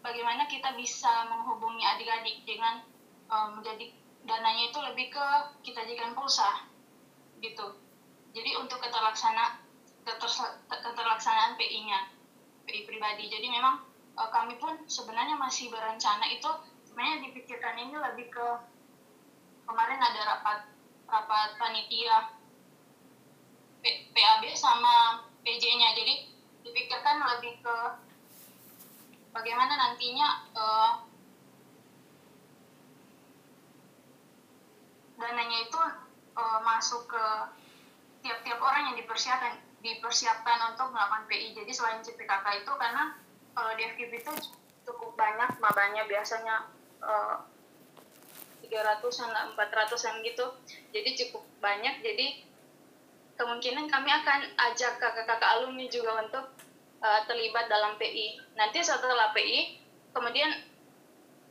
bagaimana 0.00 0.48
kita 0.48 0.72
bisa 0.78 1.28
menghubungi 1.28 1.84
adik-adik 1.84 2.46
dengan 2.48 2.80
um, 3.28 3.60
menjadi 3.60 3.92
dananya 4.22 4.70
itu 4.70 4.78
lebih 4.80 5.10
ke 5.12 5.26
kita 5.66 5.82
jadikan 5.84 6.14
pulsa 6.14 6.66
gitu. 7.42 7.76
Jadi 8.32 8.56
untuk 8.56 8.80
keterlaksana 8.80 9.60
keterlaksanaan 10.66 11.54
PI-nya 11.58 12.10
PI 12.64 12.88
pribadi. 12.88 13.28
Jadi 13.28 13.46
memang 13.50 13.82
uh, 14.16 14.30
kami 14.30 14.56
pun 14.56 14.78
sebenarnya 14.86 15.36
masih 15.36 15.68
berencana 15.68 16.26
itu. 16.30 16.48
Sebenarnya 16.86 17.24
dipikirkan 17.28 17.76
ini 17.76 17.96
lebih 17.96 18.28
ke 18.28 18.46
kemarin 19.64 20.00
ada 20.00 20.20
rapat 20.28 20.71
rapat 21.12 21.60
panitia 21.60 22.32
P, 23.84 24.08
PAB 24.16 24.42
sama 24.56 25.28
PJ-nya. 25.44 25.92
Jadi 25.92 26.32
dipikirkan 26.64 27.20
lebih 27.36 27.60
ke 27.60 27.76
bagaimana 29.36 29.76
nantinya 29.76 30.28
uh, 30.56 30.92
dananya 35.20 35.58
itu 35.68 35.80
uh, 36.40 36.58
masuk 36.64 37.04
ke 37.04 37.24
tiap-tiap 38.24 38.58
orang 38.62 38.92
yang 38.92 38.96
dipersiapkan 38.96 39.60
dipersiapkan 39.82 40.72
untuk 40.72 40.94
melakukan 40.94 41.26
PI. 41.26 41.58
Jadi 41.58 41.72
selain 41.74 42.00
CPKK 42.00 42.64
itu 42.64 42.72
karena 42.78 43.18
kalau 43.52 43.74
di 43.74 43.82
FKIP 43.82 44.12
itu 44.22 44.32
cukup 44.86 45.18
banyak 45.18 45.58
mabanya 45.58 46.06
biasanya 46.06 46.70
uh, 47.02 47.42
300-an 48.72 49.52
400-an 49.52 50.24
gitu. 50.24 50.46
Jadi 50.96 51.10
cukup 51.20 51.44
banyak. 51.60 52.00
Jadi 52.00 52.48
kemungkinan 53.36 53.86
kami 53.92 54.10
akan 54.12 54.40
ajak 54.72 54.96
kakak-kakak 54.96 55.50
alumni 55.60 55.84
juga 55.92 56.24
untuk 56.24 56.44
uh, 57.02 57.20
terlibat 57.26 57.66
dalam 57.66 57.98
PI 57.98 58.38
nanti 58.54 58.78
setelah 58.84 59.34
PI 59.34 59.82
kemudian 60.14 60.50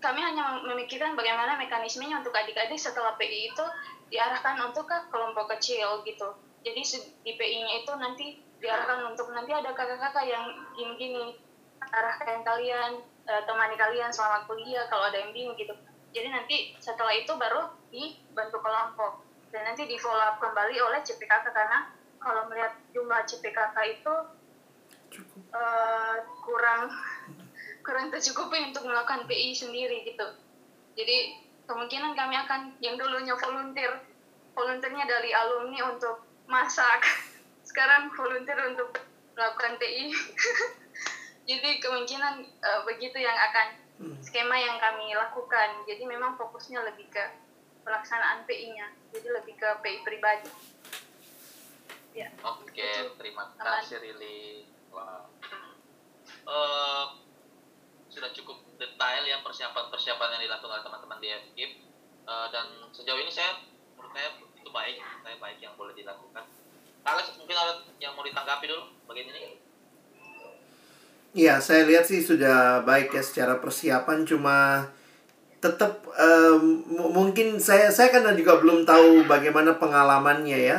kami 0.02 0.18
hanya 0.18 0.66
memikirkan 0.66 1.14
bagaimana 1.14 1.62
mekanismenya 1.62 2.26
untuk 2.26 2.34
adik-adik 2.34 2.80
setelah 2.80 3.14
PI 3.22 3.54
itu 3.54 3.66
diarahkan 4.10 4.58
untuk 4.66 4.90
ke 4.90 4.98
kelompok 5.14 5.54
kecil 5.58 6.02
gitu. 6.08 6.34
Jadi 6.66 6.82
di 7.22 7.32
PI-nya 7.38 7.86
itu 7.86 7.92
nanti 7.98 8.26
diarahkan 8.62 9.14
untuk 9.14 9.30
nanti 9.34 9.54
ada 9.54 9.74
kakak-kakak 9.74 10.26
yang 10.26 10.46
gini-gini 10.74 11.38
arahkan 11.82 12.46
kalian 12.46 13.02
uh, 13.30 13.42
temani 13.46 13.78
kalian 13.78 14.10
selama 14.14 14.46
kuliah 14.46 14.86
kalau 14.90 15.10
ada 15.10 15.22
yang 15.22 15.34
bingung 15.34 15.58
gitu 15.58 15.74
jadi 16.12 16.28
nanti 16.28 16.76
setelah 16.80 17.16
itu 17.16 17.32
baru 17.36 17.72
dibentuk 17.92 18.60
kelompok 18.60 19.24
dan 19.52 19.68
nanti 19.68 19.84
di 19.88 20.00
follow 20.00 20.20
up 20.20 20.40
kembali 20.40 20.76
oleh 20.80 21.00
CPKK 21.04 21.52
karena 21.52 21.92
kalau 22.22 22.48
melihat 22.48 22.76
jumlah 22.96 23.24
CPKK 23.28 23.76
itu 24.00 24.16
uh, 25.52 26.16
kurang 26.44 26.92
kurang 27.86 28.08
tercukupi 28.14 28.72
untuk 28.72 28.88
melakukan 28.88 29.26
PI 29.26 29.52
sendiri 29.58 30.06
gitu. 30.06 30.28
Jadi 30.96 31.42
kemungkinan 31.66 32.14
kami 32.14 32.36
akan 32.46 32.78
yang 32.80 32.96
dulunya 32.96 33.34
volunteer 33.36 34.04
volunteernya 34.54 35.08
dari 35.08 35.32
alumni 35.34 35.92
untuk 35.92 36.24
masak. 36.46 37.04
Sekarang 37.68 38.12
volunteer 38.14 38.60
untuk 38.72 39.00
melakukan 39.36 39.80
TI 39.80 40.12
jadi 41.50 41.70
kemungkinan 41.82 42.34
uh, 42.64 42.82
begitu 42.88 43.20
yang 43.20 43.36
akan. 43.36 43.81
Skema 44.22 44.56
yang 44.58 44.78
kami 44.82 45.14
lakukan. 45.14 45.86
Jadi 45.86 46.04
memang 46.06 46.38
fokusnya 46.38 46.82
lebih 46.86 47.10
ke 47.12 47.24
pelaksanaan 47.82 48.46
PI-nya 48.46 48.94
jadi 49.10 49.28
lebih 49.42 49.58
ke 49.58 49.70
PI 49.82 49.98
pribadi. 50.06 50.50
Ya. 52.12 52.28
Oke 52.44 52.68
okay, 52.68 53.10
terima 53.16 53.56
kasih 53.56 54.04
Rili. 54.04 54.68
Wow. 54.92 55.32
uh, 56.44 57.16
sudah 58.12 58.28
cukup 58.36 58.60
detail 58.76 59.24
ya 59.24 59.40
persiapan-persiapan 59.40 60.36
yang 60.36 60.42
dilakukan 60.52 60.76
oleh 60.76 60.84
teman-teman 60.84 61.20
di 61.24 61.32
FKIP 61.32 61.72
uh, 62.28 62.52
dan 62.52 62.68
sejauh 62.92 63.16
ini 63.16 63.32
saya 63.32 63.64
menurut 63.96 64.12
saya 64.12 64.30
itu 64.60 64.70
baik. 64.70 65.00
Saya 65.24 65.36
baik 65.40 65.58
yang 65.64 65.74
boleh 65.80 65.96
dilakukan. 65.96 66.44
Alex 67.02 67.34
mungkin 67.40 67.56
ada 67.56 67.88
yang 67.98 68.14
mau 68.14 68.28
ditanggapi 68.28 68.68
dulu? 68.68 68.92
Bagian 69.08 69.32
ini 69.32 69.61
Iya, 71.32 71.64
saya 71.64 71.88
lihat 71.88 72.04
sih 72.04 72.20
sudah 72.20 72.84
baik 72.84 73.16
ya 73.16 73.24
secara 73.24 73.56
persiapan 73.64 74.28
cuma 74.28 74.84
tetap 75.64 76.04
um, 76.12 76.84
mungkin 76.92 77.56
saya 77.56 77.88
saya 77.88 78.12
kan 78.12 78.28
juga 78.36 78.60
belum 78.60 78.84
tahu 78.84 79.24
bagaimana 79.32 79.80
pengalamannya 79.80 80.60
ya. 80.60 80.78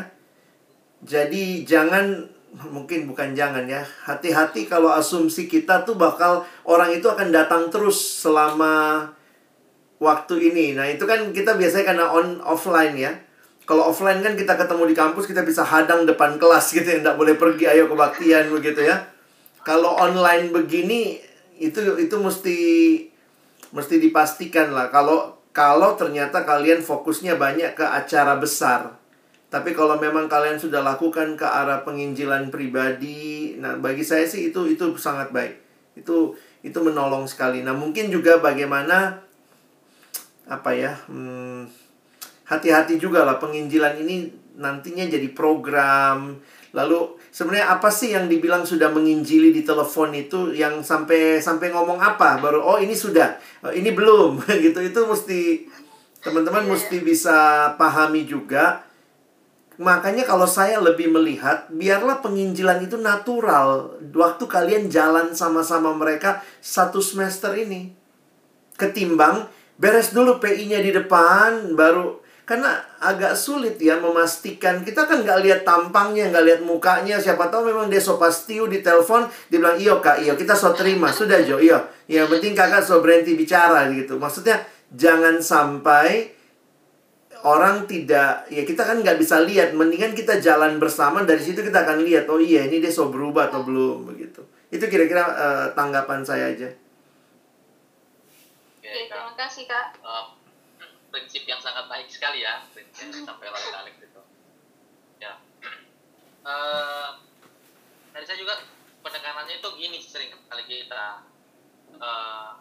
Jadi 1.00 1.64
jangan 1.64 2.28
mungkin 2.68 3.08
bukan 3.08 3.32
jangan 3.32 3.64
ya. 3.64 3.80
Hati-hati 4.04 4.68
kalau 4.68 4.92
asumsi 4.92 5.48
kita 5.48 5.88
tuh 5.88 5.96
bakal 5.96 6.44
orang 6.68 6.92
itu 6.92 7.08
akan 7.08 7.32
datang 7.32 7.72
terus 7.72 7.96
selama 8.20 9.08
waktu 10.04 10.52
ini. 10.52 10.76
Nah, 10.76 10.84
itu 10.84 11.08
kan 11.08 11.32
kita 11.32 11.56
biasanya 11.56 11.96
karena 11.96 12.06
on 12.12 12.44
offline 12.44 12.92
ya. 12.98 13.16
Kalau 13.64 13.88
offline 13.88 14.20
kan 14.20 14.34
kita 14.36 14.58
ketemu 14.58 14.90
di 14.90 14.96
kampus, 14.98 15.24
kita 15.30 15.46
bisa 15.46 15.62
hadang 15.64 16.04
depan 16.04 16.36
kelas 16.36 16.74
gitu 16.74 16.84
ya, 16.84 16.98
nggak 16.98 17.14
boleh 17.14 17.38
pergi, 17.38 17.70
ayo 17.70 17.86
kebaktian 17.86 18.50
begitu 18.50 18.82
ya. 18.82 19.11
Kalau 19.62 19.94
online 19.94 20.50
begini, 20.50 21.22
itu 21.58 21.78
itu 21.98 22.16
mesti 22.18 22.58
mesti 23.70 23.94
dipastikan 24.02 24.74
lah. 24.74 24.90
Kalau 24.90 25.42
kalau 25.52 25.94
ternyata 25.94 26.42
kalian 26.42 26.80
fokusnya 26.80 27.36
banyak 27.36 27.76
ke 27.76 27.84
acara 27.84 28.40
besar. 28.40 28.98
Tapi 29.52 29.76
kalau 29.76 30.00
memang 30.00 30.32
kalian 30.32 30.56
sudah 30.56 30.80
lakukan 30.80 31.36
ke 31.36 31.44
arah 31.44 31.84
penginjilan 31.84 32.48
pribadi, 32.48 33.52
nah 33.60 33.76
bagi 33.76 34.00
saya 34.00 34.24
sih 34.24 34.48
itu 34.48 34.64
itu 34.64 34.96
sangat 34.96 35.28
baik. 35.28 35.60
Itu 35.92 36.32
itu 36.64 36.78
menolong 36.80 37.28
sekali. 37.28 37.60
Nah 37.60 37.76
mungkin 37.76 38.08
juga 38.08 38.40
bagaimana 38.40 39.20
apa 40.48 40.70
ya? 40.72 40.96
Hmm, 41.04 41.68
hati-hati 42.48 42.96
juga 42.96 43.28
lah 43.28 43.36
penginjilan 43.36 44.00
ini 44.00 44.32
nantinya 44.56 45.04
jadi 45.04 45.28
program. 45.36 46.40
Lalu 46.72 47.20
sebenarnya 47.28 47.68
apa 47.76 47.92
sih 47.92 48.16
yang 48.16 48.32
dibilang 48.32 48.64
sudah 48.64 48.88
menginjili 48.88 49.52
di 49.52 49.60
telepon 49.60 50.16
itu? 50.16 50.56
Yang 50.56 50.88
sampai 50.88 51.36
sampai 51.36 51.68
ngomong 51.68 52.00
apa? 52.00 52.40
Baru 52.40 52.64
oh 52.64 52.80
ini 52.80 52.96
sudah. 52.96 53.36
Oh, 53.60 53.72
ini 53.72 53.92
belum. 53.92 54.40
Gitu. 54.64 54.80
Itu 54.80 55.04
mesti 55.04 55.68
teman-teman 56.24 56.64
mesti 56.72 57.04
bisa 57.04 57.68
pahami 57.76 58.24
juga. 58.24 58.88
Makanya 59.76 60.24
kalau 60.24 60.48
saya 60.48 60.80
lebih 60.80 61.12
melihat 61.12 61.68
biarlah 61.68 62.24
penginjilan 62.24 62.80
itu 62.88 62.96
natural. 62.96 64.00
Waktu 64.00 64.44
kalian 64.48 64.88
jalan 64.88 65.36
sama-sama 65.36 65.92
mereka 65.92 66.40
satu 66.64 67.04
semester 67.04 67.52
ini. 67.52 67.92
Ketimbang 68.80 69.44
beres 69.76 70.16
dulu 70.16 70.40
PI-nya 70.40 70.80
di 70.80 70.94
depan 70.94 71.76
baru 71.76 72.21
karena 72.52 72.84
agak 73.00 73.32
sulit 73.32 73.80
ya 73.80 73.96
memastikan. 73.96 74.84
Kita 74.84 75.08
kan 75.08 75.24
nggak 75.24 75.40
lihat 75.40 75.60
tampangnya 75.64 76.28
nggak 76.28 76.44
lihat 76.44 76.60
mukanya. 76.60 77.16
Siapa 77.16 77.48
tahu 77.48 77.72
memang 77.72 77.88
dia 77.88 77.96
so 77.96 78.20
pastiu 78.20 78.68
di 78.68 78.84
telepon 78.84 79.24
dia 79.48 79.56
bilang 79.56 79.80
iyo 79.80 80.04
kak 80.04 80.20
iyo 80.20 80.36
kita 80.36 80.52
so 80.52 80.76
terima. 80.76 81.08
Sudah 81.08 81.40
Jo. 81.40 81.56
Iyo 81.56 81.80
yang 82.12 82.28
penting 82.28 82.52
kakak 82.52 82.84
so 82.84 83.00
berhenti 83.00 83.32
bicara 83.40 83.88
gitu. 83.88 84.20
Maksudnya 84.20 84.68
jangan 84.92 85.40
sampai 85.40 86.28
orang 87.48 87.88
tidak 87.88 88.44
ya 88.52 88.68
kita 88.68 88.84
kan 88.84 89.00
nggak 89.00 89.16
bisa 89.16 89.40
lihat. 89.40 89.72
Mendingan 89.72 90.12
kita 90.12 90.36
jalan 90.36 90.76
bersama 90.76 91.24
dari 91.24 91.40
situ 91.40 91.64
kita 91.64 91.88
akan 91.88 92.04
lihat 92.04 92.28
oh 92.28 92.36
iya 92.36 92.68
ini 92.68 92.84
dia 92.84 92.92
so 92.92 93.08
berubah 93.08 93.48
atau 93.48 93.64
belum 93.64 94.12
begitu. 94.12 94.44
Itu 94.68 94.92
kira-kira 94.92 95.24
uh, 95.24 95.66
tanggapan 95.72 96.20
saya 96.20 96.52
aja. 96.52 96.68
Oke, 98.76 99.08
terima 99.08 99.32
kasih 99.40 99.64
kak. 99.64 99.96
Prinsip 101.12 101.44
yang 101.44 101.60
sangat 101.60 101.84
baik 101.92 102.08
sekali 102.08 102.40
ya 102.40 102.64
prinsip 102.72 103.12
yang 103.12 103.12
disampaikan 103.12 103.52
oleh 103.52 103.78
Alex 103.84 103.94
itu 104.00 104.22
ya. 105.20 105.34
Uh, 106.42 107.22
dari 108.10 108.26
saya 108.26 108.34
juga 108.34 108.58
pendekanannya 108.98 109.62
itu 109.62 109.68
gini 109.78 110.02
sering 110.02 110.34
kali 110.50 110.66
kita 110.66 111.22
uh, 112.02 112.58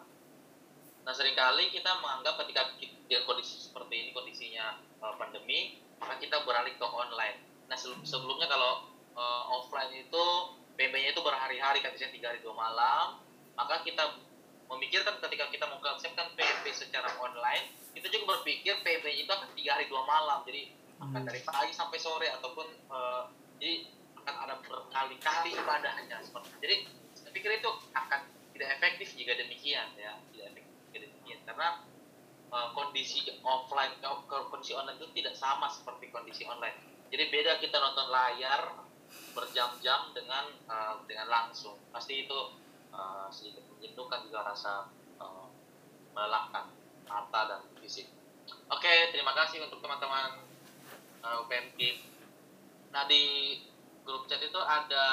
nah 1.02 1.10
sering 1.10 1.34
kali 1.34 1.66
kita 1.74 1.90
menganggap 1.98 2.38
ketika 2.46 2.78
kita, 2.78 3.26
kondisi 3.26 3.58
seperti 3.58 4.06
ini 4.06 4.10
kondisinya 4.14 4.78
uh, 5.02 5.18
pandemi 5.18 5.82
maka 5.98 6.18
kita 6.22 6.46
beralih 6.46 6.74
ke 6.78 6.86
online. 6.86 7.42
Nah 7.66 7.74
sebelum, 7.74 8.06
sebelumnya 8.06 8.46
kalau 8.46 8.86
uh, 9.18 9.42
offline 9.50 9.90
itu 9.98 10.24
PB-nya 10.78 11.14
itu 11.14 11.22
berhari-hari 11.22 11.82
kan 11.82 11.90
biasanya 11.94 12.14
tiga 12.14 12.26
hari 12.30 12.38
dua 12.42 12.54
malam 12.54 13.18
maka 13.54 13.82
kita 13.86 14.02
memikirkan 14.72 15.20
ketika 15.20 15.46
kita 15.52 15.66
mengkonsepkan 15.68 16.32
PB 16.32 16.64
secara 16.72 17.12
online 17.20 17.82
kita 17.92 18.08
juga 18.08 18.24
berpikir 18.36 18.80
PB 18.80 19.04
itu 19.04 19.30
akan 19.30 19.52
tiga 19.52 19.76
hari 19.76 19.86
dua 19.86 20.02
malam. 20.08 20.40
Jadi 20.48 20.72
akan 20.98 21.20
hmm. 21.20 21.28
dari 21.28 21.40
pagi 21.44 21.72
sampai 21.76 21.98
sore 22.00 22.28
ataupun 22.32 22.66
uh, 22.88 23.28
jadi 23.60 23.86
akan 24.22 24.34
ada 24.48 24.54
berkali-kali 24.64 25.50
ibadahnya. 25.52 26.16
Seperti 26.24 26.48
itu. 26.48 26.58
jadi 26.64 26.76
saya 27.12 27.30
pikir 27.36 27.50
itu 27.60 27.70
akan 27.92 28.20
tidak 28.56 28.68
efektif 28.80 29.08
jika 29.12 29.32
demikian 29.36 29.88
ya. 30.00 30.16
Tidak 30.32 30.46
efektif 30.56 30.74
jika 30.88 30.98
demikian. 31.04 31.38
Karena 31.44 31.68
uh, 32.48 32.68
kondisi 32.72 33.28
offline 33.44 33.92
kondisi 34.24 34.72
online 34.72 34.96
itu 34.96 35.08
tidak 35.12 35.34
sama 35.36 35.68
seperti 35.68 36.08
kondisi 36.08 36.48
online. 36.48 37.06
Jadi 37.12 37.28
beda 37.28 37.60
kita 37.60 37.76
nonton 37.76 38.08
layar 38.08 38.72
berjam-jam 39.36 40.16
dengan 40.16 40.48
uh, 40.64 40.96
dengan 41.04 41.28
langsung. 41.28 41.76
Pasti 41.92 42.24
itu 42.24 42.38
uh, 42.88 43.28
sedikit 43.28 43.71
menjenuhkan 43.82 44.22
juga 44.22 44.46
rasa 44.46 44.86
uh, 45.18 45.50
melelahkan 46.14 46.70
mata 47.10 47.40
dan 47.50 47.60
fisik. 47.82 48.06
Oke, 48.70 49.10
terima 49.10 49.34
kasih 49.34 49.66
untuk 49.66 49.82
teman-teman 49.82 50.38
uh, 51.26 51.42
UPMK. 51.42 51.98
Nah 52.94 53.10
di 53.10 53.58
grup 54.06 54.30
chat 54.30 54.38
itu 54.38 54.60
ada 54.62 55.06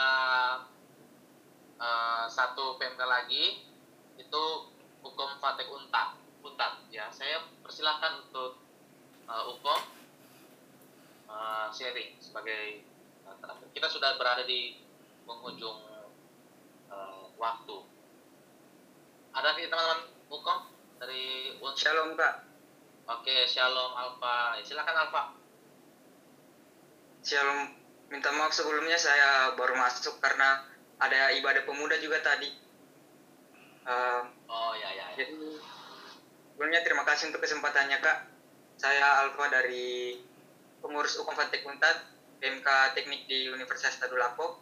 uh, 1.82 2.30
satu 2.30 2.78
PMK 2.78 3.02
lagi 3.02 3.66
itu 4.22 4.44
hukum 5.02 5.30
Fatek 5.42 5.66
Untak 5.74 6.20
Untak 6.46 6.86
ya 6.94 7.08
saya 7.10 7.42
persilahkan 7.66 8.30
untuk 8.30 8.60
uh, 9.26 9.44
hukum 9.50 9.80
uh, 11.26 11.72
sharing 11.74 12.20
sebagai 12.20 12.84
uh, 13.26 13.38
kita 13.72 13.88
sudah 13.88 14.18
berada 14.20 14.44
di 14.44 14.82
penghujung 15.24 15.80
uh, 16.90 17.30
waktu 17.38 17.89
ada 19.40 19.56
teman-teman 19.56 20.00
hukum 20.28 20.68
dari 21.00 21.56
Unsur. 21.64 21.80
Shalom 21.80 22.20
Pak. 22.20 22.44
Oke, 23.08 23.48
Shalom 23.48 23.96
Alfa. 23.96 24.60
Silakan 24.60 25.08
Alfa. 25.08 25.32
Shalom. 27.24 27.72
Minta 28.12 28.36
maaf 28.36 28.52
sebelumnya 28.52 29.00
saya 29.00 29.56
baru 29.56 29.80
masuk 29.80 30.20
karena 30.20 30.68
ada 31.00 31.32
ibadah 31.40 31.64
pemuda 31.64 31.96
juga 32.04 32.20
tadi. 32.20 32.52
Uh, 33.88 34.28
oh 34.52 34.76
ya 34.76 34.92
ya. 34.92 35.08
ya. 35.16 35.24
Jadi 35.24 35.56
sebelumnya 36.52 36.84
terima 36.84 37.08
kasih 37.08 37.32
untuk 37.32 37.40
kesempatannya 37.40 37.96
Kak. 38.04 38.20
saya 38.80 39.24
Alfa 39.24 39.52
dari 39.52 40.20
pengurus 40.80 41.20
UKM 41.20 41.36
Fatek 41.36 41.68
Untat, 41.68 41.96
PMK 42.44 42.68
Teknik 42.96 43.28
di 43.28 43.48
Universitas 43.52 44.00
Tadulako. 44.00 44.60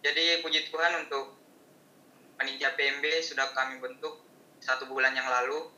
Jadi 0.00 0.40
puji 0.44 0.68
Tuhan 0.68 1.04
untuk 1.04 1.35
panitia 2.36 2.76
PMB 2.76 3.04
sudah 3.24 3.50
kami 3.56 3.80
bentuk 3.80 4.20
satu 4.60 4.88
bulan 4.88 5.16
yang 5.16 5.26
lalu. 5.26 5.72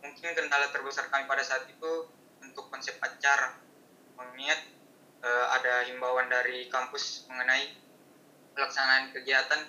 Mungkin 0.00 0.38
kendala 0.38 0.70
terbesar 0.70 1.10
kami 1.10 1.26
pada 1.26 1.42
saat 1.42 1.66
itu 1.66 1.92
untuk 2.40 2.70
konsep 2.70 2.94
acara. 3.02 3.58
Mengingat 4.16 4.60
eh, 5.22 5.46
ada 5.60 5.84
himbauan 5.90 6.30
dari 6.30 6.70
kampus 6.70 7.26
mengenai 7.26 7.74
pelaksanaan 8.54 9.12
kegiatan 9.12 9.60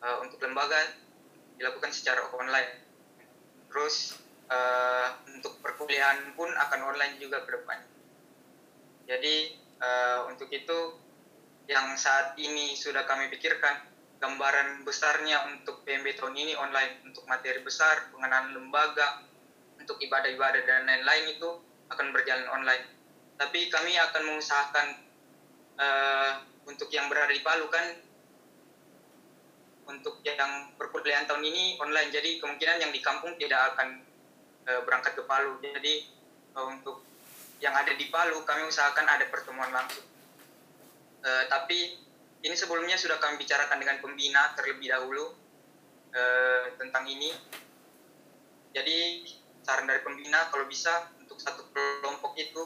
eh, 0.00 0.16
untuk 0.22 0.38
lembaga 0.40 0.78
dilakukan 1.58 1.90
secara 1.90 2.22
online. 2.32 2.86
Terus 3.68 4.14
eh, 4.46 5.08
untuk 5.34 5.58
perkuliahan 5.60 6.38
pun 6.38 6.48
akan 6.48 6.80
online 6.94 7.18
juga 7.18 7.42
ke 7.44 7.50
depan. 7.58 7.78
Jadi 9.08 9.66
untuk 10.26 10.50
itu 10.50 10.78
yang 11.70 11.94
saat 11.94 12.34
ini 12.34 12.74
sudah 12.74 13.06
kami 13.06 13.30
pikirkan 13.30 13.78
gambaran 14.18 14.82
besarnya 14.82 15.46
untuk 15.54 15.86
PMB 15.86 16.18
tahun 16.18 16.34
ini 16.34 16.52
online 16.58 17.06
untuk 17.06 17.22
materi 17.30 17.62
besar 17.62 18.10
pengenalan 18.10 18.50
lembaga 18.54 19.22
untuk 19.78 19.98
ibadah-ibadah 20.02 20.62
dan 20.66 20.84
lain-lain 20.90 21.38
itu 21.38 21.48
akan 21.88 22.06
berjalan 22.10 22.46
online. 22.50 22.84
Tapi 23.38 23.70
kami 23.70 23.94
akan 23.94 24.22
mengusahakan 24.26 24.86
eh, 25.78 26.32
untuk 26.66 26.90
yang 26.90 27.06
berada 27.06 27.30
di 27.30 27.40
Palu 27.40 27.70
kan 27.70 27.86
untuk 29.88 30.20
yang 30.26 30.74
perkuliahan 30.76 31.24
tahun 31.24 31.46
ini 31.46 31.78
online. 31.80 32.10
Jadi 32.12 32.42
kemungkinan 32.42 32.82
yang 32.82 32.92
di 32.92 33.00
kampung 33.00 33.38
tidak 33.38 33.72
akan 33.74 34.02
eh, 34.66 34.80
berangkat 34.82 35.14
ke 35.14 35.22
Palu. 35.24 35.62
Jadi 35.62 35.94
eh, 36.58 36.66
untuk 36.66 37.06
yang 37.62 37.72
ada 37.72 37.94
di 37.94 38.10
Palu 38.10 38.42
kami 38.42 38.66
usahakan 38.66 39.06
ada 39.06 39.30
pertemuan 39.30 39.70
langsung. 39.70 40.04
Eh, 41.22 41.44
tapi 41.46 42.07
ini 42.42 42.54
sebelumnya 42.54 42.94
sudah 42.94 43.18
kami 43.18 43.40
bicarakan 43.42 43.78
dengan 43.82 43.98
pembina 43.98 44.54
terlebih 44.54 44.90
dahulu 44.90 45.34
eh, 46.14 46.74
tentang 46.78 47.04
ini. 47.10 47.34
Jadi 48.72 49.26
saran 49.64 49.88
dari 49.90 50.00
pembina 50.04 50.48
kalau 50.52 50.68
bisa 50.70 51.10
untuk 51.18 51.40
satu 51.40 51.66
kelompok 51.74 52.38
itu 52.38 52.62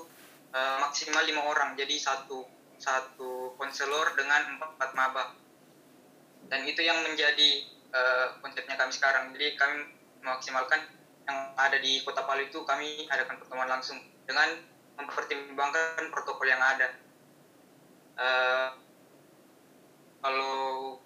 eh, 0.53 0.77
maksimal 0.83 1.25
lima 1.25 1.43
orang. 1.49 1.75
Jadi 1.79 1.97
satu 1.97 2.45
satu 2.83 3.55
konselor 3.55 4.19
dengan 4.19 4.59
empat, 4.59 4.75
empat 4.75 4.91
maba 4.99 5.25
dan 6.51 6.69
itu 6.69 6.85
yang 6.85 7.01
menjadi 7.07 7.65
uh, 7.97 8.37
konsepnya 8.45 8.77
kami 8.77 8.93
sekarang. 8.93 9.33
Jadi 9.33 9.57
kami 9.57 9.89
memaksimalkan 10.21 10.85
yang 11.25 11.39
ada 11.57 11.79
di 11.79 12.05
kota 12.05 12.27
Palu 12.29 12.45
itu 12.45 12.61
kami 12.69 13.07
adakan 13.09 13.41
pertemuan 13.41 13.73
langsung 13.73 13.97
dengan 14.29 14.61
mempertimbangkan 15.01 16.13
protokol 16.13 16.45
yang 16.45 16.61
ada. 16.61 16.93
Uh, 18.21 18.69
kalau 20.23 20.97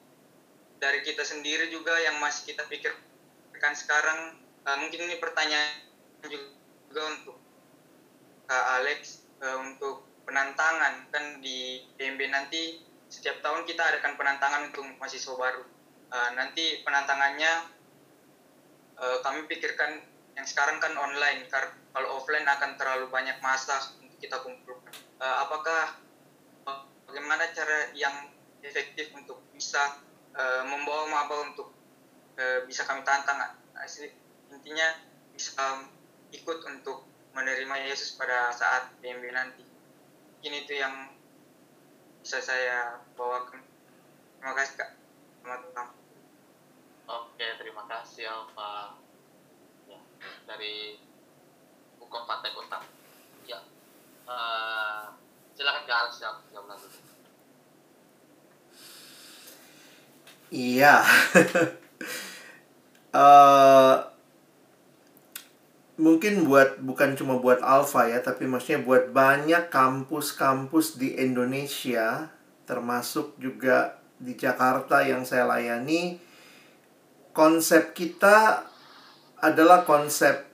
dari 0.76 1.00
kita 1.02 1.24
sendiri 1.24 1.72
juga 1.72 1.96
yang 2.04 2.20
masih 2.20 2.52
kita 2.52 2.68
pikirkan 2.68 3.72
sekarang 3.72 4.36
uh, 4.68 4.76
mungkin 4.76 5.08
ini 5.08 5.16
pertanyaan 5.16 5.82
juga 6.28 7.02
untuk 7.16 7.40
Kak 8.46 8.66
Alex 8.78 9.24
uh, 9.40 9.58
untuk 9.64 10.04
penantangan 10.28 11.08
kan 11.10 11.24
di 11.40 11.82
PMB 11.96 12.20
nanti 12.28 12.82
setiap 13.06 13.38
tahun 13.40 13.62
kita 13.64 13.80
adakan 13.80 14.18
penantangan 14.18 14.70
untuk 14.70 14.84
mahasiswa 14.98 15.34
baru. 15.34 15.62
Uh, 16.06 16.30
nanti 16.38 16.82
penantangannya 16.82 17.70
uh, 18.98 19.18
kami 19.22 19.46
pikirkan 19.46 20.02
yang 20.36 20.46
sekarang 20.46 20.76
kan 20.82 20.92
online, 21.00 21.48
karena 21.48 21.72
kalau 21.96 22.20
offline 22.20 22.44
akan 22.44 22.76
terlalu 22.76 23.08
banyak 23.08 23.38
masa 23.40 23.96
untuk 24.02 24.18
kita 24.20 24.36
kumpulkan. 24.44 24.92
Uh, 25.16 25.36
apakah 25.48 25.96
bagaimana 27.08 27.48
cara 27.56 27.90
yang 27.96 28.35
efektif 28.66 29.14
untuk 29.14 29.38
bisa 29.54 30.02
uh, 30.34 30.62
membawa 30.66 31.06
maba 31.06 31.46
untuk 31.46 31.70
uh, 32.36 32.60
bisa 32.66 32.82
kami 32.84 33.06
tantang? 33.06 33.56
Asli, 33.76 34.10
intinya 34.50 34.88
bisa 35.30 35.86
ikut 36.32 36.58
untuk 36.66 37.06
menerima 37.36 37.76
Yesus 37.86 38.16
pada 38.16 38.50
saat 38.50 38.96
PMB 39.04 39.24
nanti. 39.30 39.64
Mungkin 40.36 40.52
itu 40.64 40.72
yang 40.80 41.12
bisa 42.24 42.40
saya 42.40 42.98
bawakan. 43.14 43.60
Terima 44.40 44.52
kasih 44.56 44.74
Kak. 44.80 44.90
Selamat 45.44 45.60
malam. 45.70 45.88
Oke, 47.06 47.46
terima 47.60 47.86
kasih 47.86 48.26
Alfa. 48.26 48.98
Ya, 49.86 50.00
dari 50.48 50.98
Hukum 52.02 52.26
Partai 52.26 52.50
Kota. 52.50 52.82
Ya, 53.46 53.62
uh, 54.26 55.14
silakan 55.54 55.86
Kak 55.86 55.98
Alex 56.08 56.18
jawab. 56.18 56.42
Iya. 60.50 61.02
Eh, 63.16 63.96
mungkin 65.96 66.44
buat 66.44 66.84
bukan 66.84 67.16
cuma 67.16 67.40
buat 67.40 67.64
Alfa 67.64 68.12
ya, 68.12 68.20
tapi 68.20 68.44
maksudnya 68.44 68.84
buat 68.84 69.08
banyak 69.08 69.72
kampus-kampus 69.72 71.00
di 71.00 71.16
Indonesia, 71.16 72.28
termasuk 72.68 73.40
juga 73.40 73.96
di 74.20 74.36
Jakarta 74.36 75.00
yang 75.00 75.24
saya 75.24 75.48
layani, 75.48 76.20
konsep 77.32 77.96
kita 77.96 78.68
adalah 79.40 79.88
konsep 79.88 80.44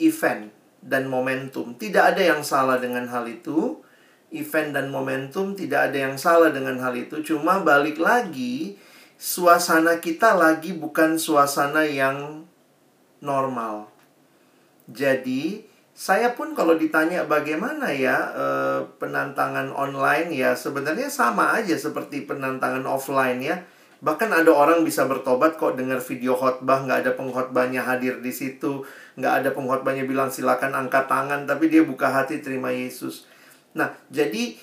event 0.00 0.48
dan 0.80 1.08
momentum. 1.08 1.76
Tidak 1.76 2.16
ada 2.16 2.22
yang 2.22 2.40
salah 2.40 2.80
dengan 2.80 3.08
hal 3.12 3.28
itu. 3.28 3.84
Event 4.28 4.76
dan 4.76 4.92
momentum 4.92 5.56
tidak 5.56 5.88
ada 5.88 6.04
yang 6.08 6.16
salah 6.20 6.52
dengan 6.52 6.76
hal 6.84 6.92
itu. 6.92 7.24
Cuma 7.24 7.64
balik 7.64 7.96
lagi, 7.96 8.76
suasana 9.18 9.98
kita 9.98 10.38
lagi 10.38 10.72
bukan 10.78 11.18
suasana 11.18 11.82
yang 11.82 12.46
normal. 13.18 13.90
Jadi, 14.88 15.66
saya 15.98 16.38
pun 16.38 16.54
kalau 16.54 16.78
ditanya 16.78 17.26
bagaimana 17.26 17.90
ya 17.90 18.30
eh, 18.30 18.80
penantangan 19.02 19.74
online 19.74 20.30
ya 20.30 20.54
sebenarnya 20.54 21.10
sama 21.10 21.58
aja 21.58 21.74
seperti 21.74 22.22
penantangan 22.22 22.86
offline 22.86 23.42
ya. 23.42 23.58
Bahkan 23.98 24.30
ada 24.30 24.54
orang 24.54 24.86
bisa 24.86 25.10
bertobat 25.10 25.58
kok 25.58 25.74
dengar 25.74 25.98
video 25.98 26.38
khotbah 26.38 26.86
nggak 26.86 27.02
ada 27.02 27.12
pengkhotbahnya 27.18 27.82
hadir 27.82 28.22
di 28.22 28.30
situ, 28.30 28.86
nggak 29.18 29.42
ada 29.42 29.50
pengkhotbahnya 29.50 30.06
bilang 30.06 30.30
silakan 30.30 30.70
angkat 30.86 31.10
tangan, 31.10 31.50
tapi 31.50 31.66
dia 31.66 31.82
buka 31.82 32.06
hati 32.06 32.38
terima 32.38 32.70
Yesus. 32.70 33.26
Nah, 33.74 33.90
jadi 34.06 34.54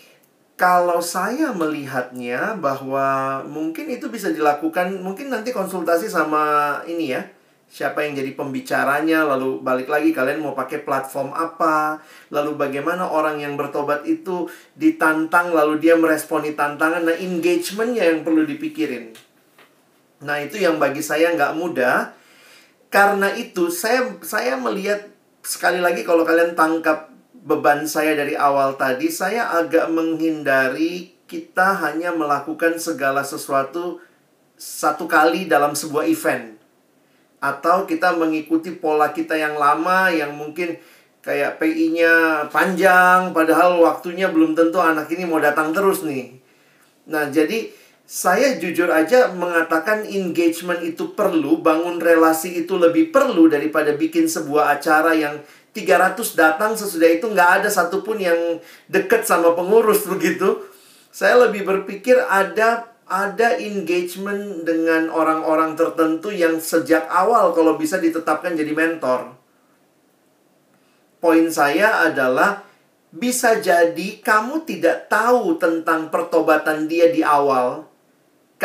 kalau 0.56 1.03
saya 1.03 1.52
melihatnya 1.52 2.56
bahwa 2.56 3.44
mungkin 3.44 3.91
itu 3.91 4.07
bisa 4.07 4.32
dilakukan, 4.32 5.03
mungkin 5.03 5.27
nanti 5.27 5.52
konsultasi 5.52 6.07
sama 6.07 6.80
ini 6.88 7.11
ya, 7.11 7.27
siapa 7.68 8.07
yang 8.07 8.15
jadi 8.15 8.32
pembicaranya, 8.40 9.27
lalu 9.27 9.60
balik 9.60 9.91
lagi 9.91 10.15
kalian 10.15 10.40
mau 10.40 10.56
pakai 10.56 10.88
platform 10.88 11.36
apa, 11.36 11.99
lalu 12.32 12.56
bagaimana 12.56 13.03
orang 13.03 13.44
yang 13.44 13.60
bertobat 13.60 14.07
itu 14.07 14.48
ditantang, 14.80 15.52
lalu 15.52 15.84
dia 15.84 15.99
meresponi 15.99 16.56
tantangan, 16.56 17.03
nah 17.03 17.15
engagementnya 17.19 18.15
yang 18.15 18.23
perlu 18.23 18.48
dipikirin. 18.48 19.11
Nah 20.23 20.40
itu 20.40 20.56
yang 20.56 20.80
bagi 20.80 21.03
saya 21.03 21.36
nggak 21.36 21.56
mudah, 21.60 22.15
karena 22.88 23.36
itu 23.36 23.68
saya 23.68 24.07
saya 24.23 24.56
melihat 24.56 25.11
sekali 25.44 25.84
lagi 25.84 26.07
kalau 26.07 26.23
kalian 26.23 26.56
tangkap 26.56 27.11
beban 27.45 27.85
saya 27.85 28.17
dari 28.17 28.34
awal 28.34 28.73
tadi, 28.73 29.07
saya 29.13 29.53
agak 29.53 29.93
menghindari 29.93 31.13
kita 31.30 31.77
hanya 31.85 32.09
melakukan 32.09 32.81
segala 32.81 33.22
sesuatu 33.22 34.01
satu 34.57 35.05
kali 35.05 35.45
dalam 35.45 35.77
sebuah 35.77 36.09
event. 36.09 36.57
Atau 37.38 37.85
kita 37.85 38.17
mengikuti 38.17 38.73
pola 38.73 39.13
kita 39.13 39.38
yang 39.38 39.61
lama 39.61 40.09
yang 40.09 40.34
mungkin 40.34 40.73
kayak 41.22 41.61
PI-nya 41.61 42.45
panjang 42.49 43.34
padahal 43.34 43.81
waktunya 43.81 44.30
belum 44.30 44.57
tentu 44.57 44.81
anak 44.81 45.05
ini 45.13 45.30
mau 45.30 45.38
datang 45.38 45.69
terus 45.69 46.01
nih. 46.01 46.41
Nah, 47.05 47.30
jadi 47.30 47.69
saya 48.05 48.57
jujur 48.61 48.89
aja 48.89 49.34
mengatakan 49.34 50.05
engagement 50.05 50.81
itu 50.81 51.17
perlu, 51.17 51.61
bangun 51.61 51.97
relasi 52.01 52.65
itu 52.65 52.77
lebih 52.77 53.09
perlu 53.09 53.49
daripada 53.49 53.93
bikin 53.93 54.30
sebuah 54.30 54.77
acara 54.77 55.17
yang 55.17 55.41
300 55.76 56.39
datang 56.39 56.72
sesudah 56.80 57.11
itu 57.11 57.27
nggak 57.27 57.61
ada 57.61 57.69
satupun 57.69 58.15
yang 58.15 58.64
deket 58.88 59.27
sama 59.27 59.52
pengurus 59.52 60.07
begitu. 60.14 60.64
Saya 61.11 61.47
lebih 61.47 61.68
berpikir 61.68 62.15
ada 62.23 62.95
ada 63.06 63.61
engagement 63.61 64.65
dengan 64.65 65.14
orang-orang 65.14 65.77
tertentu 65.77 66.34
yang 66.34 66.57
sejak 66.57 67.06
awal 67.06 67.53
kalau 67.53 67.77
bisa 67.77 68.02
ditetapkan 68.02 68.57
jadi 68.57 68.73
mentor. 68.73 69.38
Poin 71.22 71.45
saya 71.53 72.07
adalah 72.10 72.65
bisa 73.14 73.61
jadi 73.61 74.19
kamu 74.19 74.65
tidak 74.65 75.07
tahu 75.07 75.56
tentang 75.61 76.10
pertobatan 76.10 76.89
dia 76.89 77.14
di 77.14 77.22
awal 77.22 77.84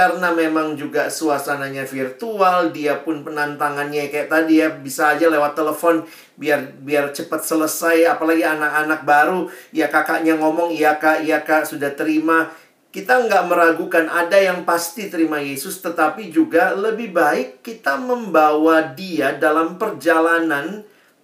karena 0.01 0.33
memang 0.33 0.81
juga 0.81 1.13
suasananya 1.13 1.85
virtual, 1.85 2.73
dia 2.73 3.05
pun 3.05 3.21
penantangannya 3.21 4.09
kayak 4.09 4.33
tadi 4.33 4.65
ya 4.65 4.73
bisa 4.73 5.13
aja 5.13 5.29
lewat 5.29 5.53
telepon 5.53 6.09
biar 6.41 6.73
biar 6.81 7.13
cepat 7.13 7.45
selesai. 7.45 8.09
Apalagi 8.09 8.41
anak-anak 8.41 9.05
baru, 9.05 9.53
ya 9.77 9.93
kakaknya 9.93 10.41
ngomong 10.41 10.73
iya 10.73 10.97
kak, 10.97 11.21
iya 11.21 11.45
kak 11.45 11.69
sudah 11.69 11.93
terima. 11.93 12.49
Kita 12.89 13.29
nggak 13.29 13.45
meragukan 13.45 14.09
ada 14.09 14.41
yang 14.41 14.65
pasti 14.65 15.13
terima 15.13 15.37
Yesus, 15.37 15.85
tetapi 15.85 16.33
juga 16.33 16.73
lebih 16.73 17.13
baik 17.13 17.61
kita 17.61 18.01
membawa 18.01 18.81
dia 18.97 19.37
dalam 19.37 19.77
perjalanan 19.77 20.81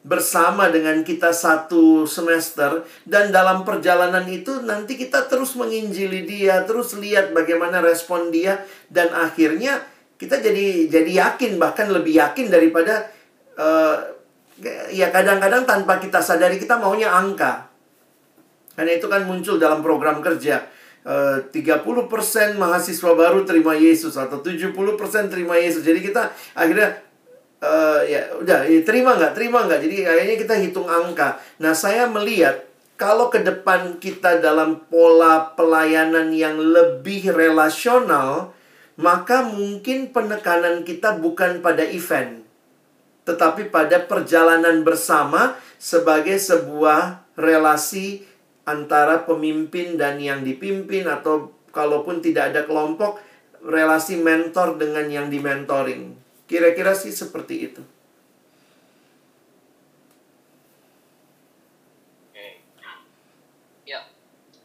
bersama 0.06 0.70
dengan 0.70 1.02
kita 1.02 1.34
satu 1.34 2.06
semester 2.06 2.86
dan 3.02 3.34
dalam 3.34 3.66
perjalanan 3.66 4.22
itu 4.30 4.62
nanti 4.62 4.94
kita 4.94 5.26
terus 5.26 5.58
menginjili 5.58 6.22
dia, 6.22 6.62
terus 6.62 6.94
lihat 6.94 7.34
bagaimana 7.34 7.82
respon 7.82 8.30
dia 8.30 8.62
dan 8.86 9.10
akhirnya 9.10 9.82
kita 10.14 10.38
jadi 10.38 10.86
jadi 10.86 11.10
yakin 11.26 11.58
bahkan 11.58 11.90
lebih 11.90 12.22
yakin 12.22 12.46
daripada 12.46 13.10
uh, 13.58 13.98
ya 14.94 15.10
kadang-kadang 15.10 15.66
tanpa 15.66 15.98
kita 15.98 16.22
sadari 16.22 16.62
kita 16.62 16.78
maunya 16.78 17.10
angka. 17.10 17.66
Karena 18.78 18.92
itu 18.94 19.10
kan 19.10 19.26
muncul 19.26 19.58
dalam 19.58 19.82
program 19.82 20.22
kerja. 20.22 20.70
Uh, 21.06 21.38
30% 21.54 22.58
mahasiswa 22.58 23.10
baru 23.14 23.46
terima 23.46 23.78
Yesus 23.78 24.18
atau 24.18 24.42
70% 24.42 24.74
terima 25.30 25.54
Yesus. 25.54 25.86
Jadi 25.86 26.02
kita 26.02 26.34
akhirnya 26.54 27.05
uh, 27.66 28.00
ya 28.06 28.30
udah 28.38 28.62
ya, 28.62 28.80
terima 28.86 29.18
nggak? 29.18 29.34
Terima 29.34 29.66
nggak? 29.66 29.80
Jadi 29.82 29.96
kayaknya 30.06 30.36
kita 30.38 30.54
hitung 30.62 30.86
angka. 30.86 31.42
Nah 31.58 31.74
saya 31.74 32.06
melihat 32.06 32.66
kalau 32.96 33.28
ke 33.28 33.44
depan 33.44 34.00
kita 34.00 34.40
dalam 34.40 34.88
pola 34.88 35.52
pelayanan 35.52 36.32
yang 36.32 36.56
lebih 36.56 37.28
relasional 37.30 38.56
maka 38.96 39.44
mungkin 39.44 40.08
penekanan 40.08 40.80
kita 40.80 41.20
bukan 41.20 41.60
pada 41.60 41.84
event 41.84 42.40
tetapi 43.28 43.68
pada 43.68 44.00
perjalanan 44.00 44.80
bersama 44.80 45.60
sebagai 45.76 46.40
sebuah 46.40 47.28
relasi 47.36 48.24
antara 48.64 49.28
pemimpin 49.28 50.00
dan 50.00 50.16
yang 50.16 50.40
dipimpin 50.40 51.04
atau 51.04 51.52
kalaupun 51.68 52.24
tidak 52.24 52.56
ada 52.56 52.64
kelompok 52.64 53.20
relasi 53.60 54.16
mentor 54.16 54.80
dengan 54.80 55.04
yang 55.12 55.28
dimentoring 55.28 56.16
Kira-kira 56.46 56.94
sih 56.94 57.10
seperti 57.10 57.54
itu. 57.66 57.82
Oke. 62.30 62.62
Ya, 63.82 64.06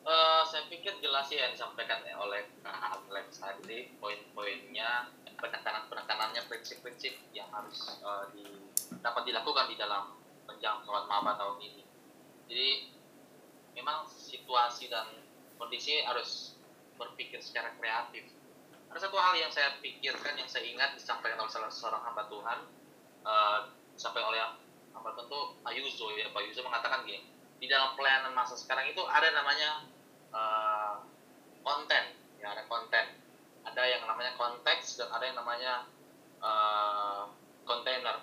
uh, 0.05 0.45
saya 0.45 0.69
pikir 0.69 1.01
jelas 1.01 1.25
ya 1.33 1.49
yang 1.49 1.57
disampaikan 1.57 2.05
oleh 2.21 2.45
Kak 2.61 3.09
Alex 3.09 3.41
tadi, 3.41 3.89
poin-poinnya, 3.97 5.09
penekanan-penekanannya, 5.41 6.45
prinsip-prinsip 6.45 7.17
yang 7.33 7.49
harus 7.49 7.97
uh, 8.05 8.29
di, 8.29 8.45
dapat 9.01 9.25
dilakukan 9.25 9.73
di 9.73 9.75
dalam 9.81 10.13
penjangkauan 10.45 11.09
maba 11.09 11.33
tahun 11.41 11.57
ini. 11.65 11.83
Jadi, 12.45 12.69
memang 13.73 14.05
situasi 14.05 14.85
dan 14.93 15.09
kondisi 15.57 16.05
harus 16.05 16.53
berpikir 17.01 17.41
secara 17.41 17.73
kreatif 17.81 18.29
ada 18.91 18.99
satu 18.99 19.15
hal 19.15 19.39
yang 19.39 19.47
saya 19.47 19.79
pikirkan 19.79 20.35
yang 20.35 20.51
saya 20.51 20.67
ingat 20.67 20.99
disampaikan 20.99 21.39
oleh 21.39 21.47
salah 21.47 21.71
seorang 21.71 22.03
hamba 22.03 22.27
Tuhan 22.27 22.59
uh, 23.23 23.59
disampaikan 23.95 24.35
oleh 24.35 24.43
hamba 24.91 25.15
Tuhan 25.15 25.31
itu 25.31 25.41
Ayuso 25.63 26.05
ya. 26.19 26.27
Pak 26.35 26.43
Ayuso 26.43 26.59
mengatakan 26.67 27.07
gini 27.07 27.23
di 27.63 27.71
dalam 27.71 27.95
pelayanan 27.95 28.35
masa 28.35 28.59
sekarang 28.59 28.91
itu 28.91 28.99
ada 29.07 29.31
namanya 29.31 29.87
uh, 30.35 30.99
konten. 31.63 32.03
Ya 32.43 32.51
ada 32.51 32.67
konten. 32.67 33.15
Ada 33.63 33.83
yang 33.87 34.03
namanya 34.03 34.35
konteks 34.35 34.99
dan 34.99 35.07
ada 35.07 35.23
yang 35.23 35.39
namanya 35.39 35.87
uh, 36.43 37.31
kontainer. 37.63 38.19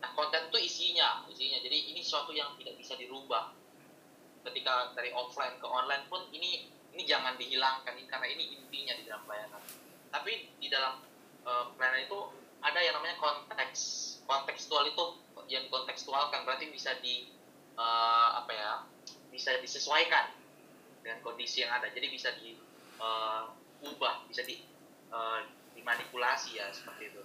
Nah 0.00 0.10
konten 0.16 0.48
itu 0.48 0.58
isinya 0.64 1.28
isinya. 1.28 1.60
Jadi 1.60 1.92
ini 1.92 2.00
sesuatu 2.00 2.32
yang 2.32 2.56
tidak 2.56 2.80
bisa 2.80 2.96
dirubah. 2.96 3.52
Ketika 4.40 4.96
dari 4.96 5.12
offline 5.12 5.60
ke 5.60 5.68
online 5.68 6.08
pun 6.08 6.24
ini 6.32 6.72
ini 6.96 7.02
jangan 7.04 7.36
dihilangkan. 7.36 7.92
Ini 7.92 8.08
karena 8.08 8.26
ini 8.32 8.56
intinya 8.56 8.96
di 8.96 9.04
dalam 9.04 9.20
pelayanan 9.28 9.77
tapi 10.08 10.52
di 10.56 10.68
dalam 10.72 11.00
uh, 11.44 11.72
pelayanan 11.76 12.08
itu 12.08 12.18
ada 12.58 12.80
yang 12.82 12.94
namanya 12.98 13.16
konteks 13.22 13.80
kontekstual 14.26 14.84
itu 14.88 15.04
yang 15.48 15.64
dikontekstualkan. 15.68 16.44
Berarti 16.44 16.68
bisa 16.72 16.96
di 17.00 17.30
uh, 17.78 18.42
apa 18.42 18.52
ya 18.52 18.70
bisa 19.30 19.54
disesuaikan 19.62 20.34
dengan 21.00 21.22
kondisi 21.22 21.62
yang 21.64 21.72
ada. 21.72 21.88
Jadi 21.92 22.06
bisa 22.10 22.34
diubah 22.36 24.14
uh, 24.22 24.26
bisa 24.26 24.42
di 24.44 24.64
uh, 25.12 25.44
dimanipulasi 25.78 26.58
ya 26.58 26.68
seperti 26.74 27.14
itu. 27.14 27.22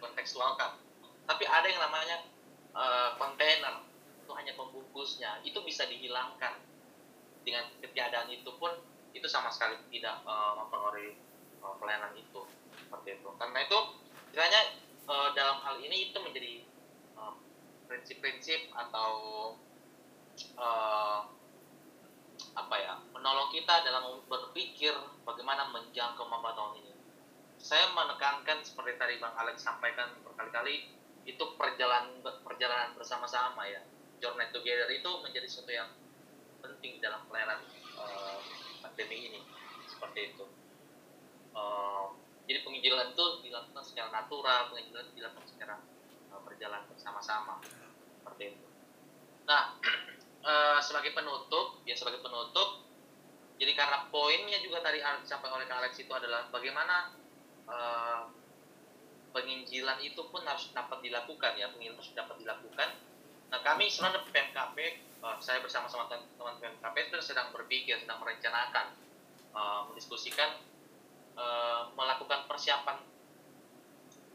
Kontekstualkan 0.00 0.90
tapi 1.30 1.46
ada 1.46 1.66
yang 1.70 1.78
namanya 1.78 2.26
uh, 2.74 3.14
itu 4.18 4.32
hanya 4.34 4.52
pembungkusnya. 4.58 5.38
Itu 5.46 5.62
bisa 5.62 5.86
dihilangkan. 5.86 6.58
Dengan 7.46 7.70
ketiadaan 7.78 8.26
itu 8.34 8.50
pun 8.58 8.74
itu 9.14 9.26
sama 9.30 9.46
sekali 9.54 9.78
tidak 9.94 10.26
uh, 10.26 10.58
mempengaruhi 10.58 11.14
uh, 11.14 11.29
pelayanan 11.60 12.12
itu 12.16 12.40
seperti 12.76 13.20
itu. 13.20 13.28
Karena 13.36 13.58
itu 13.64 13.78
kiranya 14.32 14.60
uh, 15.06 15.30
dalam 15.36 15.58
hal 15.62 15.76
ini 15.82 16.10
itu 16.10 16.18
menjadi 16.18 16.64
prinsip-prinsip 17.90 18.70
uh, 18.70 18.86
atau 18.86 19.10
uh, 20.54 21.20
apa 22.54 22.76
ya 22.78 22.94
menolong 23.12 23.50
kita 23.52 23.84
dalam 23.84 24.22
berpikir 24.30 24.94
bagaimana 25.26 25.68
menjangkau 25.74 26.24
maba 26.26 26.54
tahun 26.56 26.80
ini. 26.82 26.92
Saya 27.60 27.92
menekankan 27.92 28.64
seperti 28.64 28.96
tadi 28.96 29.20
bang 29.20 29.34
Alex 29.36 29.60
sampaikan 29.60 30.16
berkali-kali 30.24 30.88
itu 31.28 31.44
perjalanan 31.60 32.24
perjalanan 32.46 32.96
bersama-sama 32.96 33.68
ya. 33.68 33.82
Journey 34.20 34.52
together 34.52 34.88
itu 34.92 35.10
menjadi 35.24 35.48
sesuatu 35.48 35.72
yang 35.72 35.88
penting 36.60 37.00
dalam 37.00 37.24
pelayanan 37.28 37.60
uh, 37.96 38.36
pandemi 38.84 39.32
ini 39.32 39.40
seperti 39.88 40.36
itu 40.36 40.44
uh, 41.54 42.14
jadi 42.50 42.66
penginjilan 42.66 43.14
itu 43.14 43.26
dilakukan 43.46 43.84
secara 43.86 44.10
natural 44.10 44.74
penginjilan 44.74 45.06
itu 45.06 45.22
dilakukan 45.22 45.46
secara 45.46 45.78
uh, 46.34 46.42
berjalan 46.42 46.82
bersama-sama. 46.90 47.62
Seperti 47.62 48.58
itu. 48.58 48.66
Nah 49.46 49.78
uh, 50.42 50.80
sebagai 50.86 51.14
penutup 51.14 51.78
ya 51.86 51.94
sebagai 51.94 52.18
penutup 52.18 52.82
jadi 53.54 53.76
karena 53.78 54.10
poinnya 54.10 54.58
juga 54.64 54.82
tadi 54.82 54.98
disampaikan 54.98 55.62
oleh 55.62 55.68
Kak 55.70 55.78
Alex 55.78 55.92
itu 56.02 56.10
adalah 56.10 56.50
bagaimana 56.50 57.14
uh, 57.70 58.26
penginjilan 59.30 60.02
itu 60.02 60.18
pun 60.32 60.42
harus 60.42 60.74
dapat 60.74 60.98
dilakukan 61.06 61.54
ya. 61.54 61.70
Penginjilan 61.70 62.02
harus 62.02 62.10
dapat 62.18 62.34
dilakukan. 62.42 62.88
Nah 63.52 63.60
kami 63.62 63.86
sebenarnya 63.86 64.26
PMKP 64.26 64.76
uh, 65.22 65.38
saya 65.38 65.62
bersama-sama 65.62 66.10
teman-teman 66.10 66.58
PMKP 66.58 67.14
itu 67.14 67.18
sedang 67.22 67.54
berpikir 67.54 68.00
sedang 68.02 68.18
merencanakan 68.18 68.98
mendiskusikan 69.90 70.62
Eh, 71.40 71.82
melakukan 71.94 72.44
persiapan 72.44 72.98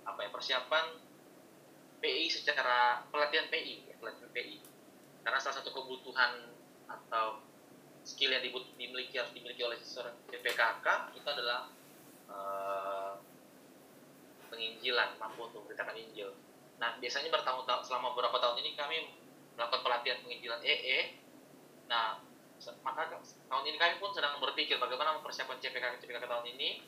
apa 0.05 0.19
ya 0.21 0.29
persiapan 0.31 0.85
PI 2.01 2.25
secara 2.31 3.03
pelatihan 3.09 3.45
PI 3.51 3.89
ya, 3.89 3.95
pelatihan 3.99 4.31
PI 4.31 4.57
karena 5.25 5.37
salah 5.41 5.59
satu 5.61 5.69
kebutuhan 5.73 6.49
atau 6.89 7.41
skill 8.05 8.33
yang 8.33 8.41
dimiliki 8.77 9.17
harus 9.17 9.33
dimiliki 9.33 9.65
oleh 9.65 9.77
seorang 9.81 10.13
PPKK 10.29 10.85
itu 11.17 11.27
adalah 11.27 11.69
uh, 12.29 13.17
penginjilan 14.53 15.17
mampu 15.17 15.49
untuk 15.49 15.65
memberitakan 15.65 15.97
Injil. 15.97 16.31
Nah 16.77 17.01
biasanya 17.01 17.33
bertahun-tahun 17.33 17.81
selama 17.85 18.13
beberapa 18.13 18.37
tahun 18.37 18.61
ini 18.61 18.77
kami 18.77 19.09
melakukan 19.57 19.81
pelatihan 19.81 20.21
penginjilan 20.21 20.61
EE. 20.61 21.17
Nah 21.89 22.21
maka 22.81 23.11
tahun 23.21 23.63
ini 23.67 23.77
kami 23.77 23.93
pun 24.01 24.09
sedang 24.15 24.39
berpikir 24.39 24.79
bagaimana 24.79 25.19
mempersiapkan 25.19 25.59
CPK 25.59 26.01
CPK 26.01 26.25
tahun 26.25 26.45
ini 26.55 26.81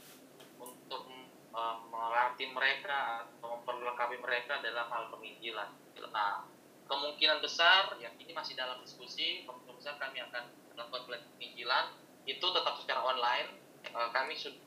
untuk 0.57 1.05
uh, 1.53 1.77
melatih 1.91 2.49
mereka 2.55 3.27
atau 3.37 3.61
memperlengkapi 3.61 4.17
mereka 4.17 4.63
dalam 4.63 4.87
hal 4.89 5.11
penginjilan. 5.13 5.69
Nah, 6.09 6.47
kemungkinan 6.87 7.43
besar, 7.43 7.93
ya 7.99 8.09
ini 8.17 8.31
masih 8.33 8.57
dalam 8.57 8.81
diskusi, 8.81 9.43
kemungkinan 9.45 9.75
besar 9.77 9.95
kami 10.01 10.23
akan 10.23 10.43
melakukan 10.73 11.21
penginjilan 11.37 11.85
itu 12.25 12.45
tetap 12.45 12.73
secara 12.79 13.01
online. 13.03 13.59
Uh, 13.93 14.09
kami 14.15 14.33
sudah 14.33 14.57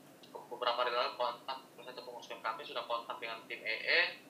beberapa 0.47 0.85
hari 0.85 0.95
lalu 0.95 1.17
kontak, 1.19 1.59
satu 1.81 2.01
pengurus 2.07 2.29
kami 2.29 2.61
sudah 2.63 2.87
kontak 2.87 3.19
dengan 3.19 3.43
tim 3.49 3.59
EE, 3.59 4.21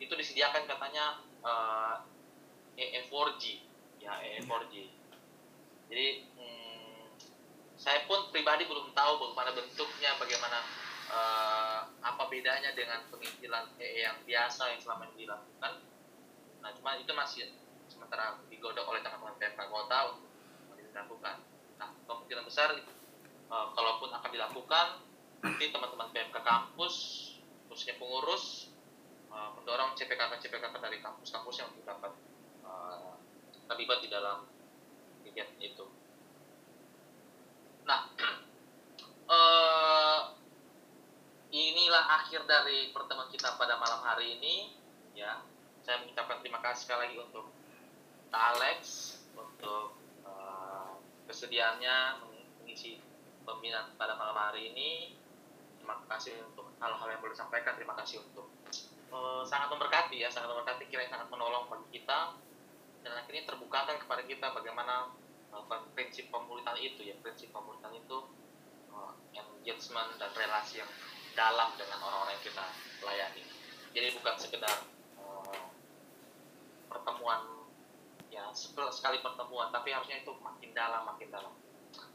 itu 0.00 0.12
disediakan 0.16 0.64
katanya 0.64 1.20
uh, 1.44 2.00
EE4G, 2.80 3.42
ya 4.00 4.16
EE4G 4.24 4.99
jadi 5.90 6.22
hmm, 6.38 7.18
saya 7.74 8.06
pun 8.06 8.30
pribadi 8.30 8.62
belum 8.70 8.94
tahu 8.94 9.12
bagaimana 9.18 9.50
bentuknya 9.58 10.14
bagaimana 10.22 10.58
uh, 11.10 11.80
apa 11.98 12.22
bedanya 12.30 12.70
dengan 12.78 13.02
penginjilan 13.10 13.74
EE 13.82 14.06
yang 14.06 14.18
biasa 14.22 14.70
yang 14.70 14.80
selama 14.80 15.10
ini 15.10 15.26
dilakukan. 15.26 15.72
Nah 16.62 16.70
cuma 16.78 16.94
itu 16.94 17.10
masih 17.10 17.50
sementara 17.90 18.38
digodok 18.46 18.86
oleh 18.86 19.02
teman-teman 19.02 19.34
PMK 19.42 19.60
kota 19.66 19.98
untuk 20.14 20.30
dilakukan. 20.78 21.36
Nah 21.82 21.90
kemungkinan 22.06 22.44
besar 22.46 22.70
uh, 23.50 23.66
kalaupun 23.74 24.14
akan 24.14 24.30
dilakukan 24.30 24.86
nanti 25.40 25.72
teman-teman 25.72 26.12
PMK 26.12 26.36
kampus, 26.44 26.94
khususnya 27.66 27.96
pengurus, 27.96 28.70
uh, 29.32 29.56
mendorong 29.56 29.96
CPKK-CPKK 29.96 30.74
dari 30.78 31.00
kampus-kampus 31.00 31.56
yang 31.64 31.70
dapat 31.82 32.12
uh, 32.62 33.16
terlibat 33.66 34.04
di 34.04 34.08
dalam 34.12 34.49
kegiatan 35.40 35.64
itu. 35.64 35.86
Nah, 37.88 38.00
uh, 39.24 40.20
inilah 41.50 42.04
akhir 42.20 42.44
dari 42.44 42.92
pertemuan 42.92 43.32
kita 43.32 43.56
pada 43.56 43.80
malam 43.80 44.04
hari 44.04 44.36
ini. 44.36 44.76
Ya, 45.16 45.40
saya 45.82 46.04
mengucapkan 46.04 46.44
terima 46.44 46.60
kasih 46.60 46.80
sekali 46.86 47.00
lagi 47.08 47.16
untuk 47.24 47.46
Alex 48.30 48.78
untuk 49.34 49.96
uh, 50.22 50.94
kesediaannya 51.26 52.22
mengisi 52.62 53.00
pembinaan 53.42 53.96
pada 53.96 54.14
malam 54.14 54.36
hari 54.36 54.70
ini. 54.70 55.16
Terima 55.80 55.96
kasih 56.06 56.36
untuk 56.52 56.70
hal-hal 56.78 57.08
yang 57.10 57.20
boleh 57.24 57.34
disampaikan. 57.34 57.74
Terima 57.74 57.96
kasih 57.98 58.22
untuk 58.22 58.52
uh, 59.10 59.42
sangat 59.42 59.72
memberkati 59.72 60.20
ya, 60.20 60.28
sangat 60.30 60.52
memberkati 60.52 60.86
kira 60.86 61.08
sangat 61.08 61.26
menolong 61.32 61.66
bagi 61.66 61.98
kita 61.98 62.36
dan 63.00 63.16
akhirnya 63.16 63.48
terbukakan 63.48 63.96
kepada 63.96 64.22
kita 64.28 64.46
bagaimana 64.52 65.08
prinsip 65.94 66.30
pemulihan 66.30 66.76
itu 66.78 67.00
ya, 67.04 67.14
prinsip 67.20 67.50
pemulihan 67.50 67.90
itu 67.92 68.16
uh, 68.94 69.12
engagement 69.34 70.16
dan 70.16 70.30
relasi 70.34 70.80
yang 70.82 70.90
dalam 71.34 71.74
dengan 71.78 71.98
orang-orang 72.02 72.34
yang 72.38 72.44
kita 72.44 72.66
layani. 73.04 73.42
Jadi 73.90 74.06
bukan 74.18 74.34
sekedar 74.38 74.76
uh, 75.18 75.60
pertemuan 76.86 77.70
ya 78.30 78.46
sekali 78.54 79.18
pertemuan, 79.18 79.74
tapi 79.74 79.90
harusnya 79.90 80.22
itu 80.22 80.32
makin 80.38 80.70
dalam, 80.70 81.02
makin 81.06 81.28
dalam. 81.34 81.52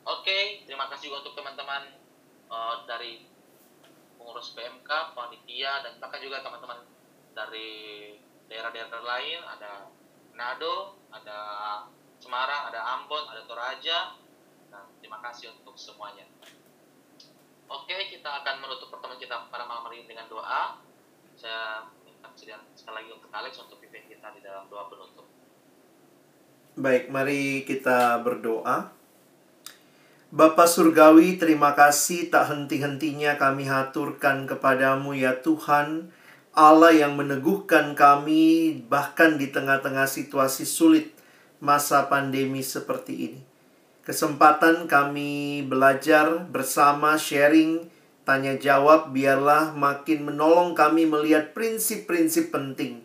Oke, 0.05 0.23
okay, 0.23 0.43
terima 0.63 0.87
kasih 0.87 1.11
juga 1.11 1.27
untuk 1.27 1.35
teman-teman 1.35 1.91
uh, 2.47 2.87
dari 2.87 3.27
pengurus 4.15 4.55
PMK, 4.55 4.89
panitia, 5.13 5.83
dan 5.83 5.99
bahkan 5.99 6.23
juga 6.23 6.39
teman-teman 6.39 6.81
dari 7.35 8.15
daerah-daerah 8.47 9.03
lain, 9.03 9.39
ada 9.43 9.91
Nado, 10.35 10.99
ada 11.11 11.39
Semarang, 12.25 12.73
ada 12.73 12.81
Ambon, 12.97 13.21
ada 13.29 13.45
Toraja. 13.45 14.17
Nah, 14.73 14.89
terima 14.97 15.21
kasih 15.21 15.53
untuk 15.53 15.77
semuanya. 15.77 16.25
Oke, 17.69 17.93
kita 18.09 18.41
akan 18.41 18.65
menutup 18.65 18.89
pertemuan 18.89 19.21
kita 19.21 19.45
pada 19.53 19.69
malam 19.69 19.85
hari 19.85 20.01
ini 20.01 20.09
dengan 20.09 20.25
doa. 20.25 20.81
Saya 21.37 21.85
minta 22.01 22.25
kesediaan 22.33 22.65
sekali 22.73 23.05
lagi 23.05 23.09
untuk 23.13 23.29
Alex 23.29 23.53
untuk 23.61 23.77
pimpin 23.77 24.09
kita 24.09 24.33
di 24.33 24.41
dalam 24.41 24.65
doa 24.73 24.89
penutup. 24.89 25.29
Baik, 26.81 27.13
mari 27.13 27.61
kita 27.61 28.17
berdoa. 28.25 28.89
Bapa 30.33 30.65
Surgawi, 30.65 31.37
terima 31.37 31.77
kasih 31.77 32.33
tak 32.33 32.49
henti-hentinya 32.49 33.37
kami 33.37 33.69
haturkan 33.69 34.49
kepadamu 34.49 35.13
ya 35.13 35.37
Tuhan, 35.45 36.09
Allah 36.57 36.91
yang 36.91 37.13
meneguhkan 37.15 37.93
kami 37.93 38.81
bahkan 38.89 39.37
di 39.37 39.53
tengah-tengah 39.53 40.09
situasi 40.09 40.67
sulit 40.67 41.14
masa 41.59 42.07
pandemi 42.11 42.61
seperti 42.61 43.13
ini. 43.31 43.41
Kesempatan 44.05 44.85
kami 44.85 45.65
belajar 45.65 46.45
bersama 46.49 47.17
sharing, 47.17 47.89
tanya 48.21 48.53
jawab 48.53 49.09
biarlah 49.09 49.73
makin 49.73 50.29
menolong 50.29 50.77
kami 50.77 51.09
melihat 51.09 51.57
prinsip-prinsip 51.57 52.53
penting 52.53 53.01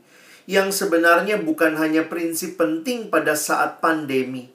yang 0.50 0.74
sebenarnya 0.74 1.38
bukan 1.40 1.78
hanya 1.78 2.10
prinsip 2.10 2.58
penting 2.58 3.06
pada 3.06 3.38
saat 3.38 3.78
pandemi, 3.78 4.50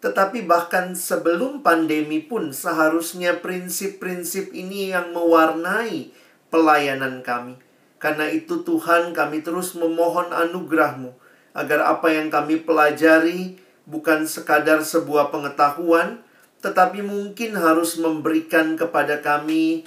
tetapi 0.00 0.42
bahkan 0.48 0.96
sebelum 0.96 1.60
pandemi 1.60 2.18
pun 2.24 2.50
seharusnya 2.50 3.44
prinsip-prinsip 3.44 4.56
ini 4.56 4.90
yang 4.96 5.12
mewarnai 5.12 6.10
pelayanan 6.48 7.20
kami. 7.20 7.60
Karena 8.00 8.28
itu 8.28 8.64
Tuhan 8.64 9.16
kami 9.16 9.40
terus 9.40 9.72
memohon 9.76 10.32
anugerahmu 10.32 11.23
agar 11.54 11.86
apa 11.86 12.10
yang 12.10 12.28
kami 12.28 12.60
pelajari 12.60 13.56
bukan 13.86 14.26
sekadar 14.26 14.82
sebuah 14.82 15.30
pengetahuan, 15.30 16.20
tetapi 16.60 17.00
mungkin 17.00 17.54
harus 17.54 17.96
memberikan 17.96 18.74
kepada 18.74 19.22
kami 19.22 19.86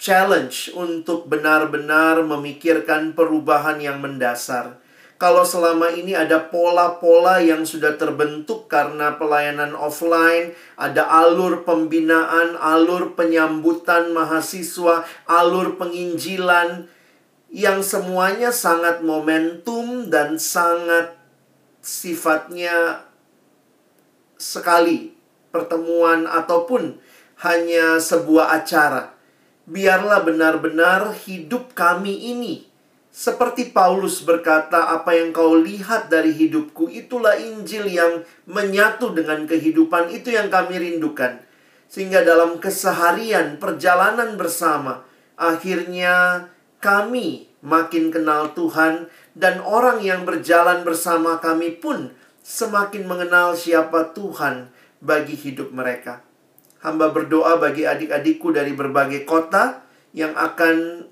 challenge 0.00 0.72
untuk 0.72 1.28
benar-benar 1.28 2.24
memikirkan 2.24 3.12
perubahan 3.12 3.80
yang 3.80 4.00
mendasar. 4.00 4.80
Kalau 5.16 5.48
selama 5.48 5.96
ini 5.96 6.12
ada 6.12 6.44
pola-pola 6.52 7.40
yang 7.40 7.64
sudah 7.64 7.96
terbentuk 7.96 8.68
karena 8.68 9.16
pelayanan 9.16 9.72
offline, 9.72 10.52
ada 10.76 11.08
alur 11.08 11.64
pembinaan, 11.64 12.52
alur 12.60 13.16
penyambutan 13.16 14.12
mahasiswa, 14.12 15.08
alur 15.24 15.80
penginjilan 15.80 16.84
yang 17.56 17.80
semuanya 17.80 18.52
sangat 18.52 19.00
momentum 19.00 20.12
dan 20.12 20.36
sangat 20.36 21.16
sifatnya 21.80 23.00
sekali. 24.36 25.16
Pertemuan 25.48 26.28
ataupun 26.28 27.00
hanya 27.40 27.96
sebuah 27.96 28.60
acara. 28.60 29.16
Biarlah 29.64 30.20
benar-benar 30.20 31.16
hidup 31.24 31.72
kami 31.72 32.36
ini. 32.36 32.68
Seperti 33.08 33.72
Paulus 33.72 34.20
berkata, 34.20 34.92
"Apa 34.92 35.16
yang 35.16 35.32
kau 35.32 35.56
lihat 35.56 36.12
dari 36.12 36.36
hidupku, 36.36 36.92
itulah 36.92 37.40
Injil 37.40 37.88
yang 37.88 38.20
menyatu 38.44 39.16
dengan 39.16 39.48
kehidupan, 39.48 40.12
itu 40.12 40.28
yang 40.28 40.52
kami 40.52 40.76
rindukan." 40.76 41.40
Sehingga 41.88 42.20
dalam 42.20 42.60
keseharian 42.60 43.56
perjalanan 43.56 44.36
bersama, 44.36 45.08
akhirnya 45.40 46.44
kami 46.78 47.48
makin 47.64 48.14
kenal 48.14 48.54
Tuhan, 48.54 49.10
dan 49.36 49.60
orang 49.60 50.00
yang 50.00 50.22
berjalan 50.22 50.86
bersama 50.86 51.42
kami 51.42 51.76
pun 51.76 52.14
semakin 52.46 53.04
mengenal 53.04 53.58
siapa 53.58 54.14
Tuhan 54.14 54.70
bagi 55.02 55.34
hidup 55.34 55.74
mereka. 55.74 56.22
Hamba 56.80 57.10
berdoa 57.10 57.58
bagi 57.58 57.82
adik-adikku 57.82 58.54
dari 58.54 58.70
berbagai 58.70 59.26
kota 59.26 59.82
yang 60.14 60.32
akan 60.38 61.04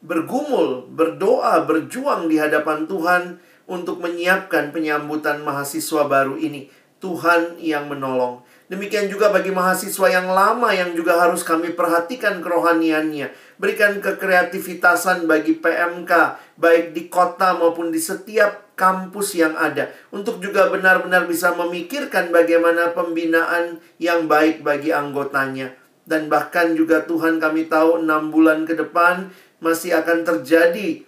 bergumul, 0.00 0.86
berdoa, 0.88 1.66
berjuang 1.66 2.30
di 2.30 2.40
hadapan 2.40 2.86
Tuhan 2.86 3.22
untuk 3.66 4.00
menyiapkan 4.00 4.72
penyambutan 4.72 5.42
mahasiswa 5.44 6.06
baru 6.06 6.38
ini. 6.40 6.70
Tuhan 7.00 7.56
yang 7.56 7.88
menolong. 7.88 8.44
Demikian 8.68 9.08
juga 9.08 9.32
bagi 9.32 9.50
mahasiswa 9.50 10.06
yang 10.06 10.30
lama 10.30 10.68
yang 10.70 10.94
juga 10.94 11.16
harus 11.18 11.42
kami 11.42 11.72
perhatikan 11.74 12.44
kerohaniannya. 12.44 13.49
Berikan 13.60 14.00
kekreativitasan 14.00 15.28
bagi 15.28 15.60
PMK, 15.60 16.08
baik 16.56 16.96
di 16.96 17.12
kota 17.12 17.52
maupun 17.60 17.92
di 17.92 18.00
setiap 18.00 18.72
kampus 18.72 19.36
yang 19.36 19.52
ada. 19.52 19.92
Untuk 20.08 20.40
juga 20.40 20.72
benar-benar 20.72 21.28
bisa 21.28 21.52
memikirkan 21.52 22.32
bagaimana 22.32 22.96
pembinaan 22.96 23.76
yang 24.00 24.24
baik 24.24 24.64
bagi 24.64 24.96
anggotanya. 24.96 25.76
Dan 26.08 26.32
bahkan 26.32 26.72
juga 26.72 27.04
Tuhan 27.04 27.36
kami 27.36 27.68
tahu 27.68 28.00
enam 28.00 28.32
bulan 28.32 28.64
ke 28.64 28.72
depan 28.72 29.28
masih 29.60 29.92
akan 29.92 30.24
terjadi 30.24 31.04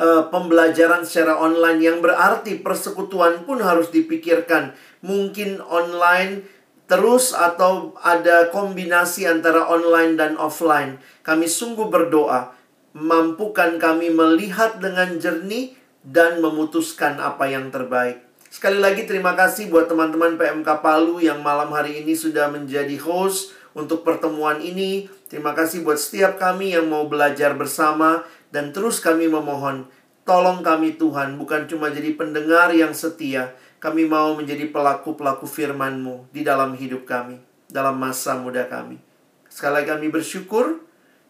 uh, 0.00 0.32
pembelajaran 0.32 1.04
secara 1.04 1.36
online 1.36 1.84
yang 1.84 1.98
berarti 2.00 2.56
persekutuan 2.56 3.44
pun 3.44 3.60
harus 3.60 3.92
dipikirkan. 3.92 4.72
Mungkin 5.04 5.60
online 5.60 6.55
terus 6.86 7.34
atau 7.34 7.94
ada 8.02 8.50
kombinasi 8.50 9.26
antara 9.26 9.66
online 9.66 10.14
dan 10.14 10.32
offline. 10.38 11.02
Kami 11.26 11.50
sungguh 11.50 11.90
berdoa, 11.90 12.54
mampukan 12.94 13.76
kami 13.76 14.14
melihat 14.14 14.78
dengan 14.78 15.18
jernih 15.18 15.74
dan 16.06 16.38
memutuskan 16.38 17.18
apa 17.18 17.50
yang 17.50 17.74
terbaik. 17.74 18.22
Sekali 18.46 18.78
lagi 18.78 19.04
terima 19.04 19.34
kasih 19.34 19.68
buat 19.68 19.90
teman-teman 19.90 20.38
PMK 20.38 20.80
Palu 20.80 21.18
yang 21.18 21.42
malam 21.42 21.74
hari 21.74 22.00
ini 22.00 22.14
sudah 22.14 22.48
menjadi 22.48 22.94
host 23.02 23.52
untuk 23.76 24.06
pertemuan 24.06 24.62
ini. 24.62 25.10
Terima 25.26 25.52
kasih 25.52 25.82
buat 25.82 25.98
setiap 25.98 26.38
kami 26.38 26.72
yang 26.72 26.86
mau 26.86 27.10
belajar 27.10 27.52
bersama 27.58 28.22
dan 28.54 28.70
terus 28.70 29.02
kami 29.02 29.26
memohon, 29.26 29.90
tolong 30.22 30.62
kami 30.62 30.94
Tuhan, 30.94 31.36
bukan 31.36 31.66
cuma 31.66 31.90
jadi 31.90 32.14
pendengar 32.14 32.70
yang 32.72 32.94
setia, 32.94 33.52
kami 33.78 34.08
mau 34.08 34.32
menjadi 34.36 34.68
pelaku-pelaku 34.72 35.44
firman-Mu 35.44 36.32
di 36.32 36.40
dalam 36.40 36.72
hidup 36.76 37.04
kami, 37.04 37.36
dalam 37.68 37.96
masa 38.00 38.36
muda 38.40 38.64
kami. 38.66 38.96
Sekali 39.52 39.82
lagi 39.82 39.88
kami 39.92 40.06
bersyukur 40.12 40.80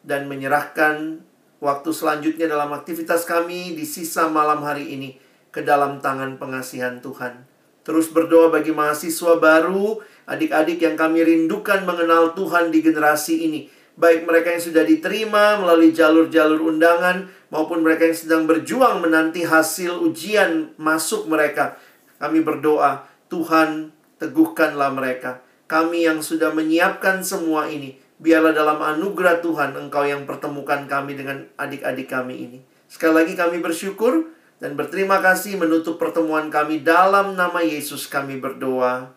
dan 0.07 0.31
menyerahkan 0.31 1.23
waktu 1.59 1.91
selanjutnya 1.91 2.47
dalam 2.47 2.71
aktivitas 2.75 3.27
kami 3.27 3.75
di 3.75 3.83
sisa 3.83 4.31
malam 4.31 4.63
hari 4.63 4.95
ini 4.95 5.19
ke 5.51 5.65
dalam 5.65 5.99
tangan 5.99 6.39
pengasihan 6.39 7.03
Tuhan. 7.03 7.47
Terus 7.87 8.11
berdoa 8.11 8.51
bagi 8.51 8.75
mahasiswa 8.75 9.39
baru, 9.39 10.03
adik-adik 10.27 10.83
yang 10.83 10.99
kami 10.99 11.23
rindukan 11.23 11.87
mengenal 11.87 12.35
Tuhan 12.35 12.75
di 12.75 12.83
generasi 12.83 13.47
ini. 13.47 13.71
Baik 13.97 14.27
mereka 14.29 14.53
yang 14.53 14.61
sudah 14.61 14.85
diterima 14.85 15.57
melalui 15.63 15.95
jalur-jalur 15.95 16.61
undangan 16.67 17.31
maupun 17.49 17.81
mereka 17.81 18.05
yang 18.11 18.19
sedang 18.19 18.43
berjuang 18.45 19.01
menanti 19.01 19.47
hasil 19.47 20.03
ujian 20.03 20.75
masuk 20.77 21.31
mereka. 21.31 21.79
Kami 22.17 22.41
berdoa, 22.41 23.05
Tuhan 23.29 23.93
teguhkanlah 24.17 24.93
mereka. 24.93 25.45
Kami 25.67 26.07
yang 26.07 26.23
sudah 26.23 26.55
menyiapkan 26.55 27.21
semua 27.21 27.67
ini, 27.67 27.99
Biarlah 28.17 28.57
dalam 28.57 28.81
anugerah 28.81 29.45
Tuhan 29.45 29.77
Engkau 29.77 30.09
yang 30.09 30.25
pertemukan 30.25 30.89
kami 30.89 31.21
dengan 31.21 31.45
adik-adik 31.61 32.09
kami 32.09 32.49
ini. 32.49 32.59
Sekali 32.89 33.13
lagi 33.13 33.33
kami 33.37 33.61
bersyukur 33.61 34.33
dan 34.57 34.73
berterima 34.73 35.21
kasih 35.21 35.61
menutup 35.61 36.01
pertemuan 36.01 36.49
kami 36.49 36.81
dalam 36.81 37.37
nama 37.37 37.61
Yesus 37.61 38.09
kami 38.09 38.41
berdoa. 38.41 39.13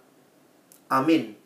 Amin. 0.91 1.38